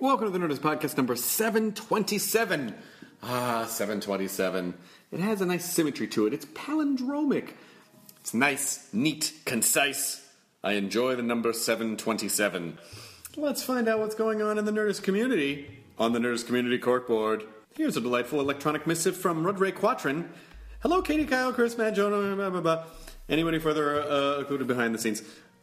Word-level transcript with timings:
Welcome 0.00 0.32
to 0.32 0.38
the 0.38 0.42
Nerdist 0.42 0.60
Podcast 0.60 0.96
number 0.96 1.14
727. 1.14 2.74
Ah, 3.22 3.66
727. 3.66 4.72
It 5.12 5.20
has 5.20 5.42
a 5.42 5.44
nice 5.44 5.66
symmetry 5.66 6.06
to 6.08 6.26
it. 6.26 6.32
It's 6.32 6.46
palindromic. 6.46 7.50
It's 8.20 8.32
nice, 8.32 8.88
neat, 8.94 9.34
concise. 9.44 10.26
I 10.64 10.72
enjoy 10.72 11.16
the 11.16 11.22
number 11.22 11.52
727. 11.52 12.78
Let's 13.36 13.62
find 13.62 13.88
out 13.88 13.98
what's 13.98 14.14
going 14.14 14.40
on 14.40 14.56
in 14.56 14.64
the 14.64 14.72
Nerdist 14.72 15.02
community 15.02 15.68
on 15.98 16.14
the 16.14 16.18
Nerdist 16.18 16.46
Community 16.46 16.78
Corkboard. 16.78 17.44
Here's 17.76 17.98
a 17.98 18.00
delightful 18.00 18.40
electronic 18.40 18.86
missive 18.86 19.18
from 19.18 19.44
Rudray 19.44 19.72
Quatrin. 19.72 20.28
Hello, 20.80 21.02
Katie, 21.02 21.26
Kyle, 21.26 21.52
Chris, 21.52 21.76
Matt, 21.76 21.94
Jonah, 21.94 22.34
blah, 22.36 22.48
blah, 22.48 22.60
blah. 22.62 22.84
Anybody 23.28 23.58
further 23.58 24.00
uh, 24.00 24.38
included 24.38 24.66
behind 24.66 24.94
the 24.94 24.98
scenes? 24.98 25.22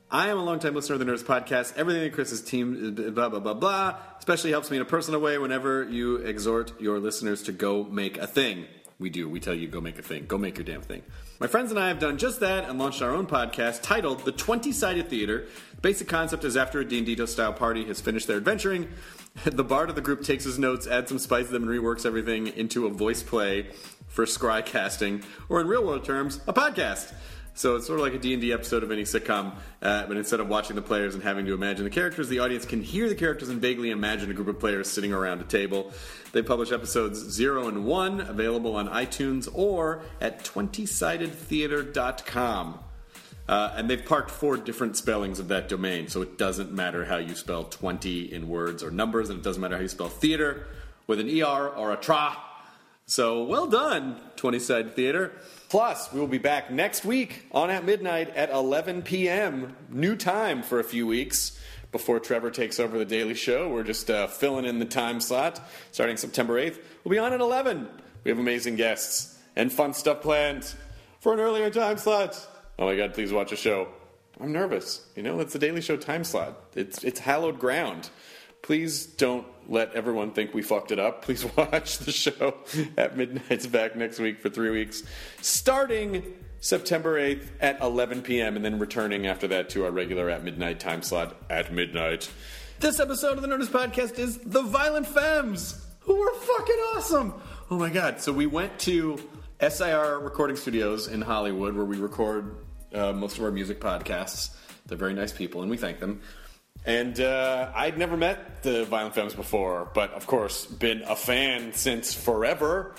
I 0.09 0.29
am 0.29 0.37
a 0.37 0.43
longtime 0.43 0.73
listener 0.73 0.93
of 0.93 0.99
the 0.99 1.05
Nerdist 1.05 1.25
Podcast. 1.25 1.75
Everything 1.75 2.01
that 2.03 2.13
Chris's 2.13 2.41
team, 2.41 2.95
uh, 2.97 3.01
is 3.01 3.11
blah, 3.11 3.27
blah, 3.27 3.41
blah, 3.41 3.53
blah, 3.53 3.95
especially 4.17 4.51
helps 4.51 4.71
me 4.71 4.77
in 4.77 4.81
a 4.81 4.85
personal 4.85 5.19
way 5.19 5.37
whenever 5.37 5.83
you 5.83 6.15
exhort 6.17 6.79
your 6.79 6.97
listeners 6.97 7.43
to 7.43 7.51
go 7.51 7.83
make 7.83 8.17
a 8.17 8.25
thing. 8.25 8.67
We 8.99 9.09
do. 9.09 9.27
We 9.27 9.41
tell 9.41 9.53
you 9.53 9.67
go 9.67 9.81
make 9.81 9.99
a 9.99 10.01
thing. 10.01 10.25
Go 10.25 10.37
make 10.37 10.57
your 10.57 10.63
damn 10.63 10.81
thing. 10.81 11.03
My 11.41 11.47
friends 11.47 11.71
and 11.71 11.79
I 11.79 11.89
have 11.89 11.99
done 11.99 12.17
just 12.17 12.39
that 12.39 12.69
and 12.69 12.79
launched 12.79 13.01
our 13.01 13.13
own 13.13 13.27
podcast 13.27 13.81
titled 13.81 14.23
The 14.23 14.31
20-Sided 14.31 15.09
Theater. 15.09 15.45
The 15.75 15.81
basic 15.81 16.07
concept 16.07 16.45
is 16.45 16.55
after 16.55 16.79
a 16.79 16.85
D&D 16.85 17.27
style 17.27 17.51
party 17.51 17.83
has 17.83 17.99
finished 17.99 18.27
their 18.27 18.37
adventuring, 18.37 18.87
the 19.43 19.63
bard 19.63 19.89
of 19.89 19.95
the 19.95 20.01
group 20.01 20.23
takes 20.23 20.45
his 20.45 20.57
notes, 20.57 20.87
adds 20.87 21.09
some 21.09 21.19
spice 21.19 21.47
to 21.47 21.51
them, 21.51 21.67
and 21.67 21.71
reworks 21.71 22.05
everything 22.05 22.47
into 22.47 22.87
a 22.87 22.89
voice 22.89 23.23
play 23.23 23.67
for 24.07 24.25
scry 24.25 24.65
casting, 24.65 25.21
or 25.49 25.59
in 25.59 25.67
real 25.67 25.85
world 25.85 26.05
terms, 26.05 26.39
a 26.47 26.53
podcast. 26.53 27.13
So 27.57 27.75
it's 27.75 27.85
sort 27.87 27.99
of 27.99 28.05
like 28.05 28.13
a 28.13 28.19
D&D 28.19 28.53
episode 28.53 28.83
of 28.83 28.91
any 28.91 29.01
sitcom, 29.01 29.51
uh, 29.81 30.05
but 30.05 30.15
instead 30.15 30.39
of 30.39 30.47
watching 30.47 30.75
the 30.75 30.81
players 30.83 31.15
and 31.15 31.23
having 31.23 31.47
to 31.47 31.55
imagine 31.55 31.85
the 31.85 31.89
characters, 31.89 32.29
the 32.29 32.37
audience 32.37 32.65
can 32.65 32.83
hear 32.83 33.09
the 33.09 33.15
characters 33.15 33.49
and 33.49 33.59
vaguely 33.59 33.89
imagine 33.89 34.29
a 34.29 34.33
group 34.35 34.47
of 34.47 34.59
players 34.59 34.87
sitting 34.87 35.11
around 35.11 35.41
a 35.41 35.43
table. 35.43 35.91
They 36.33 36.43
publish 36.43 36.71
episodes 36.71 37.17
0 37.17 37.67
and 37.67 37.83
1, 37.83 38.21
available 38.21 38.75
on 38.75 38.87
iTunes 38.89 39.49
or 39.51 40.03
at 40.21 40.45
20sidedtheater.com. 40.45 42.79
Uh, 43.49 43.73
and 43.75 43.89
they've 43.89 44.05
parked 44.05 44.29
four 44.29 44.57
different 44.57 44.95
spellings 44.95 45.39
of 45.39 45.47
that 45.47 45.67
domain, 45.67 46.09
so 46.09 46.21
it 46.21 46.37
doesn't 46.37 46.71
matter 46.71 47.05
how 47.05 47.17
you 47.17 47.33
spell 47.33 47.63
20 47.63 48.31
in 48.31 48.47
words 48.47 48.83
or 48.83 48.91
numbers, 48.91 49.31
and 49.31 49.39
it 49.39 49.43
doesn't 49.43 49.63
matter 49.63 49.77
how 49.77 49.81
you 49.81 49.87
spell 49.87 50.09
theater 50.09 50.67
with 51.07 51.19
an 51.19 51.27
ER 51.27 51.69
or 51.69 51.91
a 51.91 51.97
tra. 51.97 52.37
So 53.07 53.45
well 53.45 53.65
done, 53.65 54.21
20 54.35 54.59
Sided 54.59 54.95
Theater. 54.95 55.31
Plus, 55.69 56.13
we 56.13 56.19
will 56.19 56.27
be 56.27 56.37
back 56.37 56.71
next 56.71 57.03
week 57.03 57.45
on 57.51 57.69
at 57.69 57.83
midnight 57.83 58.29
at 58.37 58.49
11 58.49 59.01
p.m. 59.01 59.75
New 59.89 60.15
time 60.15 60.63
for 60.63 60.79
a 60.79 60.83
few 60.83 61.05
weeks 61.05 61.59
before 61.91 62.21
Trevor 62.21 62.51
takes 62.51 62.79
over 62.79 62.97
the 62.97 63.03
Daily 63.03 63.33
Show. 63.33 63.67
We're 63.67 63.83
just 63.83 64.09
uh, 64.09 64.27
filling 64.27 64.63
in 64.63 64.79
the 64.79 64.85
time 64.85 65.19
slot 65.19 65.59
starting 65.91 66.15
September 66.15 66.53
8th. 66.53 66.79
We'll 67.03 67.11
be 67.11 67.19
on 67.19 67.33
at 67.33 67.41
11. 67.41 67.85
We 68.23 68.31
have 68.31 68.39
amazing 68.39 68.77
guests 68.77 69.37
and 69.57 69.71
fun 69.71 69.93
stuff 69.93 70.21
planned 70.21 70.73
for 71.19 71.33
an 71.33 71.41
earlier 71.41 71.69
time 71.69 71.97
slot. 71.97 72.47
Oh 72.79 72.85
my 72.85 72.95
God, 72.95 73.13
please 73.13 73.33
watch 73.33 73.51
a 73.51 73.57
show. 73.57 73.89
I'm 74.39 74.53
nervous. 74.53 75.05
You 75.17 75.23
know, 75.23 75.41
it's 75.41 75.51
the 75.51 75.59
Daily 75.59 75.81
Show 75.81 75.97
time 75.97 76.23
slot. 76.23 76.61
It's, 76.75 77.03
it's 77.03 77.19
hallowed 77.19 77.59
ground. 77.59 78.09
Please 78.67 79.05
don't 79.05 79.47
let 79.69 79.93
everyone 79.93 80.31
think 80.31 80.53
we 80.53 80.61
fucked 80.61 80.91
it 80.91 80.99
up. 80.99 81.21
Please 81.21 81.45
watch 81.55 81.99
the 81.99 82.11
show 82.11 82.53
at 82.97 83.15
midnight. 83.15 83.45
It's 83.49 83.65
back 83.65 83.95
next 83.95 84.19
week 84.19 84.41
for 84.41 84.49
three 84.49 84.71
weeks, 84.71 85.03
starting 85.41 86.21
September 86.59 87.17
8th 87.17 87.47
at 87.61 87.79
11 87.79 88.23
p.m., 88.23 88.57
and 88.57 88.65
then 88.65 88.77
returning 88.77 89.25
after 89.25 89.47
that 89.47 89.69
to 89.69 89.85
our 89.85 89.91
regular 89.91 90.29
at 90.29 90.43
midnight 90.43 90.81
time 90.81 91.01
slot 91.01 91.37
at 91.49 91.71
midnight. 91.71 92.29
This 92.81 92.99
episode 92.99 93.37
of 93.37 93.41
the 93.41 93.47
Nerdist 93.47 93.69
Podcast 93.69 94.19
is 94.19 94.37
The 94.39 94.63
Violent 94.63 95.07
Femmes, 95.07 95.87
who 96.01 96.21
are 96.21 96.35
fucking 96.35 96.79
awesome. 96.93 97.35
Oh 97.71 97.77
my 97.77 97.89
god. 97.89 98.19
So 98.19 98.33
we 98.33 98.47
went 98.47 98.77
to 98.79 99.17
SIR 99.61 100.19
Recording 100.19 100.57
Studios 100.57 101.07
in 101.07 101.21
Hollywood, 101.21 101.73
where 101.73 101.85
we 101.85 101.95
record 101.95 102.57
uh, 102.93 103.13
most 103.13 103.37
of 103.37 103.45
our 103.45 103.51
music 103.51 103.79
podcasts. 103.79 104.53
They're 104.87 104.97
very 104.97 105.13
nice 105.13 105.31
people, 105.31 105.61
and 105.61 105.71
we 105.71 105.77
thank 105.77 106.01
them. 106.01 106.19
And 106.87 107.19
uh, 107.19 107.69
I'd 107.75 107.97
never 107.97 108.15
met 108.15 108.63
the 108.63 108.85
Violent 108.85 109.13
Femmes 109.13 109.33
before, 109.33 109.91
but 109.93 110.13
of 110.13 110.25
course, 110.25 110.65
been 110.65 111.01
a 111.01 111.17
fan 111.17 111.73
since 111.73 112.13
forever. 112.13 112.95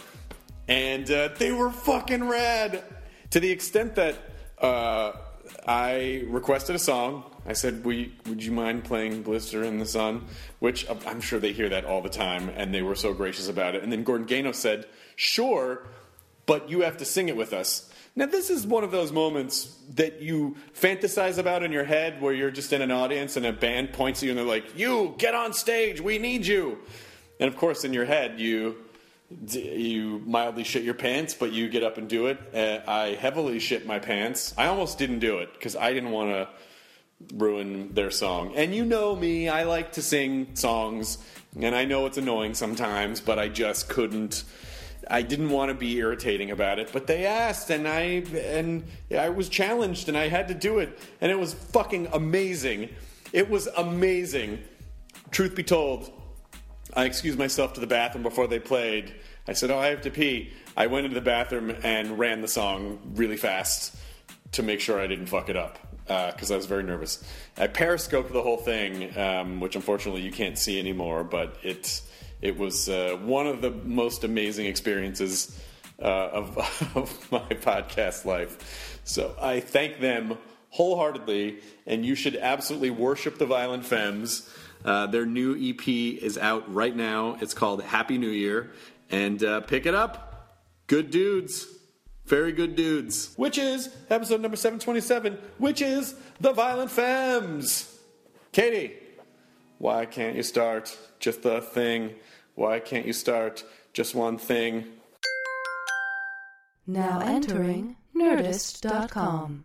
And 0.68 1.10
uh, 1.10 1.30
they 1.38 1.52
were 1.52 1.70
fucking 1.70 2.28
rad 2.28 2.84
to 3.30 3.40
the 3.40 3.50
extent 3.50 3.94
that 3.94 4.16
uh, 4.58 5.12
I 5.66 6.24
requested 6.28 6.76
a 6.76 6.78
song. 6.78 7.24
I 7.46 7.54
said, 7.54 7.82
Would 7.86 8.44
you 8.44 8.52
mind 8.52 8.84
playing 8.84 9.22
Blister 9.22 9.64
in 9.64 9.78
the 9.78 9.86
Sun? 9.86 10.26
Which 10.58 10.86
I'm 11.06 11.22
sure 11.22 11.40
they 11.40 11.54
hear 11.54 11.70
that 11.70 11.86
all 11.86 12.02
the 12.02 12.10
time, 12.10 12.50
and 12.50 12.74
they 12.74 12.82
were 12.82 12.94
so 12.94 13.14
gracious 13.14 13.48
about 13.48 13.74
it. 13.74 13.82
And 13.82 13.90
then 13.90 14.04
Gordon 14.04 14.26
Gano 14.26 14.52
said, 14.52 14.84
Sure, 15.16 15.86
but 16.44 16.68
you 16.68 16.82
have 16.82 16.98
to 16.98 17.06
sing 17.06 17.30
it 17.30 17.36
with 17.36 17.54
us. 17.54 17.90
Now, 18.18 18.26
this 18.26 18.50
is 18.50 18.66
one 18.66 18.82
of 18.82 18.90
those 18.90 19.12
moments 19.12 19.78
that 19.94 20.20
you 20.20 20.56
fantasize 20.74 21.38
about 21.38 21.62
in 21.62 21.70
your 21.70 21.84
head 21.84 22.20
where 22.20 22.32
you're 22.32 22.50
just 22.50 22.72
in 22.72 22.82
an 22.82 22.90
audience 22.90 23.36
and 23.36 23.46
a 23.46 23.52
band 23.52 23.92
points 23.92 24.18
at 24.18 24.24
you 24.24 24.30
and 24.30 24.38
they're 24.38 24.44
like, 24.44 24.76
You, 24.76 25.14
get 25.18 25.36
on 25.36 25.52
stage, 25.52 26.00
we 26.00 26.18
need 26.18 26.44
you. 26.44 26.80
And 27.38 27.46
of 27.46 27.56
course, 27.56 27.84
in 27.84 27.92
your 27.92 28.06
head, 28.06 28.40
you. 28.40 28.74
You 29.46 30.20
mildly 30.26 30.64
shit 30.64 30.82
your 30.82 30.94
pants, 30.94 31.34
but 31.34 31.52
you 31.52 31.68
get 31.68 31.84
up 31.84 31.96
and 31.96 32.08
do 32.08 32.26
it. 32.26 32.38
Uh, 32.52 32.90
I 32.90 33.08
heavily 33.10 33.60
shit 33.60 33.86
my 33.86 34.00
pants. 34.00 34.52
I 34.58 34.66
almost 34.66 34.98
didn't 34.98 35.20
do 35.20 35.38
it 35.38 35.52
because 35.52 35.76
I 35.76 35.92
didn't 35.92 36.10
want 36.10 36.30
to 36.30 36.48
ruin 37.36 37.94
their 37.94 38.10
song. 38.10 38.54
And 38.56 38.74
you 38.74 38.84
know 38.84 39.14
me, 39.14 39.48
I 39.48 39.62
like 39.62 39.92
to 39.92 40.02
sing 40.02 40.56
songs, 40.56 41.18
and 41.60 41.72
I 41.72 41.84
know 41.84 42.06
it's 42.06 42.18
annoying 42.18 42.54
sometimes, 42.54 43.20
but 43.20 43.38
I 43.38 43.48
just 43.48 43.88
couldn't 43.88 44.42
I 45.10 45.22
didn't 45.22 45.50
want 45.50 45.70
to 45.70 45.74
be 45.74 45.96
irritating 45.96 46.50
about 46.50 46.78
it, 46.78 46.90
but 46.92 47.06
they 47.06 47.26
asked, 47.26 47.70
and 47.70 47.86
I 47.86 48.24
and 48.34 48.84
I 49.16 49.28
was 49.30 49.48
challenged, 49.48 50.08
and 50.08 50.16
I 50.16 50.28
had 50.28 50.48
to 50.48 50.54
do 50.54 50.78
it, 50.78 50.98
and 51.20 51.30
it 51.30 51.38
was 51.38 51.54
fucking 51.54 52.08
amazing. 52.12 52.90
It 53.32 53.48
was 53.48 53.66
amazing. 53.76 54.60
Truth 55.30 55.54
be 55.54 55.62
told, 55.62 56.10
I 56.94 57.04
excused 57.04 57.38
myself 57.38 57.74
to 57.74 57.80
the 57.80 57.86
bathroom 57.86 58.22
before 58.22 58.46
they 58.46 58.58
played. 58.58 59.14
I 59.46 59.52
said, 59.52 59.70
"Oh, 59.70 59.78
I 59.78 59.88
have 59.88 60.02
to 60.02 60.10
pee." 60.10 60.52
I 60.76 60.86
went 60.86 61.06
into 61.06 61.14
the 61.14 61.24
bathroom 61.24 61.74
and 61.82 62.18
ran 62.18 62.40
the 62.40 62.48
song 62.48 63.00
really 63.14 63.36
fast 63.36 63.96
to 64.52 64.62
make 64.62 64.80
sure 64.80 65.00
I 65.00 65.06
didn't 65.06 65.26
fuck 65.26 65.48
it 65.48 65.56
up 65.56 65.78
because 66.04 66.50
uh, 66.50 66.54
I 66.54 66.56
was 66.56 66.66
very 66.66 66.82
nervous. 66.82 67.22
I 67.56 67.66
periscoped 67.66 68.32
the 68.32 68.42
whole 68.42 68.56
thing, 68.56 69.16
um, 69.18 69.60
which 69.60 69.76
unfortunately 69.76 70.22
you 70.22 70.32
can't 70.32 70.56
see 70.56 70.78
anymore, 70.78 71.22
but 71.22 71.56
it's 71.62 72.07
it 72.40 72.56
was 72.56 72.88
uh, 72.88 73.18
one 73.22 73.46
of 73.46 73.60
the 73.60 73.70
most 73.70 74.24
amazing 74.24 74.66
experiences 74.66 75.58
uh, 76.00 76.04
of, 76.04 76.56
of 76.96 77.32
my 77.32 77.48
podcast 77.48 78.24
life. 78.24 79.00
So 79.04 79.34
I 79.40 79.60
thank 79.60 80.00
them 80.00 80.38
wholeheartedly, 80.70 81.58
and 81.86 82.04
you 82.04 82.14
should 82.14 82.36
absolutely 82.36 82.90
worship 82.90 83.38
the 83.38 83.46
Violent 83.46 83.84
Femmes. 83.84 84.48
Uh, 84.84 85.06
their 85.06 85.26
new 85.26 85.56
EP 85.56 85.88
is 85.88 86.38
out 86.38 86.72
right 86.72 86.94
now. 86.94 87.36
It's 87.40 87.54
called 87.54 87.82
Happy 87.82 88.18
New 88.18 88.28
Year, 88.28 88.70
and 89.10 89.42
uh, 89.42 89.60
pick 89.62 89.86
it 89.86 89.94
up. 89.94 90.58
Good 90.86 91.10
dudes. 91.10 91.66
Very 92.26 92.52
good 92.52 92.76
dudes. 92.76 93.32
Which 93.36 93.56
is 93.56 93.88
episode 94.10 94.42
number 94.42 94.56
727, 94.56 95.38
which 95.56 95.80
is 95.80 96.14
The 96.40 96.52
Violent 96.52 96.90
Femmes. 96.90 97.98
Katie, 98.52 98.94
why 99.78 100.04
can't 100.04 100.36
you 100.36 100.42
start 100.42 100.96
just 101.18 101.42
the 101.42 101.62
thing? 101.62 102.14
Why 102.58 102.80
can't 102.80 103.06
you 103.06 103.12
start 103.12 103.62
just 103.92 104.16
one 104.16 104.36
thing? 104.36 104.84
Now 106.88 107.20
entering 107.20 107.98
Nerdist.com. 108.16 109.64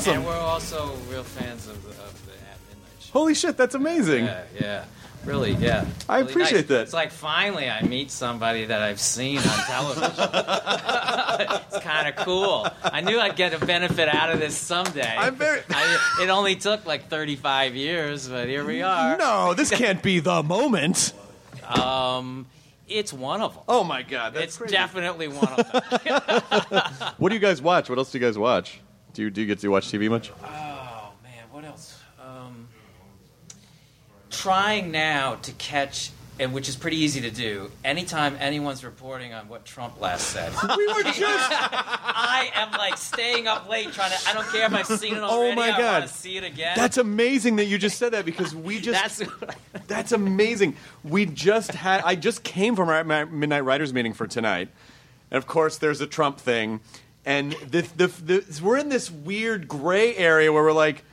awesome. 0.00 0.16
And 0.18 0.26
we're 0.26 0.32
also 0.38 0.94
real 1.10 1.22
fans 1.24 1.66
of 1.68 1.82
the, 1.82 1.90
of 1.90 2.26
the 2.26 2.32
At 2.32 2.58
Midnight 2.68 2.90
Show. 3.00 3.12
Holy 3.12 3.34
shit, 3.34 3.56
that's 3.56 3.74
amazing. 3.74 4.24
Yeah, 4.26 4.42
yeah. 4.60 4.84
Really, 5.24 5.52
yeah. 5.52 5.84
I 6.08 6.20
Really 6.20 6.30
appreciate 6.30 6.58
nice. 6.60 6.68
that. 6.68 6.80
It's 6.84 6.92
like 6.94 7.10
finally 7.10 7.68
I 7.68 7.82
meet 7.82 8.10
somebody 8.10 8.64
that 8.64 8.80
I've 8.80 8.98
seen 9.00 9.36
on 9.36 9.44
television. 9.44 10.12
it's 11.68 11.78
kind 11.80 12.08
of 12.08 12.16
cool. 12.24 12.66
I 12.82 13.02
knew 13.02 13.20
I'd 13.20 13.36
get 13.36 13.52
a 13.52 13.64
benefit 13.64 14.08
out 14.08 14.30
of 14.30 14.40
this 14.40 14.56
someday. 14.56 15.14
I'm 15.18 15.34
very- 15.36 15.60
I, 15.70 16.22
it 16.22 16.30
only 16.30 16.56
took 16.56 16.86
like 16.86 17.08
35 17.08 17.76
years, 17.76 18.28
but 18.28 18.48
here 18.48 18.64
we 18.64 18.80
are. 18.80 19.18
No, 19.18 19.52
this 19.52 19.68
can't 19.70 20.02
be 20.02 20.20
the 20.20 20.42
moment. 20.42 21.12
Um, 21.68 22.46
it's 22.88 23.12
one 23.12 23.42
of 23.42 23.52
them. 23.54 23.62
Oh 23.68 23.84
my 23.84 24.00
god, 24.02 24.32
that's 24.32 24.44
it's 24.46 24.56
crazy. 24.56 24.72
definitely 24.72 25.28
one 25.28 25.48
of 25.48 25.70
them. 25.70 26.82
What 27.18 27.28
do 27.28 27.34
you 27.34 27.40
guys 27.42 27.60
watch? 27.60 27.90
What 27.90 27.98
else 27.98 28.10
do 28.10 28.18
you 28.18 28.24
guys 28.24 28.38
watch? 28.38 28.80
Do 29.14 29.22
you 29.22 29.30
do 29.30 29.40
you 29.40 29.46
get 29.46 29.58
to 29.60 29.68
watch 29.68 29.88
TV 29.88 30.08
much? 30.08 30.30
Oh 30.42 31.12
man, 31.22 31.44
what 31.50 31.64
else? 31.64 31.98
Um, 32.24 32.68
trying 34.30 34.90
now 34.92 35.34
to 35.36 35.52
catch, 35.52 36.10
and 36.38 36.52
which 36.52 36.68
is 36.68 36.76
pretty 36.76 36.98
easy 36.98 37.20
to 37.22 37.30
do. 37.30 37.70
Anytime 37.84 38.36
anyone's 38.38 38.84
reporting 38.84 39.34
on 39.34 39.48
what 39.48 39.64
Trump 39.64 40.00
last 40.00 40.28
said, 40.28 40.52
We 40.76 40.86
were 40.86 41.02
just 41.02 41.18
I 41.20 42.50
am 42.54 42.70
like 42.72 42.96
staying 42.96 43.46
up 43.48 43.68
late 43.68 43.92
trying 43.92 44.12
to. 44.12 44.28
I 44.28 44.32
don't 44.32 44.46
care 44.48 44.66
if 44.66 44.72
I've 44.74 44.86
seen 44.98 45.14
it 45.16 45.20
Oh, 45.20 45.24
already. 45.40 45.56
my 45.56 45.70
I 45.72 45.78
God. 45.78 46.00
want 46.02 46.12
to 46.12 46.16
see 46.16 46.36
it 46.36 46.44
again. 46.44 46.74
That's 46.76 46.96
amazing 46.96 47.56
that 47.56 47.64
you 47.66 47.78
just 47.78 47.98
said 47.98 48.12
that 48.12 48.24
because 48.24 48.54
we 48.54 48.80
just 48.80 49.18
That's 49.18 49.30
That's 49.88 50.12
amazing. 50.12 50.76
We 51.02 51.26
just 51.26 51.72
had. 51.72 52.02
I 52.04 52.14
just 52.14 52.44
came 52.44 52.76
from 52.76 52.88
our 52.88 53.02
midnight 53.26 53.64
writers 53.64 53.92
meeting 53.92 54.12
for 54.12 54.26
tonight, 54.28 54.68
and 55.32 55.38
of 55.38 55.46
course, 55.48 55.78
there's 55.78 56.00
a 56.00 56.06
Trump 56.06 56.38
thing, 56.38 56.80
and 57.24 57.52
the, 57.52 57.82
the, 57.96 58.06
the, 58.06 58.60
we're 58.62 58.78
in 58.78 58.88
this 58.88 59.10
weird 59.10 59.68
gray 59.68 60.16
area 60.16 60.52
where 60.52 60.62
we're 60.62 60.72
like, 60.72 61.04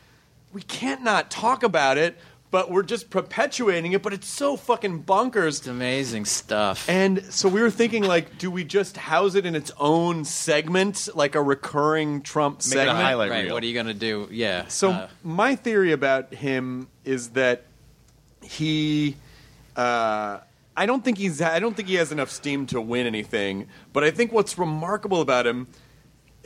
we 0.54 0.62
can't 0.62 1.04
not 1.04 1.30
talk 1.30 1.64
about 1.64 1.98
it, 1.98 2.18
but 2.50 2.72
we're 2.72 2.84
just 2.84 3.10
perpetuating 3.10 3.92
it. 3.92 4.02
But 4.02 4.14
it's 4.14 4.28
so 4.28 4.56
fucking 4.56 5.04
bonkers. 5.04 5.60
It's 5.60 5.68
amazing 5.68 6.26
stuff. 6.26 6.90
And 6.90 7.24
so 7.26 7.50
we 7.50 7.62
were 7.62 7.70
thinking, 7.70 8.04
like, 8.04 8.38
do 8.38 8.50
we 8.50 8.64
just 8.64 8.96
house 8.96 9.36
it 9.36 9.46
in 9.46 9.56
its 9.56 9.72
own 9.78 10.24
segment, 10.24 11.10
like 11.14 11.36
a 11.36 11.42
recurring 11.42 12.22
Trump 12.22 12.60
Make 12.60 12.66
it 12.66 12.68
a 12.68 12.70
segment? 12.70 12.98
highlight 13.00 13.30
right, 13.30 13.44
reel. 13.46 13.54
what 13.54 13.64
are 13.64 13.66
you 13.66 13.74
gonna 13.74 13.94
do? 13.94 14.30
Yeah. 14.32 14.68
So 14.68 14.92
uh, 14.92 15.10
my 15.24 15.56
theory 15.56 15.92
about 15.92 16.34
him 16.34 16.88
is 17.04 17.32
that 17.32 17.66
he, 18.42 19.18
uh, 19.76 20.40
I 20.78 20.86
don't 20.86 21.04
think 21.04 21.18
he's, 21.18 21.42
I 21.42 21.60
don't 21.60 21.76
think 21.76 21.90
he 21.90 21.96
has 21.96 22.14
enough 22.14 22.30
steam 22.30 22.66
to 22.68 22.80
win 22.80 23.08
anything. 23.08 23.68
But 23.92 24.06
I 24.06 24.12
think 24.12 24.32
what's 24.32 24.58
remarkable 24.58 25.20
about 25.20 25.46
him 25.46 25.68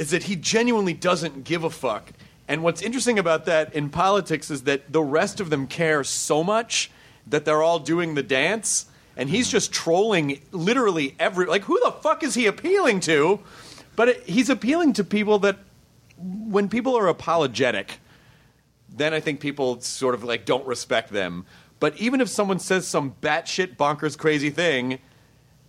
is 0.01 0.09
that 0.09 0.23
he 0.23 0.35
genuinely 0.35 0.95
doesn't 0.95 1.43
give 1.43 1.63
a 1.63 1.69
fuck. 1.69 2.11
And 2.47 2.63
what's 2.63 2.81
interesting 2.81 3.19
about 3.19 3.45
that 3.45 3.75
in 3.75 3.91
politics 3.91 4.49
is 4.49 4.63
that 4.63 4.91
the 4.91 5.03
rest 5.03 5.39
of 5.39 5.51
them 5.51 5.67
care 5.67 6.03
so 6.03 6.43
much 6.43 6.89
that 7.27 7.45
they're 7.45 7.61
all 7.61 7.77
doing 7.77 8.15
the 8.15 8.23
dance, 8.23 8.87
and 9.15 9.29
he's 9.29 9.47
just 9.47 9.71
trolling 9.71 10.41
literally 10.51 11.15
every. 11.19 11.45
Like, 11.45 11.65
who 11.65 11.79
the 11.85 11.91
fuck 11.91 12.23
is 12.23 12.33
he 12.33 12.47
appealing 12.47 12.99
to? 13.01 13.41
But 13.95 14.09
it, 14.09 14.23
he's 14.23 14.49
appealing 14.49 14.93
to 14.93 15.03
people 15.03 15.37
that, 15.37 15.59
when 16.17 16.67
people 16.67 16.97
are 16.97 17.07
apologetic, 17.07 17.99
then 18.89 19.13
I 19.13 19.19
think 19.19 19.39
people 19.39 19.81
sort 19.81 20.15
of 20.15 20.23
like 20.23 20.45
don't 20.45 20.65
respect 20.65 21.11
them. 21.11 21.45
But 21.79 21.95
even 21.97 22.21
if 22.21 22.27
someone 22.27 22.57
says 22.57 22.87
some 22.87 23.13
batshit 23.21 23.77
bonkers 23.77 24.17
crazy 24.17 24.49
thing, 24.49 24.97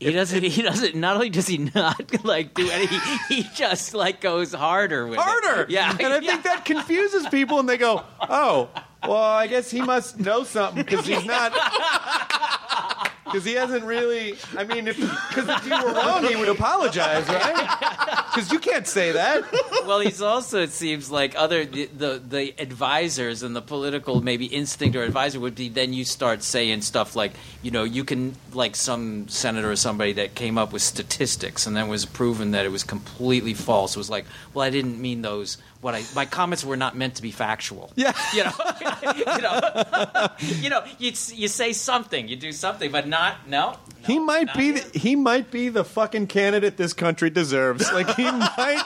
he 0.03 0.13
doesn't. 0.13 0.43
He 0.43 0.63
doesn't. 0.63 0.95
Not 0.95 1.15
only 1.17 1.31
does 1.31 1.47
he 1.47 1.59
not 1.59 2.25
like 2.25 2.55
do 2.55 2.69
any, 2.71 2.87
he 3.29 3.43
just 3.55 3.95
like 3.95 4.21
goes 4.21 4.53
harder 4.53 5.07
with 5.07 5.19
it. 5.19 5.23
harder. 5.23 5.67
Yeah. 5.69 5.91
and 5.99 6.13
I 6.13 6.21
think 6.21 6.43
that 6.45 6.65
confuses 6.65 7.27
people, 7.29 7.59
and 7.61 7.69
they 7.69 7.77
go, 7.79 8.03
"Oh, 8.21 8.69
well, 9.03 9.15
I 9.23 9.47
guess 9.47 9.71
he 9.71 9.81
must 9.83 10.19
know 10.21 10.45
something 10.45 10.85
because 10.85 11.07
he's 11.07 11.25
not." 11.25 11.53
Because 13.33 13.47
he 13.47 13.55
hasn't 13.55 13.85
really. 13.85 14.37
I 14.57 14.65
mean, 14.65 14.89
if 14.89 14.97
because 14.99 15.49
if 15.49 15.65
he 15.65 15.71
were 15.71 15.95
wrong, 15.95 16.25
he 16.25 16.37
would 16.37 16.49
apologize, 16.51 17.27
right? 17.29 18.19
Because 18.33 18.51
you 18.51 18.61
can't 18.61 18.87
say 18.87 19.13
that. 19.13 19.45
well, 19.87 20.01
he's 20.01 20.23
also 20.23 20.63
it 20.63 20.71
seems 20.71 21.11
like 21.11 21.35
other 21.37 21.67
the, 21.67 21.85
the 21.87 22.23
the 22.27 22.55
advisors 22.59 23.43
and 23.43 23.55
the 23.55 23.61
political 23.61 24.23
maybe 24.23 24.47
instinct 24.47 24.97
or 24.97 25.03
advisor 25.03 25.39
would 25.39 25.55
be 25.55 25.69
then 25.69 25.93
you 25.93 26.03
start 26.07 26.43
saying 26.43 26.81
stuff 26.81 27.15
like 27.15 27.33
you 27.61 27.71
know 27.71 27.85
you 27.85 28.05
can 28.05 28.35
like 28.55 28.75
some 28.75 29.29
senator 29.29 29.71
or 29.71 29.77
somebody 29.77 30.15
that 30.15 30.35
came 30.35 30.57
up 30.57 30.73
with 30.73 30.81
statistics 30.81 31.67
and 31.67 31.77
then 31.77 31.89
was 31.89 32.07
proven 32.07 32.53
that 32.53 32.65
it 32.65 32.71
was 32.71 32.85
completely 32.85 33.53
false. 33.53 33.97
It 33.97 33.99
was 33.99 34.09
like, 34.09 34.25
well, 34.55 34.65
I 34.65 34.71
didn't 34.71 34.99
mean 34.99 35.21
those. 35.21 35.59
What 35.83 35.97
I 35.97 36.05
my 36.15 36.27
comments 36.27 36.65
were 36.65 36.77
not 36.77 36.97
meant 36.97 37.17
to 37.17 37.23
be 37.23 37.33
factual. 37.33 37.93
Yeah. 37.97 38.13
you 38.33 38.45
know, 38.45 38.53
you 39.17 39.43
know, 39.43 40.29
you 40.39 40.71
know, 40.71 40.85
you 40.99 41.13
you 41.35 41.49
say 41.49 41.73
something, 41.73 42.29
you 42.29 42.37
do 42.37 42.53
something, 42.53 42.91
but 42.91 43.09
not 43.09 43.49
no. 43.49 43.77
He 44.07 44.21
might 44.21 44.55
be. 44.55 44.71
The, 44.73 44.99
he 44.99 45.17
might 45.17 45.51
be 45.51 45.69
the 45.69 45.85
fucking 45.85 46.29
candidate 46.29 46.77
this 46.77 46.93
country 46.93 47.31
deserves. 47.31 47.93
Like 47.93 48.15
he 48.15 48.25
might. 48.31 48.83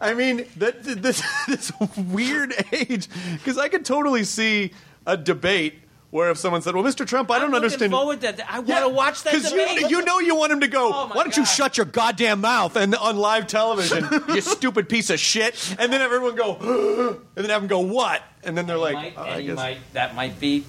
I 0.00 0.14
mean, 0.14 0.46
that 0.56 0.82
this 0.82 1.22
this 1.46 1.72
weird 1.96 2.52
age. 2.72 3.08
Because 3.34 3.56
I 3.56 3.68
could 3.68 3.84
totally 3.84 4.24
see 4.24 4.72
a 5.06 5.16
debate 5.16 5.74
where 6.12 6.30
if 6.30 6.36
someone 6.38 6.60
said, 6.62 6.74
"Well, 6.76 6.84
Mr. 6.84 7.04
Trump, 7.06 7.30
I 7.30 7.34
I'm 7.36 7.40
don't 7.40 7.50
looking 7.50 7.64
understand." 7.64 7.92
Forward 7.92 8.20
to 8.20 8.32
that. 8.32 8.46
I 8.48 8.60
want 8.60 8.84
to 8.84 8.88
watch 8.90 9.22
that 9.24 9.32
Because 9.34 9.50
debate. 9.50 9.80
you, 9.80 9.88
you 9.88 10.04
know 10.04 10.20
you 10.20 10.36
want 10.36 10.52
him 10.52 10.60
to 10.60 10.68
go. 10.68 10.92
Oh, 10.94 11.08
my 11.08 11.16
Why 11.16 11.22
don't 11.24 11.36
you 11.36 11.42
God. 11.42 11.48
shut 11.50 11.76
your 11.78 11.86
goddamn 11.86 12.40
mouth 12.42 12.76
and 12.76 12.94
on 12.94 13.16
live 13.16 13.46
television, 13.48 14.06
you 14.28 14.40
stupid 14.42 14.88
piece 14.88 15.10
of 15.10 15.18
shit? 15.18 15.74
And 15.78 15.92
then 15.92 16.00
everyone 16.02 16.36
go, 16.36 16.56
and 17.36 17.44
then 17.44 17.50
have 17.50 17.62
him 17.62 17.68
go 17.68 17.80
what? 17.80 18.22
And 18.44 18.56
then 18.56 18.66
they're 18.66 18.76
like, 18.78 18.94
might, 18.94 19.14
"Oh, 19.16 19.24
and 19.24 19.40
he 19.40 19.46
guess 19.48 19.56
might, 19.56 19.78
that 19.94 20.14
might 20.14 20.38
be 20.38 20.64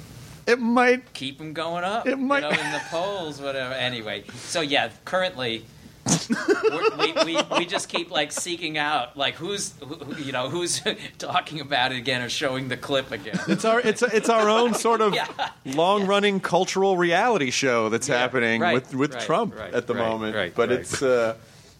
it 0.47 0.59
might. 0.59 1.13
keep 1.13 1.39
him 1.39 1.53
going 1.53 1.83
up. 1.83 2.07
It 2.07 2.17
might- 2.17 2.43
you 2.43 2.49
know, 2.49 2.61
in 2.63 2.71
the 2.71 2.81
polls, 2.89 3.39
whatever. 3.41 3.73
Anyway, 3.73 4.23
so 4.35 4.61
yeah, 4.61 4.89
currently. 5.05 5.65
We're, 6.07 6.97
we, 6.97 7.13
we, 7.35 7.41
we 7.57 7.65
just 7.65 7.89
keep 7.89 8.11
like 8.11 8.31
seeking 8.31 8.77
out 8.77 9.15
like 9.17 9.35
who's 9.35 9.73
who, 9.79 9.95
who- 9.95 10.21
you 10.23 10.31
know 10.31 10.49
who's 10.49 10.81
talking 11.17 11.59
about 11.61 11.91
it 11.91 11.97
again 11.97 12.21
or 12.21 12.29
showing 12.29 12.67
the 12.67 12.77
clip 12.77 13.11
again. 13.11 13.39
It's 13.47 13.65
our 13.65 13.79
it's 13.79 14.01
it's 14.01 14.29
our 14.29 14.49
own 14.49 14.73
sort 14.73 15.01
of 15.01 15.13
Yeah. 15.15 15.27
long 15.65 16.05
running 16.07 16.39
cultural 16.39 16.97
reality 16.97 17.51
show 17.51 17.89
that's 17.89 18.07
Yeah, 18.09 18.17
happening 18.17 18.61
right, 18.61 18.73
with 18.73 18.93
with 18.93 19.13
right, 19.13 19.23
Trump 19.23 19.55
right, 19.57 19.73
at 19.73 19.87
the 19.87 19.93
right, 19.95 20.07
moment. 20.09 20.35
right, 20.35 20.53
but 20.55 20.69
right. 20.69 20.79
it's 20.79 21.01
uh, 21.01 21.35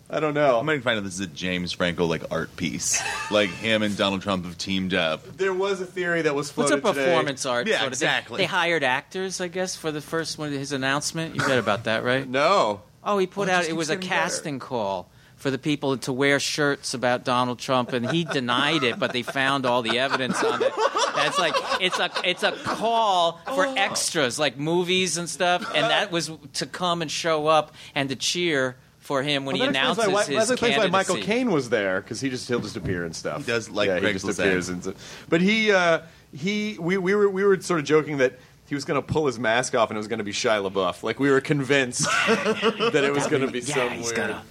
I 0.10 0.20
don't 0.20 0.36
know. 0.36 0.60
I'm 0.60 0.66
going 0.68 0.78
to 0.78 0.84
find 0.84 0.98
out 0.98 1.04
this 1.06 1.16
is 1.16 1.22
a 1.22 1.28
James 1.28 1.72
Franco 1.72 2.06
like 2.06 2.24
art 2.30 2.56
piece. 2.56 3.02
like 3.32 3.50
him 3.50 3.82
and 3.82 3.98
Donald 3.98 4.22
Trump 4.22 4.46
have 4.46 4.58
teamed 4.60 4.94
up. 4.94 5.24
there 5.38 5.54
was 5.54 5.82
a 5.82 5.86
theory 5.88 6.22
that 6.22 6.36
was 6.36 6.56
What's 6.56 6.70
a 6.72 6.78
floated 6.80 6.94
today. 7.00 7.06
performance 7.12 7.46
art? 7.48 7.66
Yeah, 7.68 7.80
sort 7.80 7.94
of 7.94 7.98
thing? 8.00 8.08
exactly. 8.10 8.38
They 8.38 8.46
hired 8.46 8.84
actors, 8.84 9.42
I 9.42 9.48
guess, 9.48 9.76
for 9.76 9.92
the 9.92 10.02
first 10.02 10.38
one. 10.38 10.52
His 10.52 10.72
announcement. 10.72 11.36
You 11.36 11.46
read 11.48 11.58
about 11.58 11.86
that, 11.86 12.04
right? 12.04 12.28
No, 12.28 12.82
Oh, 13.06 13.18
he 13.18 13.28
put 13.28 13.48
Well, 13.48 13.58
out 13.58 13.60
just 13.60 13.70
it 13.70 13.74
was 13.74 13.90
a 13.90 13.96
getting 13.96 14.10
better. 14.10 14.22
casting 14.22 14.60
call 14.60 15.10
for 15.36 15.52
the 15.52 15.58
people 15.58 15.98
to 15.98 16.14
wear 16.14 16.40
shirts 16.40 16.94
about 16.94 17.26
Donald 17.26 17.60
Trump, 17.60 17.92
and 17.92 18.10
he 18.10 18.24
denied 18.24 18.84
it, 18.84 18.98
but 18.98 19.12
they 19.12 19.24
found 19.24 19.66
all 19.66 19.82
the 19.82 20.00
evidence 20.00 20.42
on 20.44 20.62
it. 20.64 20.72
That's 21.16 21.38
like 21.38 21.54
it's 21.82 22.00
a 22.00 22.10
it's 22.24 22.44
a 22.44 22.52
call 22.54 23.40
for 23.54 23.66
extras 23.78 24.40
like 24.40 24.58
movies 24.58 25.18
and 25.18 25.30
stuff, 25.30 25.70
and 25.76 25.86
that 25.90 26.12
was 26.12 26.32
to 26.54 26.66
come 26.66 27.02
and 27.02 27.12
show 27.12 27.48
up 27.48 27.74
and 27.94 28.08
to 28.10 28.16
cheer 28.16 28.78
for 29.00 29.22
him 29.22 29.44
when 29.44 29.58
Well, 29.58 29.68
he 29.68 29.74
that 29.74 29.90
explains 29.90 29.98
announces 30.08 30.14
why, 30.14 30.40
his 30.40 30.48
that 30.48 30.54
explains 30.54 30.78
why 30.78 30.88
Michael 30.88 31.16
candidacy. 31.16 31.34
Caine 31.40 31.52
was 31.52 31.70
there 31.70 32.00
because 32.00 32.22
he 32.22 32.30
just 32.30 32.48
he'll 32.48 32.62
just 32.62 32.78
appear 32.78 33.04
and 33.04 33.14
stuff. 33.14 33.40
He 33.40 33.44
does, 33.52 33.70
like 33.70 33.88
yeah, 33.88 34.00
Greg 34.00 34.12
he 34.12 34.14
just 34.14 34.26
was 34.26 34.40
appears 34.40 34.70
and 34.70 34.82
stuff. 34.82 35.26
But 35.28 35.42
he 35.42 35.74
uh, 35.74 36.00
he 36.34 36.78
we, 36.80 36.98
we 36.98 37.14
were 37.14 37.28
we 37.30 37.44
were 37.44 37.60
sort 37.60 37.82
of 37.82 37.86
joking 37.86 38.18
that. 38.20 38.40
He 38.74 38.76
was 38.76 38.86
going 38.86 39.00
to 39.00 39.06
pull 39.06 39.28
his 39.28 39.38
mask 39.38 39.76
off, 39.76 39.92
and 39.92 39.98
it 39.98 40.00
was 40.00 40.08
going 40.08 40.18
to 40.18 40.24
be 40.24 40.32
Shia 40.32 40.68
LaBeouf. 40.68 41.04
Like 41.04 41.20
we 41.20 41.30
were 41.30 41.42
convinced 41.42 42.06
that 42.28 43.04
it 43.04 43.14
was 43.14 43.28
going 43.28 43.44
to 43.44 43.52
be 43.52 43.60
Yeah, 43.60 43.76
some 43.76 43.90
he's 43.92 44.12
gonna- 44.12 44.42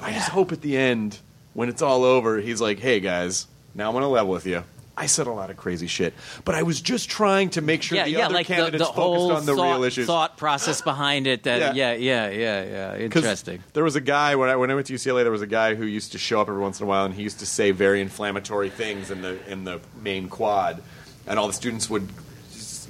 I 0.00 0.12
just 0.12 0.28
hope 0.28 0.52
at 0.52 0.60
the 0.60 0.76
end, 0.76 1.18
when 1.54 1.68
it's 1.68 1.82
all 1.82 2.04
over, 2.04 2.38
he's 2.38 2.60
like, 2.60 2.78
"Hey 2.78 3.00
guys, 3.00 3.48
now 3.74 3.88
I'm 3.88 3.94
going 3.94 4.02
to 4.02 4.08
level 4.08 4.30
with 4.30 4.46
you. 4.46 4.62
I 4.96 5.06
said 5.06 5.26
a 5.26 5.32
lot 5.32 5.50
of 5.50 5.56
crazy 5.56 5.88
shit, 5.88 6.14
but 6.44 6.54
I 6.54 6.62
was 6.62 6.80
just 6.80 7.10
trying 7.10 7.50
to 7.50 7.60
make 7.60 7.82
sure 7.82 7.98
Yeah, 7.98 8.04
the 8.04 8.10
yeah, 8.10 8.24
other 8.26 8.34
like 8.34 8.46
candidates 8.46 8.78
the 8.84 8.92
whole 8.92 9.30
focused 9.30 9.40
on 9.40 9.46
the 9.46 9.60
thought, 9.60 9.72
real 9.74 9.82
issues." 9.82 10.06
thought 10.06 10.36
process 10.36 10.80
behind 10.82 11.26
it. 11.26 11.42
That 11.42 11.74
Yeah. 11.74 11.94
yeah, 11.94 12.28
yeah, 12.28 12.30
yeah, 12.30 12.64
yeah. 12.94 13.08
'Cause 13.08 13.24
Interesting. 13.24 13.64
There 13.72 13.82
was 13.82 13.96
a 13.96 14.00
guy 14.00 14.36
when 14.36 14.48
I 14.48 14.54
when 14.54 14.70
I 14.70 14.74
went 14.76 14.86
to 14.86 14.92
UCLA. 14.94 15.24
There 15.24 15.32
was 15.32 15.42
a 15.42 15.48
guy 15.48 15.74
who 15.74 15.84
used 15.84 16.12
to 16.12 16.18
show 16.18 16.40
up 16.40 16.48
every 16.48 16.60
once 16.62 16.78
in 16.78 16.84
a 16.84 16.88
while, 16.88 17.04
and 17.04 17.12
he 17.12 17.24
used 17.24 17.40
to 17.40 17.46
say 17.46 17.72
very 17.72 18.00
inflammatory 18.00 18.70
things 18.70 19.10
in 19.10 19.20
the 19.22 19.36
in 19.50 19.64
the 19.64 19.80
main 20.00 20.28
quad, 20.28 20.80
and 21.26 21.40
all 21.40 21.48
the 21.48 21.52
students 21.54 21.90
would, 21.90 22.08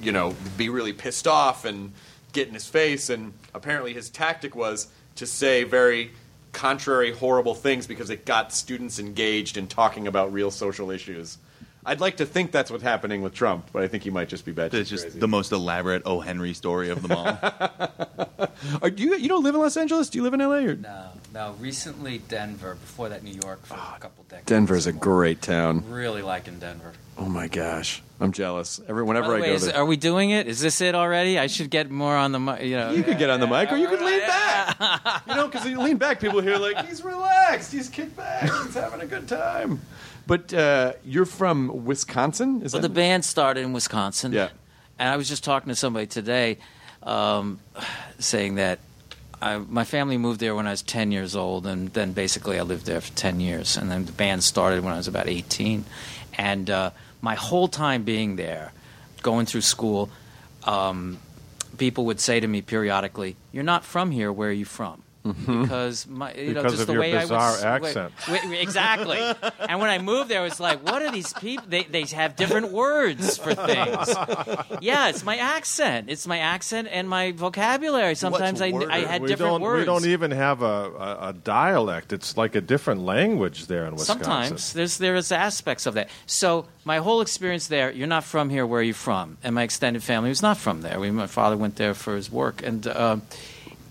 you 0.01 0.11
know, 0.11 0.35
be 0.57 0.69
really 0.69 0.93
pissed 0.93 1.27
off 1.27 1.65
and 1.65 1.93
get 2.33 2.47
in 2.47 2.53
his 2.53 2.67
face. 2.67 3.09
And 3.09 3.33
apparently, 3.53 3.93
his 3.93 4.09
tactic 4.09 4.55
was 4.55 4.87
to 5.15 5.25
say 5.25 5.63
very 5.63 6.11
contrary, 6.51 7.11
horrible 7.11 7.55
things 7.55 7.87
because 7.87 8.09
it 8.09 8.25
got 8.25 8.53
students 8.53 8.99
engaged 8.99 9.57
in 9.57 9.67
talking 9.67 10.07
about 10.07 10.33
real 10.33 10.51
social 10.51 10.91
issues. 10.91 11.37
I'd 11.85 12.01
like 12.01 12.17
to 12.17 12.25
think 12.25 12.51
that's 12.51 12.69
what's 12.69 12.83
happening 12.83 13.21
with 13.21 13.33
Trump, 13.33 13.69
but 13.71 13.83
I 13.83 13.87
think 13.87 14.03
he 14.03 14.09
might 14.09 14.27
just 14.27 14.45
be 14.45 14.51
bad. 14.51 14.73
It's 14.73 14.89
just 14.89 15.19
the 15.19 15.27
most 15.27 15.51
elaborate 15.51 16.01
O. 16.05 16.19
Henry 16.19 16.53
story 16.53 16.89
of 16.89 17.01
them 17.01 17.13
all. 17.13 17.25
Are, 18.81 18.89
do 18.89 19.03
you 19.03 19.15
you 19.15 19.29
don't 19.29 19.43
live 19.43 19.55
in 19.55 19.61
Los 19.61 19.77
Angeles? 19.77 20.09
Do 20.09 20.17
you 20.17 20.23
live 20.23 20.33
in 20.33 20.41
LA? 20.41 20.57
Or? 20.57 20.75
No, 20.75 21.09
no. 21.33 21.55
Recently, 21.59 22.19
Denver. 22.19 22.75
Before 22.75 23.09
that, 23.09 23.23
New 23.23 23.37
York 23.43 23.65
for 23.65 23.75
a 23.75 23.99
couple 23.99 24.23
decades. 24.29 24.45
Denver's 24.47 24.87
a 24.87 24.91
great 24.91 25.41
town. 25.41 25.89
Really 25.89 26.21
liking 26.21 26.59
Denver. 26.59 26.93
Oh 27.17 27.25
my 27.25 27.47
gosh, 27.47 28.01
I'm 28.19 28.31
jealous. 28.31 28.79
Every 28.87 29.03
By 29.03 29.07
whenever 29.07 29.27
the 29.27 29.33
I 29.33 29.41
way, 29.41 29.47
go 29.47 29.53
is, 29.53 29.65
there, 29.65 29.75
are 29.75 29.85
we 29.85 29.97
doing 29.97 30.29
it? 30.29 30.47
Is 30.47 30.61
this 30.61 30.79
it 30.81 30.95
already? 30.95 31.37
I 31.37 31.47
should 31.47 31.69
get 31.69 31.91
more 31.91 32.15
on 32.15 32.31
the 32.31 32.39
mic. 32.39 32.61
You 32.63 32.77
know, 32.77 32.91
you 32.91 33.03
could 33.03 33.17
get 33.17 33.29
on 33.29 33.39
the 33.39 33.47
mic, 33.47 33.71
or 33.71 33.77
you 33.77 33.87
could 33.87 34.01
lean 34.01 34.19
back. 34.19 34.77
You 35.27 35.35
know, 35.35 35.47
because 35.47 35.65
you 35.67 35.79
lean 35.79 35.97
back, 35.97 36.19
people 36.19 36.41
hear 36.41 36.57
like 36.57 36.85
he's 36.87 37.03
relaxed, 37.03 37.71
he's 37.71 37.89
kicked 37.89 38.15
back, 38.15 38.43
he's 38.43 38.73
having 38.73 39.01
a 39.01 39.05
good 39.05 39.27
time. 39.27 39.81
But 40.25 40.53
uh, 40.53 40.93
you're 41.03 41.25
from 41.25 41.85
Wisconsin, 41.85 42.61
is 42.61 42.73
Well, 42.73 42.81
that 42.81 42.87
the 42.87 42.93
band 42.93 43.25
started 43.25 43.61
in 43.61 43.73
Wisconsin. 43.73 44.31
Yeah. 44.31 44.49
And 44.97 45.09
I 45.09 45.17
was 45.17 45.27
just 45.27 45.43
talking 45.43 45.69
to 45.69 45.75
somebody 45.75 46.07
today, 46.07 46.57
um, 47.03 47.59
saying 48.19 48.55
that 48.55 48.79
I, 49.41 49.57
my 49.57 49.85
family 49.85 50.17
moved 50.17 50.39
there 50.39 50.53
when 50.53 50.67
I 50.67 50.71
was 50.71 50.81
10 50.81 51.11
years 51.11 51.35
old, 51.35 51.65
and 51.65 51.93
then 51.93 52.11
basically 52.13 52.59
I 52.59 52.63
lived 52.63 52.85
there 52.85 53.01
for 53.01 53.11
10 53.13 53.39
years. 53.39 53.77
And 53.77 53.89
then 53.89 54.05
the 54.05 54.11
band 54.11 54.43
started 54.43 54.83
when 54.83 54.93
I 54.93 54.97
was 54.97 55.07
about 55.07 55.27
18. 55.27 55.85
And 56.37 56.69
uh, 56.69 56.91
my 57.21 57.35
whole 57.35 57.67
time 57.67 58.03
being 58.03 58.35
there, 58.35 58.73
going 59.21 59.45
through 59.45 59.61
school, 59.61 60.09
um, 60.63 61.19
people 61.77 62.05
would 62.05 62.19
say 62.19 62.39
to 62.39 62.47
me 62.47 62.61
periodically, 62.61 63.35
"You're 63.51 63.63
not 63.63 63.83
from 63.83 64.11
here. 64.11 64.31
Where 64.31 64.49
are 64.49 64.53
you 64.53 64.65
from?" 64.65 65.03
Because 65.23 66.07
my, 66.07 66.33
you 66.33 66.53
know, 66.53 66.61
Because 66.61 66.71
just 66.73 66.81
of 66.81 66.87
the 66.87 66.93
your 66.93 67.01
way 67.01 67.17
I 67.17 67.21
bizarre 67.21 67.51
was, 67.51 67.63
accent. 67.63 68.13
Wait, 68.29 68.45
wait, 68.49 68.61
exactly. 68.61 69.19
and 69.67 69.79
when 69.81 69.89
I 69.89 69.97
moved 69.97 70.29
there, 70.29 70.39
I 70.39 70.43
was 70.43 70.59
like, 70.59 70.83
"What 70.85 71.01
are 71.01 71.11
these 71.11 71.33
people? 71.33 71.65
They 71.67 71.83
they 71.83 72.03
have 72.03 72.35
different 72.35 72.71
words 72.71 73.37
for 73.37 73.53
things." 73.53 74.15
yeah, 74.81 75.09
it's 75.09 75.23
my 75.25 75.37
accent. 75.37 76.09
It's 76.09 76.25
my 76.25 76.39
accent 76.39 76.87
and 76.91 77.09
my 77.09 77.33
vocabulary. 77.33 78.15
Sometimes 78.15 78.61
I. 78.61 78.67
I 78.67 78.99
had 78.99 79.21
we 79.21 79.27
different 79.27 79.61
words. 79.61 79.81
We 79.81 79.85
don't 79.85 80.05
even 80.05 80.31
have 80.31 80.61
a, 80.61 80.65
a, 80.65 81.29
a 81.29 81.33
dialect. 81.33 82.13
It's 82.13 82.37
like 82.37 82.55
a 82.55 82.61
different 82.61 83.01
language 83.01 83.67
there 83.67 83.85
in 83.85 83.93
Wisconsin. 83.95 84.23
Sometimes 84.23 84.73
there's 84.73 84.97
there's 84.97 85.31
aspects 85.31 85.85
of 85.85 85.95
that. 85.95 86.09
So 86.25 86.65
my 86.85 86.97
whole 86.97 87.21
experience 87.21 87.67
there, 87.67 87.91
you're 87.91 88.07
not 88.07 88.23
from 88.23 88.49
here. 88.49 88.65
Where 88.65 88.79
are 88.79 88.83
you 88.83 88.93
from? 88.93 89.37
And 89.43 89.53
my 89.53 89.63
extended 89.63 90.01
family 90.01 90.29
was 90.29 90.41
not 90.41 90.57
from 90.57 90.81
there. 90.81 90.99
We, 90.99 91.11
my 91.11 91.27
father 91.27 91.57
went 91.57 91.75
there 91.75 91.93
for 91.93 92.15
his 92.15 92.31
work, 92.31 92.63
and 92.63 92.87
uh, 92.87 93.17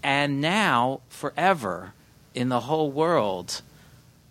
and 0.02 0.40
now 0.40 1.00
forever 1.08 1.92
in 2.34 2.48
the 2.48 2.60
whole 2.60 2.90
world. 2.90 3.62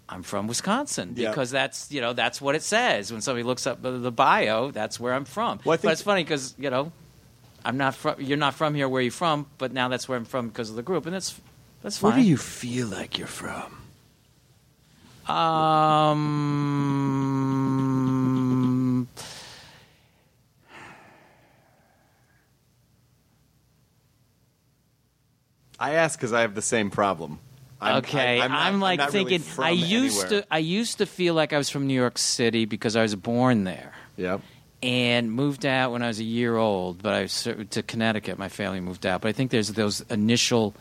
I'm 0.09 0.24
from 0.24 0.47
Wisconsin 0.47 1.13
Yeah. 1.17 1.29
because 1.31 1.51
that's 1.51 1.91
you 1.91 2.00
know 2.00 2.13
that's 2.13 2.39
what 2.39 2.55
it 2.55 2.63
says 2.63 3.12
when 3.12 3.19
somebody 3.21 3.43
looks 3.43 3.67
up 3.67 3.81
the 3.81 3.91
the 3.91 4.12
bio. 4.12 4.71
That's 4.71 5.00
where 5.00 5.13
I'm 5.13 5.25
from. 5.25 5.59
Well, 5.65 5.77
but 5.81 5.91
it's 5.91 6.01
funny 6.01 6.24
because 6.24 6.55
you 6.57 6.69
know 6.69 6.91
I'm 7.65 7.75
not 7.77 7.93
from. 7.95 8.15
You're 8.21 8.38
not 8.38 8.53
from 8.55 8.74
here. 8.74 8.88
Where 8.88 9.00
are 9.00 9.03
you 9.03 9.12
from? 9.12 9.47
But 9.57 9.74
now 9.74 9.89
that's 9.89 10.07
where 10.07 10.17
I'm 10.17 10.24
from 10.25 10.47
because 10.47 10.69
of 10.69 10.77
the 10.77 10.81
group, 10.83 11.05
and 11.05 11.13
that's 11.13 11.36
that's 11.81 11.97
fine. 11.97 12.12
Where 12.12 12.19
do 12.21 12.25
you 12.25 12.38
feel 12.38 12.88
like 12.88 13.17
you're 13.17 13.27
from? 13.27 13.74
Um. 17.77 19.07
I 25.79 25.93
ask 25.93 26.17
because 26.17 26.34
I 26.34 26.41
have 26.41 26.55
the 26.55 26.62
same 26.62 26.89
problem. 26.89 27.39
I'm, 27.79 27.98
okay, 27.98 28.39
I- 28.41 28.46
I'm, 28.46 28.51
I'm 28.51 28.74
not- 28.79 28.86
like 28.86 29.00
really 29.00 29.12
thinking. 29.12 29.39
from 29.41 29.63
I 29.65 29.69
used 29.69 30.24
anywhere. 30.25 30.41
to. 30.41 30.48
I 30.50 30.57
used 30.57 30.98
to 30.98 31.05
feel 31.05 31.34
like 31.36 31.53
I 31.53 31.57
was 31.57 31.69
from 31.69 31.86
New 31.88 31.93
York 31.93 32.17
City 32.17 32.65
because 32.65 32.96
I 32.96 33.03
was 33.03 33.13
born 33.15 33.63
there 33.65 33.93
Yep. 34.17 34.41
and 34.81 35.31
moved 35.31 35.65
out 35.65 35.91
when 35.91 36.01
I 36.01 36.07
was 36.07 36.19
a 36.19 36.24
year 36.24 36.55
old. 36.57 37.03
But 37.03 37.13
I 37.13 37.22
was 37.24 37.48
to 37.69 37.84
Connecticut. 37.84 38.39
My 38.39 38.50
family 38.50 38.79
moved 38.79 39.05
out. 39.05 39.22
But 39.22 39.27
I 39.29 39.31
think 39.34 39.51
there's 39.51 39.69
those 39.74 40.01
initial 40.10 40.74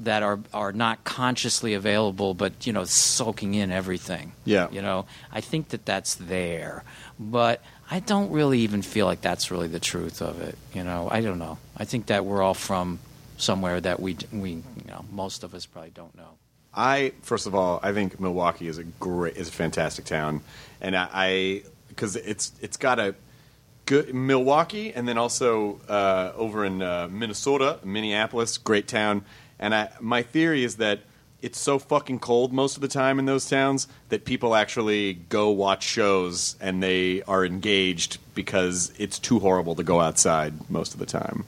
that 0.00 0.22
are 0.22 0.40
are 0.52 0.72
not 0.72 1.04
consciously 1.04 1.72
available, 1.74 2.34
but 2.34 2.66
you 2.66 2.72
know, 2.74 2.84
soaking 2.84 3.54
in 3.54 3.70
everything. 3.70 4.32
Yeah. 4.44 4.68
You 4.70 4.82
know, 4.82 5.06
I 5.32 5.40
think 5.40 5.68
that 5.70 5.86
that's 5.86 6.16
there, 6.16 6.84
but 7.18 7.62
I 7.90 8.00
don't 8.00 8.30
really 8.32 8.58
even 8.60 8.82
feel 8.82 9.06
like 9.06 9.20
that's 9.22 9.50
really 9.50 9.68
the 9.68 9.80
truth 9.80 10.20
of 10.20 10.42
it. 10.42 10.58
You 10.74 10.82
know, 10.84 11.08
I 11.10 11.20
don't 11.22 11.38
know. 11.38 11.56
I 11.76 11.84
think 11.86 12.06
that 12.06 12.24
we're 12.26 12.42
all 12.42 12.54
from 12.54 12.98
somewhere 13.36 13.80
that 13.80 14.00
we 14.00 14.16
we 14.32 14.50
you 14.50 14.64
know 14.88 15.04
most 15.10 15.44
of 15.44 15.54
us 15.54 15.66
probably 15.66 15.90
don't 15.90 16.16
know. 16.16 16.38
I 16.74 17.12
first 17.22 17.46
of 17.46 17.54
all, 17.54 17.80
I 17.82 17.92
think 17.92 18.18
Milwaukee 18.18 18.68
is 18.68 18.78
a 18.78 18.84
great, 18.84 19.36
is 19.36 19.48
a 19.48 19.52
fantastic 19.52 20.04
town, 20.04 20.40
and 20.80 20.96
I 20.96 21.62
because 21.88 22.16
it's 22.16 22.52
it's 22.60 22.76
got 22.76 22.98
a 22.98 23.14
good 23.86 24.14
Milwaukee, 24.14 24.92
and 24.92 25.06
then 25.06 25.18
also 25.18 25.80
uh, 25.88 26.32
over 26.36 26.64
in 26.64 26.82
uh, 26.82 27.08
Minnesota, 27.10 27.78
Minneapolis, 27.84 28.58
great 28.58 28.88
town. 28.88 29.24
And 29.58 29.74
I, 29.74 29.90
my 30.00 30.22
theory 30.22 30.64
is 30.64 30.76
that 30.76 31.00
it's 31.42 31.58
so 31.58 31.78
fucking 31.78 32.20
cold 32.20 32.52
most 32.52 32.76
of 32.76 32.80
the 32.80 32.88
time 32.88 33.18
in 33.18 33.26
those 33.26 33.48
towns 33.48 33.88
that 34.08 34.24
people 34.24 34.54
actually 34.54 35.14
go 35.14 35.50
watch 35.50 35.82
shows 35.82 36.56
and 36.60 36.82
they 36.82 37.22
are 37.22 37.44
engaged 37.44 38.18
because 38.34 38.92
it's 38.96 39.18
too 39.18 39.40
horrible 39.40 39.74
to 39.74 39.82
go 39.82 40.00
outside 40.00 40.70
most 40.70 40.94
of 40.94 41.00
the 41.00 41.06
time. 41.06 41.44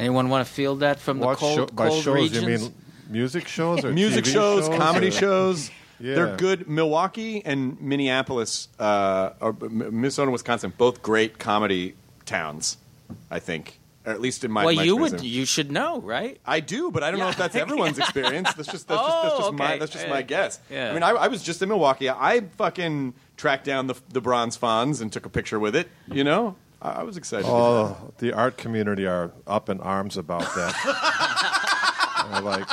Anyone 0.00 0.28
want 0.28 0.46
to 0.46 0.52
field 0.52 0.80
that 0.80 0.98
from 0.98 1.18
the 1.20 1.34
cold, 1.34 1.56
show- 1.56 1.66
by 1.66 1.88
cold 1.88 2.02
shows 2.02 2.14
regions? 2.14 2.42
you 2.42 2.48
mean 2.48 2.74
music 3.08 3.46
shows 3.48 3.84
or 3.84 3.92
music 3.92 4.24
TV 4.24 4.32
shows, 4.32 4.68
comedy 4.68 5.08
or- 5.08 5.12
shows. 5.12 5.70
Yeah. 6.02 6.14
They're 6.14 6.36
good. 6.38 6.66
Milwaukee 6.66 7.44
and 7.44 7.78
Minneapolis, 7.78 8.68
uh, 8.78 9.32
or 9.38 9.52
Minnesota, 9.52 10.28
and 10.28 10.32
Wisconsin, 10.32 10.72
both 10.78 11.02
great 11.02 11.38
comedy 11.38 11.94
towns. 12.24 12.78
I 13.30 13.38
think, 13.38 13.78
or 14.06 14.12
at 14.12 14.18
least 14.22 14.42
in 14.42 14.50
my. 14.50 14.64
well, 14.64 14.74
my 14.76 14.82
you 14.82 14.96
would 14.96 15.20
you 15.20 15.44
should 15.44 15.70
know, 15.70 16.00
right? 16.00 16.40
I 16.46 16.60
do, 16.60 16.90
but 16.90 17.02
I 17.02 17.10
don't 17.10 17.20
know 17.20 17.28
if 17.28 17.36
that's 17.36 17.54
everyone's 17.64 17.98
experience. 17.98 18.50
That's 18.54 18.70
just 18.72 18.88
that's 18.88 18.98
just, 18.98 19.22
that's 19.22 19.34
Oh, 19.34 19.38
just 19.40 19.52
my 19.52 19.76
that's 19.76 19.92
just 19.92 20.06
Yeah. 20.06 20.10
my 20.10 20.22
guess. 20.22 20.58
Yeah. 20.70 20.88
I 20.88 20.94
mean, 20.94 21.02
I, 21.02 21.10
I 21.10 21.28
was 21.28 21.42
just 21.42 21.60
in 21.60 21.68
Milwaukee. 21.68 22.08
I 22.08 22.40
fucking 22.56 23.12
tracked 23.36 23.64
down 23.66 23.86
the 23.86 23.94
the 24.08 24.22
bronze 24.22 24.56
Fonz 24.56 25.02
and 25.02 25.12
took 25.12 25.26
a 25.26 25.30
picture 25.30 25.60
with 25.60 25.76
it. 25.76 25.90
You 26.10 26.24
know, 26.24 26.56
I, 26.82 26.90
I 26.90 27.02
was 27.02 27.16
excited. 27.16 27.44
to 27.44 27.50
oh, 27.50 27.88
do 27.88 27.88
that. 27.88 28.00
Oh, 28.00 28.14
the 28.18 28.32
art 28.32 28.56
community 28.56 29.06
are 29.06 29.32
up 29.46 29.68
in 29.68 29.80
arms 29.80 30.16
about 30.16 30.42
that. 30.54 31.56
Like, 32.42 32.68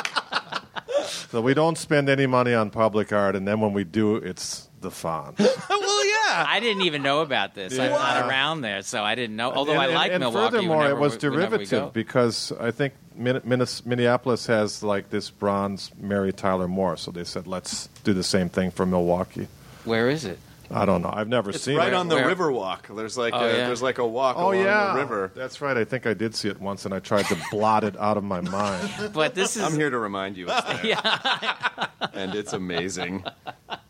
so 1.08 1.42
we 1.42 1.54
don't 1.54 1.78
spend 1.78 2.10
any 2.10 2.28
money 2.28 2.54
on 2.54 2.70
public 2.70 3.12
art, 3.12 3.36
and 3.36 3.48
then 3.48 3.60
when 3.60 3.74
we 3.74 3.84
do, 3.84 4.16
it's 4.18 4.70
the 4.82 4.90
Fonz. 4.90 5.40
well, 5.70 6.06
yeah. 6.06 6.46
I 6.48 6.60
didn't 6.62 6.84
even 6.84 7.02
know 7.02 7.22
about 7.22 7.56
this. 7.56 7.78
I'm 7.78 7.92
not 7.92 8.30
around 8.30 8.62
there, 8.62 8.82
so 8.82 9.04
I 9.04 9.16
didn't 9.16 9.36
know. 9.36 9.52
Although 9.52 9.74
I 9.74 9.86
and, 9.86 9.94
like 9.96 10.12
and, 10.12 10.24
and 10.24 10.34
Milwaukee. 10.34 10.56
furthermore, 10.58 10.78
whenever 10.78 10.96
it 10.96 11.02
was 11.02 11.22
we- 11.22 11.30
whenever 11.30 11.58
we 11.58 11.66
derivative 11.66 11.94
because 11.94 12.52
I 12.60 12.72
think 12.72 12.94
Min- 13.16 13.42
Minnes- 13.44 13.86
Minneapolis 13.86 14.46
has 14.48 14.84
like 14.84 15.10
this 15.10 15.30
bronze 15.30 15.92
Mary 16.00 16.32
Tyler 16.32 16.68
Moore, 16.68 16.98
so 16.98 17.12
they 17.12 17.24
said 17.24 17.48
let's 17.48 17.88
do 18.04 18.14
the 18.14 18.24
same 18.24 18.50
thing 18.50 18.72
for 18.72 18.86
Milwaukee. 18.86 19.48
Where 19.86 20.10
is 20.10 20.26
it? 20.26 20.40
I 20.70 20.86
don't 20.86 21.02
know. 21.02 21.12
I've 21.14 21.28
never 21.30 21.52
It's 21.52 21.62
seen 21.62 21.78
right 21.78 21.88
it. 21.88 21.92
Right 21.92 21.98
on 21.98 22.08
the 22.10 22.16
Where? 22.16 22.28
river 22.28 22.52
walk. 22.52 22.88
There's 22.94 23.18
like 23.18 23.34
Oh, 23.34 23.40
a, 23.40 23.48
yeah. 23.48 23.68
there's 23.68 23.82
like 23.82 23.98
a 24.00 24.06
walk 24.08 24.36
Oh 24.38 24.52
along 24.52 24.58
yeah, 24.66 24.94
the 24.94 25.00
river. 25.00 25.32
That's 25.36 25.62
right. 25.62 25.78
I 25.78 25.86
think 25.86 26.06
I 26.06 26.14
did 26.14 26.36
see 26.36 26.50
it 26.50 26.60
once, 26.60 26.86
and 26.86 26.94
I 26.94 27.00
tried 27.00 27.26
to 27.28 27.38
blot 27.52 27.84
it 27.84 27.96
out 27.98 28.18
of 28.18 28.24
my 28.24 28.42
mind. 28.42 29.12
But 29.14 29.34
this 29.36 29.56
is 29.56 29.64
I'm 29.64 29.74
here 29.76 29.90
to 29.90 29.98
remind 29.98 30.36
you 30.38 30.48
it's 30.50 30.82
there. 30.82 31.88
and 32.14 32.36
it's 32.36 32.54
amazing. 32.54 33.24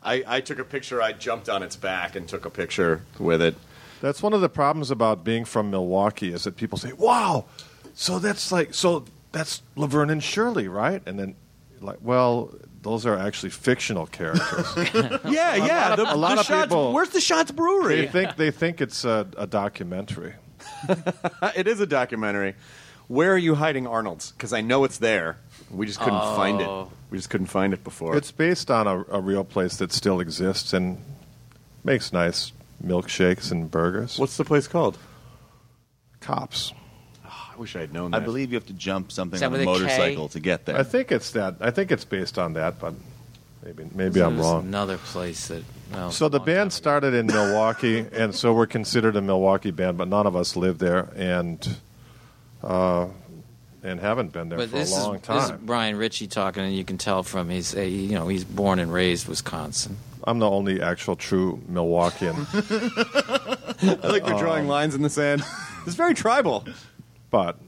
I, 0.04 0.24
I 0.28 0.42
took 0.42 0.60
a 0.60 0.64
picture. 0.64 1.02
I 1.02 1.14
jumped 1.14 1.50
on 1.50 1.64
its 1.64 1.76
back 1.76 2.16
and 2.16 2.28
took 2.28 2.46
a 2.46 2.50
picture 2.50 3.02
with 3.20 3.42
it. 3.42 3.56
That's 4.00 4.22
one 4.22 4.34
of 4.34 4.42
the 4.42 4.50
problems 4.50 4.92
about 4.92 5.24
being 5.24 5.44
from 5.46 5.72
Milwaukee 5.72 6.32
is 6.32 6.44
that 6.44 6.56
people 6.56 6.78
say, 6.78 6.94
"Wow, 6.94 7.46
so 7.96 8.20
that's 8.20 8.52
like 8.52 8.74
so 8.76 9.06
that's 9.32 9.64
Laverne 9.76 10.12
and 10.12 10.24
Shirley, 10.24 10.68
right?" 10.68 11.02
And 11.08 11.18
then, 11.18 11.36
like, 11.82 11.98
well, 12.02 12.54
those 12.82 13.06
are 13.06 13.18
actually 13.18 13.50
fictional 13.50 14.06
characters. 14.08 14.68
Yeah, 15.26 15.56
yeah. 15.56 15.92
of- 15.94 15.98
the, 15.98 16.14
a 16.14 16.16
lot 16.16 16.36
the 16.36 16.42
of 16.42 16.48
Shotz- 16.48 16.64
people- 16.64 16.94
Where's 16.94 17.10
the 17.10 17.20
Shotz 17.20 17.54
Brewery? 17.56 17.96
they 17.96 18.08
Brewery? 18.08 18.26
think 18.26 18.36
they 18.38 18.52
think 18.52 18.82
it's 18.82 19.04
a, 19.06 19.28
a 19.38 19.48
documentary. 19.48 20.36
it 21.56 21.68
is 21.68 21.80
a 21.80 21.86
documentary. 21.88 22.56
Where 23.08 23.32
are 23.34 23.38
you 23.38 23.56
hiding 23.56 23.88
Arnold's? 23.88 24.32
Because 24.32 24.52
I 24.54 24.62
know 24.62 24.84
it's 24.84 24.98
there. 24.98 25.38
We 25.72 25.86
just 25.86 26.00
couldn't 26.00 26.20
find 26.20 26.60
it. 26.62 26.68
Oh. 26.68 26.92
We 27.10 27.18
just 27.18 27.30
couldn't 27.30 27.48
find 27.48 27.74
it 27.74 27.84
before. 27.84 28.18
It's 28.18 28.32
based 28.32 28.70
on 28.70 28.86
a, 28.86 29.06
a 29.10 29.22
real 29.22 29.44
place 29.46 29.78
that 29.78 29.94
still 29.94 30.20
exists 30.20 30.74
and 30.74 30.98
makes 31.86 32.12
nice 32.12 32.52
milkshakes 32.84 33.50
and 33.52 33.72
burgers. 33.72 34.20
What's 34.20 34.36
the 34.38 34.44
place 34.44 34.68
called? 34.68 34.98
Kopp's? 36.20 36.74
I 37.58 37.60
wish 37.60 37.76
I 37.76 37.80
had 37.80 37.92
known 37.94 38.14
I 38.14 38.20
that. 38.20 38.26
believe 38.26 38.52
you 38.52 38.56
have 38.56 38.68
to 38.68 38.74
jump 38.74 39.12
something 39.12 39.38
Is 39.38 39.42
on 39.42 39.48
a 39.48 39.52
with 39.52 39.62
a 39.62 39.66
K? 39.66 39.72
motorcycle 39.72 40.30
to 40.30 40.40
get 40.40 40.66
there. 40.66 40.78
I 40.78 40.84
think 40.84 41.12
it's 41.12 41.32
that. 41.32 41.56
I 41.60 41.72
think 41.72 41.92
it's 41.92 42.06
based 42.06 42.38
on 42.38 42.54
that, 42.54 42.80
but 42.80 42.94
maybe 43.66 43.84
maybe 43.96 44.22
I'm 44.22 44.36
There's 44.36 44.46
wrong. 44.48 44.66
Another 44.66 44.98
place 44.98 45.48
that. 45.48 45.64
well, 45.92 46.12
So 46.12 46.30
the 46.30 46.38
long 46.38 46.46
time 46.46 46.56
band 46.56 46.74
started 46.74 47.16
in 47.16 47.26
Milwaukee, 47.26 48.06
and 48.14 48.36
so 48.36 48.54
we're 48.54 48.68
considered 48.68 49.16
a 49.16 49.22
Milwaukee 49.24 49.72
band, 49.72 49.98
but 49.98 50.08
none 50.08 50.28
of 50.28 50.36
us 50.36 50.56
live 50.56 50.78
there, 50.78 51.10
and 51.16 51.68
uh, 52.62 53.08
and 53.84 54.00
haven't 54.00 54.34
been 54.34 54.50
there 54.50 54.60
But 54.60 54.70
for 54.70 54.78
this 54.78 54.92
a 54.96 55.02
long 55.02 55.16
is, 55.16 55.22
this 55.22 55.44
is 55.46 55.50
time. 55.50 55.62
Brian 55.66 55.96
Ritchie 55.96 56.28
talking, 56.28 56.64
and 56.64 56.76
you 56.76 56.84
can 56.86 57.00
tell 57.00 57.24
from 57.24 57.50
he's 57.50 57.74
a, 57.76 57.88
you 57.90 58.14
know 58.14 58.28
he's 58.28 58.44
born 58.44 58.78
and 58.78 58.94
raised 58.94 59.28
Wisconsin. 59.28 59.98
I'm 60.26 60.38
the 60.38 60.50
only 60.50 60.80
actual 60.80 61.16
true 61.16 61.60
Milwaukeean, 61.72 62.36
I 64.04 64.08
like 64.08 64.28
you're 64.28 64.38
drawing 64.38 64.68
lines 64.68 64.94
in 64.94 65.02
the 65.02 65.10
sand. 65.10 65.42
it's 65.88 65.96
very 65.96 66.14
tribal. 66.14 66.66
But 67.30 67.60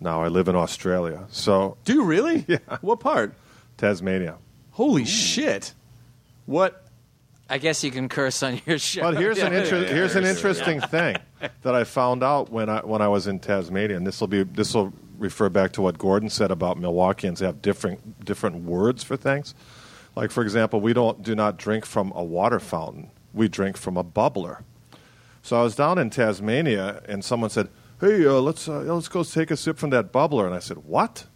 now 0.00 0.22
I 0.22 0.28
live 0.28 0.48
in 0.48 0.56
Australia, 0.56 1.26
so 1.30 1.76
Do 1.84 1.92
you 1.94 2.04
really? 2.04 2.44
Yeah. 2.48 2.58
What 2.80 3.00
part? 3.00 3.34
Tasmania. 3.76 4.36
Holy 4.72 5.04
shit! 5.04 5.74
What? 6.46 6.84
I 7.48 7.58
guess 7.58 7.82
you 7.82 7.90
can 7.90 8.08
curse 8.08 8.42
on 8.42 8.60
your 8.66 8.78
show. 8.78 9.02
But 9.02 9.16
here's 9.18 9.38
an 9.38 9.52
Yeah. 9.52 9.62
inter- 9.64 9.84
here's 9.86 10.14
an 10.16 10.24
interesting 10.24 10.80
thing 10.80 11.16
that 11.62 11.74
I 11.74 11.84
found 11.84 12.22
out 12.22 12.50
when 12.50 12.68
I 12.68 12.80
when 12.80 13.02
I 13.02 13.08
was 13.08 13.26
in 13.26 13.40
Tasmania, 13.40 13.96
and 13.96 14.06
this 14.06 14.20
will 14.20 14.28
be 14.28 14.42
this 14.44 14.74
will 14.74 14.92
refer 15.18 15.48
back 15.48 15.72
to 15.72 15.82
what 15.82 15.98
Gordon 15.98 16.30
said 16.30 16.50
about 16.50 16.78
Milwaukeeans 16.78 17.40
have 17.40 17.60
different 17.60 18.24
different 18.24 18.64
words 18.64 19.02
for 19.02 19.16
things. 19.16 19.54
Like 20.16 20.30
for 20.30 20.42
example, 20.42 20.80
we 20.80 20.92
don't 20.92 21.22
do 21.22 21.34
not 21.34 21.56
drink 21.56 21.84
from 21.84 22.12
a 22.14 22.22
water 22.22 22.60
fountain; 22.60 23.10
we 23.34 23.48
drink 23.48 23.76
from 23.76 23.96
a 23.96 24.04
bubbler. 24.04 24.62
So 25.42 25.58
I 25.58 25.62
was 25.62 25.74
down 25.74 25.98
in 25.98 26.10
Tasmania, 26.10 27.02
and 27.08 27.24
someone 27.24 27.48
said, 27.50 27.68
"Hey, 28.00 28.26
uh, 28.26 28.32
let's 28.40 28.68
uh, 28.68 28.80
let's 28.80 29.08
go 29.08 29.22
take 29.22 29.50
a 29.50 29.56
sip 29.56 29.78
from 29.78 29.90
that 29.90 30.12
bubbler," 30.12 30.46
and 30.46 30.54
I 30.54 30.58
said, 30.60 30.78
"What?" 30.78 31.26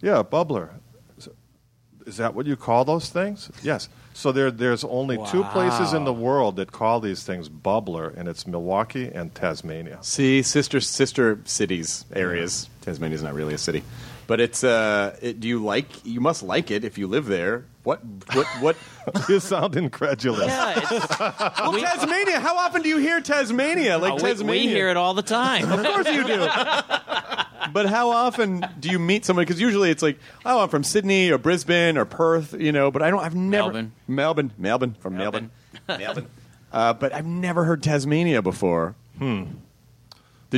Yeah, 0.00 0.22
bubbler. 0.22 0.70
Is- 1.18 2.18
that 2.18 2.34
what 2.34 2.46
you 2.46 2.54
call 2.56 2.84
those 2.84 3.08
things? 3.08 3.50
Yes. 3.62 3.88
So 4.14 4.30
there, 4.30 4.50
there's 4.50 4.84
only 4.84 5.18
two 5.30 5.42
places 5.44 5.92
in 5.92 6.04
the 6.04 6.12
world 6.12 6.56
that 6.56 6.70
call 6.72 7.00
these 7.00 7.24
things 7.24 7.48
bubbler, 7.48 8.16
and 8.16 8.28
it's 8.28 8.46
Milwaukee 8.46 9.10
and 9.12 9.34
Tasmania. 9.34 9.98
See, 10.02 10.42
sister 10.42 10.80
sister 10.80 11.40
cities 11.44 12.04
areas. 12.14 12.70
Tasmania's 12.82 13.22
not 13.22 13.34
really 13.34 13.54
a 13.54 13.58
city, 13.58 13.82
but 14.26 14.40
it's. 14.40 14.64
Uh, 14.64 15.16
it, 15.22 15.40
do 15.40 15.48
you 15.48 15.62
like? 15.64 16.04
You 16.04 16.20
must 16.20 16.42
like 16.42 16.70
it 16.70 16.84
if 16.84 16.98
you 16.98 17.06
live 17.06 17.26
there. 17.26 17.64
What? 17.82 18.00
What? 18.32 18.46
What? 18.60 18.76
you 19.28 19.40
sound 19.40 19.76
incredulous. 19.76 20.46
Yeah, 20.46 20.74
it's, 20.76 21.18
well, 21.20 21.72
Tasmania. 21.72 22.40
How 22.40 22.56
often 22.56 22.82
do 22.82 22.88
you 22.88 22.98
hear 22.98 23.20
Tasmania? 23.20 23.98
Like 23.98 24.14
we, 24.14 24.20
Tasmania. 24.20 24.62
we 24.62 24.68
hear 24.68 24.88
it 24.88 24.96
all 24.96 25.14
the 25.14 25.22
time. 25.22 25.70
Of 25.70 25.84
course 25.84 26.08
you 26.08 26.24
do. 26.24 26.38
but 27.72 27.86
how 27.86 28.10
often 28.10 28.66
do 28.80 28.90
you 28.90 28.98
meet 28.98 29.24
somebody? 29.24 29.44
Because 29.46 29.60
usually 29.60 29.90
it's 29.90 30.02
like, 30.02 30.18
oh, 30.44 30.62
I'm 30.62 30.68
from 30.68 30.82
Sydney 30.82 31.30
or 31.30 31.38
Brisbane 31.38 31.96
or 31.96 32.04
Perth, 32.04 32.54
you 32.54 32.72
know. 32.72 32.90
But 32.90 33.02
I 33.02 33.10
don't. 33.10 33.20
I've 33.20 33.36
never 33.36 33.72
Melbourne. 33.72 33.92
Melbourne, 34.08 34.52
Melbourne 34.58 34.96
from 34.98 35.16
Melbourne, 35.16 35.50
Melbourne. 35.88 36.26
Uh, 36.72 36.92
but 36.92 37.14
I've 37.14 37.26
never 37.26 37.64
heard 37.64 37.82
Tasmania 37.82 38.42
before. 38.42 38.96
Hmm. 39.18 39.44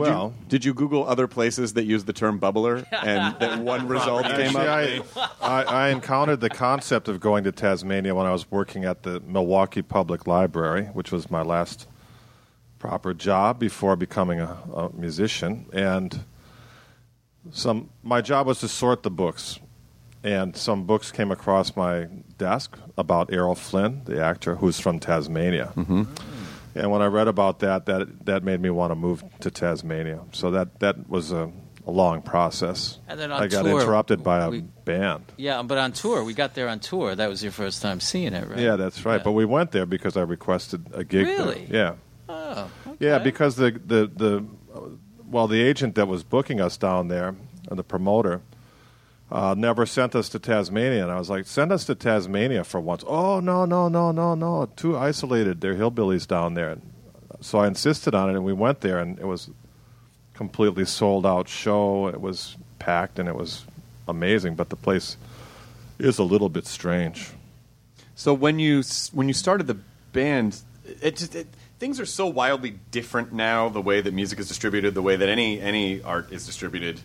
Did 0.00 0.08
Well- 0.08 0.34
you 0.38 0.44
did 0.48 0.64
you 0.64 0.74
Google 0.74 1.06
other 1.06 1.26
places 1.26 1.74
that 1.74 1.84
use 1.84 2.04
the 2.04 2.12
term 2.12 2.38
bubbler 2.40 2.84
and 3.04 3.38
that 3.40 3.60
one 3.60 3.86
result 3.96 4.24
came 4.26 4.56
Actually, 4.56 5.00
up? 5.16 5.42
I, 5.42 5.62
I, 5.62 5.62
I 5.62 5.88
encountered 5.90 6.40
the 6.40 6.50
concept 6.50 7.08
of 7.08 7.20
going 7.20 7.44
to 7.44 7.52
Tasmania 7.52 8.14
when 8.14 8.26
I 8.26 8.32
was 8.32 8.50
working 8.50 8.84
at 8.84 9.02
the 9.02 9.20
Milwaukee 9.20 9.82
Public 9.82 10.26
Library, 10.26 10.84
which 10.94 11.10
was 11.12 11.30
my 11.30 11.42
last 11.42 11.86
proper 12.78 13.12
job 13.12 13.58
before 13.58 13.96
becoming 13.96 14.40
a, 14.40 14.56
a 14.74 14.90
musician. 14.92 15.66
And 15.72 16.24
some 17.52 17.90
my 18.02 18.20
job 18.20 18.46
was 18.46 18.60
to 18.60 18.68
sort 18.68 19.02
the 19.02 19.10
books, 19.10 19.58
and 20.22 20.56
some 20.56 20.84
books 20.84 21.10
came 21.10 21.30
across 21.30 21.74
my 21.76 22.06
desk 22.36 22.76
about 22.96 23.32
Errol 23.32 23.54
Flynn, 23.54 24.02
the 24.04 24.22
actor 24.22 24.56
who's 24.56 24.78
from 24.80 24.98
Tasmania. 25.00 25.72
Mm-hmm. 25.76 26.04
And 26.74 26.90
when 26.90 27.02
I 27.02 27.06
read 27.06 27.28
about 27.28 27.58
that, 27.60 27.86
that 27.86 28.26
that 28.26 28.42
made 28.44 28.60
me 28.60 28.70
want 28.70 28.90
to 28.90 28.94
move 28.94 29.24
to 29.40 29.50
Tasmania. 29.50 30.20
So 30.32 30.50
that 30.52 30.80
that 30.80 31.08
was 31.08 31.32
a, 31.32 31.50
a 31.86 31.90
long 31.90 32.22
process. 32.22 32.98
And 33.08 33.18
then 33.18 33.32
on 33.32 33.42
I 33.42 33.46
got 33.48 33.64
tour, 33.64 33.80
interrupted 33.80 34.22
by 34.22 34.44
a 34.44 34.50
we- 34.50 34.60
band. 34.84 35.24
yeah, 35.36 35.62
but 35.62 35.78
on 35.78 35.92
tour, 35.92 36.22
we 36.24 36.34
got 36.34 36.54
there 36.54 36.68
on 36.68 36.80
tour. 36.80 37.14
That 37.14 37.28
was 37.28 37.42
your 37.42 37.52
first 37.52 37.82
time 37.82 38.00
seeing 38.00 38.32
it, 38.34 38.48
right? 38.48 38.58
Yeah, 38.58 38.76
that's 38.76 39.04
right. 39.04 39.16
Yeah. 39.18 39.22
But 39.24 39.32
we 39.32 39.44
went 39.44 39.72
there 39.72 39.86
because 39.86 40.16
I 40.16 40.22
requested 40.22 40.86
a 40.92 41.04
gig. 41.04 41.26
there. 41.26 41.38
Really? 41.38 41.66
Yeah. 41.70 41.94
Oh, 42.28 42.70
Yeah, 43.00 43.18
because 43.18 43.56
the 43.56 43.70
the 43.72 44.10
the 44.14 44.44
well, 45.30 45.46
the 45.48 45.60
agent 45.60 45.94
that 45.96 46.08
was 46.08 46.24
booking 46.24 46.60
us 46.60 46.76
down 46.78 47.08
there, 47.08 47.34
uh, 47.70 47.74
the 47.74 47.84
promoter, 47.84 48.40
uh, 49.30 49.54
never 49.56 49.84
sent 49.84 50.14
us 50.14 50.28
to 50.30 50.38
Tasmania, 50.38 51.02
and 51.02 51.12
I 51.12 51.18
was 51.18 51.28
like, 51.28 51.46
"Send 51.46 51.70
us 51.70 51.84
to 51.86 51.94
Tasmania 51.94 52.64
for 52.64 52.80
once." 52.80 53.04
Oh 53.06 53.40
no, 53.40 53.64
no, 53.64 53.88
no, 53.88 54.10
no, 54.10 54.34
no! 54.34 54.66
Too 54.76 54.96
isolated. 54.96 55.60
They're 55.60 55.74
hillbillies 55.74 56.26
down 56.26 56.54
there. 56.54 56.78
So 57.40 57.58
I 57.58 57.66
insisted 57.66 58.14
on 58.14 58.30
it, 58.30 58.34
and 58.34 58.44
we 58.44 58.52
went 58.52 58.80
there, 58.80 58.98
and 58.98 59.18
it 59.18 59.26
was 59.26 59.50
completely 60.34 60.86
sold 60.86 61.26
out 61.26 61.48
show. 61.48 62.08
It 62.08 62.20
was 62.20 62.56
packed, 62.78 63.18
and 63.18 63.28
it 63.28 63.34
was 63.34 63.64
amazing. 64.08 64.54
But 64.54 64.70
the 64.70 64.76
place 64.76 65.16
is 65.98 66.18
a 66.18 66.24
little 66.24 66.48
bit 66.48 66.66
strange. 66.66 67.30
So 68.14 68.32
when 68.32 68.58
you 68.58 68.82
when 69.12 69.28
you 69.28 69.34
started 69.34 69.66
the 69.66 69.78
band, 70.12 70.58
it 71.02 71.16
just 71.16 71.34
it, 71.34 71.48
things 71.78 72.00
are 72.00 72.06
so 72.06 72.26
wildly 72.26 72.78
different 72.90 73.32
now. 73.32 73.68
The 73.68 73.82
way 73.82 74.00
that 74.00 74.14
music 74.14 74.38
is 74.38 74.48
distributed, 74.48 74.94
the 74.94 75.02
way 75.02 75.16
that 75.16 75.28
any 75.28 75.60
any 75.60 76.02
art 76.02 76.32
is 76.32 76.46
distributed, 76.46 77.00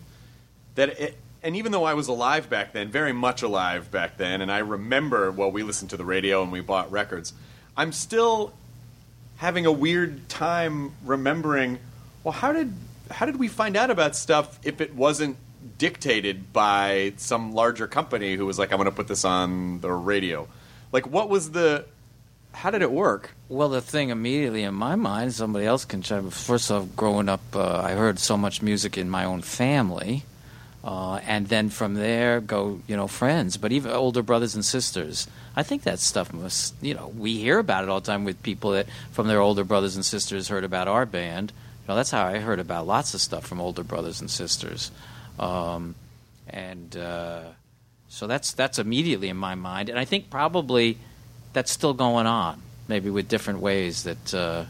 that 0.76 1.00
it, 1.00 1.18
and 1.44 1.56
even 1.56 1.72
though 1.72 1.84
I 1.84 1.94
was 1.94 2.08
alive 2.08 2.50
back 2.50 2.72
then, 2.74 2.90
very 2.90 3.14
much 3.14 3.42
alive 3.44 3.92
back 3.92 4.18
then, 4.18 4.42
and 4.42 4.52
I 4.52 4.60
remember 4.60 5.32
well, 5.32 5.52
we 5.52 5.64
listened 5.64 5.90
to 5.92 5.98
the 5.98 6.06
radio 6.06 6.42
and 6.42 6.52
we 6.52 6.62
bought 6.62 6.92
records. 6.92 7.34
I'm 7.76 7.92
still 7.92 8.54
having 9.38 9.66
a 9.66 9.72
weird 9.72 10.30
time 10.30 10.94
remembering. 11.04 11.80
Well, 12.24 12.32
how 12.32 12.54
did 12.54 12.74
how 13.12 13.26
did 13.26 13.38
we 13.38 13.48
find 13.48 13.76
out 13.76 13.90
about 13.90 14.16
stuff 14.16 14.60
if 14.64 14.80
it 14.82 14.96
wasn't 14.96 15.38
dictated 15.78 16.54
by 16.54 17.14
some 17.18 17.54
larger 17.54 17.88
company 17.88 18.36
who 18.36 18.46
was 18.46 18.58
like, 18.58 18.72
"I'm 18.72 18.78
going 18.78 18.90
to 18.90 18.96
put 18.96 19.08
this 19.08 19.26
on 19.26 19.82
the 19.82 19.92
radio"? 19.92 20.48
Like, 20.92 21.08
what 21.08 21.30
was 21.30 21.52
the? 21.52 21.86
How 22.54 22.70
did 22.70 22.84
it 22.84 22.92
work? 22.92 23.32
Well, 23.50 23.70
the 23.70 23.82
thing 23.82 24.10
immediately 24.10 24.64
in 24.64 24.76
my 24.76 24.96
mind, 24.96 25.34
somebody 25.34 25.66
else 25.66 25.86
can 25.86 26.04
chime. 26.04 26.30
First 26.30 26.72
off, 26.72 26.96
growing 26.96 27.28
up, 27.28 27.42
uh, 27.56 27.82
I 27.82 27.94
heard 27.94 28.20
so 28.20 28.38
much 28.38 28.62
music 28.62 28.98
in 28.98 29.10
my 29.10 29.26
own 29.26 29.42
family, 29.42 30.24
uh, 30.84 31.16
and 31.26 31.48
then 31.48 31.70
from 31.70 31.94
there 31.94 32.42
go, 32.42 32.82
you 32.88 32.98
know, 32.98 33.08
friends, 33.08 33.56
but 33.56 33.72
even 33.72 33.92
older 33.92 34.22
brothers 34.22 34.54
and 34.54 34.66
sisters. 34.66 35.28
I 35.56 35.64
think 35.64 35.84
that 35.84 36.00
stuff 36.00 36.34
must, 36.34 36.74
you 36.82 36.94
know, 36.94 37.08
we 37.18 37.38
hear 37.38 37.60
about 37.60 37.84
it 37.84 37.90
all 37.90 38.02
the 38.02 38.08
time 38.08 38.26
with 38.26 38.42
people 38.44 38.72
that 38.72 38.88
from 39.12 39.28
their 39.28 39.40
older 39.40 39.64
brothers 39.64 39.96
and 39.96 40.04
sisters 40.04 40.50
heard 40.50 40.64
about 40.64 40.88
our 40.88 41.06
band. 41.06 41.54
You 41.84 41.88
know, 41.90 41.96
that's 41.96 42.12
how 42.12 42.26
I 42.26 42.40
heard 42.40 42.60
about 42.60 42.88
lots 42.88 43.14
of 43.14 43.22
stuff 43.22 43.46
from 43.46 43.62
older 43.62 43.84
brothers 43.84 44.20
and 44.20 44.30
sisters, 44.30 44.90
um, 45.38 45.96
and 46.48 46.96
uh, 46.96 47.44
so 48.08 48.26
that's 48.26 48.54
that's 48.54 48.80
immediately 48.80 49.28
in 49.28 49.36
my 49.36 49.56
mind, 49.56 49.90
and 49.90 50.00
I 50.00 50.06
think 50.06 50.30
probably 50.30 50.98
that's 51.52 51.72
still 51.72 51.94
going 51.94 52.26
on, 52.26 52.62
maybe 52.88 53.10
with 53.10 53.28
different 53.28 53.60
ways 53.60 54.04
that 54.04 54.34
uh, 54.34 54.64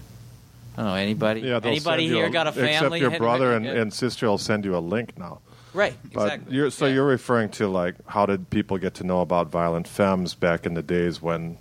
I 0.75 0.81
don't 0.81 0.85
know. 0.85 0.95
Anybody? 0.95 1.41
Yeah, 1.41 1.59
anybody 1.63 2.07
here 2.07 2.29
got 2.29 2.47
a 2.47 2.51
family? 2.51 2.99
Except 2.99 3.11
your 3.11 3.19
brother 3.19 3.53
and, 3.53 3.67
and 3.67 3.93
sister 3.93 4.27
will 4.27 4.39
send 4.39 4.65
you 4.65 4.75
a 4.75 4.79
link 4.79 5.17
now. 5.17 5.39
Right, 5.73 5.95
But 6.13 6.23
exactly. 6.25 6.55
you're, 6.55 6.69
so 6.71 6.85
Yeah. 6.85 6.93
you're 6.95 7.05
referring 7.05 7.49
to 7.51 7.67
like 7.67 7.95
how 8.07 8.25
did 8.25 8.49
people 8.49 8.77
get 8.77 8.93
to 8.95 9.03
know 9.03 9.21
about 9.21 9.47
violent 9.49 9.87
femmes 9.87 10.33
back 10.35 10.65
in 10.65 10.73
the 10.73 10.83
days 10.83 11.21
when 11.21 11.57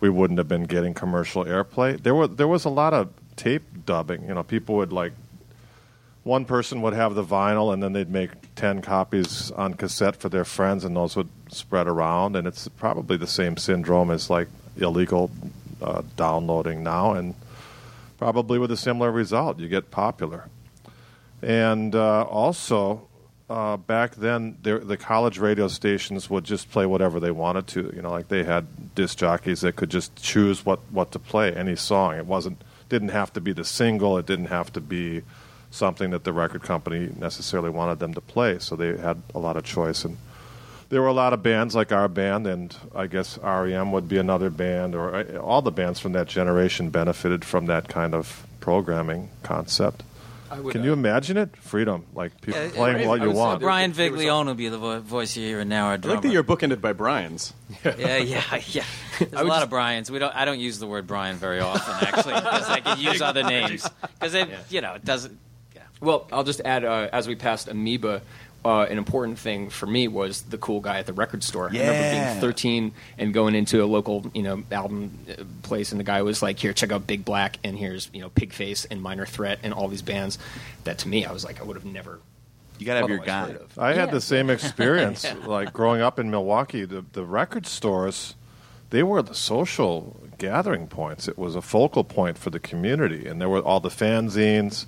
we 0.00 0.08
wouldn't 0.10 0.38
have 0.38 0.48
been 0.48 0.64
getting 0.64 0.94
commercial 0.94 1.44
airplay? 1.44 2.02
There 2.02 2.14
was 2.14 2.30
there 2.36 2.48
was 2.48 2.64
a 2.64 2.70
lot 2.70 2.92
of 2.92 3.10
tape 3.36 3.62
dubbing. 3.86 4.26
You 4.28 4.34
know, 4.34 4.42
people 4.42 4.76
would 4.76 4.92
like 4.92 5.12
one 6.24 6.44
person 6.44 6.82
would 6.82 6.92
have 6.94 7.14
the 7.16 7.24
vinyl 7.24 7.72
and 7.72 7.82
then 7.82 7.92
they'd 7.94 8.08
make 8.10 8.30
10 8.54 8.80
copies 8.82 9.50
on 9.52 9.74
cassette 9.74 10.14
for 10.14 10.28
their 10.28 10.44
friends 10.44 10.84
and 10.84 10.94
those 10.94 11.16
would 11.16 11.28
spread 11.50 11.88
around 11.88 12.36
and 12.36 12.46
it's 12.46 12.68
probably 12.68 13.16
the 13.16 13.26
same 13.26 13.56
syndrome 13.56 14.08
as 14.10 14.30
like 14.30 14.46
illegal 14.76 15.30
uh, 15.82 16.02
downloading 16.16 16.84
now 16.84 17.12
and 17.12 17.34
probably 18.18 18.56
with 18.56 18.70
a 18.70 18.76
similar 18.76 19.10
result 19.10 19.58
you 19.58 19.66
get 19.66 19.90
popular 19.90 20.48
and 21.42 21.96
uh, 21.96 22.22
also 22.22 23.08
uh, 23.50 23.76
back 23.76 24.14
then 24.14 24.56
there, 24.62 24.78
the 24.78 24.96
college 24.96 25.38
radio 25.38 25.68
stations 25.68 26.30
would 26.30 26.44
just 26.44 26.70
play 26.70 26.86
whatever 26.86 27.20
they 27.20 27.30
wanted 27.30 27.66
to 27.66 27.92
you 27.94 28.02
know 28.02 28.10
like 28.10 28.28
they 28.28 28.44
had 28.44 28.94
disc 28.94 29.18
jockeys 29.18 29.60
that 29.60 29.76
could 29.76 29.90
just 29.90 30.14
choose 30.22 30.64
what, 30.64 30.80
what 30.90 31.12
to 31.12 31.18
play 31.18 31.52
any 31.54 31.76
song 31.76 32.14
it 32.14 32.26
wasn't 32.26 32.62
didn't 32.88 33.08
have 33.08 33.32
to 33.32 33.40
be 33.40 33.52
the 33.52 33.64
single 33.64 34.18
it 34.18 34.26
didn't 34.26 34.46
have 34.46 34.72
to 34.72 34.80
be 34.80 35.22
something 35.70 36.10
that 36.10 36.24
the 36.24 36.32
record 36.32 36.62
company 36.62 37.10
necessarily 37.18 37.70
wanted 37.70 37.98
them 37.98 38.14
to 38.14 38.20
play 38.20 38.58
so 38.58 38.76
they 38.76 38.96
had 38.96 39.20
a 39.34 39.38
lot 39.38 39.56
of 39.56 39.64
choice 39.64 40.04
and 40.04 40.16
there 40.92 41.00
were 41.00 41.08
a 41.08 41.14
lot 41.14 41.32
of 41.32 41.42
bands 41.42 41.74
like 41.74 41.90
our 41.90 42.06
band, 42.06 42.46
and 42.46 42.76
I 42.94 43.06
guess 43.06 43.38
REM 43.38 43.92
would 43.92 44.08
be 44.08 44.18
another 44.18 44.50
band, 44.50 44.94
or 44.94 45.14
uh, 45.14 45.38
all 45.38 45.62
the 45.62 45.70
bands 45.70 45.98
from 45.98 46.12
that 46.12 46.26
generation 46.26 46.90
benefited 46.90 47.46
from 47.46 47.64
that 47.64 47.88
kind 47.88 48.14
of 48.14 48.46
programming 48.60 49.30
concept. 49.42 50.02
Can 50.70 50.84
you 50.84 50.92
imagine 50.92 51.36
it? 51.36 51.56
Freedom, 51.56 52.04
like 52.14 52.40
people 52.40 52.60
Yeah, 52.60 52.70
playing 52.70 53.00
it- 53.00 53.06
what 53.08 53.20
you 53.20 53.28
would 53.28 53.36
want. 53.36 53.60
Brian 53.60 53.92
There 53.92 54.10
was 54.10 54.20
a- 54.20 54.24
Viglione 54.24 54.46
will 54.46 54.54
be 54.54 54.68
the 54.68 54.78
vo- 54.78 55.00
voice 55.00 55.36
you 55.36 55.46
hear, 55.46 55.60
and 55.60 55.70
now 55.70 55.86
our 55.86 55.92
I 55.92 55.96
like 55.96 56.22
that 56.22 56.28
you're 56.32 56.44
bookended 56.44 56.80
by 56.80 56.92
Brian's. 56.92 57.52
yeah, 57.84 58.16
yeah, 58.18 58.42
yeah. 58.68 58.84
There's 59.18 59.32
a 59.32 59.44
lot 59.44 59.62
of 59.62 59.70
Brian's. 59.70 60.10
We 60.10 60.18
don't. 60.18 60.34
I 60.34 60.44
don't 60.44 60.60
use 60.60 60.78
the 60.78 60.86
word 60.86 61.06
Brian 61.06 61.36
very 61.36 61.60
often, 61.60 61.94
actually, 62.08 62.34
because 62.34 62.68
I 62.68 62.80
can 62.80 63.00
use 63.00 63.20
other 63.22 63.42
names. 63.44 63.88
Because 64.18 64.34
it, 64.34 64.48
you 64.70 64.80
know, 64.80 64.94
it 64.94 65.04
doesn't. 65.04 65.38
Well, 66.00 66.26
I'll 66.32 66.42
just 66.44 66.60
add 66.64 66.84
uh, 66.84 67.08
as 67.12 67.28
we 67.28 67.36
passed 67.36 67.68
Amoeba, 67.68 68.22
uh, 68.64 68.86
an 68.88 68.98
important 68.98 69.38
thing 69.38 69.70
for 69.70 69.86
me 69.86 70.06
was 70.06 70.42
the 70.42 70.58
cool 70.58 70.80
guy 70.80 70.98
at 70.98 71.06
the 71.06 71.12
record 71.12 71.42
store. 71.42 71.68
I 71.68 71.72
remember 71.72 72.30
being 72.30 72.40
13 72.40 72.92
and 73.18 73.34
going 73.34 73.54
into 73.54 73.82
a 73.82 73.86
local, 73.86 74.30
you 74.34 74.42
know, 74.42 74.62
album 74.70 75.18
uh, 75.28 75.42
place, 75.62 75.90
and 75.90 75.98
the 75.98 76.04
guy 76.04 76.22
was 76.22 76.42
like, 76.42 76.58
"Here, 76.58 76.72
check 76.72 76.92
out 76.92 77.06
Big 77.06 77.24
Black, 77.24 77.58
and 77.64 77.76
here's 77.76 78.08
you 78.12 78.20
know 78.20 78.30
Pigface 78.30 78.86
and 78.90 79.02
Minor 79.02 79.26
Threat 79.26 79.58
and 79.62 79.74
all 79.74 79.88
these 79.88 80.02
bands." 80.02 80.38
That 80.84 80.98
to 80.98 81.08
me, 81.08 81.24
I 81.24 81.32
was 81.32 81.44
like, 81.44 81.60
I 81.60 81.64
would 81.64 81.76
have 81.76 81.84
never. 81.84 82.20
You 82.78 82.86
got 82.86 82.94
to 82.94 83.00
have 83.00 83.08
your 83.10 83.20
otherwise 83.20 83.48
guy. 83.48 83.52
heard 83.52 83.62
of. 83.62 83.78
I 83.78 83.92
had 83.94 84.10
the 84.10 84.20
same 84.20 84.50
experience, 84.50 85.26
like 85.44 85.72
growing 85.72 86.00
up 86.00 86.18
in 86.18 86.30
Milwaukee. 86.30 86.84
The, 86.84 87.04
the 87.12 87.24
record 87.24 87.66
stores, 87.66 88.34
they 88.90 89.02
were 89.02 89.22
the 89.22 89.34
social 89.34 90.20
gathering 90.38 90.86
points. 90.86 91.28
It 91.28 91.38
was 91.38 91.54
a 91.54 91.62
focal 91.62 92.04
point 92.04 92.38
for 92.38 92.50
the 92.50 92.60
community, 92.60 93.26
and 93.26 93.40
there 93.40 93.48
were 93.48 93.60
all 93.60 93.80
the 93.80 93.88
fanzines, 93.88 94.86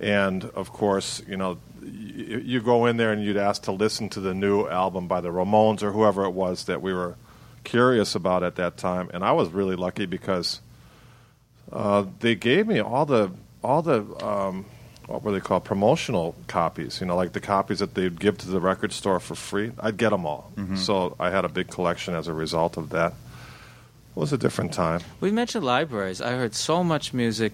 and 0.00 0.44
of 0.46 0.72
course, 0.72 1.22
you 1.28 1.36
know, 1.36 1.58
you, 1.92 2.38
you 2.38 2.60
go 2.60 2.86
in 2.86 2.96
there 2.96 3.12
and 3.12 3.22
you'd 3.22 3.36
ask 3.36 3.62
to 3.62 3.72
listen 3.72 4.08
to 4.10 4.20
the 4.20 4.34
new 4.34 4.66
album 4.66 5.08
by 5.08 5.20
the 5.20 5.28
Ramones 5.28 5.82
or 5.82 5.92
whoever 5.92 6.24
it 6.24 6.30
was 6.30 6.64
that 6.64 6.82
we 6.82 6.92
were 6.92 7.16
curious 7.64 8.14
about 8.14 8.42
at 8.42 8.56
that 8.56 8.76
time. 8.76 9.10
And 9.12 9.24
I 9.24 9.32
was 9.32 9.48
really 9.50 9.76
lucky 9.76 10.06
because 10.06 10.60
uh, 11.72 12.04
they 12.20 12.34
gave 12.34 12.66
me 12.66 12.80
all 12.80 13.06
the 13.06 13.30
all 13.62 13.82
the 13.82 14.00
um, 14.24 14.64
what 15.06 15.22
were 15.22 15.32
they 15.32 15.40
called 15.40 15.64
promotional 15.64 16.34
copies. 16.46 17.00
You 17.00 17.06
know, 17.06 17.16
like 17.16 17.32
the 17.32 17.40
copies 17.40 17.78
that 17.80 17.94
they'd 17.94 18.18
give 18.18 18.38
to 18.38 18.48
the 18.48 18.60
record 18.60 18.92
store 18.92 19.20
for 19.20 19.34
free. 19.34 19.72
I'd 19.80 19.96
get 19.96 20.10
them 20.10 20.26
all. 20.26 20.52
So 20.76 21.16
I 21.18 21.30
had 21.30 21.44
a 21.44 21.48
big 21.48 21.68
collection 21.68 22.14
as 22.14 22.28
a 22.28 22.34
result 22.34 22.76
of 22.76 22.90
that. 22.90 23.12
It 23.12 24.20
was 24.20 24.32
a 24.32 24.38
different 24.38 24.72
time. 24.72 25.00
We 25.20 25.30
mentioned 25.30 25.64
libraries. 25.64 26.20
I 26.20 26.30
heard 26.30 26.54
so 26.54 26.82
much 26.82 27.14
music 27.14 27.52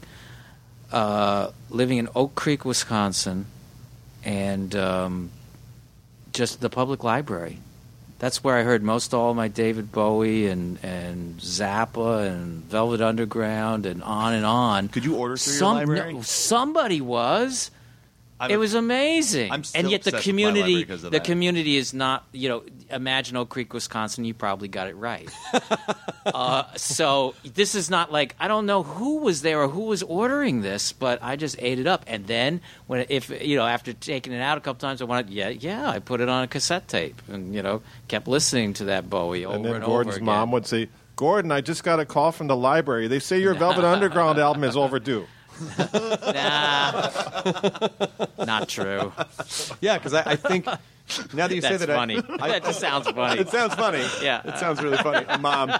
uh, 0.92 1.51
living 1.70 1.99
in 1.99 2.09
Oak 2.14 2.35
Creek, 2.35 2.64
Wisconsin, 2.64 3.47
and 4.24 4.74
um, 4.76 5.30
just 6.32 6.60
the 6.60 6.70
public 6.70 7.04
library. 7.04 7.58
That's 8.18 8.42
where 8.44 8.56
I 8.56 8.62
heard 8.62 8.82
most 8.82 9.12
all 9.12 9.34
my 9.34 9.48
David 9.48 9.92
Bowie 9.92 10.46
and, 10.46 10.78
and 10.82 11.38
Zappa 11.40 12.26
and 12.26 12.62
Velvet 12.64 13.00
Underground 13.00 13.87
and 13.87 14.02
on 14.02 14.34
and 14.34 14.46
on. 14.46 14.88
Could 14.88 15.04
you 15.04 15.16
order 15.16 15.37
through 15.37 15.52
your 15.52 15.58
Some- 15.58 15.76
library? 15.76 16.14
no, 16.14 16.22
somebody 16.22 17.00
was. 17.00 17.70
I'm 18.40 18.51
it 18.51 18.55
a- 18.55 18.59
was 18.59 18.75
amazing. 18.75 19.53
I'm 19.53 19.62
still 19.64 19.81
and 19.81 19.90
yet 19.90 20.03
the 20.03 20.11
obsessed 20.11 20.27
with 20.27 20.35
my 20.35 20.42
library 20.42 20.62
community, 20.62 20.85
because 20.85 21.05
of 21.05 21.12
the 21.12 21.18
that. 21.18 21.25
community 21.25 21.77
is 21.77 21.94
not. 21.94 22.27
You 22.33 22.49
know, 22.49 22.62
imagine 22.90 23.37
Oak 23.37 23.49
Creek, 23.49 23.73
Wisconsin. 23.73 24.25
You 24.25 24.35
probably 24.35 24.68
got 24.68 24.88
it 24.88 24.97
right. 24.97 25.29
uh, 26.27 26.64
so 26.77 27.35
this 27.44 27.75
is 27.75 27.90
not 27.90 28.11
like 28.11 28.35
I 28.40 28.49
don't 28.49 28.66
know 28.66 28.83
who 28.83 29.18
was 29.18 29.42
there 29.42 29.62
or 29.62 29.68
who 29.68 29.83
was 29.83 30.03
ordering 30.03 30.62
this, 30.62 30.92
but 30.92 31.23
I 31.23 31.37
just 31.37 31.57
ate 31.61 31.79
it 31.79 31.87
up. 31.87 32.05
And 32.07 32.27
then 32.27 32.61
when 32.87 33.07
if 33.09 33.31
you 33.31 33.57
know 33.57 33.66
after 33.66 33.92
taking 33.92 34.33
it 34.33 34.40
out 34.40 34.59
a 34.59 34.61
couple 34.61 34.81
times, 34.81 35.01
I 35.01 35.05
wanted 35.05 35.31
yeah 35.31 35.51
yeah 35.51 35.88
I 35.88 36.01
put 36.01 36.20
it 36.20 36.29
on 36.29 36.42
a 36.42 36.49
cassette 36.49 36.88
tape 36.88 37.23
and 37.29 37.55
you 37.55 37.62
know 37.62 37.83
kept 38.09 38.27
listening 38.27 38.73
to 38.75 38.85
that 38.87 39.09
Bowie 39.09 39.44
over 39.44 39.55
and 39.55 39.64
and, 39.64 39.75
then 39.75 39.83
over 39.83 40.05
Gordon's 40.05 40.20
mom 40.20 40.51
would 40.53 40.66
say, 40.66 40.88
Gordon, 41.16 41.53
I 41.53 41.61
just 41.61 41.85
got 41.85 42.01
a 42.01 42.05
call 42.05 42.33
from 42.33 42.49
the 42.49 42.57
library. 42.57 43.07
They 43.07 43.20
say 43.20 43.40
your 43.40 43.55
Velvet 43.55 43.85
Underground 43.85 44.38
album 44.38 44.64
is 44.64 44.77
overdue. 44.77 45.27
Nah, 46.34 47.10
not 48.44 48.68
true. 48.68 49.12
Yeah, 49.80 49.98
because 49.98 50.14
I, 50.14 50.22
I 50.32 50.36
think 50.36 50.66
now 51.34 51.46
that 51.46 51.54
you 51.54 51.60
say 51.60 51.76
that, 51.76 51.90
I- 51.90 51.94
funny. 51.94 52.16
I, 52.40 52.48
that 52.48 52.64
just 52.64 52.80
sounds 52.80 53.06
funny. 53.08 53.40
it 53.40 53.48
sounds 53.48 53.74
funny. 53.74 54.04
Yeah. 54.22 54.42
it 54.44 54.58
sounds 54.58 54.82
really 54.82 54.96
funny. 54.96 55.26
Mom, 55.40 55.72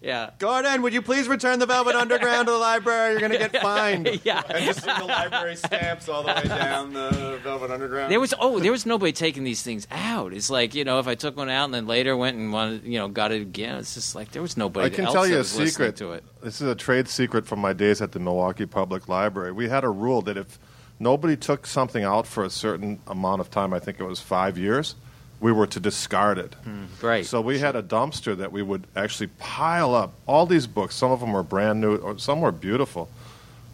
yeah. 0.00 0.30
Gordon, 0.38 0.82
would 0.82 0.92
you 0.92 1.02
please 1.02 1.28
return 1.28 1.58
the 1.58 1.66
Velvet 1.66 1.94
Underground 1.94 2.46
to 2.46 2.52
the 2.52 2.58
library? 2.58 3.12
You're 3.12 3.20
going 3.20 3.32
to 3.32 3.38
get 3.38 3.56
fined. 3.62 4.20
Yeah. 4.24 4.42
And 4.48 4.64
just 4.64 4.82
see 4.84 4.92
the 4.98 5.04
library 5.04 5.56
stamps 5.56 6.08
all 6.08 6.22
the 6.22 6.34
way 6.34 6.42
down 6.44 6.92
the 6.92 7.40
Velvet 7.42 7.70
Underground. 7.70 8.12
There 8.12 8.20
was 8.20 8.34
oh, 8.38 8.60
there 8.60 8.72
was 8.72 8.84
nobody 8.86 9.12
taking 9.12 9.44
these 9.44 9.62
things 9.62 9.86
out. 9.90 10.32
It's 10.32 10.50
like 10.50 10.74
you 10.74 10.84
know, 10.84 10.98
if 10.98 11.08
I 11.08 11.14
took 11.14 11.36
one 11.36 11.48
out 11.48 11.64
and 11.64 11.74
then 11.74 11.86
later 11.86 12.16
went 12.16 12.36
and 12.36 12.52
wanted, 12.52 12.84
you 12.84 12.98
know, 12.98 13.08
got 13.08 13.32
it 13.32 13.40
again. 13.40 13.76
It's 13.76 13.94
just 13.94 14.14
like 14.14 14.32
there 14.32 14.42
was 14.42 14.56
nobody. 14.56 14.86
I 14.86 14.90
can 14.90 15.06
else 15.06 15.14
tell 15.14 15.26
you 15.26 15.38
a 15.38 15.44
secret. 15.44 15.96
to 15.96 16.12
it. 16.12 16.24
This 16.42 16.60
is 16.60 16.68
a 16.68 16.74
trade 16.74 17.08
secret 17.08 17.46
from 17.46 17.60
my 17.60 17.72
days 17.72 18.02
at 18.02 18.12
the 18.12 18.20
Milwaukee 18.20 18.66
Public 18.66 19.08
Library. 19.08 19.52
We 19.52 19.68
had 19.68 19.84
a 19.84 19.90
rule 19.90 20.22
that 20.22 20.36
if 20.36 20.58
nobody 20.98 21.36
took 21.36 21.66
something 21.66 22.04
out 22.04 22.26
for 22.26 22.44
a 22.44 22.50
certain 22.50 23.00
amount 23.06 23.40
of 23.40 23.50
time, 23.50 23.72
I 23.72 23.78
think 23.78 24.00
it 24.00 24.04
was 24.04 24.20
five 24.20 24.56
years, 24.58 24.94
we 25.40 25.52
were 25.52 25.66
to 25.66 25.78
discard 25.80 26.38
it. 26.38 26.54
Great. 27.00 27.26
So 27.26 27.40
we 27.40 27.58
had 27.58 27.76
a 27.76 27.82
dumpster 27.82 28.36
that 28.38 28.52
we 28.52 28.62
would 28.62 28.86
actually 28.96 29.26
pile 29.38 29.94
up 29.94 30.14
all 30.26 30.46
these 30.46 30.66
books. 30.66 30.94
Some 30.94 31.10
of 31.10 31.20
them 31.20 31.32
were 31.32 31.42
brand 31.42 31.80
new, 31.80 31.96
or 31.96 32.18
some 32.18 32.40
were 32.40 32.52
beautiful. 32.52 33.08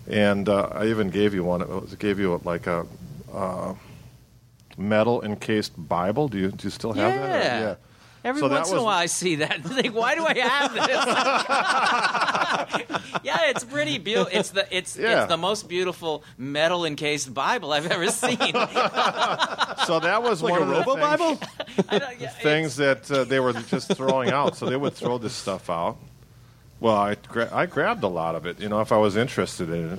And 0.08 0.48
uh, 0.48 0.68
I 0.72 0.86
even 0.86 1.10
gave 1.10 1.32
you 1.34 1.44
one. 1.44 1.62
It 1.62 1.68
was- 1.68 1.94
gave 1.94 2.18
you 2.18 2.40
like 2.44 2.66
a 2.66 2.84
uh, 3.32 3.74
metal 4.76 5.22
encased 5.22 5.72
Bible. 5.88 6.26
Do 6.28 6.38
you 6.38 6.50
do 6.50 6.64
you 6.64 6.70
still 6.70 6.92
have 6.92 7.12
that? 7.14 7.30
Or- 7.30 7.64
Yeah. 7.68 7.74
Every 8.24 8.40
So 8.40 8.48
once 8.48 8.70
in 8.70 8.76
a 8.78 8.82
while, 8.82 8.98
I 8.98 9.06
see 9.06 9.34
that. 9.36 9.56
and 9.56 9.64
think, 9.64 9.94
why 9.94 10.14
do 10.14 10.24
I 10.24 10.34
have 10.38 10.72
this? 10.74 10.86
yeah, 13.24 13.48
it's 13.50 13.64
pretty 13.64 13.98
beautiful. 13.98 14.38
It's 14.38 14.50
the 14.50 14.66
it's 14.76 14.96
Yeah. 14.96 15.22
it's 15.22 15.28
the 15.28 15.36
most 15.36 15.68
beautiful 15.68 16.22
metal 16.38 16.84
encased 16.84 17.34
Bible 17.34 17.72
I've 17.72 17.90
ever 17.90 18.08
seen. 18.10 18.38
So 19.86 19.98
that 19.98 20.22
was 20.22 20.42
like 20.44 20.52
one 20.52 20.62
a 20.62 20.64
of 20.64 20.68
the 20.68 20.74
Robo 20.74 20.94
things- 20.94 21.00
Bible? 21.00 21.40
I 21.88 22.16
yeah, 22.20 22.28
things 22.28 22.76
that 22.76 23.10
uh, 23.10 23.24
they 23.24 23.40
were 23.40 23.52
just 23.52 23.92
throwing 23.96 24.30
out. 24.30 24.56
So 24.56 24.66
they 24.66 24.76
would 24.76 24.94
throw 24.94 25.18
this 25.18 25.32
stuff 25.34 25.68
out. 25.68 25.96
Well, 26.78 26.94
I, 26.96 27.16
gra- 27.16 27.50
I 27.52 27.66
grabbed 27.66 28.04
a 28.04 28.08
lot 28.08 28.36
of 28.36 28.46
it. 28.46 28.60
You 28.60 28.68
know, 28.68 28.80
if 28.80 28.92
I 28.92 28.96
was 28.98 29.16
interested 29.16 29.68
in 29.70 29.92
it, 29.94 29.98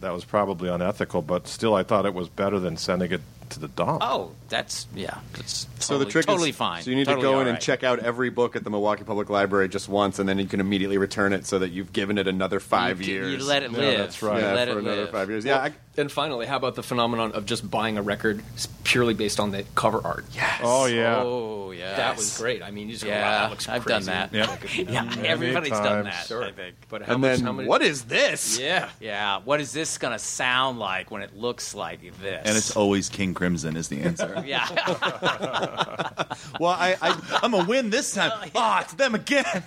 that 0.00 0.12
was 0.12 0.24
probably 0.24 0.68
unethical, 0.68 1.22
but 1.22 1.46
still, 1.46 1.74
I 1.76 1.84
thought 1.84 2.04
it 2.04 2.14
was 2.14 2.28
better 2.28 2.58
than 2.58 2.76
sending 2.76 3.12
it 3.12 3.20
to 3.50 3.60
the 3.60 3.68
dump. 3.68 4.02
Oh, 4.02 4.32
that's 4.48 4.86
yeah. 4.94 5.18
That's 5.34 5.64
totally, 5.64 5.82
So 5.82 5.98
the 5.98 6.04
trick 6.06 6.26
totally 6.26 6.50
is, 6.50 6.56
fine. 6.56 6.82
So 6.82 6.90
you 6.90 6.96
need 6.96 7.06
Totally 7.06 7.22
to 7.22 7.28
go 7.28 7.34
all 7.34 7.40
in 7.40 7.46
and 7.48 7.54
right. 7.54 7.60
check 7.62 7.82
out 7.84 7.98
every 8.00 8.30
book 8.30 8.56
at 8.56 8.64
the 8.64 8.70
Milwaukee 8.70 9.04
Public 9.04 9.28
Library 9.30 9.68
just 9.68 9.88
once, 9.88 10.18
and 10.18 10.28
then 10.28 10.38
you 10.38 10.46
can 10.46 10.60
immediately 10.60 10.98
return 10.98 11.32
it 11.32 11.46
so 11.46 11.58
that 11.58 11.70
you've 11.70 11.92
given 11.92 12.18
it 12.18 12.26
another 12.28 12.60
five 12.60 13.00
you, 13.02 13.14
years. 13.14 13.32
You 13.42 13.46
let 13.46 13.62
it 13.62 13.70
Yeah, 13.72 13.78
live. 13.78 13.98
that's 13.98 14.22
right. 14.22 14.40
You 14.40 14.46
yeah, 14.46 14.54
let 14.54 14.68
for 14.68 14.78
it 14.78 14.82
another 14.84 15.00
live. 15.02 15.10
five 15.10 15.28
years. 15.30 15.44
Yeah, 15.44 15.58
I, 15.58 15.72
And 15.96 16.10
finally, 16.12 16.46
how 16.46 16.56
about 16.56 16.74
the 16.74 16.82
phenomenon 16.82 17.32
of 17.32 17.46
just 17.46 17.68
buying 17.70 17.98
a 17.98 18.02
record 18.02 18.42
purely 18.84 19.14
based 19.14 19.40
on 19.40 19.50
the 19.50 19.64
cover 19.74 20.00
art? 20.04 20.24
Yeah, 20.32 20.58
Oh, 20.62 20.86
yeah. 20.86 21.22
Oh 21.22 21.70
yeah. 21.72 21.96
that 21.96 22.16
was 22.16 22.38
great. 22.38 22.62
I 22.62 22.70
mean, 22.70 22.86
you 22.88 22.92
just 22.94 23.04
go, 23.04 23.10
wow, 23.10 23.16
Yeah, 23.16 23.38
that 23.40 23.50
looks 23.50 23.68
I've 23.68 23.84
crazy. 23.84 24.06
done 24.06 24.30
that. 24.30 24.32
Yep. 24.32 24.88
Yeah, 24.90 25.14
everybody's 25.24 25.70
done 25.70 26.04
that. 26.04 26.26
Sure. 26.26 26.44
I 26.44 26.52
think. 26.52 26.76
But 26.88 27.02
how 27.02 27.12
and 27.14 27.22
much? 27.22 27.36
then 27.38 27.46
how 27.46 27.52
many, 27.52 27.68
what 27.68 27.82
is 27.82 28.04
this? 28.04 28.58
Yeah, 28.58 28.88
Yeah. 29.00 29.40
What 29.44 29.60
is 29.60 29.72
this 29.72 29.98
gonna 29.98 30.18
sound 30.18 30.78
like 30.78 31.10
when 31.10 31.22
it 31.22 31.36
looks 31.36 31.74
like 31.74 32.00
this? 32.20 32.42
And 32.46 32.56
it's 32.56 32.76
always 32.76 33.08
King 33.08 33.34
Crimson 33.36 33.76
is 33.76 33.88
the 33.88 34.00
answer. 34.00 34.42
yeah. 34.46 34.66
Well, 36.60 36.72
I, 36.72 36.96
I, 37.00 37.38
I'm 37.42 37.50
gonna 37.52 37.66
win 37.66 37.90
this 37.90 38.14
time. 38.14 38.50
Ah, 38.54 38.82
it's 38.82 38.94
them 38.94 39.14
again. 39.14 39.62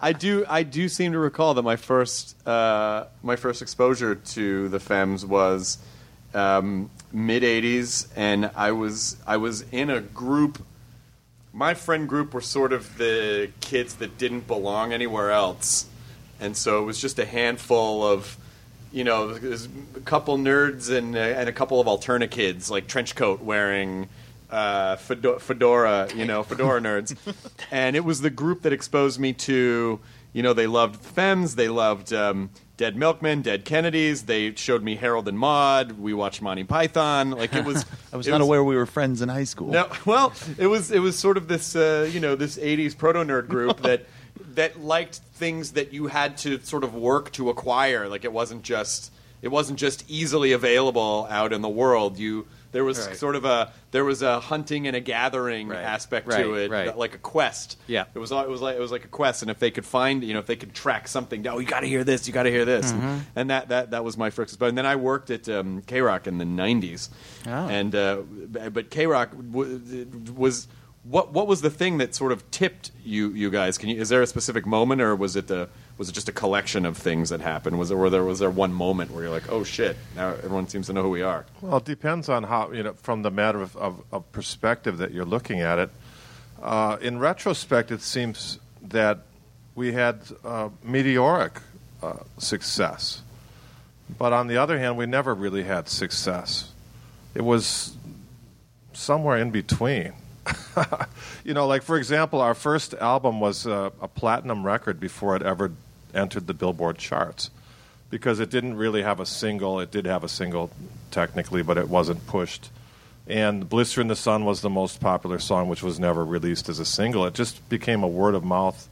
I 0.00 0.12
do 0.12 0.44
I 0.48 0.62
do 0.62 0.88
seem 0.88 1.12
to 1.12 1.18
recall 1.18 1.54
that 1.54 1.62
my 1.62 1.76
first 1.76 2.36
uh, 2.46 3.06
my 3.22 3.36
first 3.36 3.62
exposure 3.62 4.14
to 4.14 4.68
the 4.68 4.78
Femmes 4.80 5.24
was 5.24 5.78
um, 6.34 6.90
mid 7.12 7.42
'80s, 7.42 8.08
and 8.16 8.50
I 8.54 8.72
was 8.72 9.16
I 9.26 9.36
was 9.36 9.62
in 9.72 9.90
a 9.90 10.00
group. 10.00 10.64
My 11.52 11.74
friend 11.74 12.08
group 12.08 12.34
were 12.34 12.40
sort 12.42 12.72
of 12.72 12.98
the 12.98 13.50
kids 13.60 13.94
that 13.96 14.18
didn't 14.18 14.46
belong 14.46 14.92
anywhere 14.92 15.30
else, 15.30 15.86
and 16.40 16.56
so 16.56 16.82
it 16.82 16.86
was 16.86 17.00
just 17.00 17.18
a 17.18 17.26
handful 17.26 18.04
of. 18.06 18.36
You 18.92 19.04
know, 19.04 19.34
there's 19.34 19.68
a 19.96 20.00
couple 20.00 20.38
nerds 20.38 20.90
and 20.90 21.14
uh, 21.16 21.18
and 21.18 21.48
a 21.48 21.52
couple 21.52 21.80
of 21.80 21.86
alterna 21.86 22.30
kids, 22.30 22.70
like 22.70 22.86
trench 22.86 23.14
coat 23.14 23.40
wearing, 23.40 24.08
uh, 24.50 24.96
fedo- 24.96 25.40
fedora, 25.40 26.08
you 26.14 26.24
know, 26.24 26.42
fedora 26.42 26.80
nerds, 26.80 27.16
and 27.70 27.96
it 27.96 28.04
was 28.04 28.20
the 28.20 28.30
group 28.30 28.62
that 28.62 28.72
exposed 28.72 29.18
me 29.20 29.32
to, 29.32 30.00
you 30.32 30.42
know, 30.42 30.52
they 30.52 30.66
loved 30.66 31.02
Femmes, 31.02 31.56
they 31.56 31.68
loved 31.68 32.12
um, 32.12 32.50
Dead 32.76 32.96
Milkmen, 32.96 33.42
Dead 33.42 33.64
Kennedys, 33.64 34.24
they 34.24 34.54
showed 34.54 34.82
me 34.82 34.96
Harold 34.96 35.28
and 35.28 35.38
Maude, 35.38 35.98
we 35.98 36.14
watched 36.14 36.42
Monty 36.42 36.64
Python, 36.64 37.30
like 37.30 37.54
it 37.54 37.64
was. 37.64 37.84
I 38.12 38.16
was 38.16 38.28
not 38.28 38.40
aware 38.40 38.62
we 38.62 38.76
were 38.76 38.86
friends 38.86 39.22
in 39.22 39.28
high 39.28 39.44
school. 39.44 39.68
No, 39.68 39.90
well, 40.06 40.32
it 40.58 40.66
was 40.66 40.90
it 40.90 41.00
was 41.00 41.18
sort 41.18 41.36
of 41.36 41.48
this 41.48 41.74
uh, 41.74 42.08
you 42.12 42.20
know 42.20 42.36
this 42.36 42.56
'80s 42.58 42.96
proto 42.96 43.20
nerd 43.20 43.48
group 43.48 43.82
that 43.82 44.06
that 44.56 44.80
liked 44.80 45.16
things 45.34 45.72
that 45.72 45.92
you 45.92 46.08
had 46.08 46.36
to 46.38 46.58
sort 46.60 46.84
of 46.84 46.94
work 46.94 47.30
to 47.32 47.48
acquire. 47.50 48.08
Like 48.08 48.24
it 48.24 48.32
wasn't 48.32 48.62
just 48.62 49.12
it 49.42 49.48
wasn't 49.48 49.78
just 49.78 50.04
easily 50.10 50.52
available 50.52 51.26
out 51.30 51.52
in 51.52 51.62
the 51.62 51.68
world. 51.68 52.18
You 52.18 52.46
there 52.72 52.84
was 52.84 53.06
Right. 53.06 53.16
sort 53.16 53.36
of 53.36 53.44
a 53.46 53.72
there 53.90 54.04
was 54.04 54.20
a 54.22 54.40
hunting 54.40 54.86
and 54.86 54.94
a 54.96 55.00
gathering 55.00 55.68
Right. 55.68 55.78
aspect 55.80 56.26
Right, 56.28 56.42
to 56.42 56.54
it, 56.56 56.70
right. 56.70 56.96
like 56.98 57.14
a 57.14 57.18
quest. 57.18 57.78
Yeah. 57.86 58.04
it 58.14 58.18
was 58.18 58.32
it 58.32 58.48
was 58.48 58.60
like 58.60 58.76
it 58.76 58.80
was 58.80 58.90
like 58.90 59.04
a 59.04 59.08
quest, 59.08 59.42
and 59.42 59.50
if 59.50 59.58
they 59.58 59.70
could 59.70 59.86
find 59.86 60.24
you 60.24 60.32
know 60.34 60.40
if 60.40 60.46
they 60.46 60.56
could 60.56 60.74
track 60.74 61.06
something 61.08 61.46
oh, 61.46 61.58
you 61.58 61.66
got 61.66 61.80
to 61.80 61.86
hear 61.86 62.02
this, 62.04 62.26
you 62.26 62.32
got 62.34 62.42
to 62.42 62.50
hear 62.50 62.64
this, 62.64 62.92
Mm-hmm. 62.92 63.18
and 63.36 63.50
that 63.50 63.68
that 63.68 63.90
that 63.92 64.04
was 64.04 64.16
my 64.18 64.30
first 64.30 64.50
exposure. 64.52 64.70
And 64.70 64.78
then 64.78 64.86
I 64.86 64.96
worked 64.96 65.30
at 65.30 65.48
um, 65.48 65.82
KROQ 65.82 66.26
in 66.26 66.38
the 66.38 66.44
'90s, 66.44 67.08
Oh. 67.46 67.50
and 67.68 67.94
uh, 67.94 68.16
but 68.72 68.90
KROQ 68.90 69.30
w- 69.52 70.06
was 70.34 70.66
what 71.08 71.32
what 71.32 71.46
was 71.46 71.60
the 71.60 71.70
thing 71.70 71.98
that 71.98 72.14
sort 72.14 72.32
of 72.32 72.50
tipped 72.50 72.90
you 73.04 73.30
you 73.30 73.50
guys? 73.50 73.78
Can 73.78 73.88
you 73.90 74.00
is 74.00 74.08
there 74.08 74.22
a 74.22 74.26
specific 74.26 74.66
moment 74.66 75.00
or 75.00 75.14
was 75.14 75.36
it 75.36 75.46
the 75.46 75.68
was 75.98 76.08
it 76.08 76.12
just 76.12 76.28
a 76.28 76.32
collection 76.32 76.84
of 76.84 76.96
things 76.96 77.30
that 77.30 77.40
happened? 77.40 77.78
Was 77.78 77.90
there 77.90 78.10
there 78.10 78.24
was 78.24 78.38
there 78.38 78.50
one 78.50 78.72
moment 78.72 79.12
where 79.12 79.24
you're 79.24 79.32
like, 79.32 79.50
oh 79.50 79.62
shit, 79.62 79.96
now 80.16 80.30
everyone 80.30 80.68
seems 80.68 80.86
to 80.88 80.92
know 80.92 81.02
who 81.02 81.10
we 81.10 81.22
are? 81.22 81.46
Well, 81.60 81.76
it 81.76 81.84
depends 81.84 82.28
on 82.28 82.42
how 82.44 82.72
you 82.72 82.82
know 82.82 82.94
from 82.94 83.22
the 83.22 83.30
matter 83.30 83.62
of, 83.62 83.76
of, 83.76 84.02
of 84.12 84.30
perspective 84.32 84.98
that 84.98 85.12
you're 85.12 85.24
looking 85.24 85.60
at 85.60 85.78
it. 85.78 85.90
Uh, 86.60 86.96
in 87.00 87.18
retrospect, 87.18 87.90
it 87.90 88.02
seems 88.02 88.58
that 88.82 89.20
we 89.74 89.92
had 89.92 90.22
uh, 90.44 90.70
meteoric 90.82 91.60
uh, 92.02 92.14
success, 92.38 93.22
but 94.18 94.32
on 94.32 94.48
the 94.48 94.56
other 94.56 94.78
hand, 94.78 94.96
we 94.96 95.06
never 95.06 95.34
really 95.34 95.62
had 95.62 95.88
success. 95.88 96.72
It 97.34 97.42
was 97.42 97.94
somewhere 98.92 99.36
in 99.36 99.50
between. 99.50 100.14
you 101.44 101.54
know, 101.54 101.66
like 101.66 101.82
for 101.82 101.96
example, 101.96 102.40
our 102.40 102.54
first 102.54 102.94
album 102.94 103.40
was 103.40 103.66
a, 103.66 103.92
a 104.00 104.08
platinum 104.08 104.64
record 104.64 105.00
before 105.00 105.36
it 105.36 105.42
ever 105.42 105.72
entered 106.14 106.46
the 106.46 106.54
Billboard 106.54 106.98
charts 106.98 107.50
because 108.10 108.40
it 108.40 108.50
didn't 108.50 108.76
really 108.76 109.02
have 109.02 109.20
a 109.20 109.26
single. 109.26 109.80
It 109.80 109.90
did 109.90 110.06
have 110.06 110.24
a 110.24 110.28
single 110.28 110.70
technically, 111.10 111.62
but 111.62 111.78
it 111.78 111.88
wasn't 111.88 112.26
pushed. 112.26 112.70
And 113.26 113.68
Blister 113.68 114.00
in 114.00 114.08
the 114.08 114.16
Sun 114.16 114.44
was 114.44 114.60
the 114.60 114.70
most 114.70 115.00
popular 115.00 115.38
song, 115.38 115.68
which 115.68 115.82
was 115.82 115.98
never 115.98 116.24
released 116.24 116.68
as 116.68 116.78
a 116.78 116.84
single. 116.84 117.26
It 117.26 117.34
just 117.34 117.68
became 117.68 118.04
a 118.04 118.08
word 118.08 118.34
of 118.34 118.44
mouth 118.44 118.88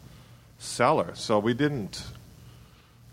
seller. 0.59 1.13
So 1.15 1.39
we 1.39 1.55
didn't 1.55 2.05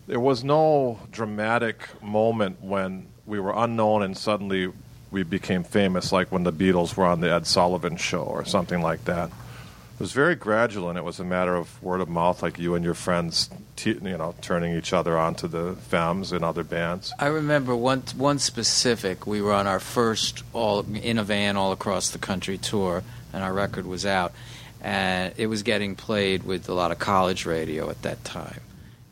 there 0.08 0.20
was 0.20 0.44
no 0.44 1.00
dramatic 1.12 1.88
moment 2.02 2.62
when 2.62 3.08
we 3.26 3.40
were 3.40 3.54
unknown 3.56 4.04
and 4.04 4.18
suddenly 4.18 4.70
we 5.12 5.24
became 5.24 5.64
famous, 5.64 6.12
like 6.12 6.32
when 6.32 6.44
the 6.44 6.54
Beatles 6.54 6.96
were 6.96 7.06
on 7.06 7.20
the 7.20 7.32
Ed 7.32 7.46
Sullivan 7.46 7.98
Show 7.98 8.24
or 8.24 8.46
something 8.46 8.82
like 8.82 9.04
that. 9.06 9.30
It 9.30 10.00
was 10.00 10.14
very 10.14 10.34
gradual, 10.36 10.90
and 10.90 10.98
it 10.98 11.04
was 11.04 11.20
a 11.20 11.24
matter 11.24 11.56
of 11.56 11.84
word 11.84 12.02
of 12.02 12.10
mouth, 12.10 12.42
like 12.42 12.58
you 12.58 12.74
and 12.74 12.84
your 12.84 12.96
friends, 12.96 13.52
you 13.84 14.00
know, 14.00 14.34
turning 14.42 14.76
each 14.76 14.94
other 14.94 15.16
on 15.16 15.36
to 15.36 15.48
the 15.48 15.76
Femmes 15.90 16.32
and 16.32 16.44
other 16.44 16.64
bands. 16.64 17.14
I 17.20 17.28
remember 17.28 17.76
one 17.76 18.02
one 18.16 18.40
specific. 18.40 19.28
We 19.28 19.44
were 19.44 19.54
on 19.54 19.68
our 19.68 19.80
first 19.80 20.44
all 20.54 20.84
in 20.96 21.20
a 21.20 21.24
van 21.24 21.56
all 21.56 21.72
across 21.72 22.10
the 22.10 22.18
country 22.18 22.58
tour, 22.58 23.04
and 23.32 23.44
our 23.44 23.54
record 23.54 23.86
was 23.86 24.04
out, 24.04 24.34
and 24.82 25.34
it 25.38 25.46
was 25.46 25.62
getting 25.62 25.96
played 25.96 26.44
with 26.44 26.68
a 26.68 26.74
lot 26.74 26.92
of 26.92 26.98
college 26.98 27.46
radio 27.46 27.90
at 27.92 28.02
that 28.02 28.24
time, 28.24 28.62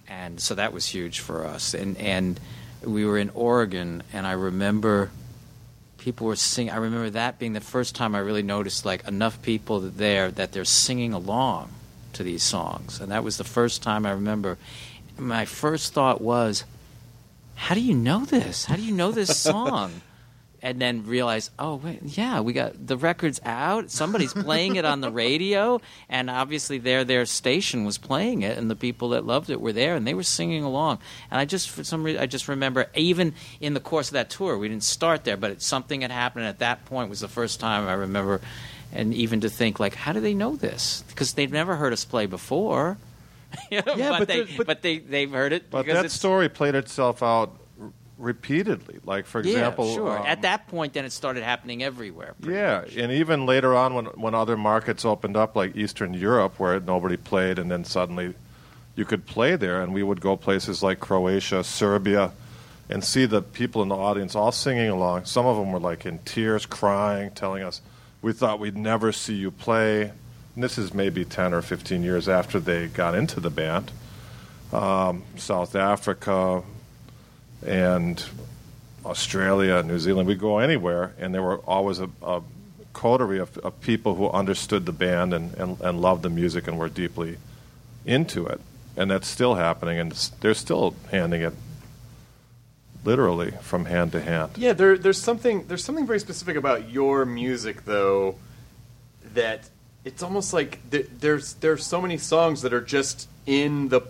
and 0.08 0.40
so 0.40 0.56
that 0.56 0.74
was 0.74 0.88
huge 0.88 1.20
for 1.20 1.46
us. 1.46 1.76
And 1.76 1.98
and 1.98 2.40
we 2.84 3.06
were 3.06 3.20
in 3.20 3.30
Oregon, 3.36 4.02
and 4.12 4.26
I 4.26 4.32
remember 4.32 5.12
people 6.00 6.28
were 6.28 6.36
singing. 6.36 6.72
I 6.72 6.78
remember 6.78 7.10
that 7.12 7.40
being 7.40 7.54
the 7.54 7.62
first 7.62 7.96
time 7.96 8.16
I 8.16 8.20
really 8.20 8.44
noticed 8.44 8.86
like 8.86 9.08
enough 9.08 9.42
people 9.42 9.80
there 9.80 10.32
that 10.32 10.52
they're 10.52 10.66
singing 10.66 11.14
along 11.14 11.72
to 12.14 12.24
these 12.24 12.44
songs, 12.44 13.00
and 13.00 13.12
that 13.12 13.24
was 13.24 13.38
the 13.38 13.44
first 13.44 13.84
time 13.84 14.06
I 14.06 14.12
remember. 14.12 14.58
My 15.18 15.46
first 15.46 15.94
thought 15.94 16.22
was, 16.22 16.64
how 17.56 17.76
do 17.76 17.82
you 17.82 17.94
know 17.94 18.26
this? 18.26 18.66
How 18.66 18.76
do 18.76 18.82
you 18.82 18.94
know 18.94 19.12
this 19.12 19.38
song? 19.38 20.02
And 20.62 20.80
then 20.80 21.06
realize, 21.06 21.50
oh 21.58 21.76
wait, 21.76 22.00
yeah, 22.04 22.40
we 22.40 22.54
got 22.54 22.88
the 22.88 22.98
record's 22.98 23.40
out. 23.46 23.90
Somebody's 23.92 24.34
playing 24.46 24.76
it 24.76 24.86
on 24.86 25.02
the 25.02 25.12
radio, 25.12 25.82
and 26.10 26.30
obviously 26.30 26.78
their 26.78 27.04
their 27.04 27.26
station 27.26 27.86
was 27.86 27.98
playing 27.98 28.42
it, 28.42 28.58
and 28.58 28.70
the 28.70 28.76
people 28.76 29.10
that 29.10 29.26
loved 29.26 29.50
it 29.50 29.62
were 29.62 29.74
there, 29.74 29.96
and 29.96 30.06
they 30.06 30.14
were 30.14 30.24
singing 30.24 30.64
along. 30.64 31.00
And 31.32 31.40
I 31.40 31.46
just 31.46 31.70
for 31.70 31.84
some 31.84 32.04
reason, 32.04 32.22
I 32.22 32.26
just 32.26 32.48
remember 32.48 32.88
even 32.96 33.34
in 33.60 33.74
the 33.74 33.80
course 33.80 34.10
of 34.10 34.14
that 34.14 34.30
tour, 34.30 34.58
we 34.58 34.68
didn't 34.68 34.84
start 34.84 35.24
there, 35.24 35.38
but 35.38 35.52
it, 35.52 35.62
something 35.62 36.02
had 36.02 36.12
happened. 36.12 36.46
And 36.46 36.50
at 36.50 36.60
that 36.60 36.86
point 36.86 37.10
was 37.10 37.20
the 37.20 37.28
first 37.28 37.60
time 37.60 37.88
I 37.88 37.94
remember, 37.94 38.42
and 38.92 39.14
even 39.14 39.42
to 39.42 39.50
think 39.50 39.80
like, 39.80 39.96
how 39.96 40.14
do 40.14 40.20
they 40.20 40.34
know 40.34 40.56
this? 40.56 41.04
Because 41.10 41.34
they've 41.34 41.52
never 41.52 41.76
heard 41.76 41.94
us 41.94 42.06
play 42.06 42.26
before. 42.26 42.98
Yeah, 43.72 43.82
but, 43.82 44.20
but 44.20 44.28
they, 44.28 44.44
but, 44.44 44.68
but 44.68 44.82
they 44.84 45.00
they've 45.00 45.32
heard 45.32 45.54
it 45.54 45.72
But 45.72 45.88
that 45.88 46.12
story 46.12 46.50
played 46.50 46.76
itself 46.76 47.24
out 47.24 47.59
repeatedly. 48.20 49.00
Like, 49.04 49.26
for 49.26 49.40
example, 49.40 49.88
yeah, 49.88 49.94
sure. 49.96 50.20
um, 50.20 50.26
At 50.28 50.44
that 50.44 50.68
point, 50.68 50.94
then 50.94 51.06
it 51.06 51.12
started 51.12 51.42
happening 51.44 51.82
everywhere. 51.82 52.36
Yeah, 52.42 52.82
much. 52.82 52.96
and 52.98 53.12
even 53.12 53.46
later 53.46 53.74
on, 53.76 53.94
when 53.96 54.06
when 54.06 54.36
other 54.36 54.58
markets 54.58 55.06
opened 55.06 55.36
up, 55.38 55.56
like 55.56 55.76
Eastern 55.76 56.14
Europe, 56.14 56.60
where 56.60 56.80
nobody 56.80 57.18
played, 57.18 57.58
and 57.58 57.72
then 57.72 57.84
suddenly 57.86 58.36
you 58.96 59.06
could 59.06 59.26
play 59.26 59.56
there, 59.56 59.82
and 59.82 59.94
we 59.94 60.04
would 60.04 60.22
go 60.22 60.36
places 60.36 60.84
like 60.84 61.00
Croatia, 61.00 61.64
Serbia, 61.64 62.32
and 62.90 63.04
see 63.04 63.26
the 63.26 63.42
people 63.42 63.82
in 63.82 63.88
the 63.88 63.96
audience 63.96 64.36
all 64.36 64.52
singing 64.52 64.90
along. 64.90 65.26
Some 65.26 65.46
of 65.46 65.58
them 65.58 65.72
were 65.72 65.80
like 65.80 66.06
in 66.06 66.20
tears, 66.20 66.66
crying, 66.66 67.32
telling 67.32 67.64
us, 67.64 67.82
"We 68.22 68.34
thought 68.34 68.60
we'd 68.60 68.78
never 68.78 69.12
see 69.12 69.36
you 69.36 69.50
play." 69.52 70.12
And 70.56 70.64
this 70.64 70.78
is 70.78 70.94
maybe 70.94 71.24
ten 71.24 71.54
or 71.54 71.62
fifteen 71.62 72.04
years 72.04 72.28
after 72.28 72.60
they 72.60 72.88
got 72.88 73.16
into 73.16 73.40
the 73.40 73.50
band. 73.50 73.92
Um, 74.74 75.24
South 75.38 75.76
Africa 75.76 76.62
and 77.66 78.24
Australia, 79.06 79.82
New 79.84 80.00
Zealand, 80.00 80.28
we 80.28 80.36
go 80.36 80.60
anywhere, 80.60 81.14
and 81.20 81.34
there 81.34 81.42
were 81.42 81.58
always 81.60 82.00
a, 82.00 82.10
a 82.22 82.42
coterie 82.94 83.40
of, 83.40 83.58
of 83.60 83.80
people 83.82 84.16
who 84.16 84.30
understood 84.30 84.86
the 84.86 84.92
band 84.92 85.34
and, 85.34 85.54
and, 85.56 85.80
and 85.82 86.02
loved 86.02 86.24
the 86.24 86.30
music 86.30 86.68
and 86.68 86.78
were 86.78 86.90
deeply 86.90 87.38
into 88.06 88.46
it. 88.46 88.60
And 88.98 89.10
that's 89.10 89.28
still 89.28 89.56
happening, 89.56 90.00
and 90.00 90.12
they're 90.42 90.54
still 90.54 90.96
handing 91.12 91.42
it 91.42 91.54
literally 93.04 93.52
from 93.62 93.86
hand 93.86 94.12
to 94.12 94.22
hand. 94.22 94.52
Yeah, 94.58 94.74
there, 94.74 94.98
there's 94.98 95.22
something 95.22 95.66
there's 95.68 95.84
something 95.84 96.06
very 96.06 96.20
specific 96.20 96.58
about 96.58 96.90
your 96.90 97.26
music 97.26 97.86
though 97.86 98.36
that 99.34 99.70
it's 100.04 100.22
almost 100.22 100.54
like 100.54 100.80
th- 100.92 101.08
there's 101.20 101.54
there's 101.56 101.86
so 101.86 102.02
many 102.02 102.18
songs 102.18 102.62
that 102.64 102.74
are 102.74 102.82
just 102.82 103.30
in 103.46 103.90
the 103.90 104.02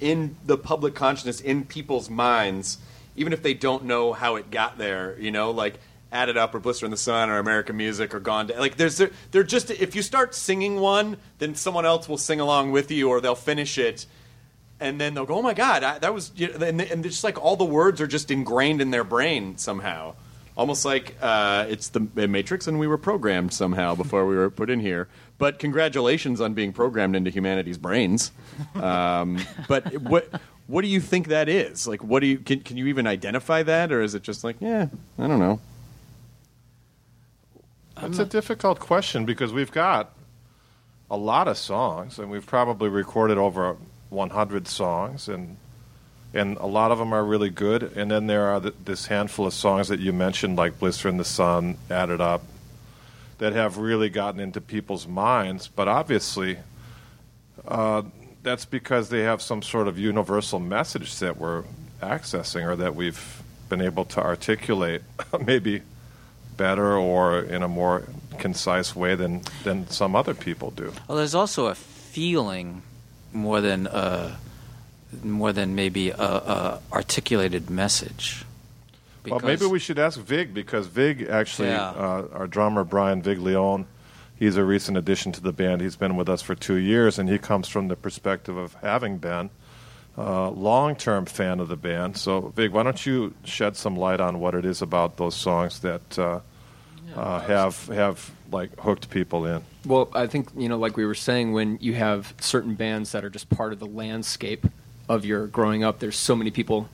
in 0.00 0.36
the 0.44 0.56
public 0.56 0.94
consciousness 0.94 1.40
in 1.40 1.64
people's 1.64 2.08
minds 2.08 2.78
even 3.18 3.32
if 3.32 3.42
they 3.42 3.52
don't 3.52 3.84
know 3.84 4.12
how 4.12 4.36
it 4.36 4.50
got 4.50 4.78
there, 4.78 5.18
you 5.18 5.32
know, 5.32 5.50
like 5.50 5.80
Add 6.12 6.28
It 6.28 6.36
Up 6.36 6.54
or 6.54 6.60
Blister 6.60 6.86
in 6.86 6.90
the 6.90 6.96
Sun 6.96 7.28
or 7.28 7.38
American 7.38 7.76
Music 7.76 8.14
or 8.14 8.20
Gone 8.20 8.46
Down. 8.46 8.58
Like 8.58 8.76
there's 8.76 9.02
they're 9.30 9.42
just 9.42 9.70
if 9.70 9.94
you 9.94 10.02
start 10.02 10.34
singing 10.34 10.80
one, 10.80 11.18
then 11.38 11.54
someone 11.54 11.84
else 11.84 12.08
will 12.08 12.16
sing 12.16 12.40
along 12.40 12.70
with 12.70 12.90
you 12.90 13.08
or 13.10 13.20
they'll 13.20 13.34
finish 13.34 13.76
it 13.76 14.06
and 14.80 15.00
then 15.00 15.14
they'll 15.14 15.26
go, 15.26 15.34
"Oh 15.34 15.42
my 15.42 15.54
god, 15.54 15.82
I, 15.82 15.98
that 15.98 16.14
was," 16.14 16.30
you 16.36 16.48
know, 16.48 16.64
and, 16.64 16.80
and 16.80 17.02
just 17.02 17.24
like 17.24 17.42
all 17.42 17.56
the 17.56 17.64
words 17.64 18.00
are 18.00 18.06
just 18.06 18.30
ingrained 18.30 18.80
in 18.80 18.92
their 18.92 19.02
brain 19.02 19.58
somehow, 19.58 20.14
almost 20.56 20.84
like 20.84 21.16
uh, 21.20 21.66
it's 21.68 21.88
the 21.88 22.00
Matrix, 22.28 22.68
and 22.68 22.78
we 22.78 22.86
were 22.86 22.98
programmed 22.98 23.52
somehow 23.52 23.96
before 23.96 24.24
we 24.24 24.36
were 24.36 24.50
put 24.50 24.70
in 24.70 24.78
here. 24.78 25.08
But 25.38 25.58
congratulations 25.60 26.40
on 26.40 26.54
being 26.54 26.72
programmed 26.72 27.14
into 27.14 27.30
humanity's 27.30 27.78
brains. 27.78 28.32
Um, 28.74 29.38
but 29.68 29.92
what 30.02 30.28
what 30.66 30.82
do 30.82 30.88
you 30.88 31.00
think 31.00 31.28
that 31.28 31.48
is? 31.48 31.86
Like, 31.88 32.02
what 32.02 32.20
do 32.20 32.26
you 32.26 32.38
can 32.38 32.60
can 32.60 32.76
you 32.76 32.86
even 32.88 33.06
identify 33.06 33.62
that, 33.62 33.92
or 33.92 34.02
is 34.02 34.14
it 34.14 34.22
just 34.22 34.44
like, 34.44 34.56
yeah, 34.60 34.88
I 35.18 35.26
don't 35.26 35.38
know. 35.38 35.60
It's 38.02 38.18
a 38.18 38.24
difficult 38.24 38.78
question 38.78 39.24
because 39.24 39.52
we've 39.52 39.72
got 39.72 40.12
a 41.10 41.16
lot 41.16 41.48
of 41.48 41.56
songs, 41.56 42.18
and 42.18 42.30
we've 42.30 42.46
probably 42.46 42.88
recorded 42.88 43.38
over 43.38 43.76
100 44.10 44.68
songs, 44.68 45.28
and 45.28 45.56
and 46.34 46.56
a 46.58 46.66
lot 46.66 46.90
of 46.90 46.98
them 46.98 47.12
are 47.12 47.24
really 47.24 47.50
good. 47.50 47.82
And 47.96 48.10
then 48.10 48.26
there 48.26 48.48
are 48.48 48.60
th- 48.60 48.74
this 48.84 49.06
handful 49.06 49.46
of 49.46 49.54
songs 49.54 49.88
that 49.88 50.00
you 50.00 50.12
mentioned, 50.12 50.56
like 50.56 50.78
"Blister 50.78 51.08
in 51.08 51.16
the 51.16 51.24
Sun," 51.24 51.76
"Add 51.90 52.10
It 52.10 52.20
Up," 52.20 52.42
that 53.38 53.52
have 53.52 53.78
really 53.78 54.08
gotten 54.10 54.40
into 54.40 54.60
people's 54.60 55.06
minds. 55.06 55.68
But 55.68 55.88
obviously, 55.88 56.58
uh, 57.66 58.02
that's 58.42 58.64
because 58.64 59.08
they 59.08 59.20
have 59.20 59.40
some 59.42 59.62
sort 59.62 59.88
of 59.88 59.98
universal 59.98 60.60
message 60.60 61.18
that 61.18 61.36
we're 61.36 61.64
accessing, 62.02 62.66
or 62.66 62.76
that 62.76 62.94
we've 62.94 63.42
been 63.68 63.80
able 63.80 64.04
to 64.06 64.20
articulate, 64.20 65.02
maybe 65.46 65.82
better 66.56 66.96
or 66.96 67.40
in 67.40 67.62
a 67.62 67.68
more 67.68 68.04
concise 68.38 68.94
way 68.94 69.14
than 69.14 69.42
than 69.64 69.88
some 69.88 70.14
other 70.14 70.34
people 70.34 70.70
do. 70.70 70.92
Well, 71.06 71.18
there's 71.18 71.34
also 71.34 71.66
a 71.66 71.74
feeling 71.74 72.82
more 73.32 73.60
than 73.60 73.86
uh, 73.86 74.36
more 75.22 75.52
than 75.52 75.74
maybe 75.74 76.10
a, 76.10 76.16
a 76.16 76.80
articulated 76.92 77.70
message. 77.70 78.44
Well, 79.30 79.40
maybe 79.40 79.66
we 79.66 79.78
should 79.78 79.98
ask 79.98 80.18
Vig 80.18 80.54
because 80.54 80.86
Vig 80.86 81.22
actually, 81.28 81.68
Yeah. 81.68 81.88
uh, 81.90 82.26
our 82.32 82.46
drummer 82.46 82.84
Brian 82.84 83.22
Viglione, 83.22 83.86
he's 84.36 84.56
a 84.56 84.64
recent 84.64 84.96
addition 84.96 85.32
to 85.32 85.40
the 85.40 85.52
band. 85.52 85.80
He's 85.80 85.96
been 85.96 86.16
with 86.16 86.28
us 86.28 86.42
for 86.42 86.54
two 86.54 86.76
years, 86.76 87.18
and 87.18 87.28
he 87.28 87.38
comes 87.38 87.68
from 87.68 87.88
the 87.88 87.96
perspective 87.96 88.56
of 88.56 88.74
having 88.82 89.18
been 89.18 89.50
a 90.16 90.50
long-term 90.50 91.26
fan 91.26 91.60
of 91.60 91.68
the 91.68 91.76
band. 91.76 92.16
So, 92.16 92.52
Vig, 92.56 92.72
why 92.72 92.82
don't 92.82 93.06
you 93.06 93.34
shed 93.44 93.76
some 93.76 93.96
light 93.96 94.20
on 94.20 94.40
what 94.40 94.54
it 94.54 94.64
is 94.64 94.82
about 94.82 95.16
those 95.16 95.34
songs 95.36 95.78
that 95.80 96.18
uh, 96.18 96.40
uh, 97.14 97.40
have 97.40 97.86
have 97.86 98.30
like 98.50 98.78
hooked 98.80 99.10
people 99.10 99.46
in? 99.46 99.62
Well, 99.86 100.08
I 100.14 100.26
think 100.26 100.48
you 100.56 100.68
know, 100.68 100.76
like 100.78 100.96
we 100.96 101.06
were 101.06 101.14
saying, 101.14 101.52
when 101.52 101.78
you 101.80 101.94
have 101.94 102.34
certain 102.40 102.74
bands 102.74 103.12
that 103.12 103.24
are 103.24 103.30
just 103.30 103.48
part 103.48 103.72
of 103.72 103.78
the 103.78 103.86
landscape 103.86 104.66
of 105.08 105.24
your 105.24 105.46
growing 105.46 105.84
up, 105.84 106.00
there's 106.00 106.18
so 106.18 106.34
many 106.34 106.50
people 106.50 106.88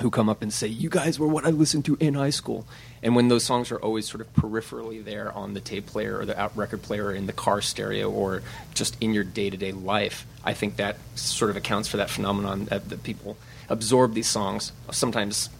who 0.00 0.10
come 0.10 0.28
up 0.28 0.42
and 0.42 0.52
say, 0.52 0.66
"You 0.66 0.88
guys 0.88 1.18
were 1.18 1.28
what 1.28 1.46
I 1.46 1.50
listened 1.50 1.84
to 1.86 1.96
in 2.00 2.14
high 2.14 2.30
school." 2.30 2.66
And 3.02 3.14
when 3.14 3.28
those 3.28 3.44
songs 3.44 3.70
are 3.70 3.78
always 3.78 4.08
sort 4.08 4.20
of 4.20 4.32
peripherally 4.34 5.04
there 5.04 5.30
on 5.32 5.54
the 5.54 5.60
tape 5.60 5.86
player 5.86 6.18
or 6.18 6.24
the 6.24 6.38
out 6.40 6.56
record 6.56 6.82
player 6.82 7.06
or 7.06 7.12
in 7.14 7.26
the 7.26 7.32
car 7.32 7.60
stereo 7.60 8.10
or 8.10 8.42
just 8.72 8.96
in 9.00 9.12
your 9.14 9.24
day 9.24 9.50
to 9.50 9.56
day 9.56 9.72
life, 9.72 10.26
I 10.44 10.54
think 10.54 10.76
that 10.76 10.96
sort 11.14 11.50
of 11.50 11.56
accounts 11.56 11.88
for 11.88 11.98
that 11.98 12.10
phenomenon 12.10 12.66
that, 12.66 12.88
that 12.88 13.02
people 13.02 13.36
absorb 13.68 14.14
these 14.14 14.28
songs 14.28 14.72
sometimes 14.90 15.50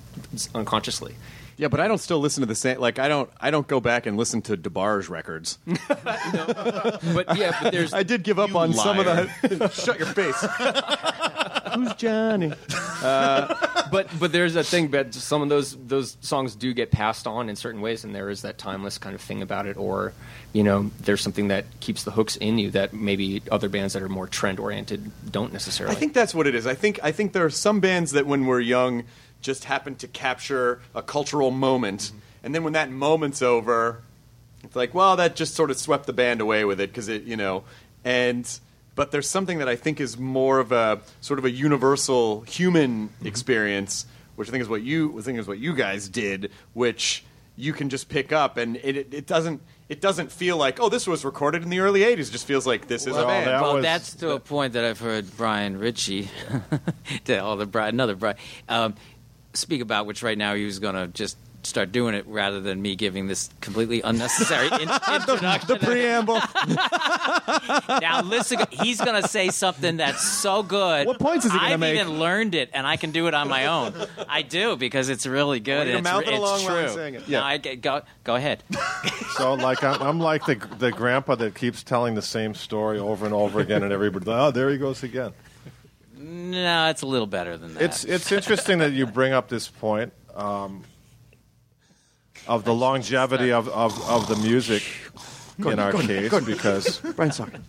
unconsciously. 0.54 1.14
Yeah, 1.56 1.68
but 1.68 1.78
I 1.80 1.86
don't 1.86 1.98
still 1.98 2.18
listen 2.18 2.40
to 2.40 2.46
the 2.46 2.54
same. 2.54 2.80
Like 2.80 2.98
I 2.98 3.08
don't 3.08 3.30
I 3.40 3.50
don't 3.50 3.66
go 3.66 3.78
back 3.80 4.06
and 4.06 4.16
listen 4.16 4.42
to 4.42 4.56
DeBarge 4.56 5.08
records. 5.08 5.58
But 7.14 7.36
yeah, 7.36 7.56
but 7.62 7.72
there's 7.72 7.92
I 7.92 8.02
did 8.02 8.22
give 8.22 8.38
up 8.38 8.54
on 8.54 8.72
some 8.72 8.98
of 8.98 9.04
the. 9.06 9.68
Shut 9.74 9.98
your 9.98 10.08
face. 10.08 10.40
Who's 11.74 11.94
Johnny? 11.94 12.52
Uh, 13.04 13.84
but 13.90 14.08
but 14.18 14.32
there's 14.32 14.56
a 14.56 14.64
thing 14.64 14.92
that 14.92 15.12
some 15.12 15.42
of 15.42 15.50
those 15.50 15.76
those 15.76 16.16
songs 16.22 16.54
do 16.54 16.72
get 16.72 16.90
passed 16.90 17.26
on 17.26 17.50
in 17.50 17.56
certain 17.56 17.82
ways, 17.82 18.02
and 18.02 18.14
there 18.14 18.30
is 18.30 18.40
that 18.42 18.56
timeless 18.56 18.96
kind 18.96 19.14
of 19.14 19.20
thing 19.20 19.42
about 19.42 19.66
it, 19.66 19.76
or 19.76 20.14
you 20.54 20.62
know, 20.62 20.90
there's 21.00 21.20
something 21.20 21.48
that 21.48 21.66
keeps 21.80 22.04
the 22.04 22.10
hooks 22.10 22.36
in 22.36 22.56
you 22.56 22.70
that 22.70 22.94
maybe 22.94 23.42
other 23.50 23.68
bands 23.68 23.92
that 23.92 24.02
are 24.02 24.08
more 24.08 24.26
trend 24.26 24.58
oriented 24.58 25.10
don't 25.30 25.52
necessarily. 25.52 25.94
I 25.94 25.98
think 25.98 26.14
that's 26.14 26.34
what 26.34 26.46
it 26.46 26.54
is. 26.54 26.66
I 26.66 26.74
think 26.74 26.98
I 27.02 27.12
think 27.12 27.34
there 27.34 27.44
are 27.44 27.50
some 27.50 27.80
bands 27.80 28.12
that 28.12 28.26
when 28.26 28.46
we're 28.46 28.60
young 28.60 29.04
just 29.42 29.64
happen 29.64 29.96
to 29.96 30.08
capture 30.08 30.80
a 30.94 31.02
cultural 31.02 31.50
moment, 31.50 32.10
and 32.42 32.54
then 32.54 32.64
when 32.64 32.72
that 32.72 32.90
moment's 32.90 33.42
over, 33.42 34.00
it's 34.62 34.76
like, 34.76 34.94
well, 34.94 35.16
that 35.16 35.36
just 35.36 35.54
sort 35.54 35.70
of 35.70 35.76
swept 35.76 36.06
the 36.06 36.14
band 36.14 36.40
away 36.40 36.64
with 36.64 36.80
it 36.80 36.88
because 36.88 37.08
it, 37.08 37.24
you 37.24 37.36
know, 37.36 37.64
and 38.02 38.48
but 38.94 39.10
there's 39.10 39.28
something 39.28 39.58
that 39.58 39.68
I 39.68 39.76
think 39.76 40.00
is 40.00 40.18
more 40.18 40.58
of 40.60 40.72
a 40.72 41.00
sort 41.20 41.38
of 41.38 41.44
a 41.44 41.50
universal 41.50 42.42
human 42.42 43.08
Mm-hmm. 43.08 43.26
experience, 43.26 44.06
which 44.36 44.48
I 44.48 44.50
think 44.52 44.62
is 44.62 44.68
what 44.68 44.82
you 44.82 45.18
I 45.18 45.22
think 45.22 45.38
is 45.38 45.46
what 45.46 45.58
you 45.58 45.74
guys 45.74 46.08
did, 46.08 46.50
which 46.72 47.24
you 47.56 47.72
can 47.72 47.88
just 47.88 48.08
pick 48.08 48.32
up, 48.32 48.56
and 48.56 48.76
it, 48.76 48.96
it, 48.96 49.14
it 49.14 49.26
doesn't 49.26 49.60
it 49.88 50.00
doesn't 50.00 50.32
feel 50.32 50.56
like 50.56 50.80
oh 50.80 50.88
this 50.88 51.06
was 51.06 51.24
recorded 51.24 51.62
in 51.62 51.68
the 51.70 51.78
early 51.80 52.00
'80s. 52.00 52.28
It 52.28 52.32
just 52.32 52.46
feels 52.46 52.66
like 52.66 52.88
this 52.88 53.06
is 53.06 53.16
a 53.16 53.24
band. 53.24 53.46
that 53.46 53.62
well, 53.62 53.74
was- 53.74 53.82
that's 53.82 54.14
to 54.16 54.30
a 54.32 54.40
point 54.40 54.72
that 54.72 54.84
I've 54.84 54.98
heard 55.00 55.26
Brian 55.36 55.78
Ritchie, 55.78 56.28
to 57.26 57.38
all 57.38 57.56
the 57.56 57.66
Brian, 57.66 57.94
another 57.94 58.16
Brian, 58.16 58.36
um, 58.68 58.94
speak 59.52 59.80
about, 59.82 60.06
which 60.06 60.22
right 60.22 60.36
now 60.38 60.54
he 60.54 60.64
was 60.64 60.78
going 60.80 60.94
to 60.96 61.06
just 61.08 61.36
start 61.64 61.92
doing 61.92 62.14
it 62.14 62.26
rather 62.26 62.60
than 62.60 62.80
me 62.82 62.94
giving 62.94 63.26
this 63.26 63.50
completely 63.60 64.00
unnecessary 64.02 64.66
in- 64.82 64.88
introduction. 64.90 65.68
the 65.68 65.78
preamble. 65.80 66.34
now 68.00 68.22
listen, 68.22 68.60
he's 68.70 69.00
going 69.00 69.20
to 69.20 69.28
say 69.28 69.48
something 69.48 69.96
that's 69.96 70.22
so 70.22 70.62
good. 70.62 71.06
What 71.06 71.18
points 71.18 71.44
is 71.44 71.52
he 71.52 71.58
gonna 71.58 71.74
I've 71.74 71.80
make? 71.80 71.94
even 72.00 72.18
learned 72.18 72.54
it, 72.54 72.70
and 72.72 72.86
I 72.86 72.96
can 72.96 73.10
do 73.10 73.26
it 73.28 73.34
on 73.34 73.48
my 73.48 73.66
own. 73.66 73.94
I 74.28 74.42
do 74.42 74.76
because 74.76 75.08
it's 75.08 75.26
really 75.26 75.60
good. 75.60 75.86
Well, 75.88 75.96
and 75.96 75.98
it's, 75.98 76.04
mouthing 76.04 76.42
it's 76.42 76.64
true. 76.64 76.88
saying 76.88 77.14
it. 77.14 77.28
No, 77.28 77.38
Yeah. 77.38 77.44
I 77.44 77.56
get- 77.58 77.80
go 77.80 78.02
go 78.24 78.34
ahead. 78.34 78.62
So 79.36 79.54
like 79.54 79.82
I'm, 79.82 80.00
I'm 80.00 80.20
like 80.20 80.46
the 80.46 80.54
the 80.78 80.92
grandpa 80.92 81.34
that 81.34 81.56
keeps 81.56 81.82
telling 81.82 82.14
the 82.14 82.22
same 82.22 82.54
story 82.54 83.00
over 83.00 83.24
and 83.24 83.34
over 83.34 83.58
again, 83.58 83.82
and 83.82 83.92
everybody, 83.92 84.26
oh, 84.28 84.52
there 84.52 84.70
he 84.70 84.78
goes 84.78 85.02
again. 85.02 85.32
No, 86.16 86.88
it's 86.88 87.02
a 87.02 87.06
little 87.06 87.26
better 87.26 87.56
than 87.56 87.74
that. 87.74 87.82
It's 87.82 88.04
it's 88.04 88.30
interesting 88.30 88.78
that 88.78 88.92
you 88.92 89.06
bring 89.06 89.32
up 89.32 89.48
this 89.48 89.66
point 89.66 90.12
um, 90.36 90.84
of 92.46 92.64
the 92.64 92.74
longevity 92.74 93.52
of, 93.52 93.68
of, 93.68 94.08
of 94.08 94.28
the 94.28 94.36
music 94.36 94.82
in 95.58 95.78
our 95.78 95.92
case 95.92 96.38
because 96.40 96.98
talking. 97.36 97.64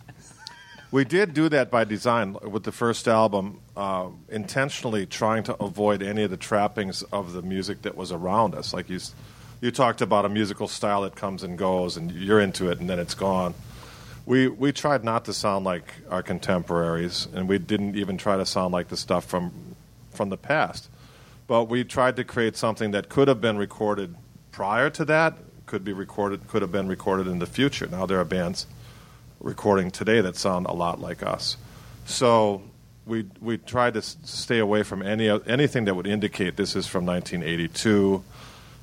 we 0.92 1.06
did 1.06 1.34
do 1.34 1.50
that 1.50 1.70
by 1.70 1.84
design 1.84 2.36
with 2.44 2.64
the 2.64 2.72
first 2.72 3.08
album, 3.08 3.60
uh, 3.78 4.08
intentionally 4.30 5.06
trying 5.06 5.44
to 5.44 5.56
avoid 5.64 6.02
any 6.02 6.24
of 6.24 6.32
the 6.32 6.38
trappings 6.38 7.04
of 7.04 7.34
the 7.34 7.42
music 7.42 7.84
that 7.84 7.96
was 7.96 8.12
around 8.12 8.56
us. 8.56 8.74
Like 8.74 8.90
you, 8.90 9.00
you 9.62 9.72
talked 9.72 10.02
about 10.02 10.26
a 10.26 10.30
musical 10.30 10.68
style 10.68 11.04
that 11.04 11.16
comes 11.16 11.44
and 11.44 11.58
goes, 11.58 11.98
and 11.98 12.12
you're 12.12 12.42
into 12.42 12.70
it, 12.70 12.80
and 12.80 12.90
then 12.90 13.00
it's 13.00 13.16
gone. 13.16 13.54
We 14.26 14.48
we 14.48 14.72
tried 14.72 15.04
not 15.04 15.26
to 15.26 15.34
sound 15.34 15.66
like 15.66 15.94
our 16.10 16.24
contemporaries, 16.24 17.28
and 17.34 17.48
we 17.48 17.60
didn't 17.60 17.96
even 17.96 18.18
try 18.18 18.38
to 18.38 18.46
sound 18.46 18.74
like 18.74 18.88
the 18.88 18.98
stuff 18.98 19.26
from 19.26 19.76
from 20.12 20.30
the 20.30 20.38
past. 20.38 20.90
But 21.48 21.66
we 21.66 21.84
tried 21.84 22.16
to 22.16 22.24
create 22.24 22.58
something 22.58 22.90
that 22.92 23.08
could 23.08 23.28
have 23.28 23.40
been 23.40 23.58
recorded 23.58 24.16
prior 24.56 24.90
to 24.90 25.04
that, 25.04 25.34
could 25.66 25.84
be 25.84 25.92
recorded, 25.92 26.48
could 26.48 26.62
have 26.62 26.72
been 26.72 26.88
recorded 26.88 27.28
in 27.28 27.40
the 27.40 27.46
future. 27.46 27.88
Now 27.88 28.06
there 28.06 28.22
are 28.22 28.26
bands 28.26 28.68
recording 29.42 29.92
today 29.92 30.22
that 30.22 30.38
sound 30.38 30.66
a 30.68 30.72
lot 30.72 31.02
like 31.02 31.22
us. 31.22 31.58
So 32.06 32.62
we 33.06 33.26
we 33.42 33.58
tried 33.58 33.96
to 33.96 34.02
stay 34.02 34.60
away 34.60 34.84
from 34.84 35.02
any 35.02 35.28
anything 35.46 35.86
that 35.86 35.96
would 35.96 36.08
indicate 36.08 36.56
this 36.56 36.78
is 36.78 36.88
from 36.88 37.06
1982. 37.06 38.24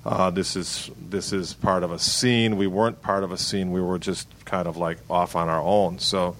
Uh, 0.04 0.30
this 0.30 0.56
is 0.56 0.90
this 1.00 1.32
is 1.32 1.54
part 1.54 1.82
of 1.82 1.90
a 1.90 1.98
scene. 1.98 2.58
We 2.58 2.66
weren't 2.66 3.00
part 3.00 3.24
of 3.24 3.32
a 3.32 3.38
scene. 3.38 3.72
We 3.72 3.80
were 3.80 3.98
just 3.98 4.28
kind 4.44 4.68
of 4.68 4.76
like 4.76 4.98
off 5.08 5.34
on 5.36 5.48
our 5.48 5.62
own. 5.62 6.00
So 6.00 6.36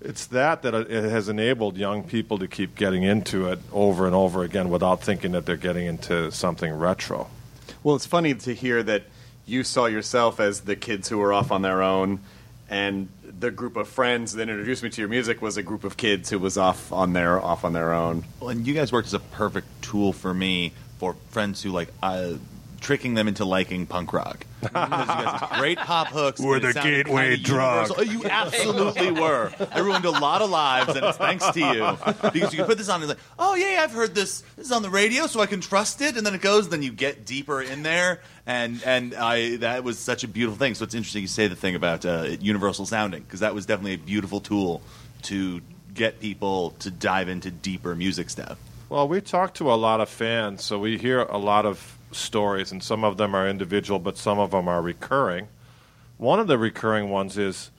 it's 0.00 0.26
that 0.26 0.62
that 0.62 0.74
it 0.74 1.04
has 1.04 1.28
enabled 1.28 1.76
young 1.76 2.02
people 2.02 2.38
to 2.38 2.48
keep 2.48 2.74
getting 2.74 3.04
into 3.04 3.46
it 3.46 3.60
over 3.70 4.06
and 4.06 4.14
over 4.14 4.42
again 4.42 4.70
without 4.70 5.02
thinking 5.02 5.30
that 5.32 5.46
they're 5.46 5.56
getting 5.56 5.86
into 5.86 6.32
something 6.32 6.72
retro. 6.72 7.30
Well, 7.84 7.96
it's 7.96 8.06
funny 8.06 8.32
to 8.32 8.54
hear 8.54 8.82
that 8.82 9.02
you 9.44 9.62
saw 9.62 9.84
yourself 9.84 10.40
as 10.40 10.62
the 10.62 10.74
kids 10.74 11.10
who 11.10 11.18
were 11.18 11.34
off 11.34 11.52
on 11.52 11.60
their 11.60 11.82
own, 11.82 12.20
and 12.70 13.10
the 13.22 13.50
group 13.50 13.76
of 13.76 13.88
friends 13.88 14.32
that 14.32 14.48
introduced 14.48 14.82
me 14.82 14.88
to 14.88 15.02
your 15.02 15.10
music 15.10 15.42
was 15.42 15.58
a 15.58 15.62
group 15.62 15.84
of 15.84 15.98
kids 15.98 16.30
who 16.30 16.38
was 16.38 16.56
off 16.56 16.90
on 16.94 17.12
their 17.12 17.38
off 17.38 17.62
on 17.62 17.74
their 17.74 17.92
own. 17.92 18.24
Well, 18.40 18.48
and 18.48 18.66
you 18.66 18.72
guys 18.72 18.90
worked 18.90 19.08
as 19.08 19.14
a 19.14 19.18
perfect 19.18 19.66
tool 19.82 20.14
for 20.14 20.32
me 20.32 20.72
for 20.96 21.14
friends 21.28 21.62
who 21.62 21.72
like 21.72 21.90
uh, 22.02 22.36
tricking 22.84 23.14
them 23.14 23.26
into 23.26 23.44
liking 23.44 23.86
punk 23.86 24.12
rock. 24.12 24.46
Because 24.64 24.90
you 24.90 25.06
guys 25.06 25.40
had 25.40 25.58
great 25.60 25.78
pop 25.78 26.08
hooks. 26.08 26.40
We're 26.40 26.56
and 26.56 26.64
it 26.64 26.66
the 26.68 26.72
sounded 26.74 27.04
gateway 27.06 27.30
kinda 27.36 27.42
drug. 27.44 27.88
universal. 27.90 27.96
Oh, 27.98 28.02
You 28.02 28.24
absolutely 28.30 29.10
were. 29.12 29.52
I 29.72 29.80
ruined 29.80 30.04
a 30.06 30.10
lot 30.10 30.40
of 30.40 30.48
lives, 30.48 30.94
and 30.96 31.04
it's 31.04 31.18
thanks 31.18 31.46
to 31.50 31.60
you 31.60 31.96
because 32.32 32.52
you 32.52 32.58
can 32.58 32.66
put 32.66 32.78
this 32.78 32.88
on 32.88 33.02
and 33.02 33.10
it's 33.10 33.18
like, 33.20 33.26
oh 33.38 33.54
yeah, 33.56 33.80
I've 33.82 33.92
heard 33.92 34.14
this. 34.14 34.42
This 34.56 34.66
is 34.66 34.72
on 34.72 34.80
the 34.82 34.88
radio, 34.88 35.26
so 35.26 35.40
I 35.40 35.46
can 35.46 35.60
trust 35.60 36.00
it. 36.00 36.16
And 36.16 36.24
then 36.26 36.34
it 36.34 36.40
goes. 36.40 36.70
Then 36.70 36.82
you 36.82 36.92
get 36.92 37.26
deeper 37.26 37.60
in 37.60 37.82
there, 37.82 38.20
and 38.46 38.82
and 38.86 39.14
I 39.14 39.56
that 39.56 39.84
was 39.84 39.98
such 39.98 40.24
a 40.24 40.28
beautiful 40.28 40.58
thing. 40.58 40.74
So 40.74 40.84
it's 40.84 40.94
interesting 40.94 41.20
you 41.22 41.28
say 41.28 41.46
the 41.46 41.56
thing 41.56 41.74
about 41.74 42.06
uh, 42.06 42.24
it 42.26 42.40
universal 42.40 42.86
sounding 42.86 43.22
because 43.22 43.40
that 43.40 43.54
was 43.54 43.66
definitely 43.66 43.94
a 43.94 43.98
beautiful 43.98 44.40
tool 44.40 44.80
to 45.24 45.60
get 45.92 46.20
people 46.20 46.70
to 46.78 46.90
dive 46.90 47.28
into 47.28 47.50
deeper 47.50 47.94
music 47.94 48.30
stuff. 48.30 48.58
Well, 48.88 49.08
we 49.08 49.20
talk 49.20 49.54
to 49.54 49.70
a 49.72 49.74
lot 49.74 50.00
of 50.00 50.08
fans, 50.08 50.64
so 50.64 50.78
we 50.78 50.96
hear 50.98 51.20
a 51.20 51.38
lot 51.38 51.66
of 51.66 51.93
stories, 52.14 52.70
and 52.72 52.82
some 52.82 53.04
of 53.04 53.16
them 53.16 53.34
are 53.34 53.48
individual, 53.48 53.98
but 53.98 54.16
some 54.16 54.38
of 54.38 54.50
them 54.52 54.68
are 54.68 54.80
recurring. 54.82 55.48
One 56.16 56.38
of 56.40 56.46
the 56.46 56.56
recurring 56.58 57.10
ones 57.10 57.36
is 57.38 57.70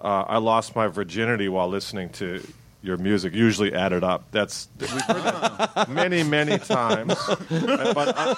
uh, 0.00 0.24
I 0.28 0.38
lost 0.38 0.74
my 0.76 0.86
virginity 0.88 1.48
while 1.48 1.68
listening 1.68 2.10
to 2.10 2.46
your 2.82 2.98
music, 2.98 3.32
usually 3.34 3.72
Add 3.72 3.94
It 3.94 4.04
Up. 4.04 4.24
That's 4.30 4.68
we've 4.78 4.90
heard 4.90 5.22
that 5.22 5.88
many, 5.88 6.22
many 6.22 6.58
times, 6.58 7.14
but 7.48 8.14
uh, 8.14 8.34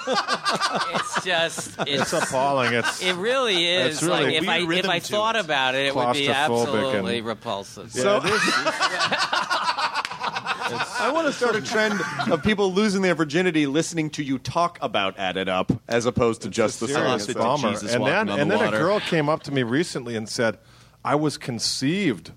It's 0.93 1.25
just 1.25 1.77
it's 1.81 1.89
it's 1.89 2.13
appalling. 2.13 2.71
It's 2.73 3.01
It 3.03 3.15
really 3.15 3.67
is. 3.67 3.95
It's 3.95 4.03
really- 4.03 4.23
like 4.23 4.35
if 4.43 4.47
I 4.47 4.59
if 4.59 4.87
I 4.87 4.99
thought 4.99 5.35
it. 5.35 5.43
about 5.43 5.75
it, 5.75 5.87
it 5.87 5.95
would 5.95 6.13
be 6.13 6.29
absolutely 6.29 7.17
and- 7.17 7.27
repulsive. 7.27 7.91
yeah, 7.93 8.21
it 8.23 8.25
is. 8.25 8.41
I 10.71 11.11
want 11.13 11.27
to 11.27 11.33
start 11.33 11.55
a 11.55 11.61
trend 11.61 11.99
of 12.31 12.43
people 12.43 12.71
losing 12.73 13.01
their 13.01 13.15
virginity 13.15 13.67
listening 13.67 14.09
to 14.11 14.23
you 14.23 14.37
talk 14.39 14.77
about 14.81 15.17
"Add 15.17 15.37
It 15.37 15.49
Up" 15.49 15.71
as 15.87 16.05
opposed 16.05 16.41
to 16.43 16.49
just 16.49 16.79
the 16.79 16.87
song. 16.87 17.03
serious 17.03 17.29
itself. 17.29 17.45
bummer. 17.45 17.57
bummer. 17.61 17.73
Jesus 17.73 17.93
And 17.93 18.01
walking 18.01 18.15
then, 18.15 18.29
on 18.29 18.39
and 18.39 18.51
the 18.51 18.57
then 18.57 18.73
a 18.73 18.77
girl 18.77 18.99
came 18.99 19.29
up 19.29 19.43
to 19.43 19.51
me 19.51 19.63
recently 19.63 20.15
and 20.15 20.27
said, 20.27 20.57
"I 21.05 21.15
was 21.15 21.37
conceived 21.37 22.31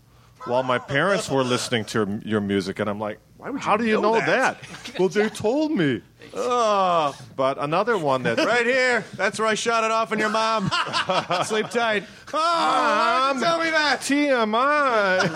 while 0.45 0.63
my 0.63 0.79
parents 0.79 1.29
were 1.31 1.45
listening 1.45 1.85
to 1.87 2.21
your 2.25 2.41
music," 2.41 2.79
and 2.79 2.89
I'm 2.89 3.01
like, 3.01 3.19
would 3.39 3.53
you 3.55 3.59
"How 3.59 3.77
do 3.77 3.85
you 3.85 4.01
know 4.01 4.15
know, 4.15 4.21
that?" 4.21 4.61
that?" 4.63 4.99
well, 4.99 5.09
they 5.09 5.29
told 5.29 5.73
me. 5.73 6.03
Oh, 6.33 7.13
But 7.35 7.59
another 7.59 7.99
one 7.99 8.23
that 8.23 8.39
right 8.39 8.65
here. 8.65 9.05
That's 9.17 9.41
where 9.41 9.49
I 9.49 9.55
shot 9.55 9.83
it 9.83 9.91
off 9.91 10.13
on 10.13 10.21
your 10.21 10.29
mom. 10.29 10.71
Sleep 11.45 11.69
tight. 11.71 12.05
Oh, 12.33 13.33
why 13.35 13.41
tell 13.41 13.59
me 13.59 13.71
that? 13.71 13.99
TMI. 14.01 15.29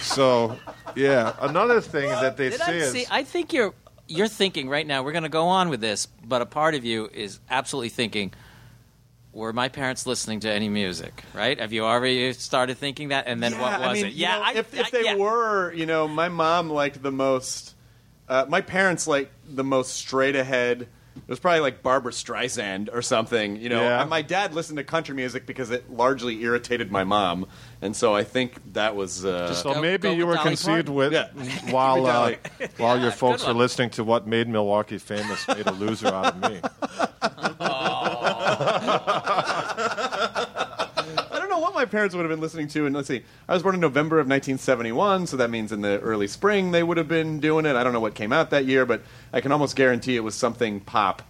so, 0.02 0.56
yeah, 0.96 1.34
another 1.40 1.80
thing 1.80 2.08
that 2.08 2.36
they 2.36 2.50
Did 2.50 2.60
say 2.60 2.72
I 2.72 2.76
is 2.76 2.92
see? 2.92 3.06
I 3.10 3.24
think 3.24 3.52
you're 3.52 3.74
you're 4.06 4.28
thinking 4.28 4.68
right 4.68 4.86
now. 4.86 5.02
We're 5.02 5.12
going 5.12 5.24
to 5.24 5.28
go 5.28 5.48
on 5.48 5.68
with 5.68 5.80
this, 5.80 6.06
but 6.06 6.42
a 6.42 6.46
part 6.46 6.74
of 6.74 6.84
you 6.84 7.08
is 7.12 7.40
absolutely 7.48 7.90
thinking. 7.90 8.32
Were 9.32 9.52
my 9.52 9.68
parents 9.68 10.06
listening 10.06 10.40
to 10.40 10.50
any 10.50 10.68
music? 10.68 11.22
Right? 11.34 11.58
Have 11.60 11.72
you 11.72 11.84
already 11.84 12.32
started 12.32 12.78
thinking 12.78 13.08
that? 13.08 13.28
And 13.28 13.40
then 13.40 13.52
what 13.60 13.78
was 13.78 13.88
I 13.88 13.92
mean, 13.92 14.06
it? 14.06 14.12
Yeah, 14.14 14.36
know, 14.36 14.42
I, 14.42 14.52
if, 14.54 14.74
if 14.74 14.90
they 14.90 15.04
yeah. 15.04 15.14
were, 15.14 15.72
you 15.72 15.86
know, 15.86 16.08
my 16.08 16.28
mom 16.28 16.68
liked 16.68 17.00
the 17.00 17.12
most. 17.12 17.74
Uh, 18.28 18.46
my 18.48 18.60
parents 18.60 19.06
liked 19.06 19.32
the 19.48 19.64
most 19.64 19.94
straight 19.94 20.34
ahead. 20.34 20.88
It 21.26 21.28
was 21.30 21.38
probably 21.38 21.60
like 21.60 21.82
Barbra 21.82 22.10
Streisand 22.12 22.88
or 22.92 23.02
something, 23.02 23.56
you 23.56 23.68
know. 23.68 23.80
Yeah. 23.82 24.00
And 24.00 24.10
my 24.10 24.22
dad 24.22 24.52
listened 24.54 24.78
to 24.78 24.84
country 24.84 25.14
music 25.14 25.46
because 25.46 25.70
it 25.70 25.90
largely 25.90 26.42
irritated 26.42 26.90
my 26.90 27.04
mom, 27.04 27.46
and 27.80 27.94
so 27.94 28.14
I 28.14 28.24
think 28.24 28.54
that 28.72 28.96
was. 28.96 29.24
Uh, 29.24 29.54
So 29.54 29.74
Go- 29.74 29.80
maybe 29.80 30.02
go 30.08 30.10
you 30.12 30.26
were 30.26 30.34
Dolly 30.34 30.48
conceived 30.50 30.86
Parton. 30.88 30.94
with 30.94 31.12
Yeah. 31.12 31.28
while 31.72 32.04
uh, 32.06 32.12
Dolly. 32.12 32.38
while 32.78 33.00
your 33.00 33.12
folks 33.12 33.46
were 33.46 33.52
listening 33.54 33.90
to 33.90 34.02
what 34.04 34.26
made 34.26 34.48
Milwaukee 34.48 34.98
famous, 34.98 35.46
made 35.46 35.66
a 35.66 35.72
loser 35.72 36.08
out 36.08 36.34
of 36.34 36.50
me. 36.50 36.60
I 40.02 41.28
don't 41.32 41.48
know 41.50 41.58
what 41.58 41.74
my 41.74 41.79
parents 41.90 42.14
would 42.14 42.22
have 42.22 42.30
been 42.30 42.40
listening 42.40 42.68
to. 42.68 42.86
And 42.86 42.94
let's 42.94 43.08
see, 43.08 43.22
I 43.48 43.54
was 43.54 43.62
born 43.62 43.74
in 43.74 43.80
November 43.80 44.16
of 44.16 44.26
1971, 44.26 45.26
so 45.26 45.36
that 45.36 45.50
means 45.50 45.72
in 45.72 45.80
the 45.80 45.98
early 46.00 46.26
spring 46.26 46.70
they 46.70 46.82
would 46.82 46.96
have 46.96 47.08
been 47.08 47.40
doing 47.40 47.66
it. 47.66 47.76
I 47.76 47.84
don't 47.84 47.92
know 47.92 48.00
what 48.00 48.14
came 48.14 48.32
out 48.32 48.50
that 48.50 48.64
year, 48.64 48.86
but 48.86 49.02
I 49.32 49.40
can 49.40 49.52
almost 49.52 49.76
guarantee 49.76 50.16
it 50.16 50.20
was 50.20 50.34
something 50.34 50.80
pop. 50.80 51.22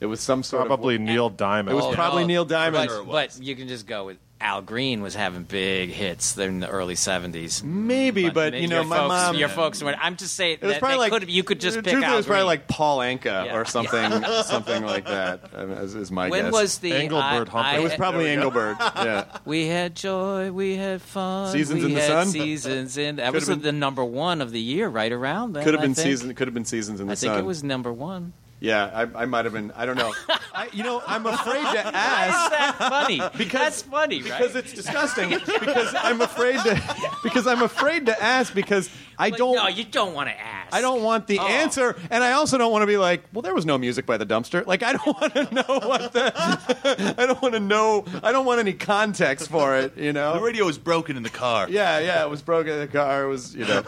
It 0.00 0.06
was 0.06 0.20
some 0.20 0.42
sort 0.42 0.66
Probably 0.66 0.96
of 0.96 1.00
Neil 1.00 1.30
Diamond. 1.30 1.72
It 1.72 1.76
was 1.76 1.86
Oh, 1.86 1.92
probably 1.94 2.24
no. 2.24 2.28
Neil 2.28 2.44
Diamond. 2.44 2.90
But, 2.90 3.10
but 3.10 3.38
you 3.42 3.56
can 3.56 3.66
just 3.68 3.86
go 3.86 4.04
with 4.06 4.18
Al 4.38 4.60
Green 4.60 5.00
was 5.00 5.14
having 5.14 5.44
big 5.44 5.88
hits 5.90 6.36
in 6.36 6.60
the 6.60 6.68
early 6.68 6.94
'70s. 6.94 7.62
maybe, 7.64 8.28
but 8.28 8.52
you 8.52 8.68
know, 8.68 8.76
your 8.76 8.84
my 8.84 8.96
folks, 8.98 9.08
mom. 9.08 9.36
your 9.36 9.48
folks 9.48 9.82
were. 9.82 9.94
I'm 9.98 10.16
just 10.16 10.34
saying 10.34 10.58
It 10.60 10.62
was 10.62 10.74
that 10.74 10.80
probably 10.80 10.98
like 10.98 11.10
could, 11.12 11.30
you 11.30 11.42
could 11.42 11.58
just 11.58 11.76
pick 11.76 11.84
truthfully, 11.84 12.04
Al 12.04 12.12
It 12.14 12.16
was 12.18 12.26
probably 12.26 12.44
like 12.44 12.68
Paul 12.68 12.98
Anka 12.98 13.24
Yeah. 13.46 13.56
or 13.56 13.64
something, 13.64 14.22
something 14.44 14.84
like 14.84 15.06
that. 15.06 15.40
I 15.56 15.64
mean, 15.64 15.78
Is, 15.78 15.94
is 15.94 16.10
my 16.10 16.28
when 16.28 16.44
guess. 16.44 16.52
was 16.52 16.78
the 16.78 16.92
Engelbert 16.92 17.54
I, 17.54 17.76
I- 17.76 17.78
It 17.78 17.82
was 17.82 17.94
probably 17.94 18.28
Engelbert. 18.28 18.76
Yeah. 18.78 19.24
We 19.46 19.66
had 19.68 19.94
joy, 19.96 20.52
we 20.52 20.76
had 20.76 21.00
fun. 21.00 21.50
Seasons 21.52 21.80
we 21.82 21.88
in 21.88 21.94
the 21.94 22.00
had 22.02 22.08
Sun? 22.08 22.26
Seasons 22.28 22.98
in 22.98 23.16
that 23.16 23.26
Could 23.32 23.34
was 23.36 23.48
been- 23.48 23.62
the 23.62 23.72
number 23.72 24.04
one 24.04 24.42
of 24.42 24.50
the 24.52 24.60
year, 24.60 24.88
right 24.88 25.12
around 25.12 25.54
then. 25.54 25.64
Could 25.64 25.72
have 25.74 25.80
been 25.82 25.94
think. 25.94 26.06
season. 26.06 26.34
Could 26.34 26.46
have 26.46 26.54
been 26.54 26.64
seasons 26.66 27.00
in 27.00 27.06
the 27.06 27.16
sun. 27.16 27.28
I 27.30 27.32
think 27.32 27.38
sun. 27.38 27.44
it 27.44 27.46
was 27.46 27.64
number 27.64 27.92
one. 27.92 28.32
Yeah, 28.66 29.06
I, 29.14 29.22
I 29.22 29.26
might 29.26 29.44
have 29.44 29.54
been. 29.54 29.70
I 29.76 29.86
don't 29.86 29.96
know. 29.96 30.12
I, 30.54 30.68
you 30.72 30.82
know, 30.82 31.02
I'm 31.06 31.24
afraid 31.26 31.60
to 31.60 31.64
Why 31.66 31.80
is 31.80 32.34
ask 32.34 32.50
that 32.50 32.74
funny? 32.78 33.20
Because- 33.36 33.60
That's 33.60 33.82
funny, 33.82 34.22
right? 34.22 34.40
because 34.40 34.56
it's 34.56 34.72
disgusting. 34.72 35.30
because 35.30 35.94
I'm 35.96 36.20
afraid 36.20 36.58
to. 36.60 36.82
Because 37.22 37.46
I'm 37.46 37.62
afraid 37.62 38.06
to 38.06 38.22
ask 38.22 38.54
because 38.54 38.88
I 39.18 39.30
But 39.30 39.38
don't. 39.38 39.56
No, 39.56 39.68
you 39.68 39.84
don't 39.84 40.14
want 40.14 40.28
to 40.28 40.38
ask. 40.38 40.74
I 40.74 40.80
don't 40.80 41.02
want 41.02 41.26
the 41.26 41.38
Oh. 41.38 41.46
answer, 41.46 41.96
and 42.10 42.22
I 42.24 42.32
also 42.32 42.58
don't 42.58 42.72
want 42.72 42.82
to 42.82 42.86
be 42.86 42.96
like, 42.96 43.22
well, 43.32 43.42
there 43.42 43.54
was 43.54 43.64
no 43.66 43.78
music 43.78 44.04
by 44.06 44.16
the 44.16 44.26
dumpster. 44.26 44.66
Like, 44.66 44.82
I 44.82 44.92
don't 44.92 45.06
want 45.20 45.34
to 45.34 45.54
know 45.54 45.64
what 45.80 46.12
the. 46.12 47.14
I 47.18 47.26
don't 47.26 47.40
want 47.40 47.54
to 47.54 47.60
know. 47.60 48.04
I 48.22 48.32
don't 48.32 48.44
want 48.46 48.60
any 48.60 48.72
context 48.72 49.48
for 49.50 49.76
it. 49.76 49.96
You 49.96 50.12
know. 50.12 50.34
The 50.34 50.40
radio 50.40 50.64
was 50.64 50.78
broken 50.78 51.16
in 51.16 51.22
the 51.22 51.30
car. 51.30 51.66
Yeah, 51.68 51.98
yeah, 52.00 52.24
it 52.24 52.30
was 52.30 52.42
broken 52.42 52.72
in 52.74 52.80
the 52.80 52.86
car. 52.88 53.24
It 53.24 53.28
was, 53.28 53.54
you 53.54 53.64
know, 53.64 53.82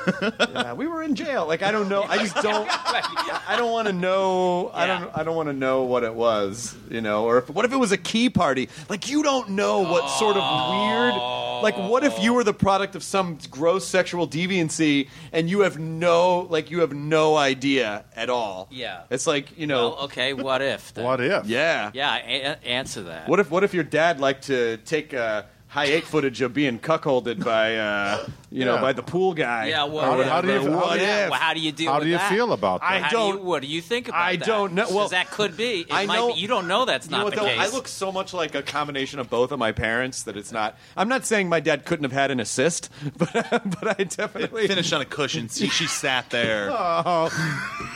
yeah, 0.53 0.72
we 0.72 0.87
were 0.87 1.03
in 1.03 1.14
jail. 1.14 1.47
Like, 1.47 1.62
I 1.62 1.70
don't 1.72 1.89
know. 1.89 2.03
I 2.05 2.18
just 2.18 2.37
don't. 2.37 2.68
I 2.70 3.55
don't 3.57 3.72
want 3.72 3.87
to 3.89 3.93
know. 3.93 4.70
Yeah. 4.74 4.79
I 4.81 4.87
don't. 4.87 5.11
I 5.18 5.22
don't 5.24 5.37
want 5.37 5.49
to 5.49 5.53
know 5.53 5.83
what 5.85 6.05
it 6.05 6.14
was. 6.14 6.74
You 6.91 7.01
know, 7.01 7.24
or 7.24 7.39
if, 7.39 7.51
what 7.51 7.64
if 7.64 7.72
it 7.72 7.76
was 7.76 7.93
a 7.93 7.97
key 7.99 8.31
party? 8.31 8.68
Like, 8.89 9.09
you 9.09 9.22
don't 9.22 9.51
know 9.51 9.81
what 9.81 10.09
sort 10.18 10.37
of 10.37 10.43
weird. 10.70 11.14
Like, 11.62 11.76
what 11.76 12.05
if 12.05 12.18
you 12.22 12.35
were 12.35 12.45
the 12.45 12.55
product 12.55 12.95
of 12.95 13.03
some 13.03 13.39
gross 13.51 13.85
sexual 13.87 14.29
deviancy 14.29 15.09
and 15.33 15.49
you 15.51 15.61
have 15.61 15.79
no, 15.79 16.47
like, 16.51 16.71
you 16.71 16.81
have 16.81 16.93
no 16.93 17.37
idea 17.37 18.05
at 18.16 18.31
all? 18.31 18.69
Yeah. 18.71 19.03
It's 19.11 19.27
like, 19.27 19.57
you 19.59 19.66
know, 19.66 19.91
Well, 19.91 19.99
okay, 20.05 20.33
what 20.35 20.62
if? 20.62 20.95
then? 20.95 21.05
What 21.05 21.21
if? 21.21 21.47
yeah. 21.47 21.91
Yeah, 21.95 22.14
a- 22.16 22.66
answer 22.66 23.03
that. 23.05 23.29
What 23.29 23.41
if 23.41 23.51
what 23.51 23.64
if 23.64 23.75
your 23.75 23.85
dad 23.85 24.21
liked 24.21 24.45
to 24.45 24.77
take 24.79 25.12
uh, 25.14 25.43
high 25.69 25.85
eight 25.85 26.05
footage 26.05 26.41
of 26.41 26.55
being 26.55 26.79
cuckolded 26.79 27.45
by 27.45 27.77
uh, 27.77 28.27
you 28.51 28.64
know 28.64 28.77
Yeah. 28.77 28.81
by 28.81 28.93
the 28.95 29.03
pool 29.03 29.35
guy? 29.35 29.66
Yeah, 29.69 29.85
well, 29.85 30.03
How 30.05 30.16
do- 30.16 30.23
how 30.23 30.41
do 30.41 30.49
you- 30.49 30.61
how 30.71 30.77
what 30.81 30.95
do 30.99 31.05
you- 31.05 31.11
if? 31.11 31.31
Well, 31.31 31.39
how 31.39 31.53
do 31.55 31.61
you 31.61 31.73
deal 31.73 31.93
How 31.93 32.01
do 32.01 32.07
you 32.09 32.16
that? 32.16 32.31
feel 32.31 32.53
about 32.55 32.81
that? 32.81 33.05
I 33.05 33.09
don't- 33.11 33.33
Do 33.33 33.39
you, 33.39 33.45
what 33.45 33.61
do 33.62 33.69
you 33.69 33.81
think 33.83 34.09
about 34.09 34.21
I 34.21 34.37
that? 34.37 34.47
don't 34.47 34.73
know. 34.73 34.85
'Cause 34.85 34.95
Well, 34.95 35.09
that 35.11 35.31
could 35.31 35.57
be. 35.59 35.81
It 35.81 35.87
I 35.93 36.07
might 36.07 36.16
know- 36.16 36.33
be. 36.35 36.41
You 36.41 36.49
don't 36.49 36.66
know 36.69 36.85
that's 36.87 37.07
You 37.07 37.11
know 37.12 37.19
not 37.19 37.25
what, 37.25 37.35
the 37.35 37.41
though? 37.41 37.47
case. 37.47 37.59
I 37.61 37.66
look 37.75 37.87
so 37.87 38.11
much 38.11 38.33
like 38.33 38.55
a 38.55 38.62
combination 38.62 39.19
of 39.21 39.29
both 39.29 39.53
of 39.53 39.59
my 39.59 39.73
parents 39.73 40.23
that 40.23 40.37
it's 40.39 40.53
not. 40.53 40.79
I'm 40.97 41.09
not 41.09 41.27
saying 41.27 41.49
my 41.51 41.61
dad 41.61 41.85
couldn't 41.85 42.05
have 42.05 42.12
had 42.12 42.31
an 42.31 42.41
assist, 42.41 42.89
but 43.19 43.31
but 43.33 44.01
I 44.01 44.05
definitely 44.05 44.66
Finished 44.69 44.93
on 44.95 45.03
a 45.03 45.05
cushion. 45.05 45.49
See, 45.51 45.69
she 45.69 45.87
sat 45.87 46.31
there. 46.31 46.71
Oh, 47.11 47.29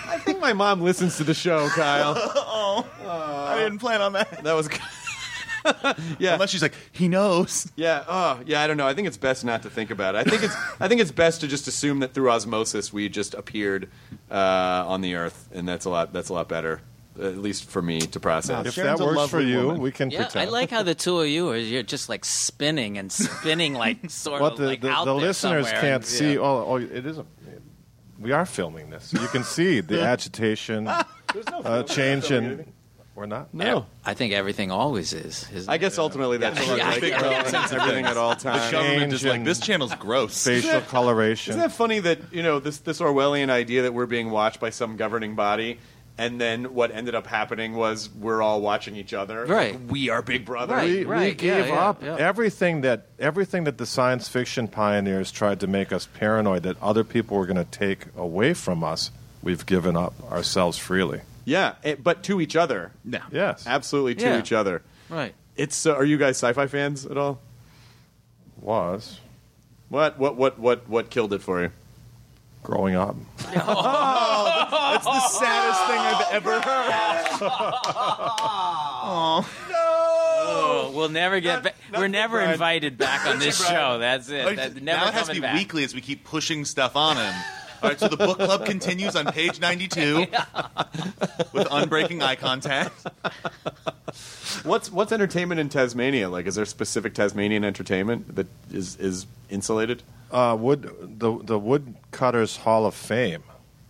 I 0.09 0.19
think 0.19 0.41
my 0.41 0.53
mom 0.53 0.83
listens 0.83 1.17
to 1.17 1.25
the 1.25 1.33
show, 1.35 1.69
Kyle. 1.71 2.15
Oh. 2.55 2.87
I 3.49 3.59
didn't 3.59 3.79
plan 3.79 4.01
on 4.03 4.13
that. 4.13 4.45
That 4.45 4.53
was. 4.55 4.69
Yeah, 6.19 6.35
Unless 6.35 6.51
she's 6.51 6.63
like, 6.63 6.75
he 6.93 7.09
knows. 7.09 7.71
Yeah. 7.77 8.05
Oh, 8.09 8.41
yeah. 8.47 8.61
I 8.63 8.67
don't 8.67 8.77
know. 8.77 8.87
I 8.87 8.95
think 8.95 9.07
it's 9.09 9.17
best 9.17 9.45
not 9.45 9.63
to 9.63 9.71
think 9.71 9.91
about 9.91 10.15
it. 10.15 10.19
I 10.19 10.25
think 10.25 10.43
it's. 10.43 10.55
I 10.81 10.89
think 10.89 11.01
it's 11.01 11.13
best 11.13 11.41
to 11.43 11.49
just 11.49 11.69
assume 11.69 12.01
that 12.01 12.15
through 12.15 12.31
osmosis 12.31 12.93
we 12.93 13.09
just 13.09 13.35
appeared 13.35 13.89
uh, 14.31 14.85
on 14.87 15.01
the 15.01 15.15
earth, 15.15 15.49
and 15.53 15.69
that's 15.69 15.85
a 15.85 15.91
lot. 15.91 16.13
That's 16.13 16.29
a 16.29 16.33
lot 16.33 16.49
better, 16.49 16.81
at 17.21 17.39
least 17.39 17.69
for 17.71 17.83
me 17.83 18.01
to 18.01 18.21
process. 18.21 18.67
If 18.67 18.75
Sharon's 18.75 18.99
that 19.01 19.05
a 19.05 19.07
works 19.07 19.31
for 19.31 19.39
lovely 19.39 19.51
you, 19.53 19.67
woman. 19.67 19.81
we 19.81 19.93
can 19.93 20.11
yeah, 20.11 20.23
pretend. 20.25 20.49
I 20.49 20.53
like 20.53 20.71
how 20.71 20.83
the 20.83 20.95
two 20.95 21.21
of 21.21 21.29
you 21.29 21.49
are 21.51 21.57
you're 21.57 21.83
just 21.83 22.09
like 22.09 22.25
spinning 22.25 22.99
and 22.99 23.11
spinning 23.13 23.75
like 23.75 23.99
sort 24.11 24.41
What 24.41 24.53
of 24.53 24.59
the, 24.59 24.67
like 24.67 24.81
the, 24.81 24.91
out 24.91 25.05
the 25.05 25.15
there 25.15 25.29
listeners 25.29 25.67
somewhere. 25.67 25.81
can't 25.81 26.03
Yeah. 26.05 26.09
see. 26.19 26.39
Oh, 26.39 26.65
oh, 26.69 26.77
it 26.77 27.07
isn't. 27.07 27.27
We 28.19 28.31
are 28.33 28.47
filming 28.47 28.91
this. 28.91 29.13
You 29.13 29.27
can 29.29 29.43
see 29.43 29.81
the 29.81 30.01
agitation, 30.05 30.87
uh, 30.87 31.83
change 31.85 32.31
in. 32.31 32.73
We're 33.15 33.27
not. 33.27 33.53
No. 33.53 33.85
I 34.07 34.15
think 34.15 34.33
everything 34.33 34.71
always 34.71 35.13
is. 35.13 35.47
isn't 35.53 35.71
I 35.71 35.75
it? 35.75 35.79
guess 35.81 35.99
ultimately 35.99 36.39
that's 36.39 36.59
Yeah. 36.61 36.69
what 36.71 36.79
Yeah. 36.79 36.89
like, 36.91 37.03
Yeah. 37.03 37.37
represents 37.37 37.73
everything 37.73 38.07
at 38.07 38.17
all 38.17 38.31
times. 38.35 38.43
The 38.43 38.51
times. 38.51 38.73
government 38.73 39.13
is 39.13 39.21
Change 39.21 39.31
like, 39.31 39.39
in- 39.41 39.45
this 39.45 39.61
channel's 39.61 39.95
gross. 39.97 40.45
Facial 40.45 40.81
coloration. 40.81 41.51
Isn't 41.53 41.61
that 41.61 41.73
funny 41.73 41.99
that 42.01 42.19
you 42.33 42.43
know 42.43 42.59
this 42.59 42.79
this 42.79 43.01
Orwellian 43.01 43.51
idea 43.51 43.83
that 43.83 43.93
we're 43.93 44.07
being 44.07 44.31
watched 44.31 44.61
by 44.61 44.71
some 44.71 44.97
governing 44.97 45.35
body, 45.35 45.79
and 46.17 46.41
then 46.41 46.73
what 46.75 46.91
ended 46.91 47.15
up 47.15 47.27
happening 47.27 47.75
was 47.75 48.09
we're 48.19 48.41
all 48.41 48.63
watching 48.63 48.97
each 48.97 49.13
other. 49.13 49.45
Right. 49.45 49.73
Like, 49.79 49.91
we 49.91 50.09
are 50.09 50.23
Big 50.23 50.47
Brother. 50.47 50.75
Right. 50.77 51.07
we, 51.07 51.15
we 51.15 51.35
gave 51.35 51.67
yeah, 51.69 51.75
up 51.75 52.03
yeah. 52.03 52.17
everything 52.19 52.81
that 52.81 53.09
everything 53.19 53.65
that 53.65 53.77
the 53.77 53.85
science 53.87 54.27
fiction 54.29 54.69
pioneers 54.69 55.31
tried 55.31 55.61
to 55.61 55.67
make 55.67 55.93
us 55.93 56.07
paranoid 56.15 56.63
that 56.63 56.83
other 56.83 57.05
people 57.05 57.37
were 57.37 57.47
going 57.47 57.57
to 57.63 57.65
take 57.71 58.07
away 58.17 58.55
from 58.55 58.83
us. 58.83 59.11
We've 59.43 59.67
given 59.67 59.97
up 59.99 60.15
ourselves 60.33 60.79
freely. 60.79 61.21
Yeah, 61.45 61.75
eh, 61.85 61.97
but 62.01 62.23
to 62.25 62.41
each 62.41 62.55
other. 62.57 62.93
No. 63.05 63.21
Yes, 63.33 63.67
Absolutely 63.67 64.15
to 64.17 64.25
Yeah. 64.25 64.39
each 64.39 64.53
other. 64.53 64.83
Right. 65.09 65.35
It's. 65.57 65.85
Uh, 65.87 65.95
are 65.95 66.05
you 66.05 66.17
guys 66.19 66.37
sci-fi 66.37 66.67
fans 66.67 67.05
at 67.07 67.17
all? 67.19 67.41
was 68.61 69.19
What 69.89 70.19
what 70.19 70.37
what 70.37 70.59
what 70.59 70.89
what 70.89 71.11
killed 71.11 71.33
it 71.33 71.43
for 71.43 71.63
you? 71.63 71.73
growing 72.63 72.95
up. 72.95 73.17
That's 73.39 75.05
the 75.05 75.21
saddest 75.31 75.87
thing 75.89 75.99
I've 75.99 76.33
ever 76.33 76.61
heard. 76.61 77.27
Oh, 79.75 80.93
we'll 80.95 81.09
never 81.09 81.41
get. 81.41 81.63
Ba- 81.63 81.73
not 81.91 81.99
we're 81.99 82.05
for 82.05 82.09
never 82.09 82.37
Brian. 82.39 82.53
invited 82.53 82.99
back 82.99 83.27
on 83.27 83.39
this 83.39 83.65
show. 83.67 83.99
That's 83.99 84.29
it. 84.29 84.45
Like, 84.47 84.57
That's 84.57 84.75
never 84.75 84.85
now 84.85 85.09
it 85.09 85.15
has 85.15 85.27
to 85.29 85.35
be 85.35 85.41
back. 85.41 85.55
weekly 85.57 85.85
as 85.85 85.95
we 85.95 86.01
keep 86.01 86.25
pushing 86.25 86.65
stuff 86.65 86.97
on 86.97 87.17
him. 87.17 87.35
All 87.83 87.89
right, 87.89 87.99
so 87.99 88.09
the 88.09 88.17
book 88.17 88.39
club 88.39 88.65
continues 88.65 89.17
on 89.17 89.27
page 89.27 89.61
92 89.61 90.19
with 91.53 91.67
unbreaking 91.69 92.23
eye 92.23 92.37
contact. 92.37 92.95
What's 94.63 94.91
what's 94.93 95.11
entertainment 95.11 95.61
in 95.61 95.69
Tasmania 95.69 96.29
like? 96.29 96.47
Is 96.47 96.55
there 96.55 96.65
specific 96.65 97.15
Tasmanian 97.15 97.65
entertainment 97.65 98.37
that 98.37 98.47
is 98.73 98.97
is 98.97 99.27
insulated? 99.51 100.03
Uh, 100.31 100.57
wood 100.59 100.91
the 101.19 101.39
the 101.43 101.59
Woodcutters 101.59 102.59
Hall 102.59 102.87
of 102.87 102.95
Fame. 102.95 103.43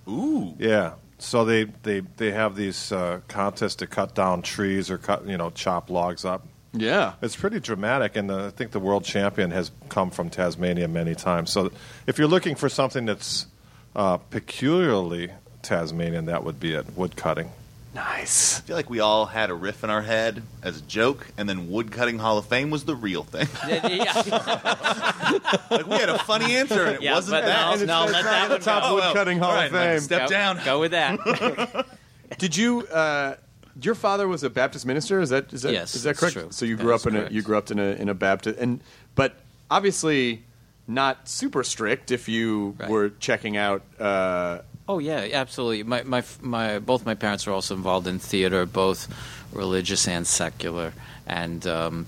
Ooh. 0.08 0.54
Yeah. 0.58 0.94
So 1.18 1.44
they, 1.44 1.64
they, 1.84 2.00
they 2.00 2.32
have 2.32 2.56
these 2.56 2.90
uh, 2.90 3.20
contests 3.28 3.76
to 3.76 3.86
cut 3.86 4.14
down 4.14 4.42
trees 4.42 4.90
or 4.90 4.98
cut 4.98 5.26
you 5.26 5.36
know 5.36 5.50
chop 5.50 5.90
logs 5.90 6.24
up. 6.24 6.46
Yeah. 6.72 7.12
It's 7.20 7.36
pretty 7.36 7.60
dramatic, 7.60 8.16
and 8.16 8.30
uh, 8.30 8.46
I 8.46 8.50
think 8.50 8.70
the 8.70 8.80
world 8.80 9.04
champion 9.04 9.50
has 9.50 9.70
come 9.88 10.10
from 10.10 10.30
Tasmania 10.30 10.88
many 10.88 11.14
times. 11.14 11.50
So 11.50 11.70
if 12.06 12.18
you're 12.18 12.28
looking 12.28 12.54
for 12.54 12.68
something 12.68 13.04
that's 13.04 13.46
uh, 13.94 14.16
peculiarly 14.18 15.30
Tasmanian, 15.62 16.26
that 16.26 16.44
would 16.44 16.58
be 16.60 16.72
it. 16.74 16.86
Woodcutting. 16.96 17.50
Nice. 17.94 18.58
I 18.58 18.62
feel 18.62 18.76
like 18.76 18.88
we 18.88 19.00
all 19.00 19.26
had 19.26 19.50
a 19.50 19.54
riff 19.54 19.84
in 19.84 19.90
our 19.90 20.00
head 20.00 20.42
as 20.62 20.78
a 20.78 20.80
joke, 20.80 21.26
and 21.36 21.46
then 21.46 21.70
Woodcutting 21.70 22.18
Hall 22.18 22.38
of 22.38 22.46
Fame 22.46 22.70
was 22.70 22.84
the 22.84 22.96
real 22.96 23.22
thing. 23.22 23.46
Yeah, 23.68 23.86
yeah. 23.86 25.58
like 25.70 25.86
we 25.86 25.96
had 25.96 26.08
a 26.08 26.18
funny 26.20 26.56
answer, 26.56 26.84
and 26.86 26.94
it 26.96 27.02
Yeah, 27.02 27.14
wasn't 27.14 27.44
that. 27.44 27.80
no, 27.80 28.06
no, 28.06 28.10
let 28.10 28.24
that 28.24 28.50
one 28.50 28.60
top 28.60 28.82
go. 28.84 28.94
woodcutting 28.94 29.38
Hall 29.38 29.50
All 29.50 29.58
of 29.62 29.70
Fame. 29.70 30.00
step 30.00 30.22
Go- 30.22 30.28
down. 30.28 30.60
Go 30.64 30.80
with 30.80 30.92
that. 30.92 31.86
Did 32.38 32.56
you? 32.56 32.86
Uh, 32.86 33.36
your 33.80 33.94
father 33.94 34.26
was 34.26 34.42
a 34.42 34.50
Baptist 34.50 34.86
minister. 34.86 35.20
Is 35.20 35.28
that 35.30 35.52
is 35.52 35.62
that 35.62 35.72
Yes, 35.72 35.94
is 35.94 36.02
that 36.04 36.16
correct? 36.16 36.32
true. 36.34 36.48
So 36.50 36.64
you 36.64 36.76
grew 36.76 36.94
up 36.94 37.06
in 37.06 37.14
a 37.16 37.28
you 37.30 37.42
grew 37.42 37.56
up 37.58 37.70
in 37.70 37.78
a 37.78 37.92
in 37.92 38.08
a 38.08 38.14
Baptist 38.14 38.58
and 38.58 38.80
but 39.14 39.34
obviously 39.70 40.42
not 40.86 41.28
super 41.28 41.62
strict 41.64 42.10
if 42.10 42.28
you 42.28 42.76
Right. 42.78 42.90
were 42.90 43.08
checking 43.20 43.56
out. 43.56 43.82
Uh, 43.98 44.58
Oh 44.88 44.98
yeah, 44.98 45.28
absolutely. 45.32 45.84
My 45.84 46.02
my 46.02 46.24
my 46.40 46.78
both 46.80 47.06
my 47.06 47.14
parents 47.14 47.46
are 47.46 47.52
also 47.52 47.74
involved 47.76 48.06
in 48.08 48.18
theater, 48.18 48.66
both 48.66 49.06
religious 49.52 50.08
and 50.08 50.26
secular, 50.26 50.92
and 51.24 51.64
um, 51.68 52.06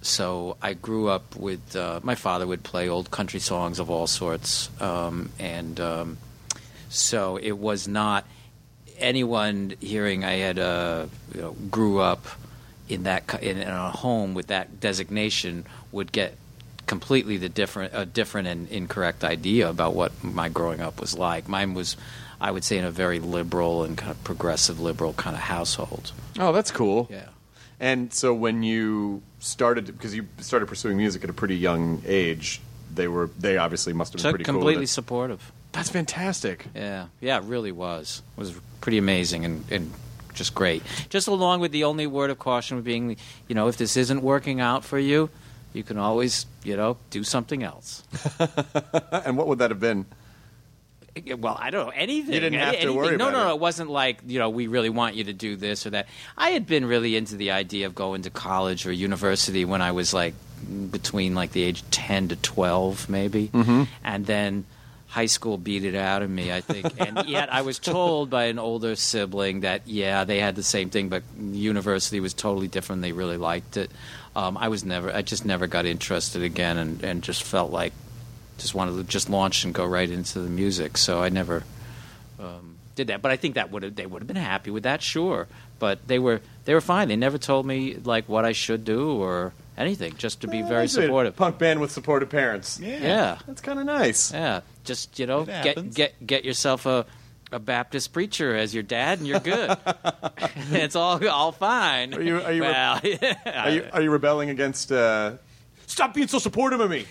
so 0.00 0.56
I 0.62 0.74
grew 0.74 1.08
up 1.08 1.34
with 1.34 1.74
uh, 1.74 1.98
my 2.02 2.14
father 2.14 2.46
would 2.46 2.62
play 2.62 2.88
old 2.88 3.10
country 3.10 3.40
songs 3.40 3.80
of 3.80 3.90
all 3.90 4.06
sorts, 4.06 4.70
um, 4.80 5.30
and 5.40 5.80
um, 5.80 6.18
so 6.88 7.38
it 7.38 7.58
was 7.58 7.88
not 7.88 8.24
anyone 8.98 9.74
hearing 9.80 10.24
I 10.24 10.34
had 10.34 10.58
uh, 10.60 11.06
you 11.34 11.40
know, 11.40 11.56
grew 11.70 11.98
up 11.98 12.24
in 12.88 13.02
that 13.02 13.42
in, 13.42 13.58
in 13.58 13.68
a 13.68 13.90
home 13.90 14.32
with 14.32 14.46
that 14.46 14.78
designation 14.78 15.66
would 15.90 16.12
get 16.12 16.36
completely 16.86 17.36
the 17.36 17.48
different 17.48 17.92
a 17.94 18.04
different 18.06 18.48
and 18.48 18.68
incorrect 18.68 19.24
idea 19.24 19.68
about 19.68 19.94
what 19.94 20.12
my 20.22 20.48
growing 20.48 20.80
up 20.80 21.00
was 21.00 21.16
like. 21.16 21.48
Mine 21.48 21.74
was, 21.74 21.96
I 22.40 22.50
would 22.50 22.64
say, 22.64 22.78
in 22.78 22.84
a 22.84 22.90
very 22.90 23.18
liberal 23.20 23.84
and 23.84 23.96
kind 23.96 24.10
of 24.10 24.22
progressive 24.24 24.80
liberal 24.80 25.12
kind 25.14 25.34
of 25.36 25.42
household. 25.42 26.12
oh, 26.38 26.52
that's 26.52 26.70
cool. 26.70 27.08
Yeah. 27.10 27.28
And 27.80 28.12
so 28.12 28.32
when 28.32 28.62
you 28.62 29.22
started, 29.40 29.86
because 29.86 30.14
you 30.14 30.26
started 30.38 30.66
pursuing 30.66 30.96
music 30.96 31.24
at 31.24 31.30
a 31.30 31.34
pretty 31.34 31.56
young 31.56 32.02
age, 32.06 32.60
they 32.94 33.08
were 33.08 33.28
they 33.38 33.56
obviously 33.56 33.92
must 33.92 34.12
have 34.12 34.18
been 34.18 34.22
So 34.22 34.30
pretty 34.30 34.44
completely 34.44 34.84
it. 34.84 34.88
supportive. 34.88 35.52
That's 35.72 35.90
fantastic. 35.90 36.66
Yeah, 36.74 37.06
yeah, 37.20 37.38
it 37.38 37.44
really 37.44 37.72
was. 37.72 38.22
It 38.36 38.40
was 38.40 38.54
pretty 38.80 38.98
amazing 38.98 39.44
and, 39.44 39.64
and 39.72 39.92
just 40.32 40.54
great. 40.54 40.82
Just 41.10 41.26
along 41.26 41.60
with 41.60 41.72
the 41.72 41.82
only 41.84 42.06
word 42.06 42.30
of 42.30 42.38
caution 42.38 42.80
being, 42.82 43.16
you 43.48 43.54
know, 43.56 43.66
if 43.66 43.76
this 43.76 43.96
isn't 43.96 44.22
working 44.22 44.60
out 44.60 44.84
for 44.84 44.98
you, 45.00 45.30
you 45.74 45.82
can 45.82 45.98
always, 45.98 46.46
you 46.62 46.76
know, 46.76 46.96
do 47.10 47.22
something 47.24 47.62
else. 47.62 48.02
and 49.12 49.36
what 49.36 49.46
would 49.48 49.58
that 49.58 49.70
have 49.70 49.80
been? 49.80 50.06
Well, 51.38 51.56
I 51.60 51.70
don't 51.70 51.86
know 51.86 51.92
anything. 51.94 52.34
You 52.34 52.40
didn't 52.40 52.58
have 52.58 52.74
Any- 52.74 52.84
to 52.86 52.92
worry 52.92 53.16
No, 53.16 53.28
about 53.28 53.32
no, 53.34 53.40
it. 53.42 53.44
no. 53.48 53.54
It 53.54 53.60
wasn't 53.60 53.90
like 53.90 54.18
you 54.26 54.40
know 54.40 54.50
we 54.50 54.66
really 54.66 54.90
want 54.90 55.14
you 55.14 55.24
to 55.24 55.32
do 55.32 55.54
this 55.54 55.86
or 55.86 55.90
that. 55.90 56.06
I 56.36 56.50
had 56.50 56.66
been 56.66 56.86
really 56.86 57.14
into 57.14 57.36
the 57.36 57.52
idea 57.52 57.86
of 57.86 57.94
going 57.94 58.22
to 58.22 58.30
college 58.30 58.84
or 58.86 58.90
university 58.92 59.64
when 59.64 59.80
I 59.80 59.92
was 59.92 60.12
like 60.12 60.34
between 60.90 61.36
like 61.36 61.52
the 61.52 61.62
age 61.62 61.84
ten 61.92 62.28
to 62.28 62.36
twelve, 62.36 63.08
maybe, 63.08 63.48
Mm-hmm. 63.48 63.82
and 64.02 64.26
then 64.26 64.64
high 65.06 65.26
school 65.26 65.56
beat 65.56 65.84
it 65.84 65.94
out 65.94 66.22
of 66.22 66.30
me, 66.30 66.50
I 66.52 66.60
think. 66.60 66.92
And 66.98 67.28
yet 67.28 67.52
I 67.52 67.62
was 67.62 67.78
told 67.78 68.28
by 68.30 68.46
an 68.46 68.58
older 68.58 68.96
sibling 68.96 69.60
that, 69.60 69.82
yeah, 69.86 70.24
they 70.24 70.40
had 70.40 70.56
the 70.56 70.64
same 70.64 70.90
thing, 70.90 71.08
but 71.08 71.22
university 71.40 72.18
was 72.18 72.34
totally 72.34 72.66
different. 72.66 73.02
They 73.02 73.12
really 73.12 73.36
liked 73.36 73.76
it. 73.76 73.92
Um, 74.36 74.56
I 74.56 74.68
was 74.68 74.84
never, 74.84 75.12
I 75.12 75.22
just 75.22 75.44
never 75.44 75.66
got 75.66 75.86
interested 75.86 76.42
again 76.42 76.76
and, 76.76 77.02
and 77.04 77.22
just 77.22 77.42
felt 77.42 77.70
like 77.70 77.92
just 78.58 78.74
wanted 78.74 78.96
to 78.96 79.04
just 79.04 79.30
launch 79.30 79.64
and 79.64 79.72
go 79.72 79.84
right 79.84 80.10
into 80.10 80.40
the 80.40 80.50
music. 80.50 80.96
So 80.96 81.22
I 81.22 81.28
never 81.28 81.64
um, 82.38 82.76
did 82.94 83.08
that. 83.08 83.22
But 83.22 83.30
I 83.30 83.36
think 83.36 83.54
that 83.54 83.70
would 83.70 83.82
have, 83.82 83.94
they 83.94 84.06
would 84.06 84.22
have 84.22 84.26
been 84.26 84.36
happy 84.36 84.70
with 84.70 84.82
that, 84.82 85.02
sure. 85.02 85.46
But 85.78 86.06
they 86.06 86.18
were, 86.18 86.40
they 86.64 86.74
were 86.74 86.80
fine. 86.80 87.08
They 87.08 87.16
never 87.16 87.38
told 87.38 87.66
me 87.66 87.94
like 87.94 88.28
what 88.28 88.44
I 88.44 88.52
should 88.52 88.84
do 88.84 89.20
or 89.20 89.52
anything, 89.76 90.14
just 90.16 90.40
to 90.42 90.46
be 90.46 90.62
very 90.62 90.82
that's 90.82 90.94
good. 90.94 91.06
supportive. 91.06 91.36
Punk 91.36 91.58
band 91.58 91.80
with 91.80 91.90
supportive 91.90 92.30
parents. 92.30 92.78
Yeah. 92.80 92.98
Yeah. 92.98 93.38
That's 93.46 93.60
kind 93.60 93.78
of 93.78 93.86
nice. 93.86 94.32
Yeah, 94.32 94.60
just 94.84 95.18
you 95.18 95.26
know, 95.26 95.44
get 95.44 95.92
get 95.92 96.26
get 96.26 96.44
yourself 96.44 96.86
a 96.86 97.06
a 97.54 97.58
Baptist 97.58 98.12
preacher 98.12 98.54
as 98.54 98.74
your 98.74 98.82
dad, 98.82 99.18
and 99.18 99.26
you're 99.26 99.40
good. 99.40 99.76
it's 100.72 100.96
all 100.96 101.26
all 101.28 101.52
fine. 101.52 102.12
Are 102.14 102.20
you- 102.22 102.40
are 102.42 102.52
you- 102.52 102.62
well, 102.62 103.00
Are 103.46 103.70
you 103.70 103.88
are 103.92 104.02
you 104.02 104.10
rebelling 104.10 104.50
against? 104.50 104.92
Uh, 104.92 105.32
Stop 105.86 106.14
being 106.14 106.28
so 106.28 106.38
supportive 106.38 106.80
of 106.80 106.90
me. 106.90 107.06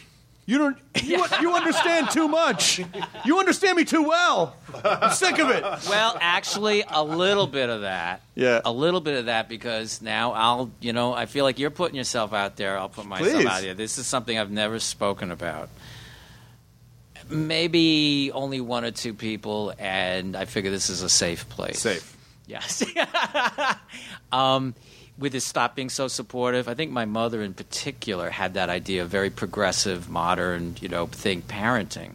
You 0.45 0.57
don't. 0.57 0.77
You, 1.01 1.23
you 1.39 1.53
understand 1.53 2.09
too 2.11 2.27
much. 2.27 2.81
You 3.23 3.39
understand 3.39 3.77
me 3.77 3.85
too 3.85 4.03
well. 4.03 4.57
I'm 4.83 5.13
sick 5.13 5.39
of 5.39 5.49
it. 5.49 5.63
well, 5.89 6.17
actually, 6.19 6.83
a 6.85 7.01
little 7.01 7.47
bit 7.47 7.69
of 7.69 7.81
that. 7.81 8.21
Yeah. 8.35 8.59
a 8.65 8.71
little 8.71 8.99
bit 8.99 9.17
of 9.19 9.25
that 9.27 9.47
because 9.47 10.01
now 10.01 10.33
I'll, 10.33 10.69
you 10.81 10.91
know, 10.91 11.13
I 11.13 11.27
feel 11.27 11.45
like 11.45 11.59
you're 11.59 11.69
putting 11.69 11.95
yourself 11.95 12.33
out 12.33 12.57
there. 12.57 12.77
I'll 12.77 12.89
put 12.89 13.05
myself 13.05 13.31
Please. 13.31 13.45
out 13.45 13.61
there. 13.61 13.73
This 13.73 13.97
is 13.97 14.05
something 14.05 14.37
I've 14.37 14.51
never 14.51 14.79
spoken 14.79 15.31
about. 15.31 15.69
Maybe 17.29 18.31
only 18.33 18.61
one 18.61 18.85
or 18.85 18.91
two 18.91 19.13
people, 19.13 19.73
and 19.79 20.35
I 20.35 20.45
figure 20.45 20.71
this 20.71 20.89
is 20.89 21.01
a 21.01 21.09
safe 21.09 21.47
place. 21.49 21.79
Safe. 21.79 22.17
Yes. 22.45 22.83
um, 24.31 24.75
with 25.17 25.33
his 25.33 25.43
stop 25.43 25.75
being 25.75 25.89
so 25.89 26.07
supportive, 26.07 26.67
I 26.67 26.73
think 26.73 26.91
my 26.91 27.05
mother 27.05 27.41
in 27.41 27.53
particular 27.53 28.29
had 28.29 28.55
that 28.55 28.69
idea 28.69 29.03
of 29.03 29.09
very 29.09 29.29
progressive, 29.29 30.09
modern, 30.09 30.75
you 30.81 30.89
know, 30.89 31.05
think 31.05 31.47
parenting. 31.47 32.13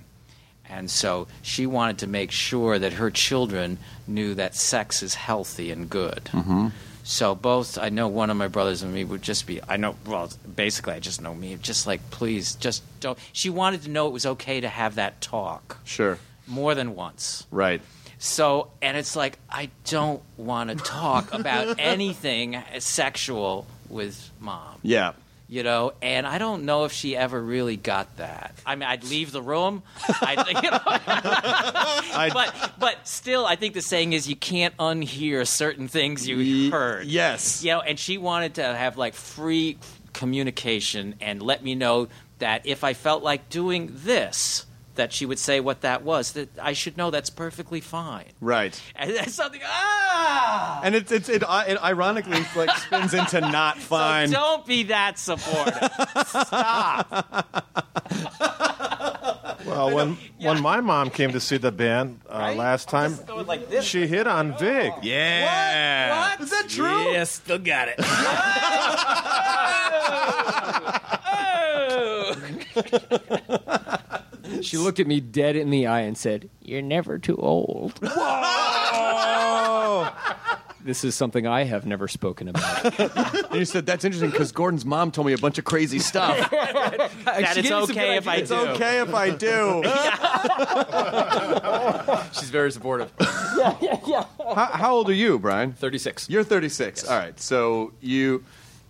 And 0.69 0.91
so 0.91 1.29
she 1.41 1.67
wanted 1.67 1.99
to 1.99 2.07
make 2.07 2.31
sure 2.31 2.79
that 2.79 2.95
her 2.95 3.11
children 3.11 3.79
knew 4.07 4.35
that 4.35 4.55
sex 4.55 5.03
is 5.03 5.15
healthy 5.15 5.71
and 5.71 5.89
good. 5.89 6.25
Mm-hmm. 6.33 6.69
So 7.11 7.35
both, 7.35 7.79
I 7.79 7.89
know 7.89 8.07
one 8.07 8.29
of 8.29 8.37
my 8.37 8.49
brothers 8.49 8.83
and 8.83 8.93
me 8.93 9.03
would 9.03 9.23
just 9.23 9.47
be, 9.47 9.63
I 9.67 9.79
know, 9.79 9.97
well, 10.07 10.29
basically 10.55 10.93
I 10.93 11.01
just 11.01 11.23
know 11.23 11.35
me, 11.35 11.57
just 11.63 11.87
like, 11.87 12.03
please, 12.11 12.55
just 12.57 12.83
don't. 13.01 13.19
She 13.33 13.49
wanted 13.49 13.81
to 13.85 13.91
know 13.91 14.09
it 14.09 14.13
was 14.13 14.27
okay 14.27 14.61
to 14.61 14.69
have 14.69 14.97
that 14.97 15.23
talk 15.23 15.79
Sure. 15.85 16.19
more 16.47 16.75
than 16.75 16.95
once. 16.95 17.47
Right. 17.51 17.81
So, 18.19 18.69
and 18.83 18.95
it's 18.95 19.17
like, 19.17 19.39
I 19.49 19.71
don't 19.85 20.21
want 20.37 20.69
to 20.69 20.77
talk 20.77 21.33
about 21.33 21.77
anything 21.79 22.63
sexual 22.79 23.67
with 23.89 24.31
mom, 24.39 24.75
Yeah. 24.83 25.13
You 25.49 25.63
know, 25.63 25.95
and 26.03 26.27
I 26.27 26.37
don't 26.39 26.65
know 26.65 26.85
if 26.85 26.93
she 26.93 27.17
ever 27.17 27.41
really 27.41 27.77
got 27.77 28.19
that. 28.19 28.55
I 28.67 28.75
mean, 28.77 28.89
I'd 28.89 29.03
leave 29.05 29.33
the 29.33 29.41
room, 29.41 29.83
I'd, 30.21 30.47
you 30.63 30.71
know, 30.71 30.81
but, 32.35 32.73
but 32.79 33.09
still, 33.09 33.47
I 33.47 33.57
think 33.57 33.75
the 33.75 33.81
saying 33.81 34.13
is 34.13 34.29
you 34.29 34.37
can't 34.37 34.77
unhear 34.77 35.47
certain 35.47 35.89
things 35.89 36.29
you 36.29 36.71
heard. 36.71 37.07
yes. 37.07 37.65
You 37.65 37.73
know, 37.73 37.81
and 37.81 37.99
she 37.99 38.19
wanted 38.19 38.55
to 38.57 38.63
have 38.63 38.99
like 38.99 39.15
free 39.15 39.79
communication 40.13 41.15
and 41.21 41.43
let 41.43 41.65
me 41.65 41.75
know 41.75 42.09
that 42.39 42.67
if 42.67 42.85
I 42.85 42.93
felt 42.93 43.23
like 43.23 43.49
doing 43.49 43.91
this, 43.93 44.67
that 44.99 45.13
she 45.13 45.25
would 45.25 45.39
say 45.39 45.61
what 45.61 45.81
that 45.81 46.03
was. 46.03 46.33
That 46.33 46.51
I 46.61 46.75
should 46.75 46.97
know 46.99 47.11
that's 47.11 47.31
perfectly 47.31 47.81
fine. 47.81 48.27
Right. 48.41 48.81
And 48.95 49.15
that's 49.17 49.35
something. 49.35 49.61
Ah. 49.65 50.81
And 50.85 50.95
it's 50.95 51.11
it's 51.11 51.29
it, 51.29 51.43
uh, 51.43 51.65
it 51.67 51.83
ironically 51.83 52.45
like 52.55 52.71
spins 52.77 53.15
into 53.15 53.41
not 53.41 53.77
So 53.79 53.83
fine. 53.97 54.31
don't 54.31 54.67
be 54.67 54.85
that 54.85 55.19
supportive. 55.19 55.91
Stop. 56.27 58.05
Well, 59.67 59.95
when 59.95 60.17
when 60.41 60.63
my 60.63 60.81
mom 60.81 61.11
came 61.11 61.33
to 61.33 61.41
see 61.41 61.59
the 61.59 61.71
band 61.73 62.21
uh, 62.29 62.39
Right? 62.39 62.57
last 62.57 62.89
time, 62.89 63.19
like 63.47 63.69
this. 63.69 63.85
she 63.85 64.07
hit 64.07 64.27
on 64.27 64.57
Vig. 64.59 64.93
Yeah. 65.03 66.31
What? 66.31 66.41
Is 66.41 66.51
that 66.51 66.69
true? 66.69 67.13
Yes, 67.13 67.31
still 67.33 67.59
got 67.59 67.89
it. 67.89 67.99
Oh. 72.81 73.99
She 74.63 74.77
looked 74.79 75.01
at 75.01 75.07
me 75.07 75.21
dead 75.21 75.57
in 75.57 75.71
the 75.71 75.87
eye 75.87 76.01
and 76.01 76.17
said, 76.17 76.49
"You're 76.61 76.83
never 76.83 77.19
too 77.19 77.37
old." 77.37 77.95
this 80.85 81.05
is 81.05 81.15
something 81.15 81.47
I 81.47 81.65
have 81.65 81.87
never 81.87 82.09
spoken 82.09 82.49
about. 82.49 82.99
And 83.01 83.47
you 83.55 83.65
said 83.65 83.87
that's 83.87 84.05
interesting 84.05 84.31
because 84.31 84.53
Gordon's 84.53 84.85
mom 84.85 85.11
told 85.11 85.27
me 85.27 85.33
a 85.33 85.39
bunch 85.39 85.59
of 85.59 85.65
crazy 85.65 85.99
stuff. 85.99 86.51
that 86.51 87.11
She 87.55 87.61
it's 87.61 87.63
gave 87.63 87.65
me 87.65 87.71
some 87.71 87.83
okay 87.83 88.17
if 88.17 88.29
I 88.29 88.35
ideas. 88.37 88.49
do. 88.49 88.55
It's 88.57 88.81
okay 88.81 89.01
if 89.01 89.15
I 89.15 89.31
do. 89.31 89.83
She's 92.39 92.51
very 92.51 92.71
supportive. 92.73 93.13
Yeah, 93.21 94.25
how, 94.39 94.67
how 94.67 94.95
old 94.95 95.09
are 95.11 95.15
you, 95.15 95.39
Brian? 95.39 95.73
Thirty-six. 95.73 96.31
You're 96.31 96.45
36. 96.45 97.07
All 97.09 97.19
right. 97.19 97.39
So 97.39 97.93
you 98.01 98.45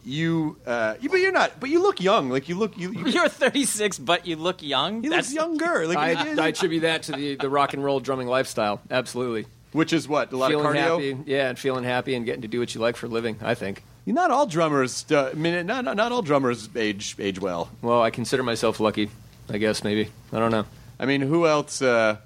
you 0.09 0.56
uh 0.66 0.94
you, 1.00 1.09
but 1.09 1.20
you're 1.20 1.32
not 1.32 1.61
but 1.61 1.68
you 1.70 1.82
look 1.82 2.00
young. 2.00 2.30
Like 2.30 2.48
you 2.48 2.56
look 2.56 2.76
you 2.78 2.92
you, 2.92 3.06
You're 3.14 3.28
36, 3.28 3.98
but 3.98 4.26
you 4.26 4.36
look 4.36 4.62
young. 4.62 5.04
you 5.04 5.11
That's 5.11 5.32
look 5.32 5.36
younger. 5.42 5.86
Like 5.86 5.98
I, 5.98 6.32
you- 6.32 6.40
I 6.40 6.48
attribute 6.48 6.82
that 6.82 7.04
to 7.04 7.12
the, 7.12 7.34
the 7.36 7.50
rock 7.50 7.74
and 7.74 7.84
roll 7.84 8.00
drumming 8.00 8.26
lifestyle. 8.28 8.80
Absolutely. 8.90 9.46
which 9.72 9.92
is 9.92 10.09
what? 10.09 10.32
A 10.32 10.36
lot 10.36 10.50
feeling 10.50 10.66
of 10.66 10.72
cardio. 10.74 11.12
happy, 11.14 11.30
yeah, 11.30 11.48
and 11.50 11.59
feeling 11.59 11.84
happy 11.84 12.14
and 12.14 12.24
getting 12.24 12.42
to 12.42 12.48
do 12.48 12.59
what 12.61 12.74
you 12.74 12.80
like 12.80 12.96
for 12.96 13.06
a 13.06 13.09
living. 13.11 13.36
I 13.42 13.54
think. 13.54 13.82
Not 14.06 14.30
all 14.30 14.46
drummers 14.46 15.04
uh, 15.12 15.30
I 15.32 15.34
mean 15.34 15.66
not, 15.66 15.84
not 15.84 15.96
not 15.96 16.12
all 16.12 16.22
drummers 16.22 16.70
age 16.74 17.14
age 17.18 17.38
well. 17.38 17.68
Well, 17.82 18.00
I 18.02 18.09
consider 18.11 18.42
myself 18.42 18.80
lucky. 18.80 19.11
I 19.50 19.59
guess 19.59 19.84
maybe. 19.84 20.11
I 20.32 20.38
don't 20.38 20.50
know. 20.50 20.64
I 20.98 21.04
mean, 21.04 21.20
who 21.20 21.46
else 21.46 21.82
uh 21.82 22.16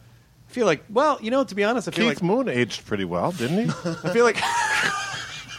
I 0.49 0.53
feel 0.53 0.66
like 0.66 0.85
well, 0.89 1.18
you 1.20 1.30
know, 1.33 1.43
to 1.43 1.55
be 1.57 1.64
honest, 1.64 1.89
I 1.89 1.91
feel 1.91 2.09
Keith 2.09 2.22
like 2.22 2.22
Moon 2.22 2.49
aged 2.49 2.87
pretty 2.87 3.05
well, 3.05 3.33
didn't 3.33 3.64
he? 3.64 3.68
I 4.05 4.12
feel 4.12 4.24
like 4.24 4.37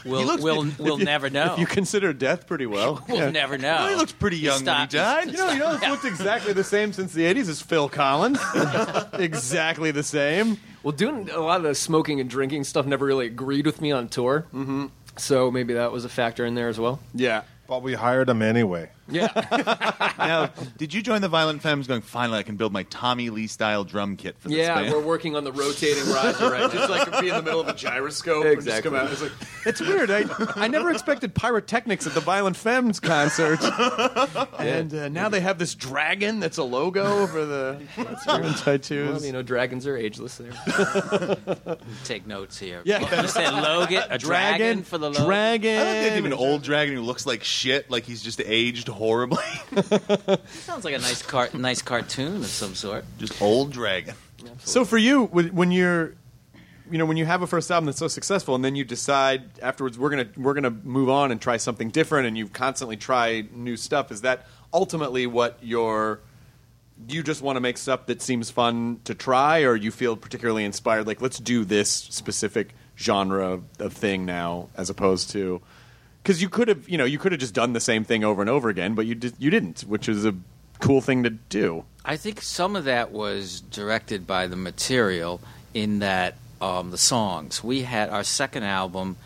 we'll 0.05 0.25
looks- 0.25 0.43
we'll, 0.43 0.67
if 0.67 0.79
we'll 0.79 0.99
you- 0.99 1.05
never 1.13 1.29
know. 1.29 1.53
if 1.53 1.59
you 1.59 1.65
consider 1.65 2.13
death 2.13 2.47
pretty 2.47 2.65
well. 2.65 3.03
we'll 3.09 3.17
Yeah. 3.17 3.29
never 3.31 3.57
know. 3.57 3.73
Well, 3.75 3.89
he 3.89 3.95
looks 3.95 4.11
pretty 4.11 4.37
young 4.37 4.63
when 4.65 4.75
he 4.75 4.87
stopped- 4.87 4.91
died. 4.91 5.27
You 5.31 5.37
know, 5.37 5.51
you 5.51 5.59
know, 5.59 5.73
it's 5.75 5.87
looked 5.87 6.05
exactly 6.05 6.53
the 6.53 6.63
same 6.63 6.93
since 6.93 7.13
the 7.13 7.23
'80s 7.23 7.49
as 7.49 7.61
Phil 7.61 7.89
Collins. 7.89 8.39
exactly 9.13 9.91
the 9.91 10.03
same. 10.03 10.57
Well, 10.83 10.91
doing 10.91 11.29
a 11.29 11.39
lot 11.39 11.57
of 11.57 11.63
the 11.63 11.75
smoking 11.75 12.19
and 12.19 12.29
drinking 12.29 12.63
stuff 12.65 12.85
never 12.85 13.05
really 13.05 13.27
agreed 13.27 13.65
with 13.65 13.81
me 13.81 13.91
on 13.91 14.07
tour. 14.09 14.45
Mm-hmm. 14.53 14.87
So 15.17 15.51
maybe 15.51 15.73
that 15.75 15.91
was 15.91 16.05
a 16.05 16.09
factor 16.09 16.45
in 16.45 16.55
there 16.55 16.67
as 16.69 16.79
well. 16.79 16.99
Yeah. 17.13 17.43
but 17.67 17.81
we 17.83 17.93
hired 17.93 18.29
him 18.29 18.41
anyway. 18.41 18.89
Yeah. 19.09 19.29
Now, 20.23 20.51
did 20.77 20.93
you 20.93 21.01
join 21.01 21.21
the 21.21 21.27
Violent 21.27 21.61
Femmes 21.61 21.87
going, 21.87 22.01
finally, 22.01 22.39
I 22.39 22.43
can 22.43 22.55
build 22.55 22.71
my 22.71 22.83
Tommy 22.83 23.29
Lee 23.29 23.47
style 23.47 23.83
drum 23.83 24.15
kit 24.15 24.37
for 24.39 24.47
this 24.47 24.57
yeah, 24.57 24.75
band? 24.75 24.93
we're 24.93 25.01
working 25.03 25.35
on 25.35 25.43
the 25.43 25.51
rotating 25.51 26.05
riser 26.07 26.49
right. 26.49 26.71
Just 26.71 26.89
like 26.89 27.19
be 27.19 27.27
in 27.29 27.35
the 27.35 27.41
middle 27.41 27.59
of 27.59 27.67
a 27.67 27.73
gyroscope 27.73 28.45
and 28.45 28.55
just 28.55 28.67
Exactly. 28.67 28.91
come 28.91 28.99
out. 28.99 29.11
It's 29.11 29.21
like 29.21 29.31
it's 29.65 29.81
weird. 29.81 30.09
I 30.11 30.23
I 30.55 30.67
never 30.69 30.91
expected 30.91 31.35
pyrotechnics 31.35 32.07
at 32.07 32.13
the 32.13 32.21
Violent 32.21 32.55
Femmes 32.55 32.99
concert, 33.01 33.59
and 34.59 34.93
uh, 34.93 35.09
now 35.09 35.27
they 35.29 35.41
have 35.41 35.57
this 35.57 35.75
dragon 35.75 36.39
that's 36.39 36.57
a 36.57 36.63
logo 36.63 37.27
for 37.27 37.43
the 37.43 37.81
tattoos. 38.63 39.11
well, 39.11 39.25
you 39.25 39.33
know, 39.33 39.41
dragons 39.41 39.85
are 39.87 39.97
ageless 39.97 40.37
there. 40.37 41.37
Take 42.05 42.27
notes 42.27 42.57
here. 42.59 42.81
Yeah. 42.85 43.21
you 43.21 43.27
said 43.27 43.51
Logan, 43.53 44.03
a 44.09 44.17
dragon, 44.17 44.83
for 44.83 44.97
the 44.97 45.09
Logan. 45.09 45.25
dragon. 45.25 45.75
I 45.77 45.83
like 45.83 45.93
the 45.93 46.05
idea 46.07 46.19
of 46.19 46.25
an 46.25 46.33
old 46.33 46.61
dragon 46.63 46.95
who 46.95 47.01
looks 47.01 47.25
like 47.25 47.43
shit, 47.43 47.89
like 47.91 48.03
he's 48.05 48.21
just 48.21 48.39
aged 48.41 48.87
horribly. 49.03 49.43
Sounds 50.47 50.85
like 50.85 50.95
a 50.95 50.99
nice 50.99 51.21
car- 51.21 51.49
nice 51.53 51.81
cartoon 51.81 52.37
of 52.37 52.45
some 52.45 52.73
sort. 52.73 53.03
just 53.17 53.41
old 53.41 53.71
dragon. 53.73 54.15
So 54.59 54.85
for 54.85 54.97
you, 54.97 55.25
when 55.25 55.49
when 55.53 55.71
you're, 55.71 56.15
you 56.89 56.97
know, 56.97 57.05
when 57.05 57.17
you 57.17 57.25
have 57.25 57.41
a 57.41 57.47
first 57.47 57.69
album 57.69 57.87
that's 57.87 57.99
so 57.99 58.07
successful, 58.07 58.55
and 58.55 58.63
then 58.63 58.77
you 58.77 58.85
decide 58.85 59.43
afterwards 59.61 59.99
we're 59.99 60.09
gonna 60.09 60.29
we're 60.37 60.53
gonna 60.53 60.69
move 60.69 61.09
on 61.09 61.31
and 61.33 61.41
try 61.41 61.57
something 61.57 61.89
different, 61.89 62.27
and 62.27 62.37
you 62.37 62.47
constantly 62.47 62.95
try 62.95 63.43
new 63.53 63.75
stuff. 63.75 64.09
Is 64.09 64.21
that 64.21 64.47
ultimately 64.73 65.27
what 65.27 65.57
your 65.61 66.21
do 67.05 67.13
you 67.15 67.23
just 67.23 67.41
want 67.41 67.57
to 67.57 67.59
make 67.59 67.77
stuff 67.77 68.05
that 68.05 68.21
seems 68.21 68.51
fun 68.51 69.01
to 69.03 69.13
try, 69.13 69.63
or 69.63 69.75
you 69.75 69.91
feel 69.91 70.15
particularly 70.15 70.63
inspired? 70.63 71.07
Like, 71.07 71.21
let's 71.21 71.39
do 71.39 71.65
this 71.65 71.91
specific 71.91 72.73
genre 72.97 73.59
of 73.79 73.91
thing 73.91 74.25
now, 74.25 74.69
as 74.77 74.89
opposed 74.89 75.31
to 75.31 75.61
because 76.23 76.41
you 76.41 76.47
could 76.47 76.69
have, 76.69 76.87
you 76.87 76.97
know, 76.97 77.03
you 77.03 77.19
could 77.19 77.33
have 77.33 77.41
just 77.41 77.53
done 77.53 77.73
the 77.73 77.81
same 77.81 78.05
thing 78.05 78.23
over 78.23 78.41
and 78.41 78.49
over 78.49 78.69
again, 78.69 78.95
but 78.95 79.05
you 79.05 79.13
did, 79.13 79.33
you 79.37 79.49
didn't, 79.49 79.81
which 79.81 80.07
is 80.07 80.25
a 80.25 80.33
cool 80.79 81.01
thing 81.01 81.23
to 81.23 81.29
do. 81.29 81.83
I 82.05 82.15
think 82.15 82.41
some 82.41 82.75
of 82.77 82.85
that 82.85 83.11
was 83.11 83.59
directed 83.59 84.25
by 84.25 84.47
the 84.47 84.55
material 84.55 85.41
in 85.73 85.99
that 85.99 86.35
um, 86.61 86.91
the 86.91 86.97
songs. 86.97 87.63
We 87.63 87.81
had 87.81 88.09
our 88.09 88.23
second 88.23 88.63
album 88.63 89.17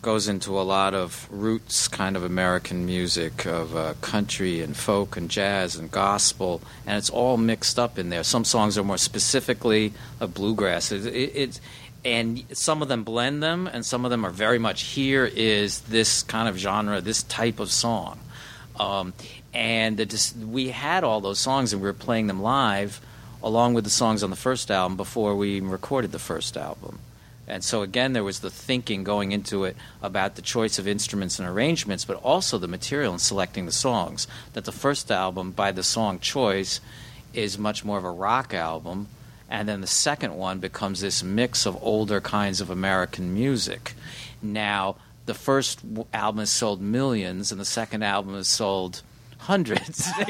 goes 0.00 0.28
into 0.28 0.58
a 0.58 0.62
lot 0.62 0.94
of 0.94 1.26
roots 1.28 1.88
kind 1.88 2.16
of 2.16 2.22
American 2.22 2.86
music 2.86 3.44
of 3.46 3.74
uh, 3.74 3.94
country 4.00 4.62
and 4.62 4.76
folk 4.76 5.16
and 5.16 5.28
jazz 5.28 5.74
and 5.74 5.90
gospel, 5.90 6.62
and 6.86 6.96
it's 6.96 7.10
all 7.10 7.36
mixed 7.36 7.80
up 7.80 7.98
in 7.98 8.10
there. 8.10 8.22
Some 8.22 8.44
songs 8.44 8.78
are 8.78 8.84
more 8.84 8.98
specifically 8.98 9.92
of 10.20 10.34
bluegrass. 10.34 10.92
It, 10.92 11.06
it, 11.06 11.60
and 12.04 12.44
some 12.52 12.82
of 12.82 12.88
them 12.88 13.04
blend 13.04 13.42
them, 13.42 13.66
and 13.66 13.84
some 13.84 14.04
of 14.04 14.10
them 14.10 14.24
are 14.24 14.30
very 14.30 14.58
much 14.58 14.82
here 14.82 15.24
is 15.24 15.80
this 15.82 16.22
kind 16.22 16.48
of 16.48 16.56
genre, 16.56 17.00
this 17.00 17.22
type 17.24 17.60
of 17.60 17.70
song. 17.70 18.18
Um, 18.78 19.12
and 19.52 19.98
we 20.48 20.68
had 20.68 21.04
all 21.04 21.20
those 21.20 21.38
songs, 21.38 21.72
and 21.72 21.82
we 21.82 21.88
were 21.88 21.92
playing 21.94 22.28
them 22.28 22.42
live 22.42 23.00
along 23.42 23.74
with 23.74 23.84
the 23.84 23.90
songs 23.90 24.22
on 24.22 24.30
the 24.30 24.36
first 24.36 24.70
album 24.70 24.96
before 24.96 25.36
we 25.36 25.60
recorded 25.60 26.12
the 26.12 26.18
first 26.18 26.56
album. 26.56 26.98
And 27.46 27.64
so 27.64 27.82
again, 27.82 28.12
there 28.12 28.24
was 28.24 28.40
the 28.40 28.50
thinking 28.50 29.04
going 29.04 29.32
into 29.32 29.64
it 29.64 29.76
about 30.02 30.36
the 30.36 30.42
choice 30.42 30.78
of 30.78 30.86
instruments 30.86 31.38
and 31.38 31.48
arrangements, 31.48 32.04
but 32.04 32.22
also 32.22 32.58
the 32.58 32.68
material 32.68 33.12
and 33.12 33.20
selecting 33.20 33.64
the 33.64 33.72
songs. 33.72 34.26
That 34.52 34.66
the 34.66 34.72
first 34.72 35.10
album, 35.10 35.52
by 35.52 35.72
the 35.72 35.82
song 35.82 36.18
choice, 36.18 36.80
is 37.32 37.58
much 37.58 37.84
more 37.84 37.96
of 37.96 38.04
a 38.04 38.10
rock 38.10 38.52
album, 38.52 39.08
and 39.48 39.68
then 39.68 39.80
the 39.80 39.86
second 39.86 40.34
one 40.36 40.58
becomes 40.58 41.00
this 41.00 41.22
mix 41.22 41.66
of 41.66 41.76
older 41.82 42.20
kinds 42.20 42.60
of 42.60 42.70
American 42.70 43.32
music. 43.34 43.94
Now, 44.42 44.96
the 45.26 45.34
first 45.34 45.80
album 46.14 46.38
has 46.40 46.50
sold 46.50 46.80
millions, 46.80 47.52
and 47.52 47.60
the 47.60 47.64
second 47.64 48.02
album 48.02 48.34
has 48.34 48.48
sold 48.48 49.02
hundreds. 49.38 50.08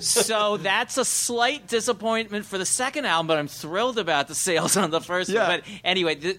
so 0.00 0.56
that's 0.56 0.98
a 0.98 1.04
slight 1.04 1.66
disappointment 1.68 2.44
for 2.46 2.58
the 2.58 2.66
second 2.66 3.04
album, 3.06 3.26
but 3.26 3.38
I'm 3.38 3.48
thrilled 3.48 3.98
about 3.98 4.28
the 4.28 4.34
sales 4.34 4.76
on 4.76 4.90
the 4.90 5.00
first 5.00 5.30
Yeah. 5.30 5.48
one. 5.48 5.60
But 5.60 5.68
anyway, 5.84 6.14
th- 6.16 6.38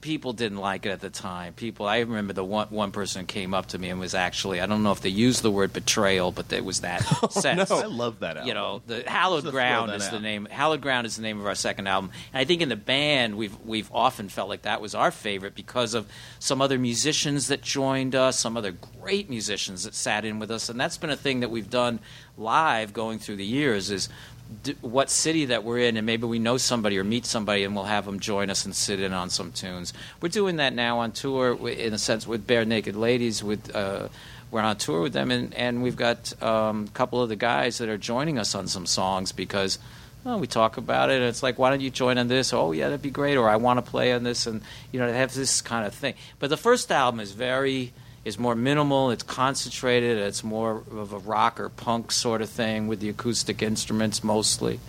people 0.00 0.32
didn't 0.32 0.58
like 0.58 0.86
it 0.86 0.90
at 0.90 1.00
the 1.00 1.10
time. 1.10 1.52
People, 1.52 1.86
I 1.86 1.98
remember 1.98 2.32
the 2.32 2.44
one 2.44 2.68
one 2.70 2.92
person 2.92 3.26
came 3.26 3.54
up 3.54 3.66
to 3.66 3.78
me 3.78 3.90
and 3.90 4.00
was 4.00 4.14
actually, 4.14 4.60
I 4.60 4.66
don't 4.66 4.82
know 4.82 4.92
if 4.92 5.00
they 5.00 5.08
used 5.08 5.42
the 5.42 5.50
word 5.50 5.72
betrayal, 5.72 6.32
but 6.32 6.52
it 6.52 6.64
was 6.64 6.80
that 6.80 7.04
oh, 7.22 7.28
sense. 7.28 7.70
No. 7.70 7.78
I 7.78 7.86
love 7.86 8.20
that 8.20 8.36
album. 8.36 8.48
You 8.48 8.54
know, 8.54 8.82
the 8.86 9.02
Hallowed 9.06 9.50
Ground 9.50 9.92
is 9.92 10.08
the 10.08 10.20
name. 10.20 10.46
Hallowed 10.50 10.80
Ground 10.80 11.06
is 11.06 11.16
the 11.16 11.22
name 11.22 11.40
of 11.40 11.46
our 11.46 11.54
second 11.54 11.86
album, 11.86 12.10
and 12.32 12.40
I 12.40 12.44
think 12.44 12.62
in 12.62 12.68
the 12.68 12.76
band 12.76 13.36
we've 13.36 13.58
we've 13.64 13.90
often 13.92 14.28
felt 14.28 14.48
like 14.48 14.62
that 14.62 14.80
was 14.80 14.94
our 14.94 15.10
favorite 15.10 15.54
because 15.54 15.94
of 15.94 16.06
some 16.38 16.60
other 16.60 16.78
musicians 16.78 17.48
that 17.48 17.62
joined 17.62 18.14
us, 18.14 18.38
some 18.38 18.56
other 18.56 18.72
great 19.00 19.28
musicians 19.28 19.84
that 19.84 19.94
sat 19.94 20.24
in 20.24 20.38
with 20.38 20.50
us, 20.50 20.68
and 20.68 20.80
that's 20.80 20.98
been 20.98 21.10
a 21.10 21.16
thing 21.16 21.40
that 21.40 21.50
we've 21.50 21.70
done 21.70 22.00
live 22.36 22.92
going 22.92 23.18
through 23.18 23.36
the 23.36 23.46
years 23.46 23.90
is. 23.90 24.08
D- 24.62 24.74
what 24.80 25.10
city 25.10 25.46
that 25.46 25.62
we're 25.64 25.78
in, 25.78 25.96
and 25.96 26.04
maybe 26.04 26.26
we 26.26 26.38
know 26.38 26.56
somebody 26.56 26.98
or 26.98 27.04
meet 27.04 27.24
somebody, 27.24 27.64
and 27.64 27.74
we'll 27.74 27.84
have 27.84 28.04
them 28.04 28.18
join 28.18 28.50
us 28.50 28.64
and 28.64 28.74
sit 28.74 29.00
in 29.00 29.12
on 29.12 29.30
some 29.30 29.52
tunes. 29.52 29.92
We're 30.20 30.28
doing 30.28 30.56
that 30.56 30.74
now 30.74 30.98
on 30.98 31.12
tour, 31.12 31.68
in 31.68 31.94
a 31.94 31.98
sense, 31.98 32.26
with 32.26 32.46
Barenaked 32.46 32.96
Ladies. 32.96 33.44
With 33.44 33.74
uh, 33.74 34.08
we're 34.50 34.60
on 34.60 34.76
tour 34.76 35.02
with 35.02 35.12
them, 35.12 35.30
and, 35.30 35.54
and 35.54 35.82
we've 35.82 35.96
got 35.96 36.40
um, 36.42 36.86
a 36.88 36.90
couple 36.90 37.22
of 37.22 37.28
the 37.28 37.36
guys 37.36 37.78
that 37.78 37.88
are 37.88 37.98
joining 37.98 38.38
us 38.38 38.54
on 38.54 38.66
some 38.66 38.86
songs 38.86 39.30
because 39.30 39.78
well, 40.24 40.38
we 40.38 40.46
talk 40.46 40.76
about 40.76 41.10
it, 41.10 41.14
and 41.14 41.24
it's 41.24 41.42
like, 41.42 41.58
why 41.58 41.70
don't 41.70 41.80
you 41.80 41.90
join 41.90 42.18
on 42.18 42.28
this? 42.28 42.52
Oh, 42.52 42.72
yeah, 42.72 42.88
that'd 42.88 43.00
be 43.00 43.10
great. 43.10 43.36
Or 43.36 43.48
I 43.48 43.56
want 43.56 43.84
to 43.84 43.90
play 43.90 44.12
on 44.12 44.22
this, 44.22 44.46
and 44.46 44.60
you 44.92 45.00
know, 45.00 45.10
they 45.10 45.16
have 45.16 45.32
this 45.32 45.62
kind 45.62 45.86
of 45.86 45.94
thing. 45.94 46.14
But 46.38 46.50
the 46.50 46.56
first 46.56 46.90
album 46.92 47.20
is 47.20 47.32
very 47.32 47.92
is 48.24 48.38
more 48.38 48.54
minimal. 48.54 49.10
It's 49.10 49.22
concentrated. 49.22 50.18
It's 50.18 50.44
more 50.44 50.82
of 50.90 51.12
a 51.12 51.18
rock 51.18 51.58
or 51.58 51.68
punk 51.68 52.12
sort 52.12 52.42
of 52.42 52.50
thing 52.50 52.86
with 52.86 53.00
the 53.00 53.08
acoustic 53.08 53.62
instruments 53.62 54.22
mostly. 54.22 54.80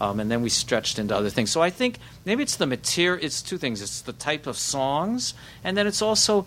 Um, 0.00 0.20
and 0.20 0.30
then 0.30 0.42
we 0.42 0.48
stretched 0.48 0.98
into 0.98 1.14
other 1.14 1.30
things. 1.30 1.50
So 1.50 1.60
I 1.60 1.70
think 1.70 1.98
maybe 2.24 2.42
it's 2.42 2.56
the 2.56 2.66
material. 2.66 3.24
It's 3.24 3.42
two 3.42 3.58
things. 3.58 3.82
It's 3.82 4.00
the 4.00 4.12
type 4.12 4.46
of 4.46 4.56
songs, 4.56 5.34
and 5.64 5.76
then 5.76 5.86
it's 5.86 6.02
also 6.02 6.46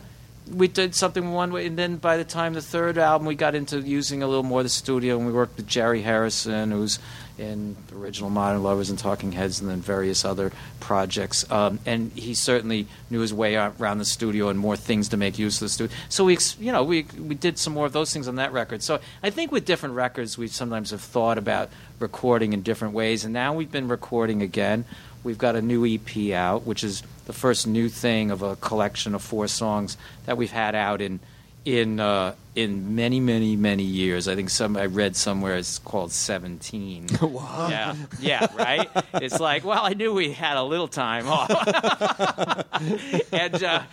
we 0.49 0.67
did 0.67 0.95
something 0.95 1.31
one 1.31 1.51
way, 1.51 1.67
and 1.67 1.77
then 1.77 1.97
by 1.97 2.17
the 2.17 2.23
time 2.23 2.53
the 2.53 2.61
third 2.61 2.97
album, 2.97 3.27
we 3.27 3.35
got 3.35 3.55
into 3.55 3.79
using 3.79 4.23
a 4.23 4.27
little 4.27 4.43
more 4.43 4.63
the 4.63 4.69
studio, 4.69 5.17
and 5.17 5.25
we 5.25 5.33
worked 5.33 5.57
with 5.57 5.67
Jerry 5.67 6.01
Harrison, 6.01 6.71
who's 6.71 6.99
in 7.38 7.75
original 7.95 8.29
Modern 8.29 8.63
Lovers 8.63 8.89
and 8.89 8.99
Talking 8.99 9.32
Heads, 9.32 9.59
and 9.59 9.69
then 9.69 9.82
various 9.82 10.25
other 10.25 10.51
projects. 10.79 11.49
Um, 11.51 11.79
and 11.86 12.11
he 12.13 12.34
certainly 12.34 12.88
knew 13.09 13.19
his 13.19 13.34
way 13.34 13.55
around 13.55 13.97
the 13.97 14.05
studio 14.05 14.49
and 14.49 14.59
more 14.59 14.75
things 14.75 15.09
to 15.09 15.17
make 15.17 15.39
use 15.39 15.55
of 15.61 15.65
the 15.65 15.69
studio. 15.69 15.95
So 16.09 16.25
we, 16.25 16.38
you 16.59 16.71
know, 16.71 16.84
we 16.84 17.05
we 17.17 17.36
did 17.36 17.57
some 17.57 17.73
more 17.73 17.86
of 17.86 17.93
those 17.93 18.13
things 18.13 18.27
on 18.27 18.36
that 18.36 18.53
record. 18.53 18.84
So 18.84 18.99
I 19.23 19.29
think 19.29 19.51
with 19.51 19.65
different 19.65 19.95
records, 19.95 20.38
we 20.38 20.47
sometimes 20.47 20.91
have 20.91 21.01
thought 21.01 21.38
about 21.38 21.69
recording 21.99 22.53
in 22.53 22.61
different 22.61 22.93
ways, 22.93 23.23
and 23.23 23.34
now 23.34 23.53
we've 23.53 23.71
been 23.71 23.88
recording 23.88 24.41
again. 24.41 24.86
We've 25.23 25.38
got 25.38 25.55
a 25.55 25.61
new 25.61 25.86
EP 25.86 26.32
out, 26.34 26.65
which 26.65 26.84
is 26.84 27.03
the 27.25 27.34
first 27.34 27.67
new 27.67 27.89
thing 27.89 28.32
of 28.32 28.41
a 28.41 28.55
collection 28.55 29.13
of 29.13 29.21
four 29.21 29.47
songs 29.47 29.97
that 30.25 30.36
we've 30.36 30.51
had 30.51 30.73
out 30.73 30.99
in 30.99 31.19
in 31.66 31.99
uh, 31.99 32.36
in 32.55 32.95
many, 32.95 33.20
many, 33.20 33.55
many 33.55 33.84
years. 33.84 34.28
I 34.28 34.36
think 34.36 34.49
some 34.49 34.76
I 34.76 34.86
read 34.86 35.16
somewhere 35.16 35.57
it's 35.57 35.80
called 35.80 36.12
seventeen. 36.12 37.07
wow. 37.22 37.68
Yeah, 37.70 37.95
yeah, 38.20 38.47
right. 38.55 38.89
It's 39.16 39.39
like, 39.39 39.64
well, 39.64 39.84
I 39.84 39.93
knew 39.93 40.14
we 40.14 40.32
had 40.32 40.57
a 40.57 40.64
little 40.64 40.88
time 40.88 41.28
off, 41.28 41.49
and 43.32 43.64
uh, 43.64 43.84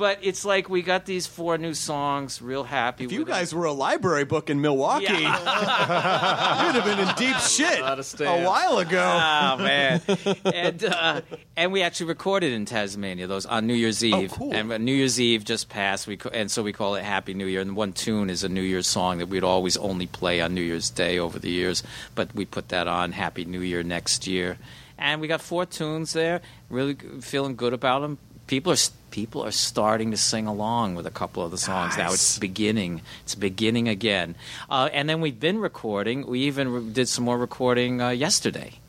but 0.00 0.18
it's 0.22 0.46
like 0.46 0.70
we 0.70 0.80
got 0.80 1.04
these 1.04 1.26
four 1.26 1.58
new 1.58 1.74
songs. 1.74 2.40
Real 2.40 2.64
happy. 2.64 3.04
If 3.04 3.12
you 3.12 3.18
with 3.20 3.28
them. 3.28 3.36
guys 3.36 3.54
were 3.54 3.66
a 3.66 3.72
library 3.72 4.24
book 4.24 4.48
in 4.48 4.62
Milwaukee, 4.62 5.04
Yeah. 5.12 6.66
you'd 6.66 6.74
have 6.74 6.84
been 6.86 6.98
in 7.06 7.14
deep 7.16 7.36
shit 7.42 7.80
Lot 7.82 7.98
a 8.20 8.42
while 8.42 8.78
ago. 8.78 8.98
Oh 9.22 9.56
man! 9.62 10.00
and 10.46 10.84
uh, 10.84 11.20
and 11.54 11.70
we 11.70 11.82
actually 11.82 12.06
recorded 12.06 12.52
in 12.54 12.64
Tasmania 12.64 13.26
those 13.26 13.44
on 13.44 13.66
New 13.66 13.74
Year's 13.74 14.02
Eve. 14.02 14.32
Oh, 14.32 14.36
cool. 14.36 14.54
And 14.54 14.84
New 14.84 14.94
Year's 14.94 15.20
Eve 15.20 15.44
just 15.44 15.68
passed. 15.68 16.06
We 16.06 16.16
co- 16.16 16.30
and 16.30 16.50
so 16.50 16.62
we 16.62 16.72
call 16.72 16.94
it 16.94 17.04
Happy 17.04 17.34
New 17.34 17.46
Year. 17.46 17.60
And 17.60 17.76
one 17.76 17.92
tune 17.92 18.30
is 18.30 18.42
a 18.42 18.48
New 18.48 18.62
Year's 18.62 18.86
song 18.86 19.18
that 19.18 19.26
we'd 19.28 19.44
always 19.44 19.76
only 19.76 20.06
play 20.06 20.40
on 20.40 20.54
New 20.54 20.62
Year's 20.62 20.88
Day 20.88 21.18
over 21.18 21.38
the 21.38 21.50
years. 21.50 21.82
But 22.14 22.34
we 22.34 22.46
put 22.46 22.70
that 22.70 22.88
on 22.88 23.12
Happy 23.12 23.44
New 23.44 23.60
Year 23.60 23.82
next 23.82 24.26
year. 24.26 24.56
And 24.96 25.20
we 25.20 25.28
got 25.28 25.40
four 25.42 25.66
tunes 25.66 26.14
there. 26.14 26.40
Really 26.70 26.94
feeling 27.20 27.56
good 27.56 27.72
about 27.74 28.00
them. 28.00 28.18
People 28.50 28.72
are 28.72 28.76
people 29.12 29.44
are 29.44 29.52
starting 29.52 30.10
to 30.10 30.16
sing 30.16 30.48
along 30.48 30.96
with 30.96 31.06
a 31.06 31.10
couple 31.10 31.44
of 31.44 31.52
the 31.52 31.56
songs 31.56 31.96
now. 31.96 32.12
It's 32.12 32.36
beginning. 32.36 33.00
It's 33.22 33.36
beginning 33.36 33.86
again. 33.86 34.34
Uh, 34.68 34.90
and 34.92 35.08
then 35.08 35.20
we've 35.20 35.38
been 35.38 35.60
recording. 35.60 36.26
We 36.26 36.40
even 36.40 36.68
re- 36.68 36.92
did 36.92 37.08
some 37.08 37.22
more 37.22 37.38
recording 37.38 38.02
uh, 38.02 38.10
yesterday. 38.10 38.79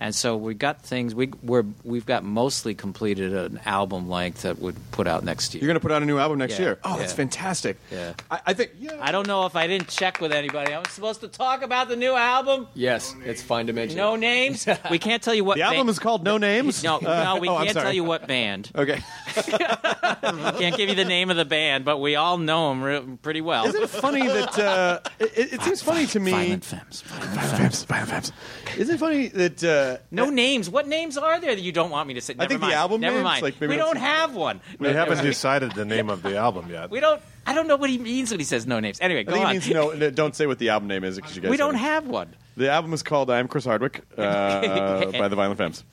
And 0.00 0.14
so 0.14 0.36
we 0.36 0.54
got 0.54 0.82
things. 0.82 1.14
We 1.14 1.32
we're 1.42 1.64
we've 1.84 2.06
got 2.06 2.24
mostly 2.24 2.74
completed 2.74 3.34
an 3.34 3.60
album 3.64 4.08
length 4.08 4.42
that 4.42 4.58
would 4.58 4.76
put 4.92 5.06
out 5.06 5.24
next 5.24 5.54
year. 5.54 5.62
You're 5.62 5.68
going 5.68 5.80
to 5.80 5.80
put 5.80 5.92
out 5.92 6.02
a 6.02 6.06
new 6.06 6.18
album 6.18 6.38
next 6.38 6.54
Yeah, 6.58 6.64
year. 6.66 6.78
Oh, 6.84 6.98
that's 6.98 7.12
fantastic. 7.12 7.76
Yeah. 7.90 8.14
I, 8.30 8.40
I 8.46 8.54
think. 8.54 8.72
Yeah. 8.78 8.96
I 9.00 9.12
don't 9.12 9.26
know 9.26 9.46
if 9.46 9.56
I 9.56 9.66
didn't 9.66 9.88
check 9.88 10.20
with 10.20 10.32
anybody. 10.32 10.72
I'm 10.74 10.84
supposed 10.86 11.20
to 11.22 11.28
talk 11.28 11.62
about 11.62 11.88
the 11.88 11.96
new 11.96 12.14
album. 12.14 12.68
Yes, 12.74 13.14
it's 13.24 13.42
fine 13.42 13.66
to 13.68 13.72
mention. 13.72 13.96
No 13.96 14.16
names. 14.16 14.66
We 14.90 14.98
can't 14.98 15.22
tell 15.22 15.34
you 15.34 15.44
what. 15.44 15.56
the 15.56 15.62
album 15.62 15.88
is 15.88 15.98
called 15.98 16.24
No 16.24 16.38
Names. 16.38 16.82
No, 16.82 16.96
Uh, 16.96 17.24
no, 17.24 17.36
we 17.40 17.48
oh, 17.48 17.58
can't 17.58 17.72
tell 17.76 17.92
you 17.92 18.04
what 18.04 18.26
band. 18.26 18.70
Okay. 18.78 19.02
Can't 19.38 20.76
give 20.76 20.88
you 20.88 20.94
the 20.94 21.04
name 21.04 21.30
of 21.30 21.36
the 21.36 21.44
band, 21.44 21.84
but 21.84 21.98
we 21.98 22.16
all 22.16 22.38
know 22.38 22.70
them 22.70 22.82
re- 22.82 23.16
pretty 23.22 23.40
well. 23.40 23.66
Isn't 23.66 23.82
it 23.82 23.90
funny 23.90 24.26
that 24.26 24.58
uh, 24.58 25.00
it, 25.18 25.54
it 25.54 25.62
seems 25.62 25.82
funny 25.82 26.06
to 26.06 26.20
me? 26.20 26.30
Violent 26.30 26.64
Femmes. 26.64 27.02
Violent 27.02 27.34
Femmes. 27.34 27.58
Femmes, 27.58 27.84
violent 27.84 28.08
femmes. 28.10 28.32
Isn't 28.76 28.94
it 28.94 28.98
funny 28.98 29.28
that 29.28 29.64
uh, 29.64 29.87
No 30.10 30.30
names. 30.30 30.68
What 30.70 30.86
names 30.88 31.16
are 31.18 31.40
there 31.40 31.54
that 31.54 31.60
you 31.62 31.72
don't 31.72 31.90
want 31.90 32.08
me 32.08 32.14
to 32.14 32.20
say? 32.20 32.34
Never 32.34 32.44
I 32.44 32.48
think 32.48 32.60
the 32.60 32.66
mind. 32.66 32.74
album 32.74 33.00
Never 33.00 33.16
names, 33.16 33.24
mind. 33.24 33.42
like, 33.42 33.60
maybe 33.60 33.72
we 33.72 33.76
don't 33.76 33.96
have 33.96 34.34
one. 34.34 34.60
We 34.78 34.88
haven't 34.88 35.22
decided 35.22 35.72
the 35.72 35.84
name 35.84 36.10
of 36.10 36.22
the 36.22 36.36
album 36.36 36.70
yet. 36.70 36.90
We 36.90 37.00
don't. 37.00 37.20
I 37.46 37.54
don't 37.54 37.66
know 37.66 37.76
what 37.76 37.88
he 37.88 37.96
means 37.98 38.30
when 38.30 38.40
he 38.40 38.44
says 38.44 38.66
no 38.66 38.78
names. 38.78 38.98
Anyway, 39.00 39.20
I 39.20 39.22
go 39.24 39.32
think 39.32 39.44
on. 39.46 39.50
it 39.50 39.54
means 39.54 39.70
no, 39.70 39.92
no, 39.92 40.10
don't 40.10 40.36
say 40.36 40.46
what 40.46 40.58
the 40.58 40.68
album 40.68 40.86
name 40.88 41.02
is 41.04 41.16
because 41.16 41.34
you 41.34 41.40
guys 41.40 41.50
we 41.50 41.56
don't 41.56 41.74
haven't- 41.76 42.04
have 42.04 42.12
one. 42.12 42.34
The 42.58 42.68
album 42.70 42.92
is 42.92 43.04
called 43.04 43.30
"I'm 43.30 43.46
Chris 43.46 43.64
Hardwick" 43.64 44.02
uh, 44.18 45.12
by 45.12 45.28
the 45.28 45.36
Violent 45.36 45.58
Femmes. 45.58 45.84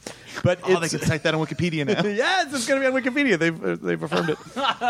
But 0.43 0.59
Oh, 0.63 0.79
they 0.79 0.89
can 0.89 0.99
cite 0.99 1.21
that 1.23 1.35
on 1.35 1.45
Wikipedia 1.45 1.85
now. 1.85 2.03
yes, 2.09 2.51
it's 2.53 2.67
going 2.67 2.81
to 2.81 2.89
be 2.89 2.93
on 2.95 3.01
Wikipedia. 3.03 3.37
They've 3.37 3.63
uh, 3.63 3.75
they've 3.75 4.01
affirmed 4.01 4.29
it. 4.31 4.37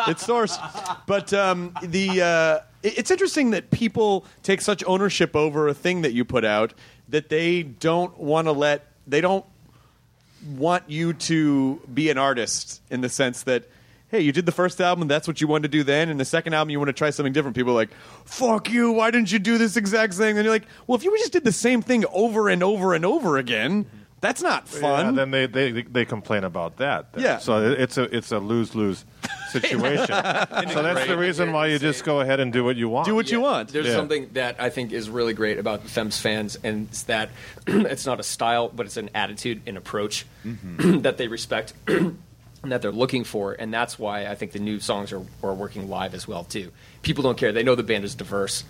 it's 0.07 0.25
source. 0.25 0.57
But 1.05 1.33
um, 1.33 1.75
the 1.83 2.21
uh, 2.21 2.59
it's 2.81 3.11
interesting 3.11 3.51
that 3.51 3.71
people 3.71 4.25
take 4.41 4.61
such 4.61 4.83
ownership 4.87 5.35
over 5.35 5.67
a 5.67 5.73
thing 5.73 6.01
that 6.03 6.13
you 6.13 6.23
put 6.23 6.45
out 6.45 6.73
that 7.09 7.27
they 7.29 7.61
don't 7.63 8.17
want 8.17 8.47
to 8.47 8.51
let 8.53 8.87
they 9.07 9.21
don't 9.21 9.45
want 10.57 10.83
you 10.87 11.13
to 11.13 11.81
be 11.93 12.09
an 12.09 12.17
artist 12.17 12.81
in 12.89 13.01
the 13.01 13.09
sense 13.09 13.43
that 13.43 13.63
hey 14.09 14.19
you 14.19 14.31
did 14.31 14.45
the 14.45 14.51
first 14.51 14.79
album 14.79 15.07
that's 15.07 15.27
what 15.27 15.41
you 15.41 15.47
wanted 15.47 15.63
to 15.63 15.77
do 15.77 15.83
then 15.83 16.09
and 16.09 16.19
the 16.19 16.25
second 16.25 16.53
album 16.53 16.69
you 16.69 16.77
want 16.77 16.89
to 16.89 16.93
try 16.93 17.09
something 17.09 17.33
different. 17.33 17.55
People 17.55 17.71
are 17.71 17.75
like 17.75 17.89
fuck 18.25 18.69
you 18.69 18.91
why 18.91 19.09
didn't 19.11 19.31
you 19.31 19.39
do 19.39 19.57
this 19.57 19.75
exact 19.77 20.13
thing? 20.13 20.37
And 20.37 20.45
you're 20.45 20.53
like 20.53 20.67
well 20.87 20.95
if 20.95 21.03
you 21.03 21.17
just 21.17 21.33
did 21.33 21.43
the 21.43 21.51
same 21.51 21.81
thing 21.81 22.05
over 22.11 22.49
and 22.49 22.61
over 22.61 22.93
and 22.93 23.05
over 23.05 23.37
again 23.37 23.85
that's 24.25 24.41
not 24.41 24.67
Yeah, 24.73 24.79
fun 24.81 25.15
then 25.15 25.31
they, 25.31 25.45
they 25.47 25.83
they 25.83 26.05
complain 26.05 26.43
about 26.43 26.77
that. 26.77 27.13
then. 27.13 27.23
Yeah. 27.23 27.37
So 27.37 27.71
it's 27.71 27.97
a 27.97 28.03
it's 28.15 28.31
a 28.31 28.39
lose 28.39 28.75
lose 28.75 29.05
situation. 29.49 30.07
so 30.07 30.81
that's 30.83 31.07
the 31.07 31.17
reason 31.17 31.51
why 31.51 31.67
you 31.67 31.79
just 31.79 32.03
go 32.03 32.19
ahead 32.21 32.39
and 32.39 32.51
do 32.51 32.63
what 32.63 32.75
you 32.75 32.89
want. 32.89 33.05
Do 33.05 33.15
what 33.15 33.29
you 33.31 33.39
want. 33.41 33.69
There's 33.69 33.87
Yeah. 33.87 33.95
something 33.95 34.29
that 34.33 34.55
I 34.59 34.69
think 34.69 34.91
is 34.91 35.09
really 35.09 35.33
great 35.33 35.57
about 35.59 35.83
the 35.83 35.89
Femmes 35.89 36.19
fans, 36.19 36.57
and 36.63 36.87
it's 36.89 37.03
that 37.03 37.29
it's 37.67 38.05
not 38.05 38.19
a 38.19 38.23
style, 38.23 38.69
but 38.69 38.85
it's 38.85 38.97
an 38.97 39.09
attitude 39.15 39.61
and 39.67 39.77
approach 39.77 40.25
mm-hmm. 40.45 40.99
that 41.05 41.17
they 41.17 41.27
respect 41.27 41.73
and 41.87 42.17
that 42.71 42.81
they're 42.81 42.91
looking 42.91 43.23
for, 43.23 43.53
and 43.53 43.73
that's 43.73 43.97
why 43.99 44.25
I 44.25 44.35
think 44.35 44.51
the 44.51 44.59
new 44.59 44.79
songs 44.79 45.13
are, 45.13 45.21
are 45.43 45.53
working 45.53 45.87
live 45.89 46.13
as 46.13 46.27
well 46.27 46.43
too. 46.43 46.71
People 47.03 47.23
don't 47.23 47.37
care; 47.37 47.51
they 47.51 47.63
know 47.63 47.75
the 47.75 47.83
band 47.83 48.03
is 48.03 48.15
diverse. 48.15 48.63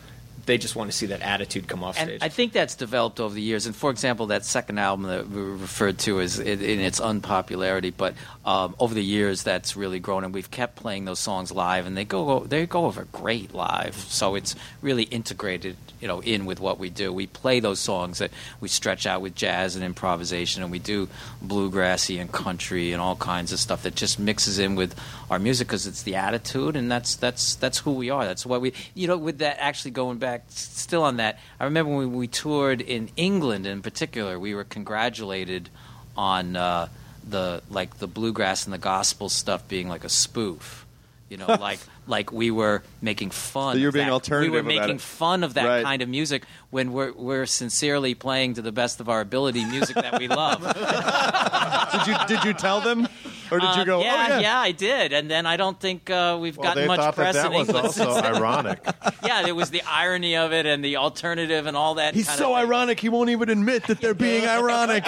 They 0.46 0.58
just 0.58 0.76
want 0.76 0.92
to 0.92 0.98
see 0.98 1.08
that 1.08 1.22
attitude 1.22 1.68
come 1.68 1.84
off 1.84 1.98
And 1.98 2.10
stage. 2.10 2.22
I 2.22 2.30
think 2.30 2.54
that's 2.54 2.76
developed 2.76 3.20
over 3.20 3.34
the 3.34 3.42
years. 3.42 3.66
And 3.66 3.76
for 3.76 3.90
example, 3.90 4.28
that 4.28 4.46
second 4.46 4.78
album 4.78 5.08
that 5.08 5.28
we 5.28 5.42
referred 5.42 5.98
to 6.00 6.20
is 6.20 6.40
in, 6.40 6.62
in 6.62 6.80
its 6.80 7.00
unpopularity, 7.00 7.90
but 7.90 8.14
um, 8.46 8.76
over 8.80 8.94
the 8.94 9.04
years 9.04 9.44
that's 9.44 9.76
really 9.76 10.00
grown, 10.00 10.24
and 10.24 10.34
we've 10.34 10.52
kept 10.52 10.76
playing 10.76 11.06
those 11.06 11.20
songs 11.20 11.52
live, 11.52 11.86
and 11.86 11.98
they 11.98 12.06
go 12.06 12.42
they 12.42 12.66
go 12.66 12.86
over 12.86 13.06
great 13.12 13.54
live. 13.54 13.96
So 13.96 14.36
it's 14.36 14.56
really 14.82 15.04
integrated, 15.04 15.78
you 16.00 16.08
know, 16.08 16.22
in 16.22 16.46
with 16.46 16.60
what 16.60 16.78
we 16.78 16.90
do. 16.90 17.12
We 17.12 17.28
play 17.28 17.60
those 17.60 17.80
songs 17.80 18.20
that 18.20 18.32
we 18.60 18.68
stretch 18.68 19.06
out 19.08 19.22
with 19.22 19.36
jazz 19.36 19.76
and 19.76 19.84
improvisation, 19.84 20.62
and 20.62 20.72
we 20.72 20.80
do 20.80 21.08
bluegrassy 21.44 22.22
and 22.22 22.32
country 22.32 22.92
and 22.92 23.02
all 23.02 23.16
kinds 23.16 23.52
of 23.52 23.60
stuff 23.60 23.84
that 23.84 23.96
just 23.96 24.20
mixes 24.20 24.60
in 24.60 24.76
with 24.76 25.00
our 25.30 25.40
music 25.40 25.68
because 25.68 25.88
it's 25.88 26.04
the 26.04 26.16
attitude, 26.16 26.76
and 26.76 26.92
that's 26.92 27.16
that's 27.16 27.56
that's 27.56 27.80
who 27.80 27.94
we 27.94 28.10
are. 28.10 28.26
That's 28.26 28.46
why 28.46 28.58
we, 28.58 28.74
you 28.94 29.08
know, 29.08 29.18
with 29.18 29.40
that 29.40 29.58
actually 29.60 29.92
going 29.92 30.18
back 30.18 30.35
still 30.48 31.04
on 31.04 31.18
that. 31.18 31.40
I 31.60 31.66
remember 31.66 31.96
when 31.96 32.14
we 32.14 32.28
toured 32.28 32.82
in 32.82 33.10
England, 33.18 33.66
in 33.66 33.82
particular, 33.82 34.40
we 34.40 34.54
were 34.56 34.64
congratulated 34.64 35.70
on 36.18 36.56
uh, 36.56 36.88
the 37.28 37.62
like 37.70 37.98
the 37.98 38.08
bluegrass 38.08 38.66
and 38.66 38.74
the 38.74 38.78
gospel 38.78 39.30
stuff 39.30 39.68
being 39.68 39.88
like 39.90 40.04
a 40.04 40.10
spoof. 40.10 40.86
You 41.30 41.38
know, 41.38 41.48
like 41.60 41.80
like 42.08 42.32
we 42.32 42.52
were 42.52 42.84
making 43.02 43.32
fun. 43.32 43.74
So 43.76 43.80
you 43.80 43.86
were 43.86 43.90
of 43.90 43.94
being 43.96 44.06
that. 44.08 44.14
alternative 44.14 44.52
We 44.52 44.58
were 44.58 44.64
making 44.64 45.00
fun 45.00 45.44
of 45.44 45.56
that 45.56 45.66
Right. 45.66 45.84
kind 45.84 46.02
of 46.04 46.10
music 46.10 46.44
when 46.70 46.94
we're 46.94 47.12
we're 47.14 47.46
sincerely 47.48 48.14
playing 48.14 48.54
to 48.56 48.62
the 48.62 48.72
best 48.72 49.00
of 49.00 49.10
our 49.10 49.22
ability 49.22 49.66
music 49.66 49.96
that 49.96 50.20
we 50.20 50.28
love. 50.28 50.62
did 51.92 52.08
you 52.08 52.16
did 52.28 52.44
you 52.46 52.54
tell 52.54 52.80
them, 52.82 53.08
or 53.52 53.60
did 53.60 53.76
you 53.76 53.82
Uh, 53.82 53.84
go? 53.86 54.02
yeah, 54.02 54.28
oh, 54.32 54.40
yeah, 54.40 54.60
I 54.60 54.72
did. 54.72 55.14
And 55.14 55.30
then 55.30 55.46
I 55.46 55.58
don't 55.58 55.80
think 55.80 56.10
uh, 56.10 56.38
we've 56.40 56.58
well, 56.58 56.70
gotten 56.70 56.84
they 56.84 56.88
much 56.88 57.00
thought 57.00 57.16
that 57.16 57.22
press 57.22 57.36
that 57.36 57.52
in 57.52 57.54
was 57.54 57.70
also 57.70 58.12
ironic. 58.24 58.80
yeah, 59.26 59.44
there 59.44 59.56
was 59.56 59.70
the 59.72 59.82
irony 59.88 60.36
of 60.36 60.52
it 60.54 60.66
and 60.66 60.84
the 60.84 60.98
alternative 60.98 61.66
and 61.66 61.76
all 61.78 61.96
that. 61.96 62.14
He's 62.16 62.28
kind 62.28 62.38
so 62.40 62.54
of 62.54 62.60
thing. 62.62 62.68
ironic. 62.68 63.00
He 63.00 63.10
won't 63.10 63.30
even 63.30 63.50
admit 63.50 63.84
that 63.88 64.02
they're 64.02 64.14
being 64.14 64.46
ironic. 64.48 65.04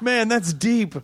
Man, 0.00 0.28
that's 0.28 0.52
deep. 0.52 0.94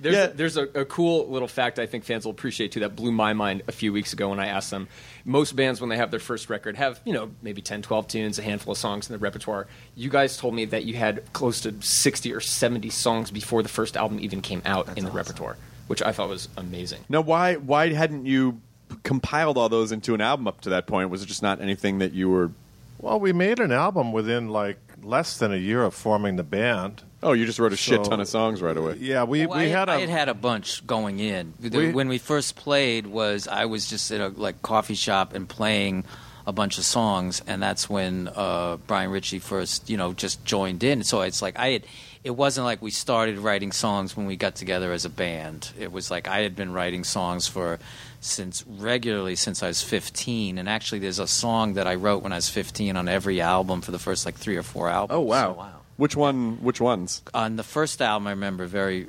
There's, 0.00 0.14
Yeah. 0.14 0.24
a, 0.24 0.28
there's 0.34 0.56
a, 0.56 0.62
a 0.74 0.84
cool 0.84 1.28
little 1.28 1.48
fact 1.48 1.78
I 1.78 1.86
think 1.86 2.04
fans 2.04 2.24
will 2.24 2.32
appreciate 2.32 2.72
too 2.72 2.80
that 2.80 2.94
blew 2.96 3.12
my 3.12 3.32
mind 3.32 3.62
a 3.66 3.72
few 3.72 3.92
weeks 3.92 4.12
ago 4.12 4.28
when 4.30 4.40
I 4.40 4.48
asked 4.48 4.70
them. 4.70 4.88
Most 5.28 5.56
bands, 5.56 5.80
when 5.80 5.90
they 5.90 5.96
have 5.96 6.12
their 6.12 6.20
first 6.20 6.48
record, 6.48 6.76
have 6.76 7.00
you 7.04 7.12
know 7.12 7.32
maybe 7.42 7.60
10, 7.60 7.82
12 7.82 8.06
tunes, 8.06 8.38
a 8.38 8.42
handful 8.42 8.72
of 8.72 8.78
songs 8.78 9.08
in 9.10 9.12
the 9.12 9.18
repertoire. 9.18 9.66
You 9.96 10.08
guys 10.08 10.36
told 10.36 10.54
me 10.54 10.66
that 10.66 10.84
you 10.84 10.94
had 10.94 11.32
close 11.32 11.60
to 11.62 11.74
60 11.82 12.32
or 12.32 12.40
70 12.40 12.88
songs 12.90 13.32
before 13.32 13.62
the 13.62 13.68
first 13.68 13.96
album 13.96 14.20
even 14.20 14.40
came 14.40 14.62
out 14.64 14.96
in 14.96 15.04
the 15.04 15.10
repertoire, 15.10 15.56
which 15.88 16.00
I 16.00 16.12
thought 16.12 16.28
was 16.28 16.48
amazing. 16.56 17.00
Now, 17.08 17.22
why 17.22 17.56
why 17.56 17.92
hadn't 17.92 18.26
you 18.26 18.60
compiled 19.02 19.58
all 19.58 19.68
those 19.68 19.90
into 19.90 20.14
an 20.14 20.20
album 20.20 20.46
up 20.46 20.60
to 20.62 20.70
that 20.70 20.86
point? 20.86 21.10
Was 21.10 21.22
it 21.22 21.26
just 21.26 21.42
not 21.42 21.60
anything 21.60 21.98
that 21.98 22.12
you 22.12 22.30
were? 22.30 22.52
Well, 22.98 23.18
we 23.18 23.32
made 23.32 23.58
an 23.58 23.72
album 23.72 24.12
within 24.12 24.48
like 24.48 24.78
less 25.02 25.36
than 25.36 25.52
a 25.52 25.56
year 25.56 25.82
of 25.82 25.92
forming 25.92 26.36
the 26.36 26.44
band. 26.44 27.02
Oh, 27.26 27.32
you 27.32 27.44
just 27.44 27.58
wrote 27.58 27.72
a 27.72 27.76
shit 27.76 28.04
So- 28.04 28.10
ton 28.10 28.20
of 28.20 28.28
songs 28.28 28.62
right 28.62 28.76
away. 28.76 28.96
Yeah, 29.00 29.24
we, 29.24 29.46
Well, 29.46 29.58
we 29.58 29.64
I, 29.64 29.68
had 29.68 29.88
a 29.88 29.92
I 29.92 30.00
had 30.00 30.08
had 30.08 30.28
a 30.28 30.34
bunch 30.34 30.86
going 30.86 31.18
in. 31.18 31.54
The- 31.58 31.76
We- 31.76 31.92
when 31.92 32.08
we 32.08 32.18
first 32.18 32.54
played, 32.54 33.06
was 33.08 33.48
I 33.48 33.64
was 33.64 33.86
just 33.88 34.10
in 34.12 34.20
a 34.20 34.28
like 34.28 34.62
coffee 34.62 34.94
shop 34.94 35.34
and 35.34 35.48
playing 35.48 36.04
a 36.46 36.52
bunch 36.52 36.78
of 36.78 36.84
songs, 36.84 37.42
and 37.48 37.60
that's 37.60 37.90
when 37.90 38.30
uh, 38.36 38.76
Brian 38.86 39.10
Ritchie 39.10 39.40
first, 39.40 39.90
you 39.90 39.96
know, 39.96 40.12
just 40.12 40.44
joined 40.44 40.84
in. 40.84 41.02
So 41.02 41.22
it's 41.22 41.42
like 41.42 41.58
I 41.58 41.70
had. 41.70 41.84
It 42.22 42.34
wasn't 42.36 42.64
like 42.64 42.82
we 42.82 42.90
started 42.90 43.38
writing 43.38 43.70
songs 43.70 44.16
when 44.16 44.26
we 44.26 44.34
got 44.36 44.56
together 44.56 44.92
as 44.92 45.04
a 45.04 45.08
band. 45.08 45.70
It 45.78 45.92
was 45.92 46.10
like 46.10 46.26
I 46.26 46.40
had 46.40 46.56
been 46.56 46.72
writing 46.72 47.04
songs 47.04 47.46
for 47.46 47.78
since 48.20 48.64
regularly 48.66 49.36
since 49.36 49.62
I 49.62 49.68
was 49.68 49.80
15. 49.82 50.58
And 50.58 50.68
actually, 50.68 50.98
there's 50.98 51.20
a 51.20 51.28
song 51.28 51.74
that 51.74 51.86
I 51.86 51.94
wrote 51.94 52.24
when 52.24 52.32
I 52.32 52.36
was 52.36 52.48
15 52.48 52.96
on 52.96 53.08
every 53.08 53.40
album 53.40 53.80
for 53.80 53.92
the 53.92 53.98
first 54.00 54.26
like 54.26 54.34
three 54.34 54.56
or 54.56 54.64
four 54.64 54.88
albums. 54.88 55.16
Oh 55.16 55.20
wow. 55.20 55.75
Which 55.96 56.16
one? 56.16 56.62
Which 56.62 56.80
ones? 56.80 57.22
on 57.32 57.56
the 57.56 57.62
first 57.62 58.02
album, 58.02 58.26
I 58.26 58.30
remember 58.30 58.66
very 58.66 59.06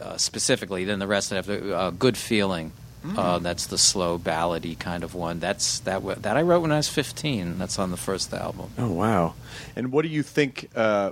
uh, 0.00 0.16
specifically. 0.16 0.84
Then 0.84 0.98
the 0.98 1.06
rest, 1.06 1.32
I 1.32 1.36
have 1.36 1.46
the 1.46 1.76
uh, 1.76 1.90
"Good 1.90 2.16
Feeling." 2.16 2.72
Uh, 3.16 3.40
that's 3.40 3.66
the 3.66 3.78
slow 3.78 4.16
ballady 4.16 4.78
kind 4.78 5.02
of 5.02 5.12
one. 5.12 5.40
That's 5.40 5.80
that 5.80 6.22
that 6.22 6.36
I 6.36 6.42
wrote 6.42 6.60
when 6.60 6.70
I 6.70 6.76
was 6.76 6.88
fifteen. 6.88 7.58
That's 7.58 7.78
on 7.80 7.90
the 7.90 7.96
first 7.96 8.32
album. 8.32 8.70
Oh 8.78 8.92
wow! 8.92 9.34
And 9.74 9.90
what 9.90 10.02
do 10.02 10.08
you 10.08 10.22
think? 10.22 10.70
Uh, 10.76 11.10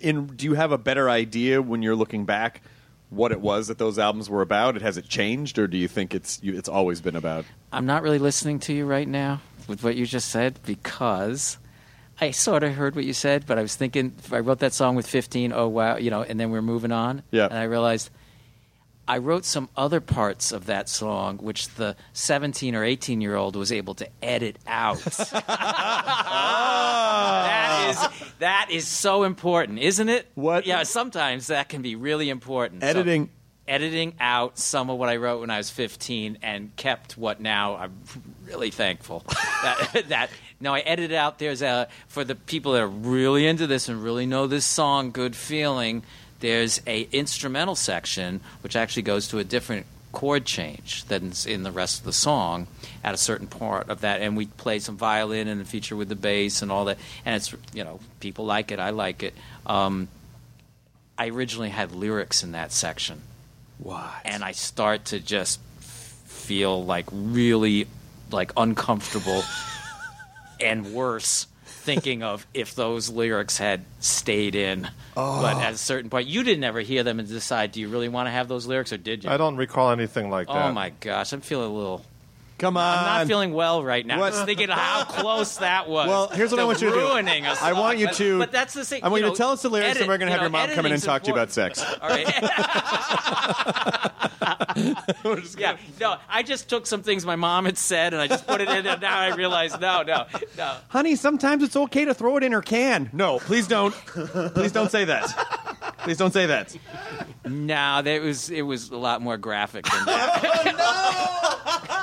in 0.00 0.26
do 0.28 0.44
you 0.44 0.54
have 0.54 0.70
a 0.70 0.78
better 0.78 1.10
idea 1.10 1.60
when 1.60 1.82
you're 1.82 1.96
looking 1.96 2.26
back 2.26 2.62
what 3.10 3.32
it 3.32 3.40
was 3.40 3.66
that 3.66 3.78
those 3.78 3.98
albums 3.98 4.30
were 4.30 4.40
about? 4.40 4.76
It 4.76 4.82
has 4.82 4.96
it 4.96 5.08
changed, 5.08 5.58
or 5.58 5.66
do 5.66 5.76
you 5.76 5.88
think 5.88 6.14
it's 6.14 6.40
you, 6.44 6.56
it's 6.56 6.68
always 6.68 7.00
been 7.00 7.16
about? 7.16 7.44
I'm 7.72 7.86
not 7.86 8.02
really 8.04 8.20
listening 8.20 8.60
to 8.60 8.72
you 8.72 8.86
right 8.86 9.08
now 9.08 9.40
with 9.66 9.82
what 9.82 9.96
you 9.96 10.06
just 10.06 10.28
said 10.28 10.60
because 10.64 11.58
I 12.20 12.30
sort 12.32 12.62
of 12.62 12.74
heard 12.74 12.94
what 12.96 13.04
you 13.04 13.12
said, 13.14 13.46
but 13.46 13.58
I 13.58 13.62
was 13.62 13.74
thinking 13.76 14.14
I 14.30 14.40
wrote 14.40 14.58
that 14.60 14.72
song 14.74 14.94
with 14.94 15.06
15. 15.06 15.52
Oh 15.52 15.68
wow, 15.68 15.96
you 15.96 16.10
know, 16.10 16.22
and 16.22 16.38
then 16.38 16.50
we're 16.50 16.60
moving 16.62 16.92
on. 16.92 17.22
Yeah. 17.30 17.46
and 17.46 17.54
I 17.58 17.64
realized. 17.64 18.10
I 19.08 19.18
wrote 19.18 19.44
some 19.44 19.68
other 19.76 20.00
parts 20.00 20.52
of 20.52 20.66
that 20.66 20.88
song, 20.88 21.38
which 21.38 21.68
the 21.70 21.96
17 22.12 22.76
or 22.76 22.84
18 22.84 23.20
year 23.20 23.34
old 23.34 23.56
was 23.56 23.72
able 23.72 23.94
to 23.94 24.08
edit 24.22 24.56
out. 24.68 24.98
that 27.00 27.86
is 27.90 28.28
that 28.38 28.68
is 28.70 28.86
so 28.86 29.24
important, 29.24 29.80
isn't 29.80 30.08
it? 30.08 30.28
What- 30.34 30.64
Yeah, 30.66 30.82
sometimes 30.84 31.48
that 31.48 31.68
can 31.68 31.82
be 31.82 31.96
really 31.96 32.30
important. 32.30 32.82
So, 32.82 32.88
Editing. 32.88 33.30
editing 33.66 34.14
out 34.20 34.58
some 34.58 34.90
of 34.90 34.98
what 34.98 35.08
I 35.08 35.16
wrote 35.16 35.40
when 35.40 35.50
I 35.50 35.58
was 35.58 35.70
15 35.70 36.38
and 36.42 36.74
kept 36.76 37.18
what 37.18 37.40
now 37.40 37.76
I'm 37.76 37.96
really 38.46 38.70
thankful 38.70 39.24
that, 39.62 40.04
that 40.08 40.30
no 40.60 40.74
I 40.74 40.80
edited 40.80 41.12
out 41.12 41.38
there's 41.38 41.62
a 41.62 41.88
for 42.08 42.24
the 42.24 42.34
people 42.34 42.72
that 42.72 42.82
are 42.82 42.88
really 42.88 43.46
into 43.46 43.66
this 43.66 43.88
and 43.88 44.02
really 44.02 44.26
know 44.26 44.46
this 44.46 44.64
song 44.64 45.10
good 45.10 45.34
feeling 45.34 46.02
there's 46.40 46.80
a 46.86 47.02
instrumental 47.12 47.74
section 47.74 48.40
which 48.62 48.76
actually 48.76 49.02
goes 49.02 49.28
to 49.28 49.38
a 49.38 49.44
different 49.44 49.86
chord 50.12 50.44
change 50.44 51.04
than's 51.04 51.46
in 51.46 51.62
the 51.62 51.70
rest 51.70 52.00
of 52.00 52.04
the 52.04 52.12
song 52.12 52.66
at 53.02 53.14
a 53.14 53.16
certain 53.16 53.46
part 53.46 53.88
of 53.88 54.02
that. 54.02 54.20
And 54.20 54.36
we 54.36 54.46
play 54.46 54.78
some 54.78 54.96
violin 54.96 55.48
and 55.48 55.60
the 55.60 55.64
feature 55.64 55.96
with 55.96 56.08
the 56.08 56.16
bass 56.16 56.62
and 56.62 56.70
all 56.70 56.86
that. 56.86 56.98
And 57.24 57.36
it's 57.36 57.54
you 57.72 57.84
know 57.84 58.00
people 58.20 58.44
like 58.44 58.70
it 58.72 58.78
I 58.78 58.90
like 58.90 59.22
it. 59.22 59.34
Um, 59.66 60.08
I 61.18 61.28
originally 61.28 61.68
had 61.68 61.92
lyrics 61.92 62.42
in 62.42 62.52
that 62.52 62.72
section. 62.72 63.22
What? 63.78 64.10
and 64.26 64.44
I 64.44 64.52
start 64.52 65.06
to 65.06 65.20
just 65.20 65.58
feel 65.80 66.84
like 66.84 67.06
really 67.10 67.86
like 68.30 68.52
uncomfortable 68.58 69.42
and 70.62 70.92
worse 70.92 71.46
thinking 71.64 72.22
of 72.22 72.46
if 72.52 72.74
those 72.74 73.08
lyrics 73.08 73.56
had 73.56 73.84
stayed 74.00 74.54
in. 74.54 74.82
But 75.14 75.56
oh. 75.56 75.60
at 75.60 75.72
a 75.72 75.76
certain 75.78 76.10
point, 76.10 76.28
you 76.28 76.42
didn't 76.42 76.64
ever 76.64 76.80
hear 76.80 77.02
them 77.02 77.18
and 77.18 77.28
decide, 77.28 77.72
do 77.72 77.80
you 77.80 77.88
really 77.88 78.08
want 78.08 78.26
to 78.26 78.30
have 78.30 78.48
those 78.48 78.66
lyrics 78.66 78.92
or 78.92 78.98
did 78.98 79.24
you? 79.24 79.30
I 79.30 79.36
don't 79.36 79.56
recall 79.56 79.90
anything 79.90 80.30
like 80.30 80.48
oh 80.48 80.54
that. 80.54 80.70
Oh 80.70 80.72
my 80.72 80.90
gosh, 81.00 81.32
I'm 81.32 81.40
feeling 81.40 81.70
a 81.70 81.74
little. 81.74 82.04
Come 82.60 82.76
on! 82.76 82.98
I'm 82.98 83.04
not 83.20 83.26
feeling 83.26 83.54
well 83.54 83.82
right 83.82 84.04
now. 84.04 84.20
What? 84.20 84.34
Just 84.34 84.44
thinking 84.44 84.68
how 84.68 85.04
close 85.04 85.56
that 85.56 85.88
was. 85.88 86.08
Well, 86.08 86.28
here's 86.28 86.50
what 86.50 86.60
I 86.60 86.64
want 86.64 86.82
you 86.82 86.90
to 86.90 86.94
do. 86.94 87.00
ruining 87.00 87.46
a 87.46 87.54
I 87.58 87.72
want 87.72 87.96
you 87.96 88.08
to- 88.08 88.38
But, 88.38 88.52
that's 88.52 88.74
the 88.74 88.84
thing. 88.84 89.02
I 89.02 89.08
want 89.08 89.22
you, 89.22 89.28
know, 89.28 89.32
to 89.32 89.38
tell 89.38 89.52
us 89.52 89.62
the 89.62 89.70
lyrics, 89.70 89.92
edit- 89.92 90.02
and 90.02 90.08
we're 90.10 90.18
going 90.18 90.26
to 90.26 90.32
have 90.32 90.40
know, 90.40 90.58
your 90.58 90.66
mom 90.66 90.76
come 90.76 90.84
in 90.84 90.92
and 90.92 91.02
talk 91.02 91.22
to 91.22 91.28
you 91.28 91.32
about 91.32 91.52
sex. 91.52 91.82
All 92.02 92.08
right. 92.10 92.26
yeah, 95.58 95.78
no, 95.98 96.16
I 96.28 96.42
just 96.42 96.68
took 96.68 96.86
some 96.86 97.02
things 97.02 97.24
my 97.24 97.36
mom 97.36 97.64
had 97.64 97.78
said 97.78 98.12
and 98.12 98.20
I 98.20 98.26
just 98.26 98.46
put 98.46 98.60
it 98.60 98.68
in, 98.68 98.86
and 98.86 99.00
now 99.00 99.18
I 99.18 99.34
realize 99.34 99.80
no, 99.80 100.02
no, 100.02 100.26
no. 100.58 100.76
Honey, 100.88 101.16
sometimes 101.16 101.62
it's 101.62 101.76
okay 101.76 102.04
to 102.04 102.12
throw 102.12 102.36
it 102.36 102.42
in 102.42 102.52
her 102.52 102.60
can. 102.60 103.08
No, 103.14 103.38
please 103.38 103.66
don't. 103.66 103.94
please 103.94 104.72
don't 104.72 104.90
say 104.90 105.06
that. 105.06 105.96
Please 106.00 106.18
don't 106.18 106.32
say 106.32 106.44
that. 106.44 106.76
No, 107.46 108.02
that 108.02 108.20
was 108.20 108.50
it 108.50 108.62
was 108.62 108.90
a 108.90 108.98
lot 108.98 109.22
more 109.22 109.38
graphic 109.38 109.86
than 109.86 110.04
that. 110.04 111.36
Oh, 111.62 111.99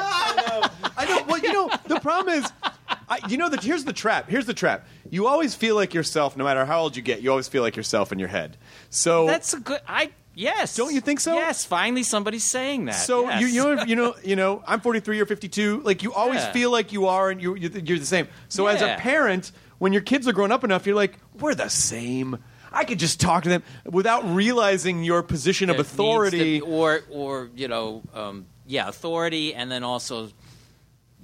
I 0.98 1.06
know. 1.06 1.24
Well, 1.28 1.40
you 1.40 1.52
know, 1.54 1.70
the 1.86 2.00
problem 2.00 2.36
is, 2.44 2.52
I, 3.10 3.20
you 3.30 3.38
know, 3.38 3.50
that 3.50 3.64
here's 3.64 3.84
the 3.86 3.94
trap. 3.94 4.30
Here's 4.30 4.46
the 4.46 4.54
trap. 4.54 4.88
You 5.10 5.28
always 5.28 5.56
feel 5.56 5.76
like 5.76 5.94
yourself, 5.94 6.36
no 6.38 6.44
matter 6.44 6.66
how 6.66 6.82
old 6.82 6.96
you 6.96 7.02
get. 7.02 7.22
You 7.22 7.32
always 7.32 7.48
feel 7.48 7.64
like 7.64 7.76
yourself 7.76 8.12
in 8.12 8.20
your 8.20 8.28
head. 8.30 8.58
So 8.90 9.26
That's 9.28 9.54
a 9.54 9.60
good. 9.60 9.80
I 9.88 10.12
yes. 10.36 10.76
Don't 10.76 10.94
you 10.94 11.02
think 11.02 11.20
so? 11.20 11.34
Yes. 11.36 11.66
Finally, 11.66 12.04
somebody's 12.04 12.50
saying 12.50 12.86
that. 12.86 12.94
So 12.96 13.24
yes. 13.30 13.42
you 13.42 13.48
you 13.48 13.64
know 13.76 13.84
you 13.84 13.96
know 13.96 14.16
you 14.24 14.36
know 14.36 14.64
I'm 14.68 14.82
43 14.82 15.20
or 15.22 15.26
52. 15.26 15.82
Like 15.84 16.04
you 16.04 16.14
always 16.14 16.42
Yeah. 16.42 16.52
feel 16.52 16.72
like 16.72 16.92
you 16.92 17.08
are, 17.08 17.30
and 17.30 17.42
you 17.42 17.56
you're, 17.56 17.72
you're 17.72 18.00
the 18.00 18.06
same. 18.06 18.28
So 18.50 18.68
as 18.68 18.82
a 18.82 18.86
Yeah. 18.88 19.00
parent, 19.00 19.52
when 19.80 19.94
your 19.94 20.02
kids 20.02 20.28
are 20.28 20.34
grown 20.34 20.52
up 20.52 20.64
enough, 20.64 20.86
you're 20.86 20.96
like, 20.96 21.18
we're 21.40 21.56
the 21.56 21.70
same. 21.70 22.38
I 22.72 22.84
could 22.84 23.00
just 23.00 23.22
talk 23.22 23.44
to 23.44 23.50
them 23.50 23.64
without 23.86 24.24
realizing 24.36 25.04
your 25.04 25.24
position 25.24 25.70
of 25.70 25.78
needs 25.78 25.88
to 25.90 25.94
authority. 25.94 26.60
be- 26.60 26.62
or 26.62 27.02
or 27.10 27.50
you 27.56 27.68
know, 27.70 28.04
um, 28.14 28.46
yeah, 28.68 28.90
authority, 28.90 29.54
and 29.56 29.72
then 29.72 29.84
also 29.84 30.30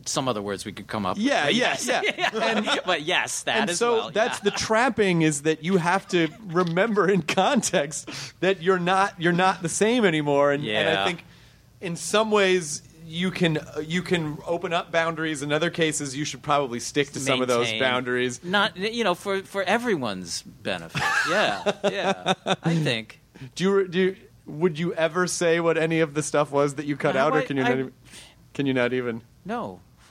some 0.05 0.27
other 0.27 0.41
words 0.41 0.65
we 0.65 0.71
could 0.71 0.87
come 0.87 1.05
up. 1.05 1.17
Yeah, 1.19 1.47
with. 1.47 1.55
yeah, 1.55 2.01
yeah. 2.17 2.29
And, 2.43 2.67
but 2.85 3.01
yes, 3.03 3.43
that 3.43 3.57
and 3.61 3.69
as 3.69 3.77
so 3.77 3.93
well. 3.95 4.11
that's 4.11 4.39
yeah. 4.39 4.49
the 4.49 4.51
trapping 4.51 5.21
is 5.21 5.43
that 5.43 5.63
you 5.63 5.77
have 5.77 6.07
to 6.09 6.27
remember 6.47 7.09
in 7.09 7.21
context 7.21 8.09
that 8.39 8.61
you're 8.61 8.79
not 8.79 9.19
you're 9.19 9.31
not 9.33 9.61
the 9.61 9.69
same 9.69 10.05
anymore 10.05 10.51
and, 10.51 10.65
and 10.65 10.89
I 10.97 11.05
think 11.05 11.23
in 11.81 11.95
some 11.95 12.31
ways 12.31 12.81
you 13.05 13.31
can 13.31 13.59
you 13.85 14.01
can 14.01 14.37
open 14.45 14.73
up 14.73 14.91
boundaries 14.91 15.41
in 15.41 15.51
other 15.51 15.69
cases 15.69 16.15
you 16.15 16.25
should 16.25 16.41
probably 16.41 16.79
stick 16.79 17.11
to 17.11 17.19
some 17.19 17.41
of 17.41 17.47
those 17.47 17.71
boundaries 17.79 18.43
Not 18.43 18.77
you 18.77 19.03
know 19.03 19.13
for 19.15 19.41
for 19.43 19.63
everyone's 19.63 20.41
benefit. 20.41 21.01
Yeah, 21.29 21.71
yeah. 21.83 22.33
I 22.63 22.75
think. 22.75 23.19
do 23.55 23.63
you 23.63 23.87
do 23.87 23.99
you, 23.99 24.15
would 24.45 24.77
you 24.79 24.93
ever 24.93 25.27
say 25.27 25.59
what 25.59 25.77
any 25.77 25.99
of 26.01 26.13
the 26.13 26.23
stuff 26.23 26.51
was 26.51 26.75
that 26.75 26.85
you 26.85 26.95
cut 26.97 27.15
No, 27.15 27.21
out 27.21 27.33
or 27.33 27.39
I- 27.39 27.45
can 27.45 27.57
you 27.57 27.63
I- 27.63 27.69
not 27.69 27.79
even, 27.79 27.93
can 28.53 28.65
you 28.65 28.73
not 28.73 28.93
even 28.93 29.21
No. 29.45 29.79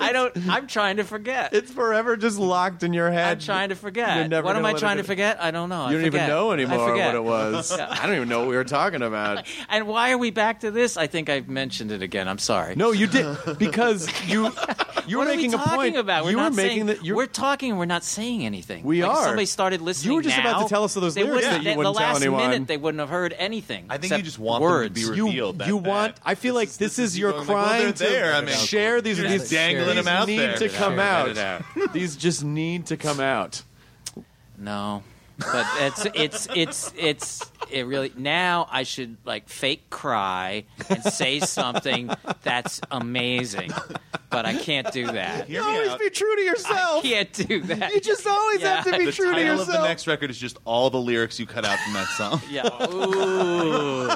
I 0.00 0.10
don't. 0.12 0.36
I'm 0.48 0.66
trying 0.66 0.96
to 0.98 1.04
forget. 1.04 1.52
it's 1.54 1.70
forever 1.72 2.16
just 2.16 2.38
locked 2.38 2.82
in 2.82 2.92
your 2.92 3.10
head 3.10 3.32
I'm 3.32 3.38
trying 3.40 3.68
to 3.70 3.74
You're 3.74 3.80
forget. 3.80 4.28
never 4.30 4.44
What 4.44 4.56
am 4.56 4.64
I 4.64 4.72
trying 4.74 4.98
to 4.98 5.02
forget? 5.04 5.42
I 5.42 5.50
don't 5.50 5.68
know. 5.68 5.82
I 5.82 5.90
you 5.90 5.96
don't 5.98 6.06
even 6.06 6.12
forget. 6.12 6.28
know 6.28 6.50
I 6.50 6.54
anymore 6.54 6.88
forget. 6.88 7.06
what 7.06 7.14
it 7.14 7.24
was 7.24 7.72
I 7.78 8.06
don't 8.06 8.16
even 8.16 8.28
know 8.28 8.40
what 8.40 8.48
we 8.48 8.56
were 8.56 8.64
talking 8.64 9.02
about 9.02 9.46
And 9.68 9.86
why 9.86 10.12
are 10.12 10.18
we 10.18 10.30
back 10.30 10.60
to 10.60 10.70
this? 10.70 10.96
I 10.96 11.06
think 11.06 11.28
I've 11.28 11.48
mentioned 11.48 11.90
it 11.92 12.02
again. 12.02 12.28
I'm 12.28 12.38
sorry. 12.38 12.74
No, 12.76 12.92
you 12.92 13.06
did 13.06 13.36
because 13.58 14.08
you 14.28 14.52
you 15.06 15.18
were 15.18 15.24
making 15.24 15.54
are 15.54 15.56
we 15.58 15.62
a 15.62 15.64
talking 15.66 15.76
point. 15.76 15.96
about? 15.96 16.24
We're 16.24 16.30
you 16.30 16.36
not 16.36 16.52
were 16.52 16.56
making 16.56 16.76
saying, 16.76 16.86
that 16.86 17.04
you 17.04 17.14
we're 17.16 17.26
talking 17.26 17.70
and 17.70 17.78
we're 17.78 17.84
not 17.86 18.04
saying 18.04 18.44
anything. 18.44 18.84
We 18.84 19.02
like 19.02 19.10
are. 19.16 19.24
somebody 19.24 19.46
started 19.46 19.80
listening. 19.80 20.12
You 20.12 20.16
were 20.16 20.22
just 20.22 20.38
about 20.38 20.62
to 20.62 20.68
tell 20.68 20.84
us 20.84 20.94
those 20.94 21.14
they 21.14 21.24
lyrics 21.24 21.44
wouldn't- 21.46 21.64
that 21.64 21.68
you 21.70 21.72
the 21.72 21.78
wouldn't 21.78 21.96
tell 21.96 22.06
last 22.08 22.20
anyone. 22.22 22.50
minute 22.50 22.68
they 22.68 22.76
wouldn't 22.76 23.00
have 23.00 23.08
heard 23.08 23.34
anything. 23.38 23.86
I 23.90 23.98
think 23.98 24.16
you 24.16 24.22
just 24.22 24.38
want 24.38 24.62
words. 24.62 24.94
them 24.94 25.02
to 25.04 25.10
be 25.12 25.16
you 25.16 25.26
revealed. 25.26 25.58
that 25.58 25.68
you 25.68 25.76
want. 25.76 26.16
I 26.24 26.34
feel 26.34 26.54
like 26.54 26.70
this, 26.72 26.98
is 26.98 27.18
your 27.18 27.32
going 27.32 27.46
like, 27.46 27.56
well, 27.56 27.66
crime 27.82 27.92
to. 27.94 28.34
I 28.34 28.40
mean, 28.40 28.54
share 28.54 29.00
these. 29.00 29.18
These 29.18 29.30
just 29.32 29.50
dangling 29.54 29.96
these 29.96 30.04
them 30.04 30.08
out 30.08 30.26
need 30.28 30.38
there. 30.38 30.56
to 30.58 30.68
come 30.68 30.96
Let 30.96 31.38
out. 31.38 31.62
These 31.92 32.16
just 32.16 32.44
need 32.44 32.86
to 32.86 32.96
come 32.96 33.20
out. 33.20 33.62
No, 34.58 35.02
but 35.38 35.66
it's 35.80 36.06
it's 36.14 36.48
it's 36.54 36.92
it's 36.96 37.50
it 37.70 37.86
really. 37.86 38.12
Now 38.16 38.68
I 38.70 38.82
should 38.84 39.16
like 39.24 39.48
fake 39.48 39.90
cry 39.90 40.64
and 40.88 41.02
say 41.02 41.40
something 41.40 42.10
that's 42.42 42.80
amazing, 42.90 43.72
but 44.30 44.46
I 44.46 44.54
can't 44.54 44.92
do 44.92 45.06
that. 45.06 45.48
Hear 45.48 45.60
You 45.62 45.66
me 45.68 45.74
always 45.74 45.88
out. 45.90 45.98
be 45.98 46.10
true 46.10 46.36
to 46.36 46.42
I 46.42 46.44
yourself. 46.44 47.02
can't 47.02 47.32
do 47.32 47.60
that. 47.62 47.92
You 47.94 48.00
just 48.00 48.24
always 48.26 48.60
Yeah. 48.60 48.76
have 48.76 48.84
to 48.92 48.98
be 48.98 49.06
The 49.06 49.12
true 49.12 49.26
to 49.26 49.32
title 49.32 49.46
yourself. 49.56 49.68
of 49.70 49.74
the 49.82 49.88
next 49.88 50.06
record 50.06 50.30
is 50.30 50.38
just 50.38 50.58
all 50.64 50.88
the 50.90 51.00
lyrics 51.00 51.40
you 51.40 51.46
cut 51.46 51.64
out 51.64 51.78
from 51.80 51.94
that 51.94 52.06
song. 52.16 52.40
Yeah. 52.50 52.68
Ooh. 52.92 54.08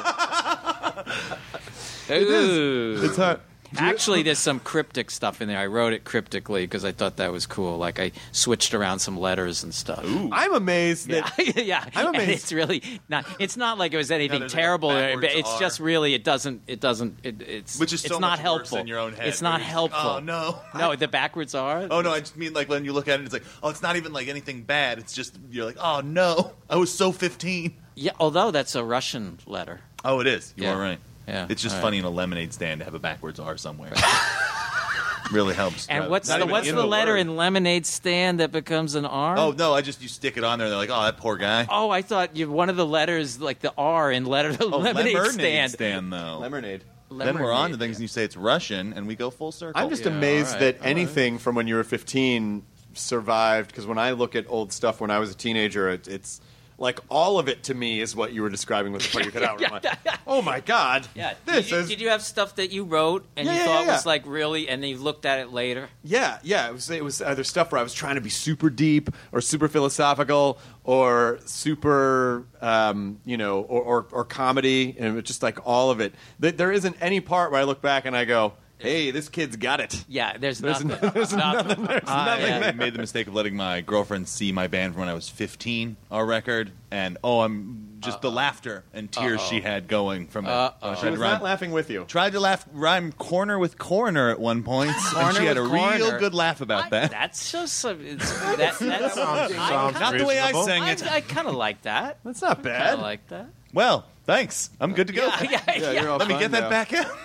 Ooh. 2.11 3.05
It's 3.05 3.16
hard. 3.16 3.41
Actually, 3.77 4.23
there's 4.23 4.39
some 4.51 4.61
cryptic 4.61 5.11
stuff 5.11 5.41
in 5.43 5.49
there. 5.49 5.59
I 5.59 5.66
wrote 5.66 5.93
it 5.93 6.05
cryptically 6.05 6.64
because 6.64 6.85
I 6.85 6.93
thought 6.93 7.16
that 7.16 7.33
was 7.33 7.47
cool. 7.47 7.77
Like 7.79 8.01
I 8.01 8.12
switched 8.33 8.75
around 8.75 9.01
some 9.01 9.19
letters 9.19 9.62
and 9.62 9.75
stuff. 9.75 10.05
Ooh. 10.05 10.31
I'm 10.33 10.55
amazed 10.55 11.09
Yeah, 11.11 11.29
that 11.37 11.57
yeah. 11.64 11.85
I'm 11.95 12.07
And 12.09 12.16
amazed. 12.16 12.31
it's 12.45 12.53
really 12.53 12.83
not. 13.09 13.27
It's 13.39 13.57
not 13.57 13.79
like 13.79 13.93
it 13.93 13.97
was 13.97 14.11
anything 14.11 14.41
there's 14.41 14.53
like 14.53 14.59
a 14.59 14.62
terrible. 14.62 14.89
backwards 14.91 15.27
but 15.29 15.37
it's 15.39 15.51
R. 15.53 15.61
just 15.61 15.81
really. 15.81 16.14
It 16.14 16.25
doesn't. 16.25 16.62
It 16.66 16.81
doesn't. 16.81 17.19
It, 17.23 17.43
it's 17.43 17.79
Which 17.79 17.93
is 17.93 18.05
it's 18.05 18.14
so 18.14 18.19
not 18.21 18.39
helpful 18.39 18.79
in 18.79 18.87
your 18.87 18.99
own 18.99 19.12
head. 19.12 19.29
It's 19.29 19.43
not 19.43 19.61
helpful. 19.61 19.99
like, 20.14 20.23
Oh 20.23 20.25
no. 20.25 20.59
No, 20.79 20.95
the 20.97 21.09
backwards 21.09 21.55
are. 21.55 21.87
Oh 21.91 22.01
no, 22.01 22.11
I 22.12 22.21
just 22.21 22.37
mean 22.37 22.53
like 22.53 22.69
when 22.69 22.85
you 22.85 22.93
look 22.93 23.09
at 23.09 23.21
it, 23.21 23.25
it's 23.25 23.33
like, 23.33 23.45
oh, 23.62 23.69
it's 23.71 23.83
not 23.83 23.97
even 23.97 24.12
like 24.12 24.29
anything 24.29 24.62
bad. 24.62 24.99
It's 24.99 25.12
just 25.12 25.37
you're 25.51 25.64
like, 25.66 25.77
oh 25.81 26.01
no, 26.01 26.53
I 26.71 26.77
was 26.77 26.93
so 26.95 27.12
15. 27.12 27.75
Yeah. 27.97 28.12
Although 28.21 28.51
that's 28.53 28.75
a 28.77 28.85
Russian 28.85 29.39
letter. 29.47 29.81
Oh, 30.05 30.21
it 30.21 30.27
is. 30.29 30.55
You 30.57 30.64
Yeah. 30.64 30.75
are 30.75 30.79
right. 30.79 30.99
Yeah, 31.29 31.47
It's 31.49 31.62
just 31.62 31.74
all 31.76 31.81
right. 31.81 31.87
funny 31.87 31.99
in 31.99 32.05
a 32.05 32.11
lemonade 32.11 32.53
stand 32.55 32.81
to 32.81 32.85
have 32.85 32.95
a 32.95 32.99
backwards 32.99 33.39
R 33.39 33.57
somewhere. 33.57 33.93
really 35.31 35.55
helps. 35.55 35.87
And 35.89 35.99
Rather- 36.01 36.11
what's 36.11 36.29
the 36.35 36.47
what's 36.47 36.68
in 36.68 36.74
the 36.74 36.87
letter 36.87 37.12
word. 37.12 37.18
in 37.18 37.37
lemonade 37.37 37.85
stand 37.87 38.41
that 38.41 38.51
becomes 38.51 38.95
an 38.95 39.05
R? 39.05 39.37
Oh 39.37 39.51
no, 39.53 39.74
I 39.74 39.83
just 39.83 40.01
you 40.01 40.09
stick 40.09 40.37
it 40.39 40.45
on 40.45 40.59
there. 40.59 40.68
They're 40.68 40.79
like, 40.79 40.91
oh, 40.91 41.03
that 41.03 41.18
poor 41.18 41.37
guy. 41.37 41.66
Oh, 41.70 41.91
I 41.91 42.03
thought 42.03 42.35
you 42.37 42.51
one 42.51 42.70
of 42.70 42.76
the 42.76 42.87
letters 42.87 43.41
like 43.41 43.61
the 43.61 43.72
R 43.76 44.11
in 44.11 44.24
letter 44.24 44.53
the 44.53 44.64
Oh, 44.64 44.79
lemonade 44.79 45.14
lemonade 45.14 45.70
stand. 45.70 46.12
though. 46.12 46.39
lemonade. 46.41 46.85
Then 47.11 47.39
we're 47.39 47.53
on 47.53 47.70
to 47.70 47.76
Lemonade, 47.76 47.79
things, 47.79 47.97
and 47.97 48.03
you 48.03 48.09
say 48.09 48.24
it's 48.24 48.37
Russian, 48.37 48.93
and 48.93 49.07
we 49.07 49.16
go 49.16 49.31
full 49.31 49.51
circle. 49.51 49.81
I'm 49.81 49.89
just 49.89 50.05
Yeah, 50.05 50.11
amazed 50.11 50.49
all 50.57 50.61
right, 50.61 50.79
that 50.79 50.87
anything 50.87 51.39
from 51.39 51.55
when 51.55 51.66
you 51.66 51.76
were 51.76 51.85
15 51.85 52.62
survived. 52.93 53.68
Because 53.70 53.87
when 53.87 53.97
I 53.97 54.11
look 54.12 54.37
at 54.37 54.45
old 54.49 54.74
stuff 54.74 55.01
when 55.01 55.11
I 55.11 55.18
was 55.18 55.31
a 55.31 55.35
teenager, 55.35 55.89
it, 55.89 56.07
it's 56.07 56.43
like 56.81 57.01
all 57.09 57.39
of 57.41 57.49
it 57.49 57.64
to 57.64 57.74
me 57.74 58.01
is 58.01 58.14
what 58.14 58.33
you 58.33 58.41
were 58.41 58.49
describing 58.49 58.93
with 58.93 59.03
the 59.03 59.09
part 59.11 59.24
you 59.24 59.33
cut 59.33 59.43
out. 59.43 59.61
Like, 59.61 59.85
oh 60.29 60.41
my 60.43 60.61
god, 60.61 61.07
Yeah. 61.14 61.35
this 61.45 61.64
did, 61.66 61.70
you, 61.72 61.76
is 61.79 61.89
did 61.89 62.01
you 62.01 62.09
have 62.11 62.22
stuff 62.22 62.55
that 62.55 62.70
you 62.70 62.85
wrote 62.85 63.26
and 63.37 63.47
Yeah, 63.47 63.53
you 63.53 63.59
yeah, 63.59 63.64
thought 63.66 63.85
yeah, 63.87 63.93
was 63.95 64.07
like 64.07 64.22
really, 64.26 64.68
and 64.68 64.81
then 64.83 64.91
you 64.91 64.99
looked 64.99 65.26
at 65.26 65.41
it 65.41 65.53
later? 65.53 65.89
yeah, 66.05 66.39
yeah. 66.45 66.68
It 66.68 66.72
was 66.72 66.89
it 66.91 67.03
was 67.03 67.20
either 67.20 67.43
stuff 67.45 67.72
where 67.72 67.81
I 67.81 67.83
was 67.83 67.93
trying 67.95 68.14
to 68.14 68.20
be 68.20 68.31
super 68.31 68.70
deep 68.70 69.11
or 69.33 69.41
super 69.41 69.66
philosophical 69.68 70.59
or 70.85 71.39
super, 71.47 72.45
um, 72.61 73.20
you 73.24 73.37
know, 73.37 73.61
or, 73.62 73.83
or 73.83 74.07
or 74.12 74.24
comedy, 74.24 74.95
and 74.99 75.07
it 75.09 75.12
was 75.12 75.24
just 75.24 75.43
like 75.43 75.59
all 75.66 75.91
of 75.91 76.01
it. 76.01 76.14
There 76.39 76.70
isn't 76.72 76.97
any 77.01 77.20
part 77.20 77.51
where 77.51 77.61
I 77.61 77.64
look 77.64 77.83
back 77.83 78.05
and 78.07 78.16
I 78.16 78.24
go, 78.24 78.53
hey, 78.79 79.11
this 79.11 79.29
kid's 79.29 79.57
got 79.57 79.81
it. 79.81 80.05
Yeah. 80.09 80.37
There's, 80.39 80.59
There's 80.59 80.85
nothing. 80.85 81.09
n- 81.09 81.12
there's 81.14 81.33
nothing. 81.35 81.85
There's 81.85 82.03
ah, 82.07 82.24
nothing 82.24 82.47
yeah. 82.47 82.68
I 82.68 82.72
made 82.72 82.95
the 82.95 82.99
mistake 83.01 83.26
of 83.26 83.35
letting 83.35 83.57
my 83.57 83.81
girlfriend 83.81 84.29
see 84.29 84.53
my 84.53 84.66
band 84.66 84.95
from 84.95 85.01
when 85.01 85.09
I 85.09 85.14
was 85.14 85.29
15, 85.29 85.97
our 86.11 86.24
record, 86.24 86.70
and 86.91 87.18
oh, 87.22 87.41
I'm 87.41 87.99
just 88.01 88.20
the 88.22 88.31
laughter 88.31 88.85
and 88.95 89.11
tears 89.11 89.41
she 89.43 89.61
had 89.61 89.89
going 89.89 90.29
from 90.29 90.47
it. 90.47 90.51
Uh-oh. 90.51 90.95
She 90.95 91.07
was 91.07 91.14
to 91.16 91.20
rhyme, 91.20 91.33
not 91.33 91.43
laughing 91.43 91.72
with 91.72 91.91
you. 91.91 92.05
tried 92.05 92.33
to 92.33 92.41
laugh 92.41 92.64
rhyme 92.72 93.11
corner 93.12 93.59
with 93.59 93.76
corner 93.76 94.31
at 94.31 94.39
one 94.39 94.62
point, 94.62 94.93
and 95.16 95.37
she 95.37 95.45
had 95.45 95.57
a 95.57 95.62
with 95.62 95.72
real 95.72 96.18
good 96.18 96.35
laugh 96.35 96.61
about 96.61 96.87
I- 96.87 96.91
that. 96.91 97.11
That's 97.11 97.51
just 97.51 97.74
some- 97.74 98.01
it's, 98.05 98.31
that, 98.57 98.79
that's 98.79 99.14
Sounds 99.14 99.99
Not 99.99 100.16
the 100.16 100.24
way 100.24 100.39
I 100.39 100.53
sang 100.64 100.85
it. 100.85 101.05
I 101.11 101.20
kind 101.20 101.49
of 101.49 101.55
like 101.55 101.83
that. 101.83 102.18
That's 102.24 102.43
not 102.43 102.62
bad. 102.62 102.99
I 102.99 103.01
like 103.01 103.26
that. 103.29 103.47
Well, 103.74 104.07
thanks. 104.24 104.70
I'm 104.81 104.95
good 104.95 105.09
to 105.09 105.12
go. 105.12 105.26
Yeah, 105.26 105.43
yeah, 105.51 105.62
yeah. 105.76 106.03
you're 106.03 106.16
Let 106.16 106.29
me 106.29 106.35
fine 106.35 106.43
get 106.43 106.51
that 106.53 106.62
now. 106.64 106.70
back 106.70 106.93
out. 106.93 107.07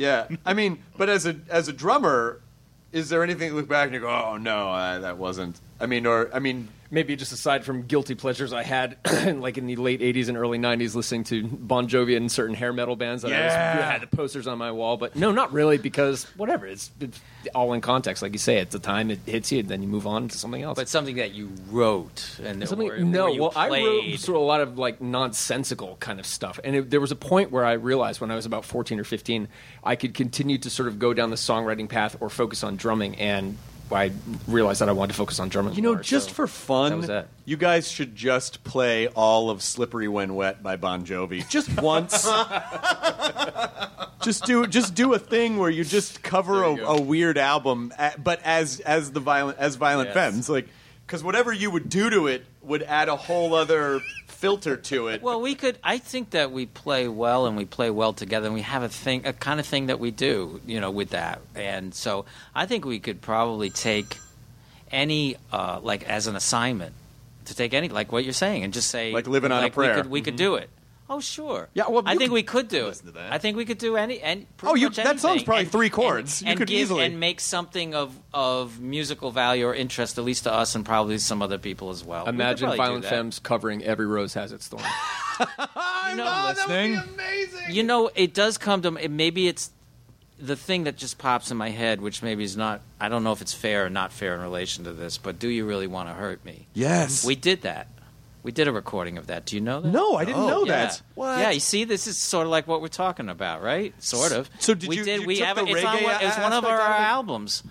Yeah, 0.00 0.28
I 0.46 0.54
mean, 0.54 0.82
but 0.96 1.10
as 1.10 1.26
a 1.26 1.36
as 1.50 1.68
a 1.68 1.74
drummer, 1.74 2.40
is 2.90 3.10
there 3.10 3.22
anything 3.22 3.48
you 3.50 3.54
look 3.54 3.68
back 3.68 3.84
and 3.84 3.92
you 3.94 4.00
go, 4.00 4.08
"Oh 4.08 4.38
no, 4.38 4.70
uh, 4.70 4.98
that 5.00 5.18
wasn't." 5.18 5.60
I 5.78 5.84
mean, 5.84 6.06
or 6.06 6.30
I 6.32 6.38
mean, 6.38 6.68
maybe 6.90 7.16
just 7.16 7.32
aside 7.32 7.64
from 7.64 7.82
guilty 7.82 8.14
pleasures 8.14 8.52
I 8.52 8.62
had, 8.62 8.96
like 9.40 9.58
in 9.58 9.66
the 9.66 9.76
late 9.76 10.00
'80s 10.00 10.28
and 10.28 10.36
early 10.36 10.58
'90s, 10.58 10.94
listening 10.94 11.24
to 11.24 11.46
Bon 11.46 11.88
Jovi 11.88 12.16
and 12.16 12.30
certain 12.30 12.54
hair 12.54 12.72
metal 12.72 12.96
bands. 12.96 13.22
That 13.22 13.32
I, 13.32 13.44
was, 13.44 13.52
Yeah. 13.52 13.86
I 13.88 13.92
had 13.92 14.02
the 14.02 14.06
posters 14.16 14.46
on 14.46 14.58
my 14.58 14.72
wall, 14.72 14.96
but 14.96 15.16
no, 15.16 15.32
not 15.32 15.52
really, 15.52 15.78
because 15.78 16.24
whatever. 16.36 16.66
It's, 16.66 16.90
it's 17.00 17.20
all 17.54 17.72
in 17.72 17.80
context, 17.80 18.22
like 18.22 18.32
you 18.32 18.38
say. 18.38 18.58
At 18.58 18.70
the 18.70 18.78
time, 18.78 19.10
it 19.10 19.20
hits 19.26 19.52
you, 19.52 19.60
and 19.60 19.68
then 19.68 19.82
you 19.82 19.88
move 19.88 20.06
on 20.06 20.28
to 20.28 20.38
something 20.38 20.62
else. 20.62 20.76
But 20.76 20.88
something 20.88 21.16
that 21.16 21.32
you 21.32 21.50
wrote 21.70 22.38
and 22.42 22.66
Something, 22.68 22.90
or, 22.90 22.98
no, 22.98 23.26
or 23.26 23.30
you 23.30 23.40
well, 23.42 23.52
I 23.56 23.68
wrote 23.68 24.00
played. 24.02 24.20
sort 24.20 24.36
of 24.36 24.42
a 24.42 24.46
lot 24.46 24.60
of 24.60 24.78
like 24.78 25.00
nonsensical 25.00 25.96
kind 26.00 26.20
of 26.20 26.26
stuff, 26.26 26.60
and 26.64 26.76
it, 26.76 26.90
there 26.90 27.00
was 27.00 27.12
a 27.12 27.16
point 27.16 27.50
where 27.50 27.64
I 27.64 27.72
realized 27.72 28.20
when 28.20 28.30
I 28.30 28.34
was 28.34 28.46
about 28.46 28.64
fourteen 28.64 28.98
or 29.00 29.04
fifteen, 29.04 29.48
I 29.84 29.96
could 29.96 30.14
continue 30.14 30.58
to 30.58 30.70
sort 30.70 30.88
of 30.88 30.98
go 30.98 31.14
down 31.14 31.30
the 31.30 31.36
songwriting 31.36 31.88
path 31.88 32.16
or 32.20 32.28
focus 32.30 32.62
on 32.64 32.76
drumming, 32.76 33.16
and 33.16 33.56
I 33.92 34.12
realized 34.46 34.80
that 34.80 34.88
I 34.88 34.92
wanted 34.92 35.12
to 35.12 35.18
focus 35.18 35.40
on 35.40 35.50
German. 35.50 35.74
you 35.74 35.82
know, 35.82 35.94
more, 35.94 36.02
just 36.02 36.28
so 36.28 36.34
for 36.34 36.46
fun, 36.46 36.90
that 36.92 36.96
was 36.96 37.08
it. 37.08 37.28
you 37.44 37.56
guys 37.56 37.90
should 37.90 38.14
just 38.14 38.62
play 38.64 39.08
all 39.08 39.50
of 39.50 39.62
"Slippery 39.62 40.06
When 40.08 40.34
Wet" 40.34 40.62
by 40.62 40.76
Bon 40.76 41.04
Jovi 41.04 41.48
just 41.48 41.68
once. 41.82 42.24
just 44.22 44.44
do 44.44 44.66
just 44.66 44.94
do 44.94 45.12
a 45.14 45.18
thing 45.18 45.56
where 45.58 45.70
you 45.70 45.84
just 45.84 46.22
cover 46.22 46.62
a, 46.62 46.76
a 46.84 47.00
weird 47.00 47.38
album, 47.38 47.92
but 48.22 48.40
as 48.44 48.80
as 48.80 49.12
the 49.12 49.20
violent 49.20 49.58
as 49.58 49.76
Violent 49.76 50.08
Yes. 50.08 50.14
Femmes, 50.14 50.48
like 50.48 50.68
because 51.06 51.24
whatever 51.24 51.52
you 51.52 51.70
would 51.70 51.88
do 51.88 52.10
to 52.10 52.26
it 52.28 52.44
would 52.62 52.82
add 52.82 53.08
a 53.08 53.16
whole 53.16 53.54
other 53.54 54.00
filter 54.40 54.74
to 54.74 55.08
it. 55.08 55.22
Well, 55.22 55.40
we 55.42 55.54
could. 55.54 55.78
I 55.84 55.98
think 55.98 56.30
that 56.30 56.50
we 56.50 56.64
play 56.64 57.06
well 57.08 57.46
and 57.46 57.58
we 57.58 57.66
play 57.66 57.90
well 57.90 58.14
together, 58.14 58.46
and 58.46 58.54
we 58.54 58.62
have 58.62 58.82
a 58.82 58.88
thing, 58.88 59.26
a 59.26 59.34
kind 59.34 59.60
of 59.60 59.66
thing 59.66 59.86
that 59.86 60.00
we 60.00 60.10
do, 60.10 60.60
you 60.66 60.80
know, 60.80 60.90
with 60.90 61.10
that. 61.10 61.42
And 61.54 61.94
so, 61.94 62.24
I 62.54 62.64
think 62.64 62.86
we 62.86 63.00
could 63.00 63.20
probably 63.20 63.68
take 63.68 64.18
any, 64.90 65.36
uh, 65.52 65.80
like, 65.82 66.08
as 66.08 66.26
an 66.26 66.36
assignment, 66.36 66.94
to 67.44 67.54
take 67.54 67.74
any, 67.74 67.90
like 67.90 68.12
what 68.12 68.24
you're 68.24 68.32
saying, 68.32 68.64
and 68.64 68.72
just 68.72 68.88
say, 68.88 69.12
Like 69.12 69.28
living 69.28 69.52
on 69.52 69.62
a 69.62 69.70
prayer. 69.70 69.96
We 69.96 70.02
could, 70.02 70.10
we 70.10 70.22
could 70.22 70.36
do 70.36 70.54
it. 70.54 70.70
Oh, 71.12 71.18
sure. 71.18 71.68
Yeah, 71.74 71.88
well, 71.88 72.04
I 72.06 72.14
think 72.14 72.30
we 72.30 72.44
could 72.44 72.68
do 72.68 72.86
it. 72.86 72.94
to 72.94 73.10
that. 73.10 73.32
I 73.32 73.38
think 73.38 73.56
we 73.56 73.64
could 73.64 73.78
do 73.78 73.96
any. 73.96 74.20
And 74.20 74.46
Oh, 74.62 74.76
you- 74.76 74.90
that 74.90 75.18
song's 75.18 75.42
probably 75.42 75.64
three 75.64 75.90
chords. 75.90 76.40
You 76.40 76.48
And, 76.50 76.56
could 76.58 76.68
give, 76.68 76.78
easily- 76.82 77.04
and 77.04 77.18
make 77.18 77.40
something 77.40 77.94
of 77.94 78.14
of 78.32 78.78
musical 78.80 79.32
value 79.32 79.66
or 79.66 79.74
interest, 79.74 80.16
at 80.18 80.24
least 80.24 80.44
to 80.44 80.52
us, 80.52 80.76
and 80.76 80.86
probably 80.86 81.18
some 81.18 81.42
other 81.42 81.58
people 81.58 81.90
as 81.90 82.04
well. 82.04 82.26
We 82.26 82.30
Imagine 82.30 82.68
probably 82.68 82.76
do 82.76 82.82
Violent. 82.84 83.04
Femmes 83.06 83.38
covering 83.40 83.82
"Every 83.82 84.06
Rose 84.06 84.34
Has 84.34 84.52
Its 84.52 84.68
Thorn." 84.68 84.84
You 86.10 86.16
know, 86.16 86.46
listening. 86.48 86.96
amazing. 87.14 87.60
You 87.70 87.82
know, 87.82 88.10
it 88.14 88.34
does 88.34 88.58
come 88.58 88.82
to 88.82 88.90
maybe 88.90 89.48
it's 89.48 89.70
the 90.38 90.56
thing 90.56 90.84
that 90.84 90.96
just 90.96 91.18
pops 91.18 91.50
in 91.50 91.56
my 91.56 91.70
head, 91.70 92.00
which 92.00 92.22
maybe 92.22 92.42
is 92.44 92.56
not, 92.56 92.80
I 93.00 93.08
don't 93.08 93.22
know 93.24 93.32
if 93.32 93.40
it's 93.40 93.54
fair 93.54 93.86
or 93.86 93.90
not 93.90 94.12
fair 94.12 94.34
in 94.34 94.40
relation 94.40 94.84
to 94.84 94.92
this, 94.92 95.18
but 95.18 95.38
do 95.38 95.48
you 95.48 95.64
really 95.66 95.86
want 95.86 96.08
to 96.08 96.14
hurt 96.14 96.44
me? 96.44 96.66
Yes. 96.74 97.24
We 97.24 97.34
did 97.36 97.62
that. 97.62 97.86
We 98.42 98.52
did 98.52 98.68
a 98.68 98.72
recording 98.72 99.18
of 99.18 99.26
that. 99.26 99.44
Do 99.46 99.54
you 99.56 99.60
know 99.60 99.80
that? 99.80 99.88
no, 99.90 100.14
I 100.16 100.24
didn't 100.24 100.46
know 100.46 100.64
Yeah. 100.64 100.86
that. 100.86 101.02
What? 101.14 101.38
Yeah, 101.40 101.50
you 101.50 101.60
see, 101.60 101.84
this 101.84 102.06
is 102.06 102.16
sort 102.16 102.46
of 102.46 102.50
like 102.50 102.66
what 102.66 102.80
we're 102.80 102.88
talking 102.88 103.28
about, 103.28 103.62
right? 103.62 103.92
Sort 104.02 104.32
of. 104.32 104.48
So 104.60 104.72
did 104.74 104.88
we 104.88 104.96
you- 104.96 105.04
did? 105.04 105.20
you 105.22 105.26
we 105.26 105.36
took 105.36 105.46
have 105.46 105.56
the 105.56 105.66
it. 105.66 105.76
It's, 105.76 105.84
on 105.84 105.96
reggae 105.98 106.02
one, 106.04 106.14
it's 106.22 106.36
one 106.38 106.52
of 106.52 106.64
aspect 106.64 106.72
our 106.72 106.80
out 106.80 106.90
of 106.94 107.00
it? 107.00 107.08
albums, 107.08 107.62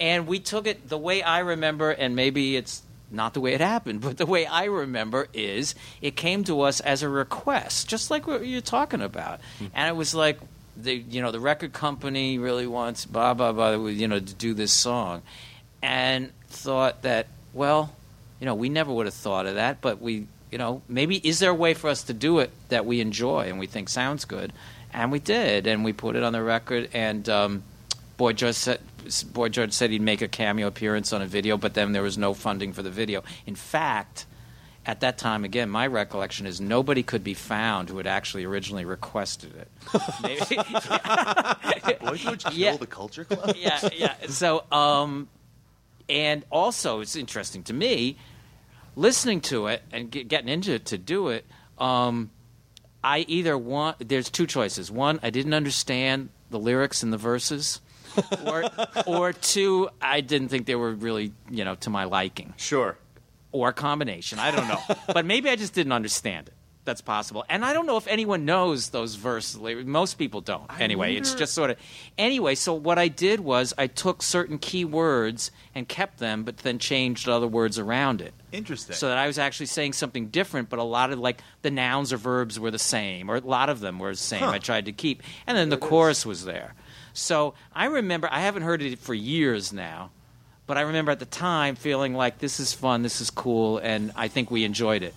and 0.00 0.26
we 0.26 0.38
took 0.38 0.66
it 0.66 0.88
the 0.88 0.98
way 0.98 1.22
I 1.22 1.40
remember, 1.40 1.90
and 1.90 2.16
maybe 2.16 2.56
it's 2.56 2.82
not 3.10 3.34
the 3.34 3.40
way 3.40 3.52
it 3.52 3.60
happened, 3.60 4.00
but 4.06 4.16
the 4.16 4.26
way 4.26 4.46
I 4.46 4.64
remember 4.64 5.28
is 5.34 5.74
it 6.00 6.16
came 6.16 6.44
to 6.44 6.62
us 6.62 6.80
as 6.80 7.02
a 7.02 7.08
request, 7.08 7.86
just 7.88 8.10
like 8.10 8.26
what 8.26 8.46
you're 8.46 8.60
talking 8.62 9.02
about, 9.02 9.40
Hmm. 9.58 9.66
and 9.74 9.88
it 9.88 9.96
was 9.96 10.14
like. 10.14 10.38
The, 10.78 10.92
you 10.94 11.22
know 11.22 11.30
the 11.30 11.40
record 11.40 11.72
company 11.72 12.36
really 12.36 12.66
wants 12.66 13.06
blah 13.06 13.32
blah 13.32 13.52
blah 13.52 13.70
you 13.86 14.06
know 14.06 14.18
to 14.20 14.34
do 14.34 14.52
this 14.52 14.72
song, 14.74 15.22
and 15.82 16.30
thought 16.50 17.00
that 17.00 17.28
well 17.54 17.92
you 18.40 18.46
know, 18.46 18.54
we 18.54 18.68
never 18.68 18.92
would 18.92 19.06
have 19.06 19.14
thought 19.14 19.46
of 19.46 19.54
that, 19.56 19.80
but 19.80 20.00
we, 20.00 20.26
you 20.50 20.58
know, 20.58 20.82
maybe 20.88 21.16
is 21.16 21.38
there 21.38 21.50
a 21.50 21.54
way 21.54 21.74
for 21.74 21.88
us 21.88 22.02
to 22.04 22.12
do 22.12 22.38
it 22.40 22.50
that 22.68 22.84
we 22.86 23.00
enjoy 23.00 23.48
and 23.48 23.58
we 23.58 23.66
think 23.66 23.88
sounds 23.88 24.24
good, 24.24 24.52
and 24.92 25.10
we 25.12 25.18
did, 25.18 25.66
and 25.66 25.84
we 25.84 25.92
put 25.92 26.16
it 26.16 26.22
on 26.22 26.32
the 26.32 26.42
record, 26.42 26.88
and 26.92 27.28
um, 27.28 27.62
Boy 28.16 28.32
George 28.32 28.54
said. 28.54 28.80
Boy 29.32 29.48
George 29.48 29.72
said 29.72 29.90
he'd 29.90 30.02
make 30.02 30.20
a 30.20 30.26
cameo 30.26 30.66
appearance 30.66 31.12
on 31.12 31.22
a 31.22 31.26
video, 31.26 31.56
but 31.56 31.74
then 31.74 31.92
there 31.92 32.02
was 32.02 32.18
no 32.18 32.34
funding 32.34 32.72
for 32.72 32.82
the 32.82 32.90
video. 32.90 33.22
In 33.46 33.54
fact, 33.54 34.26
at 34.84 34.98
that 34.98 35.16
time, 35.16 35.44
again, 35.44 35.70
my 35.70 35.86
recollection 35.86 36.44
is 36.44 36.60
nobody 36.60 37.04
could 37.04 37.22
be 37.22 37.32
found 37.34 37.88
who 37.88 37.98
had 37.98 38.08
actually 38.08 38.42
originally 38.44 38.84
requested 38.84 39.52
it. 39.54 39.68
Maybe, 40.24 41.98
Boy 42.00 42.16
George 42.16 42.42
kill 42.46 42.52
Yeah. 42.54 42.76
the 42.76 42.86
culture 42.88 43.22
club. 43.24 43.54
yeah, 43.56 43.88
yeah. 43.96 44.14
So, 44.28 44.64
um, 44.72 45.28
and 46.08 46.44
also 46.50 47.00
it's 47.00 47.16
interesting 47.16 47.62
to 47.64 47.72
me 47.74 48.16
listening 48.94 49.40
to 49.42 49.66
it 49.66 49.82
and 49.92 50.10
get, 50.10 50.28
getting 50.28 50.48
into 50.48 50.72
it 50.72 50.86
to 50.86 50.98
do 50.98 51.28
it. 51.28 51.44
Um, 51.78 52.30
I 53.04 53.20
either 53.28 53.56
want 53.58 54.08
there's 54.08 54.30
two 54.30 54.46
choices. 54.46 54.90
One, 54.90 55.20
I 55.22 55.30
didn't 55.30 55.54
understand 55.54 56.30
the 56.50 56.58
lyrics 56.58 57.02
and 57.02 57.12
the 57.12 57.18
verses, 57.18 57.80
or 58.46 58.64
or 59.06 59.32
two, 59.32 59.88
I 60.00 60.20
didn't 60.22 60.48
think 60.48 60.66
they 60.66 60.74
were 60.76 60.92
really 60.92 61.32
you 61.50 61.64
know 61.64 61.74
to 61.76 61.90
my 61.90 62.04
liking, 62.04 62.54
Sure. 62.56 62.96
or 63.52 63.68
a 63.68 63.72
combination. 63.72 64.38
I 64.38 64.50
don't 64.50 64.66
know, 64.68 64.80
but 65.12 65.26
maybe 65.26 65.50
I 65.50 65.56
just 65.56 65.74
didn't 65.74 65.92
understand 65.92 66.48
it. 66.48 66.54
That's 66.86 67.00
possible, 67.00 67.44
and 67.48 67.64
I 67.64 67.72
don't 67.72 67.84
know 67.84 67.96
if 67.96 68.06
anyone 68.06 68.44
knows 68.44 68.90
those 68.90 69.16
verses. 69.16 69.60
Most 69.84 70.14
people 70.14 70.40
don't. 70.40 70.70
Anyway, 70.80 71.16
it's 71.16 71.34
just 71.34 71.52
sort 71.52 71.70
of. 71.70 71.78
Anyway, 72.16 72.54
so 72.54 72.74
what 72.74 72.96
I 72.96 73.08
did 73.08 73.40
was 73.40 73.74
I 73.76 73.88
took 73.88 74.22
certain 74.22 74.58
key 74.58 74.84
words 74.84 75.50
and 75.74 75.88
kept 75.88 76.18
them, 76.18 76.44
but 76.44 76.58
then 76.58 76.78
changed 76.78 77.28
other 77.28 77.48
words 77.48 77.80
around 77.80 78.22
it 78.22 78.32
Interesting. 78.52 78.94
so 78.94 79.08
that 79.08 79.18
I 79.18 79.26
was 79.26 79.36
actually 79.36 79.66
saying 79.66 79.94
something 79.94 80.28
different, 80.28 80.70
but 80.70 80.78
a 80.78 80.84
lot 80.84 81.12
of 81.12 81.18
like 81.18 81.42
the 81.62 81.72
nouns 81.72 82.12
or 82.12 82.18
verbs 82.18 82.58
were 82.60 82.70
the 82.70 82.78
same, 82.78 83.28
or 83.28 83.34
a 83.34 83.40
lot 83.40 83.68
of 83.68 83.80
them 83.80 83.98
were 83.98 84.12
the 84.12 84.16
same. 84.16 84.44
I 84.44 84.58
tried 84.60 84.84
to 84.84 84.92
keep, 84.92 85.24
and 85.46 85.58
then 85.58 85.68
the 85.70 85.76
chorus 85.76 86.24
was 86.24 86.44
there. 86.44 86.74
So 87.12 87.54
I 87.74 87.86
remember 87.86 88.28
I 88.30 88.40
haven't 88.42 88.62
heard 88.62 88.80
it 88.80 89.00
for 89.00 89.12
years 89.12 89.72
now, 89.72 90.12
but 90.68 90.76
I 90.76 90.82
remember 90.82 91.10
at 91.10 91.18
the 91.18 91.26
time 91.26 91.74
feeling 91.74 92.14
like 92.14 92.38
this 92.38 92.60
is 92.60 92.72
fun, 92.72 93.02
this 93.02 93.20
is 93.20 93.30
cool, 93.30 93.78
and 93.78 94.12
I 94.14 94.28
think 94.28 94.52
we 94.52 94.62
enjoyed 94.62 95.02
it. 95.02 95.14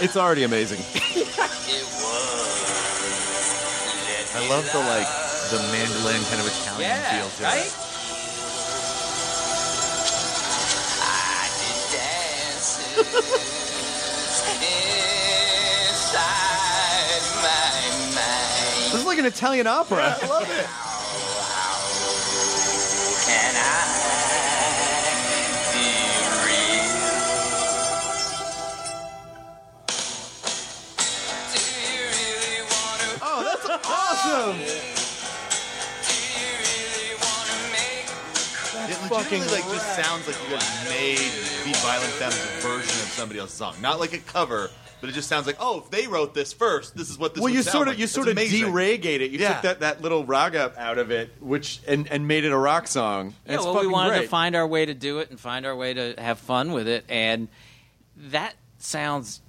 It's 0.00 0.16
already 0.16 0.44
amazing. 0.44 0.78
I 4.34 4.48
love 4.48 4.64
the 4.72 4.78
like 4.78 5.08
the 5.50 5.58
mandolin 5.72 6.22
kind 6.30 6.40
of 6.40 6.46
Italian 6.46 7.02
feel 7.10 7.28
to 7.28 7.42
it. 7.58 7.74
This 18.90 19.00
is 19.00 19.04
like 19.04 19.18
an 19.18 19.26
Italian 19.26 19.66
opera. 19.66 20.16
I 20.20 20.26
love 20.26 20.48
it. 20.48 20.87
That's 34.28 34.50
awesome. 34.50 34.88
It 38.90 39.10
legitimately 39.10 39.52
like 39.60 39.64
just 39.64 39.96
sounds 39.96 40.26
like 40.26 40.36
you 40.44 40.56
guys 40.56 40.88
made 40.88 41.18
Beat 41.64 41.76
Violent 41.76 42.10
Femmes 42.12 42.36
version 42.62 42.80
of 43.02 43.08
somebody 43.10 43.40
else's 43.40 43.56
song, 43.56 43.74
not 43.82 44.00
like 44.00 44.12
a 44.12 44.18
cover, 44.18 44.70
but 45.00 45.10
it 45.10 45.12
just 45.12 45.28
sounds 45.28 45.46
like 45.46 45.56
oh, 45.60 45.78
if 45.80 45.90
they 45.90 46.06
wrote 46.06 46.34
this 46.34 46.52
first, 46.52 46.96
this 46.96 47.10
is 47.10 47.18
what 47.18 47.34
this. 47.34 47.40
Well, 47.42 47.50
would 47.50 47.56
you 47.56 47.62
sound 47.62 47.72
sort 47.72 47.88
of 47.88 47.92
like. 47.92 47.98
you 47.98 48.04
It's 48.04 48.12
sort 48.12 48.28
of 48.28 48.32
amazing. 48.32 48.64
deragate 48.64 49.20
it. 49.20 49.30
You 49.30 49.38
Yeah. 49.40 49.54
took 49.54 49.62
that, 49.62 49.80
that 49.80 50.02
little 50.02 50.24
raga 50.24 50.72
out 50.78 50.98
of 50.98 51.10
it, 51.10 51.30
which 51.40 51.80
and, 51.86 52.06
and 52.10 52.26
made 52.28 52.44
it 52.44 52.52
a 52.52 52.58
rock 52.58 52.86
song. 52.86 53.34
Yeah, 53.46 53.56
it's 53.56 53.64
well, 53.64 53.80
we 53.80 53.86
wanted 53.86 54.10
great. 54.10 54.22
to 54.22 54.28
find 54.28 54.56
our 54.56 54.66
way 54.66 54.86
to 54.86 54.94
do 54.94 55.18
it 55.18 55.30
and 55.30 55.38
find 55.38 55.66
our 55.66 55.76
way 55.76 55.94
to 55.94 56.14
have 56.18 56.38
fun 56.38 56.72
with 56.72 56.88
it, 56.88 57.04
and 57.08 57.48
that 58.16 58.54
sounds 58.78 59.40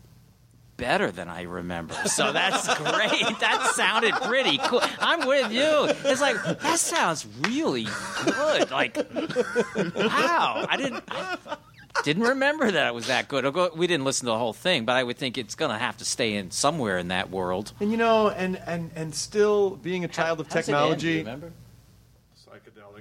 better 0.79 1.11
than 1.11 1.27
I 1.29 1.43
remember. 1.43 1.93
So 2.05 2.31
that's 2.31 2.67
great. 2.77 3.25
That 3.39 3.71
sounded 3.75 4.13
pretty 4.15 4.57
cool. 4.57 4.81
I'm 4.99 5.27
with 5.27 5.51
you. 5.51 5.87
It's 6.09 6.21
like 6.21 6.35
that 6.43 6.79
sounds 6.79 7.25
really 7.47 7.87
good. 8.25 8.71
Like, 8.71 8.97
wow, 9.95 10.65
I 10.69 10.75
didn't. 10.77 11.03
I 11.09 11.37
didn't 12.03 12.23
remember 12.23 12.69
that 12.71 12.87
it 12.87 12.93
was 12.93 13.07
that 13.07 13.27
good. 13.27 13.45
We 13.75 13.87
didn't 13.87 14.05
listen 14.05 14.25
to 14.25 14.31
the 14.31 14.37
whole 14.37 14.53
thing, 14.53 14.85
but 14.85 14.95
I 14.95 15.03
would 15.03 15.17
think 15.17 15.37
it's 15.37 15.55
going 15.55 15.71
to 15.71 15.77
have 15.77 15.97
to 15.97 16.05
stay 16.05 16.35
in 16.35 16.51
somewhere 16.51 16.97
in 16.97 17.09
that 17.09 17.29
world. 17.29 17.73
And 17.79 17.91
you 17.91 17.97
know, 17.97 18.29
and 18.29 18.59
and 18.65 18.91
and 18.95 19.13
still 19.15 19.71
being 19.71 20.03
a 20.03 20.07
child 20.07 20.39
of 20.39 20.47
How's 20.47 20.55
it 20.55 20.57
end? 20.57 20.65
Technology. 20.65 21.17
remember? 21.19 21.51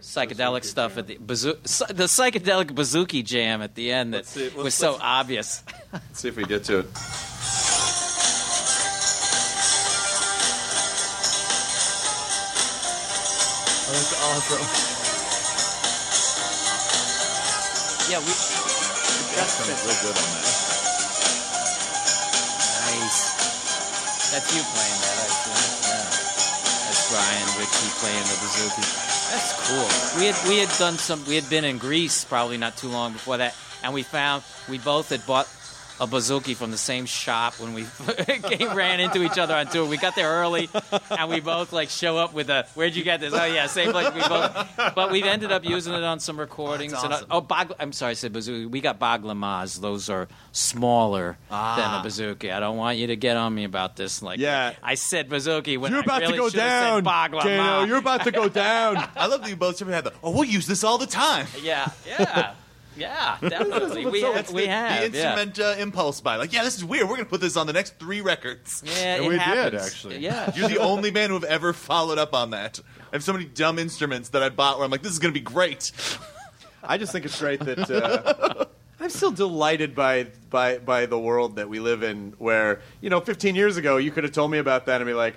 Psychedelic, 0.00 0.34
psychedelic 0.36 0.64
stuff 0.64 0.98
at 0.98 1.06
the 1.06 1.18
bazoo- 1.20 1.54
the 1.62 2.04
psychedelic 2.04 2.70
bouzouki 2.72 3.24
jam 3.24 3.62
at 3.62 3.74
the 3.74 3.92
end 3.92 4.14
that 4.14 4.18
Let's 4.18 4.30
see, 4.30 4.44
let's- 4.44 4.54
was 4.56 4.74
so 4.74 4.90
let's- 4.92 5.02
obvious. 5.04 5.62
Let's 5.92 6.20
see 6.20 6.28
if 6.28 6.36
we 6.36 6.44
get 6.44 6.64
to 6.64 6.78
it. 6.80 6.86
That's 12.78 14.12
awesome. 14.20 14.64
Yeah, 18.12 18.20
we 18.20 18.32
That 19.36 19.48
sounds 19.48 19.80
real 19.80 19.96
good 20.04 20.16
on 20.16 20.28
that. 20.36 20.44
nice. 22.84 23.20
That's 24.30 24.48
you 24.54 24.62
playing 24.62 25.00
that, 25.00 25.16
I 25.18 25.28
think. 25.40 25.72
Yeah. 25.88 26.04
That's 26.84 27.02
Brian 27.08 27.48
Ritchie 27.58 27.92
playing 28.00 28.26
the 28.28 28.36
bouzouki. 28.44 29.07
That's 29.30 29.68
cool. 29.68 30.20
We 30.20 30.26
had 30.26 30.48
we 30.48 30.58
had 30.58 30.70
done 30.78 30.94
some. 30.94 31.24
We 31.26 31.34
had 31.34 31.48
been 31.50 31.64
in 31.64 31.78
Greece 31.78 32.24
probably 32.24 32.56
not 32.56 32.76
too 32.76 32.88
long 32.88 33.12
before 33.12 33.36
that, 33.36 33.54
and 33.82 33.92
we 33.92 34.02
found 34.02 34.42
we 34.68 34.78
both 34.78 35.10
had 35.10 35.26
bought 35.26 35.46
a 36.00 36.06
bouzouki 36.06 36.54
from 36.54 36.70
the 36.70 36.78
same 36.78 37.06
shop 37.06 37.54
when 37.60 37.74
we 37.74 37.84
came, 38.42 38.74
ran 38.74 39.00
into 39.00 39.22
each 39.22 39.38
other 39.38 39.54
on 39.54 39.66
tour. 39.66 39.84
We 39.86 39.96
got 39.96 40.14
there 40.14 40.28
early, 40.30 40.68
and 41.10 41.28
we 41.30 41.40
both 41.40 41.72
like 41.72 41.88
show 41.90 42.16
up 42.16 42.32
with 42.34 42.50
a. 42.50 42.66
Where'd 42.74 42.94
you 42.94 43.02
get 43.04 43.20
this? 43.20 43.34
Oh 43.34 43.44
yeah, 43.44 43.66
same 43.66 43.90
place. 43.92 44.12
We 44.14 44.20
both, 44.20 44.70
but 44.94 45.10
we've 45.10 45.24
ended 45.24 45.52
up 45.52 45.64
using 45.64 45.94
it 45.94 46.04
on 46.04 46.20
some 46.20 46.38
recordings. 46.38 46.92
That's 46.92 47.04
and, 47.04 47.12
uh, 47.14 47.22
oh, 47.30 47.40
bag, 47.40 47.72
I'm 47.80 47.92
sorry, 47.92 48.10
I 48.10 48.14
said 48.14 48.32
bouzouki. 48.32 48.70
We 48.70 48.80
got 48.80 48.98
baglamas. 49.00 49.80
Those 49.80 50.08
are 50.10 50.28
smaller 50.52 51.36
than 51.48 51.58
Ah. 51.58 52.02
a 52.02 52.06
bouzouki. 52.06 52.52
I 52.52 52.60
don't 52.60 52.76
want 52.76 52.98
you 52.98 53.08
to 53.08 53.16
get 53.16 53.36
on 53.36 53.54
me 53.54 53.64
about 53.64 53.96
this. 53.96 54.22
Like, 54.22 54.38
Yeah. 54.38 54.74
I 54.82 54.94
said 54.94 55.28
bouzouki 55.28 55.78
when 55.78 55.90
You're 55.92 56.00
I 56.00 56.04
about 56.04 56.20
really 56.20 56.32
to 56.34 56.38
go 56.38 56.50
down, 56.50 57.04
Said 57.04 57.10
baglama. 57.12 57.42
Dano. 57.44 57.84
You're 57.84 57.96
about 57.98 58.24
to 58.24 58.30
go 58.30 58.48
down. 58.48 58.96
I 59.16 59.26
love 59.26 59.42
that 59.42 59.48
you 59.50 59.56
both 59.56 59.78
had 59.80 60.04
the. 60.04 60.12
Oh, 60.22 60.30
we'll 60.30 60.44
use 60.44 60.66
this 60.66 60.84
all 60.84 60.98
the 60.98 61.06
time. 61.06 61.46
Yeah, 61.62 61.88
yeah, 62.06 62.54
yeah. 62.98 63.38
Definitely, 63.48 64.06
we 64.06 64.20
have. 64.22 64.34
That's 64.34 64.52
We 64.52 64.62
the, 64.62 64.68
have. 64.68 65.12
the 65.12 65.18
yeah. 65.18 65.38
instrument 65.40 65.60
uh, 65.60 65.80
impulse 65.80 66.20
buy. 66.20 66.36
Like, 66.36 66.52
yeah, 66.52 66.64
this 66.64 66.76
is 66.76 66.84
weird. 66.84 67.08
We're 67.08 67.16
gonna 67.16 67.28
put 67.28 67.40
this 67.40 67.56
on 67.56 67.66
the 67.66 67.72
next 67.72 67.98
three 67.98 68.20
records. 68.20 68.82
Yeah, 68.84 69.16
And 69.16 69.24
it 69.24 69.28
we 69.28 69.38
did, 69.38 69.74
actually. 69.74 70.18
Yeah. 70.18 70.52
You're 70.56 70.68
the 70.68 70.78
only 70.78 71.10
man 71.10 71.28
who 71.30 71.34
have 71.34 71.44
ever 71.44 71.72
followed 71.72 72.18
up 72.18 72.34
on 72.34 72.50
that. 72.50 72.80
I 73.12 73.16
have 73.16 73.24
so 73.24 73.32
many 73.32 73.44
dumb 73.46 73.78
instruments 73.78 74.30
that 74.30 74.42
I 74.42 74.48
bought 74.48 74.76
where 74.78 74.84
I'm 74.84 74.90
like, 74.90 75.02
this 75.02 75.12
is 75.12 75.18
gonna 75.18 75.32
be 75.32 75.40
great. 75.40 75.92
I 76.82 76.98
just 76.98 77.12
think 77.12 77.24
it's 77.24 77.38
great 77.38 77.60
that 77.60 77.90
uh, 77.90 78.64
I'm 79.00 79.10
still 79.10 79.30
delighted 79.30 79.94
by 79.94 80.26
by 80.50 80.78
by 80.78 81.06
the 81.06 81.18
world 81.18 81.56
that 81.56 81.68
we 81.68 81.80
live 81.80 82.02
in. 82.02 82.34
Where 82.38 82.80
you 83.00 83.10
know, 83.10 83.20
15 83.20 83.54
years 83.54 83.76
ago, 83.76 83.96
you 83.96 84.10
could 84.10 84.24
have 84.24 84.32
told 84.32 84.50
me 84.50 84.58
about 84.58 84.86
that 84.86 85.00
and 85.00 85.06
be 85.06 85.14
like, 85.14 85.36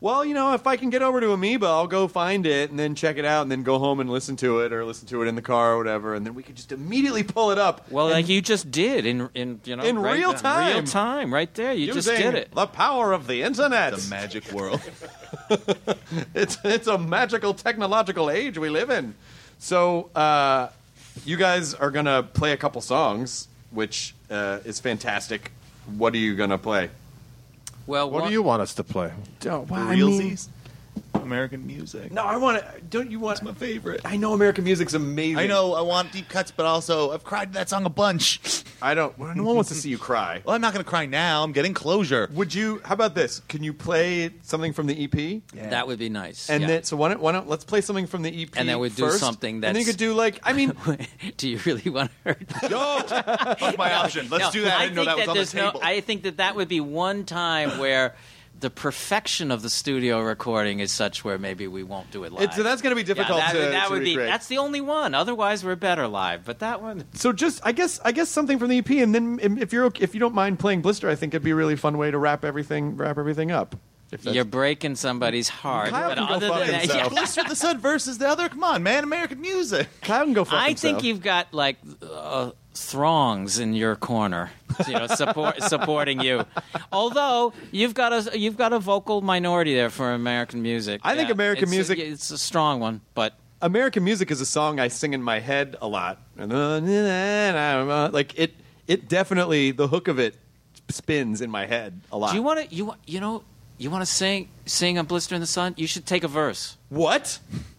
well, 0.00 0.24
you 0.24 0.34
know, 0.34 0.52
if 0.52 0.66
I 0.66 0.76
can 0.76 0.90
get 0.90 1.00
over 1.00 1.20
to 1.20 1.32
Amoeba, 1.32 1.66
I'll 1.66 1.86
go 1.86 2.06
find 2.06 2.44
it 2.46 2.68
and 2.70 2.78
then 2.78 2.94
check 2.94 3.16
it 3.16 3.24
out 3.24 3.42
and 3.42 3.50
then 3.50 3.62
go 3.62 3.78
home 3.78 3.98
and 3.98 4.10
listen 4.10 4.36
to 4.36 4.60
it 4.60 4.72
or 4.72 4.84
listen 4.84 5.08
to 5.08 5.22
it 5.22 5.26
in 5.26 5.34
the 5.34 5.42
car 5.42 5.72
or 5.72 5.78
whatever, 5.78 6.14
and 6.14 6.26
then 6.26 6.34
we 6.34 6.42
could 6.42 6.54
just 6.54 6.70
immediately 6.70 7.22
pull 7.22 7.50
it 7.50 7.58
up. 7.58 7.90
Well, 7.90 8.08
like 8.08 8.28
you 8.28 8.42
just 8.42 8.70
did 8.70 9.06
in 9.06 9.30
in 9.34 9.60
you 9.64 9.74
know 9.76 9.82
In 9.84 9.98
right 9.98 10.18
real 10.18 10.32
there. 10.32 10.40
time. 10.40 10.74
real 10.74 10.82
time, 10.84 11.32
right 11.32 11.52
there. 11.54 11.72
You 11.72 11.92
just 11.92 12.08
did 12.08 12.34
it. 12.34 12.54
The 12.54 12.66
power 12.66 13.12
of 13.12 13.26
the 13.26 13.42
internet. 13.42 13.94
The 13.94 14.06
magic 14.10 14.52
world. 14.52 14.82
it's 16.34 16.58
it's 16.62 16.86
a 16.86 16.98
magical 16.98 17.54
technological 17.54 18.30
age 18.30 18.58
we 18.58 18.68
live 18.68 18.90
in. 18.90 19.14
So 19.58 20.10
uh, 20.14 20.68
you 21.24 21.38
guys 21.38 21.72
are 21.72 21.90
gonna 21.90 22.22
play 22.22 22.52
a 22.52 22.56
couple 22.58 22.80
songs, 22.82 23.48
which 23.70 24.14
uh, 24.30 24.58
is 24.64 24.78
fantastic. 24.78 25.52
What 25.96 26.12
are 26.12 26.18
you 26.18 26.36
gonna 26.36 26.58
play? 26.58 26.90
Well, 27.86 28.10
What 28.10 28.22
one- 28.22 28.28
do 28.30 28.32
you 28.32 28.42
want 28.42 28.62
us 28.62 28.74
to 28.74 28.84
play? 28.84 29.12
Don't, 29.40 29.68
Realsies. 29.68 30.48
American 31.22 31.66
music. 31.66 32.12
no, 32.12 32.22
I 32.22 32.36
want 32.36 32.62
to. 32.62 32.80
Don't 32.82 33.10
you 33.10 33.18
want? 33.20 33.38
It's 33.38 33.44
my 33.44 33.54
favorite. 33.54 34.00
I 34.04 34.16
know 34.16 34.32
American 34.32 34.64
music's 34.64 34.94
amazing. 34.94 35.38
I 35.38 35.46
know 35.46 35.74
I 35.74 35.80
want 35.80 36.12
deep 36.12 36.28
cuts, 36.28 36.50
but 36.50 36.66
also 36.66 37.12
I've 37.12 37.24
cried 37.24 37.52
to 37.52 37.58
that 37.58 37.68
song 37.68 37.84
a 37.84 37.90
bunch. 37.90 38.62
I 38.82 38.94
don't. 38.94 39.18
No 39.18 39.42
one 39.42 39.56
wants 39.56 39.70
to 39.70 39.74
see 39.74 39.88
you 39.90 39.98
cry. 39.98 40.42
Well, 40.44 40.54
I'm 40.54 40.60
not 40.60 40.72
going 40.72 40.84
to 40.84 40.88
cry 40.88 41.06
now. 41.06 41.42
I'm 41.42 41.52
getting 41.52 41.74
closure. 41.74 42.28
Would 42.32 42.54
you? 42.54 42.80
How 42.84 42.94
about 42.94 43.14
this? 43.14 43.40
Can 43.48 43.62
you 43.62 43.72
play 43.72 44.30
something 44.42 44.72
from 44.72 44.86
the 44.86 45.04
EP? 45.04 45.42
that 45.70 45.86
would 45.86 45.98
be 45.98 46.08
nice. 46.08 46.48
And 46.50 46.60
yeah. 46.62 46.66
then, 46.68 46.82
so 46.84 46.96
why 46.96 47.08
don't, 47.08 47.20
why 47.20 47.32
don't 47.32 47.48
let's 47.48 47.64
play 47.64 47.80
something 47.80 48.06
from 48.06 48.22
the 48.22 48.42
EP 48.42 48.50
And 48.56 48.68
then 48.68 48.78
we'd 48.78 48.94
do 48.94 49.06
first, 49.06 49.18
something 49.20 49.56
and 49.56 49.62
then 49.64 49.76
you 49.76 49.84
could 49.84 49.96
do 49.96 50.14
like 50.14 50.38
I 50.42 50.52
mean 50.52 50.72
do 51.36 51.48
you 51.48 51.58
really 51.64 51.90
want 51.90 52.10
to 52.24 52.28
hurt? 52.34 52.70
Yo, 52.70 53.00
that's 53.08 53.78
my 53.78 53.92
option. 53.94 54.28
Let's 54.30 54.44
No, 54.44 54.50
do 54.52 54.62
that. 54.62 54.78
I 54.78 54.82
didn't 54.84 54.96
know 54.96 55.04
think 55.04 55.16
that 55.16 55.16
was 55.18 55.28
on 55.28 55.34
the 55.34 55.38
there's 55.38 55.54
no- 55.54 55.66
table. 55.72 55.80
I 55.82 56.00
think 56.00 56.22
that 56.24 56.36
that 56.38 56.56
would 56.56 56.68
be 56.68 56.80
one 56.80 57.24
time 57.24 57.78
where 57.78 58.14
the 58.58 58.70
perfection 58.70 59.50
of 59.50 59.62
the 59.62 59.68
studio 59.70 60.20
recording 60.20 60.80
is 60.80 60.90
such 60.90 61.24
where 61.24 61.36
maybe 61.38 61.68
we 61.68 61.82
won't 61.82 62.10
do 62.10 62.24
it 62.24 62.32
live. 62.32 62.44
It's- 62.44 62.62
that's 62.62 62.80
gonna 62.82 62.94
be 62.94 63.02
difficult 63.02 63.38
yeah, 63.38 63.52
that, 63.52 63.64
to- 63.64 63.70
that 63.72 63.84
to 63.86 63.92
would 63.92 64.02
be. 64.04 64.10
recreate. 64.10 64.30
That's 64.30 64.46
the 64.46 64.58
only 64.58 64.80
one. 64.80 65.14
Otherwise, 65.14 65.64
we're 65.64 65.76
better 65.76 66.08
live. 66.08 66.44
But 66.44 66.60
that 66.60 66.80
one. 66.80 67.04
so 67.14 67.32
just 67.32 67.60
I 67.64 67.72
guess 67.72 68.00
I 68.04 68.12
guess 68.12 68.28
something 68.28 68.58
from 68.58 68.68
the 68.68 68.78
EP, 68.78 68.90
and 69.02 69.14
then 69.14 69.38
if 69.60 69.72
you're 69.72 69.92
if 70.00 70.14
you 70.14 70.20
don't 70.20 70.34
mind 70.34 70.58
playing 70.58 70.82
Blister, 70.82 71.08
I 71.10 71.14
think 71.14 71.34
it'd 71.34 71.44
be 71.44 71.50
a 71.50 71.54
really 71.56 71.76
fun 71.76 71.98
way 71.98 72.10
to 72.10 72.18
wrap 72.18 72.44
everything 72.44 72.96
wrap 72.96 73.18
everything 73.18 73.50
up. 73.50 73.76
You're 74.22 74.44
breaking 74.44 74.94
somebody's 74.94 75.48
heart. 75.48 75.90
Kyle 75.90 76.08
but 76.10 76.18
can 76.18 76.28
go 76.28 76.34
other 76.34 76.48
fuck 76.48 76.58
than 76.60 76.68
that, 76.70 76.86
yeah. 76.86 77.08
Blister 77.08 77.42
the 77.42 77.56
Sun 77.56 77.80
versus 77.80 78.18
the 78.18 78.28
other. 78.28 78.48
Come 78.48 78.62
on, 78.62 78.82
man. 78.84 79.02
American 79.02 79.40
music. 79.40 79.88
Kyle 80.00 80.22
can 80.24 80.32
go 80.32 80.44
fuck 80.44 80.54
I 80.54 80.68
himself. 80.68 80.94
think 80.94 81.04
you've 81.04 81.22
got 81.22 81.52
like 81.52 81.76
uh, 82.02 82.52
throngs 82.76 83.58
in 83.58 83.74
your 83.74 83.96
corner, 83.96 84.50
you 84.86 84.92
know, 84.94 85.06
support, 85.06 85.62
supporting 85.74 86.20
you. 86.20 86.44
Although 86.92 87.52
you've 87.72 87.94
got 87.94 88.12
a 88.12 88.38
you've 88.38 88.56
got 88.56 88.72
a 88.72 88.78
vocal 88.78 89.20
minority 89.22 89.74
there 89.74 89.90
for 89.90 90.12
American 90.12 90.62
music. 90.62 91.00
I 91.04 91.16
think 91.16 91.30
American 91.30 91.64
it's 91.64 91.72
a- 91.72 91.74
music- 91.74 91.98
it's 91.98 92.30
a 92.30 92.38
strong 92.38 92.80
one, 92.80 93.00
but 93.14 93.34
American 93.62 94.04
music 94.04 94.30
is 94.30 94.40
a 94.40 94.46
song 94.46 94.78
I 94.78 94.88
sing 94.88 95.14
in 95.14 95.22
my 95.22 95.40
head 95.40 95.76
a 95.80 95.88
lot. 95.88 96.20
And 96.38 96.52
uh 96.52 98.10
like 98.12 98.38
it, 98.38 98.54
it 98.86 99.08
definitely 99.08 99.70
the 99.72 99.88
hook 99.88 100.08
of 100.08 100.18
it 100.18 100.36
spins 100.88 101.40
in 101.40 101.50
my 101.50 101.66
head 101.66 102.00
a 102.12 102.18
lot. 102.18 102.30
do 102.30 102.36
you 102.36 102.42
want 102.42 102.68
to 102.68 102.74
you 102.74 102.84
wa- 102.86 102.96
you 103.06 103.20
know 103.20 103.42
you 103.78 103.90
want 103.90 104.02
to 104.02 104.06
sing 104.10 104.48
sing 104.66 104.98
on 104.98 105.06
Blister 105.06 105.34
in 105.34 105.40
the 105.40 105.46
Sun? 105.46 105.74
You 105.76 105.86
should 105.86 106.06
take 106.06 106.24
a 106.24 106.28
verse. 106.28 106.76
what? 106.88 107.38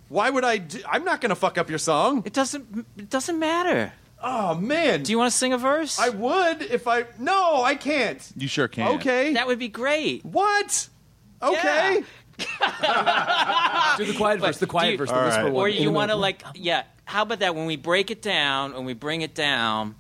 Why 0.10 0.30
would 0.30 0.46
I? 0.46 0.60
Do, 0.60 0.80
I'm 0.90 1.04
not 1.04 1.20
going 1.20 1.32
to 1.32 1.36
fuck 1.36 1.58
up 1.58 1.68
your 1.70 1.80
song. 1.80 2.24
It 2.26 2.32
doesn't 2.32 2.86
it 2.98 3.10
doesn't 3.10 3.38
matter. 3.40 3.92
Oh 4.22 4.56
man, 4.56 5.04
Do 5.04 5.12
you 5.12 5.18
want 5.18 5.32
to 5.32 5.38
sing 5.38 5.54
a 5.54 5.58
verse? 5.58 6.00
I 6.00 6.10
would 6.10 6.62
if 6.64 6.88
I. 6.88 7.06
No, 7.20 7.62
I 7.64 7.76
can't. 7.76 8.20
You 8.36 8.48
sure 8.48 8.68
can. 8.68 8.96
Okay. 8.96 9.34
that 9.34 9.46
would 9.48 9.60
be 9.60 9.68
great. 9.70 10.26
what? 10.26 10.90
Okay. 11.42 12.04
Do 13.98 14.06
the 14.06 14.14
quiet 14.18 14.40
verse. 14.40 14.58
The 14.58 14.66
do 14.66 14.70
quiet 14.70 14.92
you- 14.94 14.98
verse. 14.98 15.10
The 15.10 15.16
All 15.18 15.26
whisper 15.26 15.44
right. 15.44 15.54
one. 15.54 15.62
Or 15.64 15.68
you 15.70 15.92
want 15.92 16.12
to 16.12 16.16
like 16.16 16.44
yeah. 16.56 16.84
How 17.06 17.22
about 17.24 17.40
that 17.40 17.56
when 17.56 17.66
we 17.68 17.78
break 17.78 18.12
it 18.12 18.22
down 18.22 18.74
and 18.74 18.86
we 18.86 18.94
bring 18.94 19.22
it 19.22 19.34
down? 19.34 19.96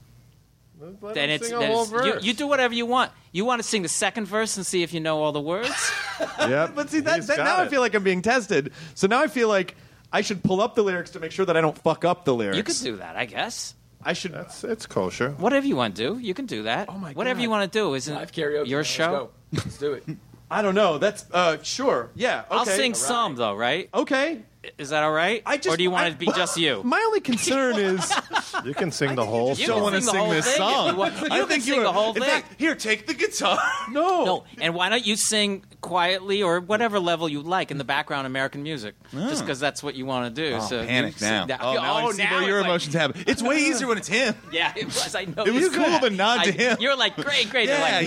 Let 0.80 1.16
then 1.16 1.30
him 1.30 1.36
it's, 1.38 1.48
sing 1.48 1.56
a 1.56 1.60
then 1.60 1.72
whole 1.72 1.84
it's- 1.86 2.06
you, 2.06 2.14
verse. 2.14 2.24
you 2.24 2.34
do 2.34 2.48
whatever 2.48 2.74
you 2.74 2.86
want. 2.86 3.12
You 3.32 3.46
want 3.46 3.62
to 3.62 3.68
sing 3.68 3.82
the 3.82 3.90
second 3.90 4.26
verse 4.26 4.58
and 4.58 4.66
see 4.66 4.84
if 4.84 4.94
you 4.94 5.00
know 5.00 5.22
all 5.22 5.32
the 5.32 5.42
words? 5.42 5.92
Yep, 6.40 6.72
But 6.76 6.90
see, 6.90 7.00
that, 7.02 7.16
he's 7.18 7.28
that 7.28 7.38
got 7.38 7.44
now 7.44 7.56
I 7.58 7.64
it. 7.66 7.70
feel 7.70 7.80
like 7.82 7.94
I'm 7.94 8.04
being 8.04 8.22
tested. 8.24 8.72
So 8.96 9.06
now 9.06 9.22
I 9.22 9.28
feel 9.28 9.48
like 9.50 9.76
I 10.12 10.22
should 10.22 10.42
pull 10.44 10.62
up 10.62 10.74
the 10.74 10.84
lyrics 10.84 11.12
to 11.12 11.20
make 11.20 11.32
sure 11.32 11.46
that 11.46 11.56
I 11.58 11.62
don't 11.62 11.78
fuck 11.78 12.06
up 12.06 12.26
the 12.26 12.34
lyrics. 12.34 12.58
you 12.58 12.64
could 12.64 12.78
do 12.78 12.96
that, 12.98 13.16
I 13.16 13.26
guess. 13.26 13.76
I 14.08 14.14
should. 14.14 14.32
That's 14.32 14.64
it's 14.64 14.86
kosher. 14.86 15.32
Whatever 15.32 15.68
you 15.68 15.76
want 15.76 15.96
to 15.98 16.14
do, 16.14 16.18
you 16.20 16.34
can 16.34 16.46
do 16.46 16.64
that. 16.64 16.88
Oh 16.90 16.98
my 16.98 17.12
Whatever 17.12 17.40
God. 17.40 17.44
you 17.44 17.50
want 17.50 17.70
to 17.72 17.78
do, 17.80 17.94
isn't 17.94 18.16
live 18.16 18.32
karaoke. 18.32 18.68
your 18.68 18.80
Let's 18.80 18.90
show? 18.90 19.10
go. 19.10 19.30
Let's 19.52 19.78
do 19.78 19.94
it. 19.94 20.06
I 20.50 20.62
don't 20.62 20.76
know. 20.76 20.98
That's 20.98 21.26
uh 21.32 21.58
sure. 21.62 22.10
Yeah. 22.16 22.44
Okay. 22.50 22.56
I'll 22.56 22.66
sing 22.66 22.94
some 22.94 23.36
though, 23.36 23.54
right? 23.54 23.90
Okay. 23.94 24.44
Is 24.78 24.90
that 24.90 25.04
all 25.04 25.12
right? 25.12 25.42
I 25.46 25.58
just 25.58 25.68
or 25.74 25.78
do 25.78 25.84
you 25.84 25.92
want 25.92 26.06
I- 26.06 26.08
it 26.08 26.12
to 26.12 26.18
be 26.18 26.26
just 26.28 26.58
you? 26.58 26.82
My 26.86 27.00
only 27.08 27.20
concern 27.22 27.76
is 27.78 28.14
You 28.66 28.74
can 28.74 28.92
sing 28.92 29.16
the 29.16 29.26
whole 29.26 29.54
You 29.56 29.68
don't 29.68 29.82
want 29.82 29.96
to 29.96 30.02
sing 30.02 30.14
sing 30.14 30.30
this 30.30 30.46
thing 30.46 30.58
song. 30.58 30.88
you 30.90 30.96
want- 30.96 31.14
you 31.22 31.28
I 31.32 31.40
can 31.40 31.48
think 31.48 31.64
sing 31.64 31.76
you 31.76 31.84
the 31.84 31.92
whole 31.92 32.10
in 32.14 32.22
thing. 32.22 32.24
fact, 32.24 32.60
here, 32.60 32.76
take 32.76 33.08
the 33.08 33.14
guitar. 33.14 33.60
no. 33.92 34.26
No, 34.26 34.44
and 34.60 34.74
why 34.76 34.90
don't 34.90 35.06
you 35.06 35.16
sing 35.16 35.64
quietly 35.82 36.42
or 36.44 36.60
whatever 36.60 37.00
level 37.00 37.30
you 37.30 37.42
like 37.42 37.72
in 37.72 37.78
the 37.78 37.84
background 37.84 38.26
American 38.28 38.64
music? 38.64 38.96
Just 39.12 39.42
ah. 39.42 39.46
because 39.46 39.60
that's 39.60 39.82
what 39.84 39.96
you 39.96 40.06
want 40.06 40.34
to 40.36 40.50
do. 40.50 40.56
Oh, 40.58 40.60
so 40.62 40.86
panic 40.86 41.20
now. 41.22 41.46
that- 41.46 41.60
Oh, 41.62 41.74
now 41.74 41.96
I 42.08 42.12
see 42.12 42.24
where 42.24 42.30
now 42.32 42.40
your 42.40 42.58
it's 42.60 42.62
like- 42.62 42.66
emotions 42.66 42.94
happen. 42.94 43.24
It's 43.28 43.42
way 43.42 43.60
easier 43.60 43.88
when 43.88 43.98
it's 43.98 44.08
him. 44.08 44.36
Yeah, 44.52 44.74
it 44.76 44.86
was. 44.86 45.14
I 45.16 45.26
know. 45.26 45.44
It 45.44 45.54
was 45.54 45.70
cool 45.70 45.86
could. 45.86 46.02
to 46.02 46.10
nod 46.10 46.44
to 46.46 46.52
him. 46.52 46.78
You're 46.80 46.96
like, 46.96 47.16
great, 47.16 47.50
great. 47.50 47.68
They're 47.68 47.78
Yeah, 47.78 47.98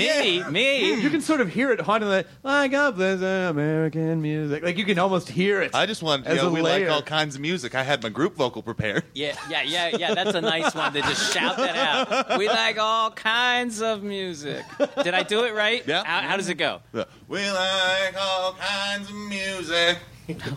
like, 0.43 0.51
me, 0.51 0.51
me. 0.51 1.01
You 1.03 1.11
can 1.11 1.21
sort 1.21 1.41
of 1.41 1.49
hear 1.49 1.71
it 1.73 1.81
haunting 1.81 2.09
the 2.11 2.27
like 2.43 2.71
God 2.71 2.97
bless 2.97 3.21
American 3.51 4.23
music. 4.23 4.63
Like 4.63 4.79
you 4.79 4.85
can 4.85 4.99
almost 4.99 5.29
hear 5.29 5.61
it. 5.63 5.75
I 5.75 5.87
just 5.87 6.03
wanted 6.03 6.25
to 6.25 6.31
As 6.31 6.37
know 6.39 6.49
a 6.51 6.55
we 6.55 6.62
layer. 6.62 6.86
like 6.86 6.94
all 6.94 7.03
kinds 7.03 7.34
of 7.34 7.40
music. 7.40 7.74
I 7.74 7.82
had 7.82 8.03
my 8.03 8.09
group 8.09 8.34
vocal 8.36 8.62
prepared. 8.62 9.05
Yeah, 9.14 9.36
yeah, 9.48 9.62
yeah, 9.62 9.88
yeah. 9.96 10.14
That's 10.14 10.34
a 10.34 10.40
nice 10.40 10.74
one 10.74 10.92
to 10.92 11.01
just 11.03 11.32
shout 11.32 11.57
that 11.57 11.76
out. 11.76 12.38
We 12.38 12.48
like 12.48 12.78
all 12.78 13.11
kinds 13.11 13.80
of 13.82 14.03
music. 14.03 14.64
Did 15.03 15.14
I 15.14 15.22
do 15.22 15.44
it 15.44 15.55
right? 15.55 15.82
Yeah. 15.86 16.05
How, 16.05 16.20
how 16.20 16.36
does 16.36 16.48
it 16.48 16.55
go? 16.55 16.80
We 17.28 17.51
like 17.51 18.14
all 18.20 18.55
kinds 18.55 19.09
of 19.09 19.16
music. 19.16 19.98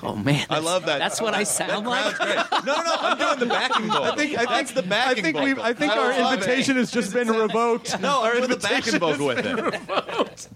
Oh 0.03 0.15
man, 0.15 0.45
I 0.51 0.59
love 0.59 0.85
that. 0.85 0.99
That's 0.99 1.19
what 1.19 1.33
I 1.33 1.41
sound 1.43 1.85
Crowd's 1.87 2.19
like. 2.19 2.49
great. 2.51 2.63
No, 2.63 2.75
no, 2.75 2.83
no. 2.83 2.95
I'm 2.99 3.17
doing 3.17 3.39
the 3.39 3.45
backing 3.47 3.87
vocal. 3.87 4.03
I 4.03 4.15
think 4.15 4.37
I 4.37 4.45
That's 4.45 4.71
the 4.71 4.83
backing 4.83 5.19
I 5.19 5.31
think 5.31 5.35
vocal. 5.37 5.55
we 5.55 5.61
I 5.61 5.73
think 5.73 5.93
I 5.93 5.97
our 5.97 6.09
love 6.21 6.33
it. 6.33 6.35
invitation 6.43 6.75
has 6.75 6.91
just 6.91 7.11
been 7.11 7.27
revoked. 7.29 7.99
No, 7.99 8.21
our 8.21 8.33
I'm 8.33 8.37
the 8.41 8.43
invitation 8.53 8.99
backing 8.99 8.99
vocal 8.99 9.29
has 9.29 9.35
with 9.35 10.47
it. 10.47 10.49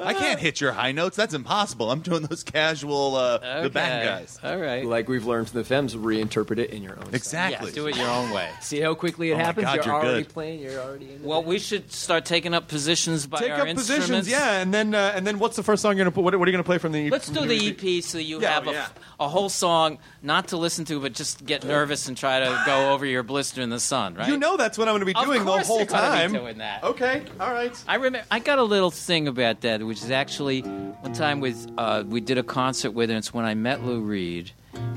I 0.00 0.14
can't 0.14 0.38
hit 0.40 0.60
your 0.60 0.72
high 0.72 0.92
notes. 0.92 1.16
That's 1.16 1.34
impossible. 1.34 1.90
I'm 1.90 2.00
doing 2.00 2.22
those 2.22 2.42
casual, 2.42 3.16
uh, 3.16 3.62
the 3.62 3.70
bad 3.70 4.04
guys. 4.04 4.38
All 4.42 4.56
right. 4.58 4.84
Like 4.84 5.08
we've 5.08 5.24
learned 5.26 5.48
from 5.48 5.60
the 5.60 5.64
Femmes, 5.64 5.94
reinterpret 5.96 6.58
it 6.58 6.70
in 6.70 6.82
your 6.82 6.92
own. 6.98 7.04
style. 7.06 7.14
Exactly. 7.14 7.68
Yeah, 7.70 7.74
do 7.74 7.86
it 7.86 7.96
your 7.96 8.08
own 8.08 8.30
way. 8.30 8.50
See 8.60 8.80
how 8.80 8.94
quickly 8.94 9.30
it 9.30 9.34
Oh 9.34 9.38
my 9.38 9.42
happens. 9.44 9.64
God, 9.66 9.76
you're, 9.76 9.84
you're 9.86 9.94
already 9.94 10.22
good. 10.24 10.32
playing. 10.32 10.60
You're 10.60 10.80
already 10.80 11.12
in. 11.14 11.22
Well, 11.22 11.42
we 11.42 11.58
should 11.58 11.90
start 11.92 12.24
taking 12.24 12.52
up 12.54 12.68
positions 12.68 13.26
by 13.26 13.38
Take 13.38 13.50
our 13.52 13.62
up 13.62 13.68
instruments. 13.68 14.06
positions, 14.06 14.28
yeah, 14.28 14.60
and 14.60 14.72
then 14.74 14.94
uh, 14.94 15.12
and 15.14 15.26
then 15.26 15.38
what's 15.38 15.56
the 15.56 15.62
first 15.62 15.82
song 15.82 15.96
you're 15.96 16.04
gonna 16.04 16.10
put? 16.14 16.24
What, 16.24 16.38
what 16.38 16.46
are 16.46 16.50
you 16.50 16.56
gonna 16.56 16.64
play 16.64 16.78
from 16.78 16.92
the? 16.92 17.10
Let's 17.10 17.26
from 17.30 17.34
do 17.34 17.46
the 17.46 17.68
EP 17.98 18.02
so 18.04 18.18
you 18.18 18.40
Yeah, 18.40 18.50
have 18.54 18.66
a, 18.68 18.72
yeah. 18.72 18.88
a 19.20 19.28
whole 19.28 19.48
song 19.48 19.98
not 20.22 20.48
to 20.48 20.56
listen 20.56 20.84
to, 20.86 21.00
but 21.00 21.12
just 21.14 21.44
get 21.46 21.64
nervous 21.64 22.08
and 22.08 22.16
try 22.16 22.40
to 22.40 22.62
go 22.66 22.92
over 22.92 23.06
your 23.06 23.22
blister 23.22 23.62
in 23.62 23.70
the 23.70 23.80
sun, 23.80 24.14
right? 24.14 24.28
You 24.28 24.36
know 24.36 24.56
that's 24.56 24.76
what 24.76 24.88
I'm 24.88 24.94
gonna 24.94 25.04
be 25.06 25.14
Of 25.14 25.24
doing 25.24 25.38
the 25.44 25.50
course 25.50 25.66
whole 25.66 25.78
you're 25.78 25.86
gonna 25.86 26.12
be 26.12 26.18
time. 26.18 26.32
doing 26.32 26.58
that. 26.58 26.82
Okay, 26.84 27.22
all 27.40 27.52
right. 27.52 27.74
I 27.88 27.94
remember 27.96 28.26
I 28.30 28.38
got 28.40 28.58
a 28.58 28.62
little 28.62 28.90
thing 28.90 29.26
about 29.28 29.53
that, 29.62 29.82
which 29.82 30.02
is 30.02 30.10
actually 30.10 30.62
one 30.62 31.12
time 31.12 31.40
with 31.40 31.70
uh, 31.78 32.04
we 32.06 32.20
did 32.20 32.38
a 32.38 32.42
concert 32.42 32.92
with 32.92 33.10
her. 33.10 33.14
and 33.16 33.18
It's 33.24 33.32
when 33.34 33.44
I 33.44 33.54
met 33.54 33.84
Lou 33.84 34.00
Reed, 34.00 34.50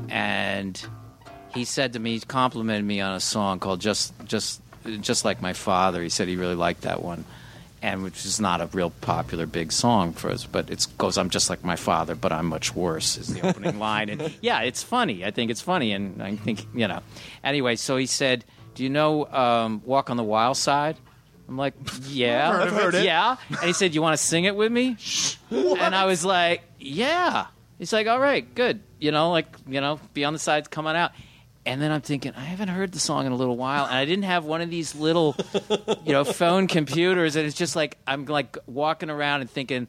and 0.10 0.82
he 1.53 1.66
said 1.66 1.93
to 1.93 1.99
me, 1.99 2.14
he 2.14 2.20
complimented 2.20 2.86
me 2.86 3.01
on 3.01 3.14
a 3.16 3.20
song 3.20 3.60
called 3.60 3.80
"Just 3.82 4.14
Just 4.26 4.62
Just 5.01 5.26
Like 5.26 5.41
My 5.41 5.53
Father." 5.53 6.01
He 6.03 6.10
said 6.10 6.28
he 6.28 6.36
really 6.36 6.55
liked 6.55 6.82
that 6.82 7.01
one, 7.01 7.26
and 7.82 8.03
which 8.03 8.26
is 8.26 8.39
not 8.39 8.62
a 8.62 8.68
real 8.68 8.89
popular 9.01 9.45
big 9.45 9.72
song 9.72 10.14
for 10.14 10.30
us, 10.30 10.45
but 10.45 10.70
it 10.70 10.86
goes, 10.97 11.18
"I'm 11.18 11.30
just 11.30 11.49
like 11.49 11.64
my 11.64 11.76
father, 11.76 12.16
but 12.16 12.32
I'm 12.32 12.45
much 12.47 12.76
worse." 12.76 13.18
Is 13.18 13.34
the 13.34 13.47
opening 13.47 13.80
line, 13.88 14.10
and 14.10 14.34
yeah, 14.41 14.62
it's 14.62 14.84
funny. 14.84 15.26
I 15.26 15.32
think 15.32 15.51
it's 15.51 15.62
funny, 15.62 15.93
and 15.93 16.22
I 16.22 16.36
think 16.36 16.66
you 16.74 16.88
know. 16.88 17.01
Anyway, 17.43 17.76
so 17.76 17.97
he 17.97 18.05
said, 18.05 18.45
"Do 18.76 18.84
you 18.84 18.89
know 18.89 19.26
um, 19.28 19.82
Walk 19.86 20.10
on 20.10 20.18
the 20.18 20.24
Wild 20.24 20.58
Side?" 20.58 20.97
I'm 21.48 21.58
like, 21.58 21.74
yeah, 22.08 22.52
I've 22.52 22.72
heard 22.72 22.95
it. 22.95 23.06
yeah. 23.06 23.38
And 23.50 23.60
he 23.62 23.74
said, 23.74 23.95
"You 23.95 24.02
want 24.02 24.18
to 24.18 24.24
sing 24.24 24.43
it 24.43 24.56
with 24.56 24.72
me?" 24.72 24.98
and 25.52 25.95
I 25.95 26.06
was 26.06 26.26
like, 26.26 26.64
"Yeah." 26.80 27.48
He's 27.80 27.93
like, 27.93 28.08
"All 28.08 28.20
right, 28.20 28.54
good. 28.56 28.82
You 29.00 29.12
know, 29.12 29.32
like 29.32 29.48
you 29.68 29.80
know, 29.80 30.00
be 30.14 30.26
on 30.26 30.34
the 30.34 30.39
sides, 30.39 30.68
come 30.68 30.88
on 30.88 30.95
out." 30.95 31.12
And 31.66 31.82
then 31.82 31.91
I'm 31.91 32.00
thinking, 32.02 32.32
I 32.36 32.45
haven't 32.45 32.70
heard 32.70 32.93
the 32.93 33.00
song 33.00 33.26
in 33.26 33.34
a 33.34 33.36
little 33.36 33.58
while, 33.58 33.86
and 33.86 33.96
I 33.96 34.05
didn't 34.05 34.24
have 34.24 34.46
one 34.46 34.62
of 34.62 34.70
these 34.70 34.96
little, 34.96 35.36
you 36.05 36.13
know, 36.13 36.24
phone 36.24 36.67
computers, 36.67 37.36
and 37.36 37.46
it's 37.46 37.58
just 37.58 37.76
like 37.76 37.97
I'm 38.08 38.26
like 38.26 38.58
walking 38.67 39.09
around 39.09 39.42
and 39.42 39.50
thinking, 39.50 39.88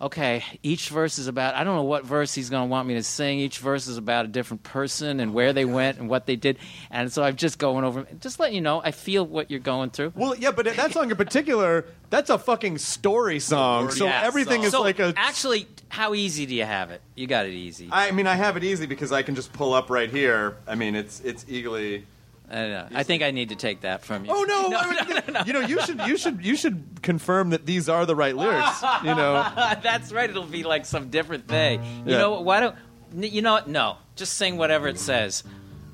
okay, 0.00 0.42
each 0.62 0.88
verse 0.88 1.18
is 1.18 1.26
about, 1.26 1.54
I 1.54 1.64
don't 1.64 1.76
know 1.76 1.82
what 1.84 2.04
verse 2.04 2.34
he's 2.34 2.48
going 2.48 2.66
to 2.68 2.70
want 2.70 2.88
me 2.88 2.94
to 2.94 3.02
sing. 3.02 3.38
Each 3.38 3.58
verse 3.58 3.86
is 3.86 3.98
about 3.98 4.24
a 4.24 4.28
different 4.28 4.62
person 4.62 5.20
and 5.20 5.30
oh 5.30 5.34
where 5.34 5.52
they 5.52 5.64
went 5.64 5.98
and 5.98 6.08
what 6.08 6.26
they 6.26 6.36
did. 6.36 6.58
And 6.90 7.12
so 7.12 7.22
I'm 7.22 7.36
just 7.36 7.58
going 7.58 7.84
over, 7.84 8.06
just 8.20 8.40
letting 8.40 8.54
you 8.54 8.60
know, 8.62 8.80
I 8.82 8.92
feel 8.92 9.26
what 9.26 9.50
you're 9.50 9.60
going 9.60 9.90
through. 9.90 10.12
Well, 10.16 10.34
yeah, 10.36 10.52
but 10.52 10.64
that 10.64 10.92
song 10.92 11.10
in 11.10 11.16
particular, 11.16 11.84
that's 12.08 12.30
a 12.30 12.38
fucking 12.38 12.78
story 12.78 13.40
song. 13.40 13.90
So 13.90 14.06
Yeah. 14.06 14.22
everything 14.24 14.62
is 14.62 14.72
So, 14.72 14.80
like 14.80 14.98
a. 15.00 15.12
Actually, 15.16 15.66
how 15.90 16.14
easy 16.14 16.46
do 16.46 16.54
you 16.54 16.64
have 16.64 16.90
it? 16.90 17.02
You 17.14 17.26
got 17.26 17.46
it 17.46 17.52
easy. 17.52 17.88
I 17.92 18.10
mean, 18.12 18.26
I 18.26 18.36
have 18.36 18.56
it 18.56 18.64
easy 18.64 18.86
because 18.86 19.12
I 19.12 19.22
can 19.22 19.34
just 19.34 19.52
pull 19.52 19.74
up 19.74 19.90
right 19.90 20.10
here. 20.10 20.56
I 20.66 20.74
mean, 20.76 20.94
it's 20.94 21.20
it's 21.20 21.44
easily. 21.48 22.06
I 22.50 22.54
don't 22.56 22.70
know. 22.70 22.86
I 22.94 23.02
think 23.04 23.22
I 23.22 23.30
need 23.30 23.50
to 23.50 23.54
take 23.56 23.82
that 23.82 24.04
from 24.04 24.24
you. 24.24 24.32
Oh 24.34 24.42
no! 24.42 24.68
No, 24.70 24.78
I 24.78 25.04
no, 25.04 25.32
mean, 25.34 25.46
You 25.46 25.52
know, 25.52 25.60
you 25.60 25.80
should 25.82 26.00
you 26.00 26.16
should 26.16 26.44
you 26.44 26.56
should 26.56 27.00
confirm 27.02 27.50
that 27.50 27.64
these 27.64 27.88
are 27.88 28.04
the 28.06 28.16
right 28.16 28.36
lyrics. 28.36 28.82
You 29.04 29.14
know, 29.14 29.46
That's 29.82 30.10
right. 30.12 30.28
It'll 30.28 30.42
be 30.44 30.64
like 30.64 30.84
some 30.84 31.10
different 31.10 31.46
thing. 31.46 31.82
You 32.06 32.12
Yeah. 32.12 32.18
know 32.18 32.30
what? 32.32 32.44
Why 32.44 32.60
don't 32.60 32.76
n- 33.14 33.22
you 33.22 33.40
know 33.42 33.52
what? 33.52 33.68
No, 33.68 33.98
just 34.16 34.34
sing 34.34 34.56
whatever 34.56 34.88
it 34.88 34.98
says. 34.98 35.44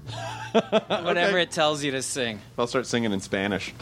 whatever 0.52 1.10
Okay. 1.30 1.42
it 1.42 1.50
tells 1.50 1.82
you 1.84 1.90
to 1.92 2.02
sing. 2.02 2.40
I'll 2.58 2.66
start 2.66 2.86
singing 2.86 3.12
in 3.12 3.20
Spanish. 3.20 3.74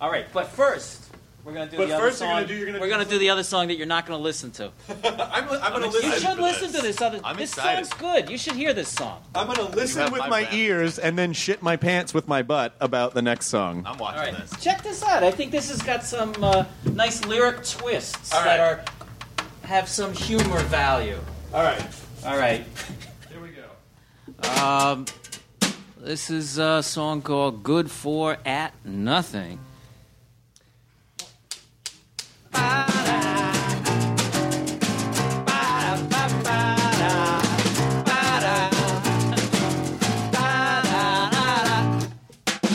All 0.00 0.10
right, 0.10 0.26
but 0.32 0.48
first 0.48 1.05
we're 1.46 1.52
gonna 1.52 1.70
do 1.70 1.76
But 1.76 1.86
the 1.88 1.94
other 1.94 2.04
first 2.06 2.20
you're 2.20 2.28
song. 2.28 2.36
gonna 2.42 2.46
do- 2.48 2.54
you're 2.56 2.66
gonna 2.66 2.80
we're 2.80 2.86
do 2.86 2.90
gonna 2.90 3.04
do 3.04 3.18
the 3.18 3.30
other 3.30 3.44
song 3.44 3.68
that 3.68 3.76
you're 3.76 3.86
not 3.86 4.04
gonna 4.04 4.20
listen 4.22 4.50
to. 4.52 4.72
I'm, 5.04 5.48
I'm 5.48 5.48
gonna 5.48 5.86
You 5.86 5.92
listen. 5.92 6.20
should 6.28 6.38
listen 6.38 6.72
to 6.72 6.82
this 6.82 7.00
other. 7.00 7.20
I'm 7.22 7.36
this 7.36 7.52
excited. 7.52 7.86
song's 7.86 8.00
good. 8.00 8.28
You 8.28 8.36
should 8.36 8.54
hear 8.56 8.74
this 8.74 8.88
song. 8.88 9.22
I'm 9.32 9.46
gonna 9.46 9.70
listen 9.70 10.10
with 10.10 10.22
my 10.22 10.28
my 10.28 10.48
ears 10.52 10.98
and 10.98 11.16
then 11.16 11.32
shit 11.32 11.62
my 11.62 11.76
pants 11.76 12.12
with 12.12 12.26
my 12.26 12.42
butt 12.42 12.74
about 12.80 13.14
the 13.14 13.22
next 13.22 13.46
song. 13.46 13.84
I'm 13.86 13.96
watching 13.96 14.18
All 14.18 14.26
right, 14.26 14.36
this. 14.50 14.60
check 14.62 14.82
this 14.82 15.02
out. 15.04 15.22
I 15.22 15.30
think 15.30 15.52
this 15.52 15.70
has 15.70 15.80
got 15.82 16.02
some 16.02 16.34
uh, 16.42 16.64
nice 16.92 17.24
lyric 17.24 17.64
twists 17.64 18.34
All 18.34 18.42
that 18.42 18.58
are 18.58 18.84
have 19.62 19.88
some 19.88 20.12
humor 20.12 20.58
value. 20.64 21.18
All 21.54 21.62
right, 21.62 21.80
All 22.26 22.36
right. 22.36 22.64
here 23.30 23.40
we 23.40 23.50
go. 23.50 24.64
Um, 24.64 25.06
this 26.00 26.28
is 26.28 26.58
a 26.58 26.82
song 26.82 27.22
called 27.22 27.62
"Good 27.62 27.88
for 27.88 28.36
at 28.44 28.74
Nothing." 28.84 29.60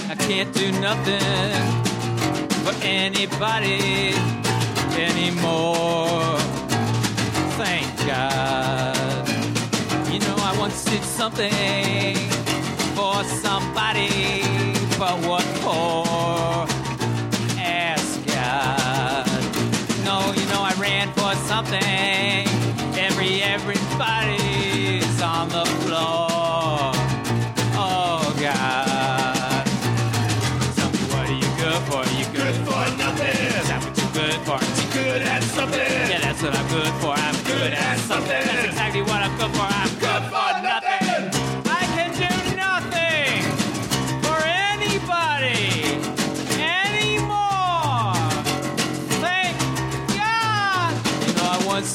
I 0.09 0.15
can't 0.19 0.53
do 0.53 0.71
nothing 0.79 1.21
for 2.63 2.75
anybody 2.83 4.13
anymore. 4.97 6.37
Thank 7.57 7.87
God. 8.05 9.27
You 10.11 10.19
know, 10.19 10.35
I 10.37 10.55
once 10.59 10.83
did 10.85 11.03
something 11.03 12.15
for 12.95 13.23
somebody, 13.23 14.43
but 14.97 15.17
what 15.27 15.43
for? 15.63 16.70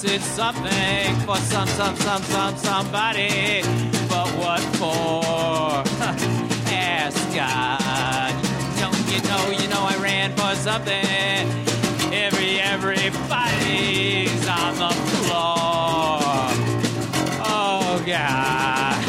Know, 0.03 0.11
I 0.11 0.13
once 0.13 0.13
did 0.13 0.23
something 0.23 1.17
for 1.27 1.37
some, 1.37 1.69
some, 1.69 1.97
some, 1.97 2.23
some, 2.23 2.57
somebody, 2.57 3.63
but 4.09 4.29
what 4.39 4.61
for? 4.77 5.85
Ask 6.73 7.35
God. 7.35 8.35
Know, 8.81 8.91
you 9.09 9.23
know, 9.23 9.63
you 9.63 9.69
know, 9.69 9.87
I 9.89 9.97
ran 10.03 10.33
for 10.37 10.55
something. 10.57 11.05
Every, 12.13 12.61
everybody's 12.61 14.49
on 14.49 14.75
the 14.77 14.95
floor. 15.17 16.21
Oh 17.45 18.03
God. 18.07 19.05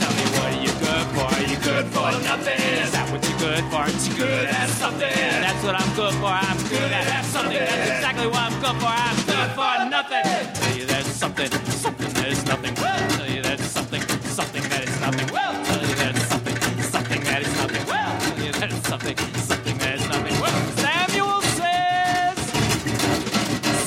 Tell 0.00 0.12
me 0.12 0.24
what 0.34 0.52
are 0.52 0.60
you 0.60 0.72
good 0.80 1.06
for? 1.14 1.24
Are 1.24 1.42
you 1.42 1.58
good 1.58 1.86
for 1.92 2.10
nothing? 2.22 2.60
Is 2.82 2.92
that 2.92 3.10
what 3.10 3.28
you're 3.28 3.38
good 3.38 3.64
for? 3.70 3.76
Aren't 3.76 4.08
you 4.08 4.14
good 4.16 4.46
at 4.46 4.68
something? 4.70 5.00
That's 5.00 5.62
what 5.64 5.74
I'm 5.74 5.94
good 5.94 6.14
for. 6.14 6.26
I'm 6.26 6.58
good 6.68 6.92
at 6.92 7.24
something. 7.26 7.58
That's 7.58 7.90
exactly 7.90 8.26
what 8.26 8.40
I'm 8.40 8.60
good 8.60 8.80
for. 8.80 8.86
I'm 8.86 9.16
good 9.26 9.33
for 9.54 9.88
nothing. 9.88 10.24
Tell 10.54 10.76
you 10.76 10.84
there's 10.84 11.06
something, 11.06 11.50
something 11.70 12.12
that 12.14 12.28
is 12.28 12.44
nothing. 12.44 12.74
Well, 12.74 13.08
tell 13.10 13.30
you 13.30 13.40
there's 13.42 13.60
something, 13.60 14.02
something 14.22 14.62
that 14.62 14.82
is 14.88 15.00
nothing. 15.00 15.28
Well, 15.32 15.64
tell 15.64 15.82
you 15.86 15.94
there's 15.94 16.26
something, 16.26 16.56
something 16.82 17.20
that 17.22 17.42
is 17.42 17.56
nothing. 17.56 17.86
Well, 17.86 18.20
tell 18.20 18.44
you 18.44 18.52
there's 18.52 18.86
something, 18.88 19.16
something 19.50 19.78
that 19.78 19.94
is 19.94 20.08
nothing. 20.08 20.40
Well, 20.40 20.58
Samuel 20.82 21.40
says. 21.58 22.38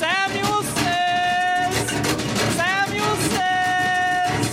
Samuel 0.00 0.62
says. 0.80 1.74
Samuel 2.56 3.16
says. 3.28 4.44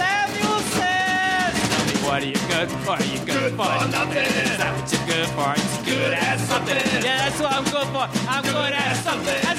Samuel 0.00 0.60
says. 0.76 1.52
Tell 1.68 1.84
me 1.84 1.96
what 2.08 2.22
are 2.22 2.30
you 2.32 2.40
good 2.48 2.70
for? 2.80 2.96
Are 2.96 3.04
you 3.04 3.20
good, 3.26 3.52
for, 3.60 3.68
for 3.76 3.88
nothing? 3.92 4.24
Is 4.24 4.56
that 4.56 4.72
what 4.72 4.88
you're 4.88 5.04
good 5.04 5.28
for? 5.36 5.52
Are 5.52 5.84
good 5.84 6.12
at 6.14 6.40
something? 6.40 6.76
Yeah, 7.04 7.28
that's 7.28 7.40
what 7.40 7.52
I'm 7.52 7.64
good 7.64 7.88
for. 7.92 8.08
I'm 8.30 8.42
good 8.42 8.72
at 8.72 8.96
something. 9.04 9.55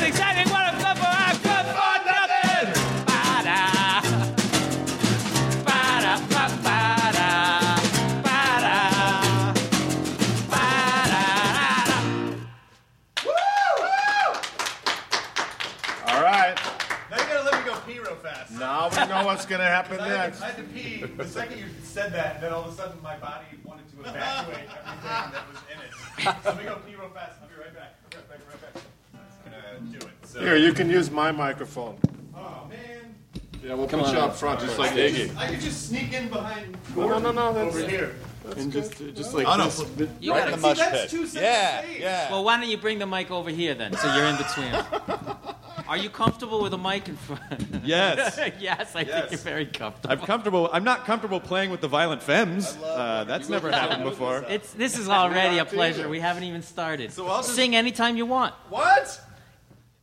What's 19.28 19.46
going 19.46 19.60
to 19.60 19.68
happen 19.68 19.98
next. 19.98 20.42
I 20.42 20.48
had 20.48 20.58
to 20.58 20.64
pee. 20.64 21.04
The 21.04 21.28
second 21.28 21.60
you 21.60 21.66
said 21.84 22.14
that, 22.14 22.40
then 22.40 22.54
all 22.54 22.64
of 22.64 22.74
a 22.74 22.76
sudden 22.78 22.98
my 23.04 23.18
body 23.18 23.46
wanted 23.66 23.84
to 23.92 24.00
evacuate 24.00 24.70
everything 24.70 25.32
that 25.34 25.44
was 25.52 25.62
in 25.72 25.80
it. 25.84 26.36
So 26.44 26.50
let 26.50 26.58
me 26.58 26.64
go 26.64 26.76
pee 26.88 26.96
real 26.96 27.10
fast. 27.10 27.34
I'll 27.42 27.50
be 27.50 27.56
right 27.60 27.76
back. 27.76 27.96
I'll 28.04 28.10
be 28.10 28.18
right 28.18 28.30
back. 28.30 28.40
Right 28.48 28.74
back. 28.74 28.84
I'm 29.14 29.86
gonna 29.86 30.00
do 30.00 30.08
it. 30.08 30.14
So 30.24 30.40
Here, 30.40 30.56
you 30.56 30.72
can 30.72 30.90
use 30.90 31.12
my 31.12 31.32
microphone. 31.34 31.98
Oh 32.36 32.68
man, 32.70 33.16
Yeah, 33.62 33.74
we'll 33.74 33.88
put 33.88 34.00
you 34.14 34.20
up 34.20 34.36
front 34.36 34.62
just 34.62 34.80
like 34.80 34.92
Iggy. 34.92 35.36
I 35.36 35.48
could 35.48 35.60
just 35.60 35.90
sneak 35.90 36.14
in 36.14 36.30
behind 36.30 36.78
No, 36.96 37.20
no, 37.20 37.32
no, 37.34 37.54
that's 37.54 37.76
over 37.76 37.88
here 37.88 38.16
and 38.56 38.72
just 38.72 38.98
just 39.16 39.34
like 39.34 39.46
no. 39.46 39.66
this. 39.66 39.80
You 40.20 40.32
right 40.32 40.44
in 40.44 40.50
gotta 40.50 40.52
the 40.52 40.58
mush 40.58 40.78
that's 40.78 41.02
pit. 41.02 41.10
two 41.10 41.26
seconds 41.28 41.42
Yeah, 41.42 41.86
yeah. 42.00 42.32
Well, 42.32 42.44
why 42.44 42.60
don't 42.60 42.70
you 42.70 42.78
bring 42.78 43.00
the 43.00 43.08
mic 43.08 43.32
over 43.32 43.50
here 43.50 43.74
then, 43.74 43.94
so 43.98 44.14
you're 44.16 44.26
in 44.26 44.38
between. 44.38 44.74
Are 45.88 45.96
you 45.98 46.10
comfortable 46.10 46.62
with 46.62 46.74
a 46.74 46.78
mic 46.78 47.08
in 47.08 47.16
front? 47.16 47.66
Yes. 47.84 48.38
yes, 48.60 48.94
I 48.94 49.04
think 49.06 49.08
Yes. 49.08 49.32
you're 49.32 49.40
very 49.40 49.66
comfortable. 49.66 50.12
I'm 50.12 50.20
comfortable. 50.26 50.70
I'm 50.74 50.84
not 50.84 51.06
comfortable 51.06 51.40
playing 51.40 51.70
with 51.72 51.80
the 51.80 51.88
violent 51.88 52.22
femmes. 52.22 52.76
Uh, 52.84 53.24
that's 53.26 53.48
never 53.48 53.72
happened 53.72 54.04
before. 54.04 54.46
It's 54.50 54.74
this 54.74 54.98
is 54.98 55.08
already 55.08 55.60
a 55.60 55.66
pleasure. 55.66 56.10
We 56.10 56.20
haven't 56.20 56.44
even 56.44 56.62
started. 56.62 57.14
So 57.14 57.28
I'll 57.28 57.38
just- 57.38 57.56
Sing 57.56 57.76
anytime 57.76 58.18
you 58.18 58.26
want. 58.26 58.54
What? 58.70 59.22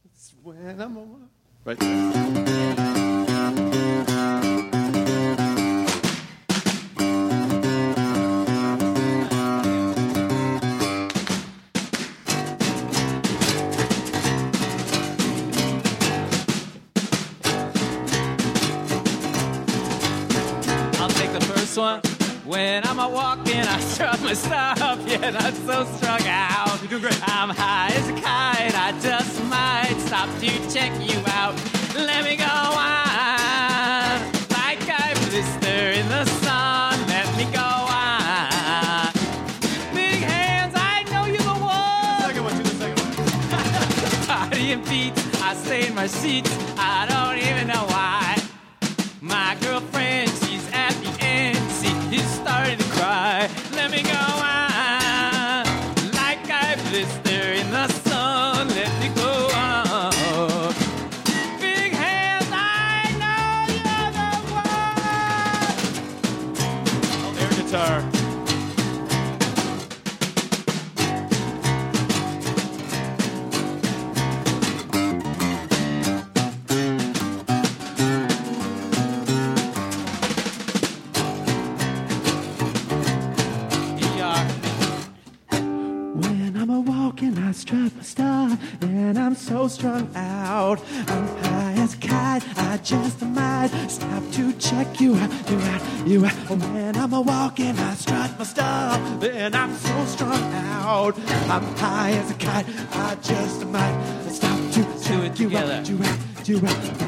It's 0.07 0.33
when 0.43 0.81
I'm 0.81 0.97
a- 0.97 1.07
right. 1.67 3.04
Walking, 23.99 24.07
I 24.07 24.17
strut 24.17 24.23
my 24.23 24.35
stuff, 24.35 25.07
yeah, 25.07 25.31
not 25.31 25.55
so 25.55 25.85
strung 25.97 26.23
out. 26.27 26.81
You're 26.81 26.91
doing 26.91 27.03
great. 27.03 27.29
I'm 27.29 27.51
high 27.51 27.93
as 27.95 28.09
a 28.09 28.13
kite, 28.13 28.75
I 28.75 28.93
just 29.01 29.43
might 29.45 29.97
stop 30.01 30.29
to 30.41 30.49
check 30.73 30.93
you 31.01 31.21
out. 31.29 31.55
Let 31.95 32.25
me 32.25 32.37
go 32.37 32.45
on, 32.45 34.21
like 34.51 34.83
I 34.89 35.15
blister 35.29 35.91
in 36.01 36.09
the 36.09 36.25
sun. 36.43 36.99
Let 37.09 37.37
me 37.37 37.45
go 37.53 37.61
on. 37.61 39.13
Big 39.95 40.21
hands, 40.23 40.75
I 40.77 41.05
know 41.11 41.27
you're 41.27 41.39
the 41.39 41.55
one. 41.61 42.21
Second 42.21 42.45
one, 42.45 42.57
do 42.57 42.63
the 42.63 42.71
second 42.71 42.99
one. 43.01 44.51
Body 44.51 44.73
and 44.73 44.87
feet, 44.87 45.13
I 45.43 45.55
stay 45.55 45.87
in 45.87 45.95
my 45.95 46.07
seats. 46.07 46.51
I 46.77 47.07
don't 47.09 47.39
even 47.39 47.67
know 47.69 47.85
why. 47.87 48.39
My 49.21 49.57
girlfriend, 49.61 49.94
strung 89.85 90.09
out. 90.17 90.81
I'm 91.09 91.27
high 91.45 91.75
as 91.77 91.93
a 91.93 91.99
kite, 91.99 92.43
I 92.57 92.79
just 92.79 93.21
might 93.21 93.69
stop 93.89 94.23
to 94.33 94.51
check 94.55 94.99
you 94.99 95.15
out, 95.15 95.51
you 95.51 95.59
out, 95.59 96.07
you 96.07 96.25
out. 96.25 96.33
Oh 96.49 96.57
man, 96.57 96.97
I'm 96.97 97.13
a 97.13 97.21
walking, 97.21 97.79
I 97.79 97.93
strut 97.93 98.39
my 98.39 98.45
stuff, 98.45 99.23
and 99.23 99.55
I'm 99.55 99.75
so 99.75 100.05
strung 100.07 100.43
out. 100.55 101.19
I'm 101.51 101.65
high 101.77 102.13
as 102.13 102.31
a 102.31 102.35
kite, 102.35 102.67
I 102.93 103.15
just 103.17 103.67
might 103.67 104.31
stop 104.31 104.59
to 104.73 104.83
check 105.05 105.39
you 105.39 105.49
together. 105.51 105.75
out, 105.75 105.89
you 105.91 105.99
out, 106.03 106.49
you 106.49 106.67
out. 106.67 107.04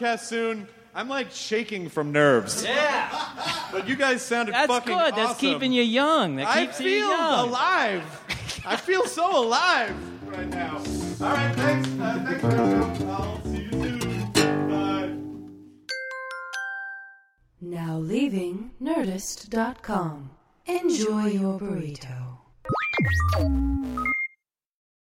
Podcast 0.00 0.20
soon. 0.20 0.66
I'm 0.94 1.08
like 1.08 1.30
shaking 1.30 1.88
from 1.88 2.10
nerves. 2.12 2.64
Yeah. 2.64 3.08
But 3.70 3.86
you 3.86 3.94
guys 3.94 4.22
sounded 4.22 4.54
That's 4.54 4.66
fucking 4.66 4.92
good. 4.96 5.14
That's 5.14 5.30
awesome. 5.30 5.38
keeping 5.38 5.72
you 5.72 5.82
young. 5.82 6.36
That 6.36 6.48
I 6.48 6.66
keeps 6.66 6.80
you 6.80 6.86
feel 6.86 7.10
young. 7.10 7.48
alive. 7.48 8.62
I 8.66 8.76
feel 8.76 9.06
so 9.06 9.44
alive 9.44 9.94
right 10.26 10.48
now. 10.48 10.76
All 10.78 11.32
right, 11.32 11.54
thanks. 11.54 11.88
Uh, 11.90 12.24
thanks, 12.26 12.44
everyone. 12.44 13.08
I'll 13.10 13.40
see 13.44 13.62
you 13.62 14.00
soon. 14.00 14.68
Bye. 14.68 15.16
Now 17.60 17.98
leaving 17.98 18.72
Nerdist.com. 18.82 20.30
Enjoy 20.66 21.26
your 21.26 21.60
burrito. 21.60 22.38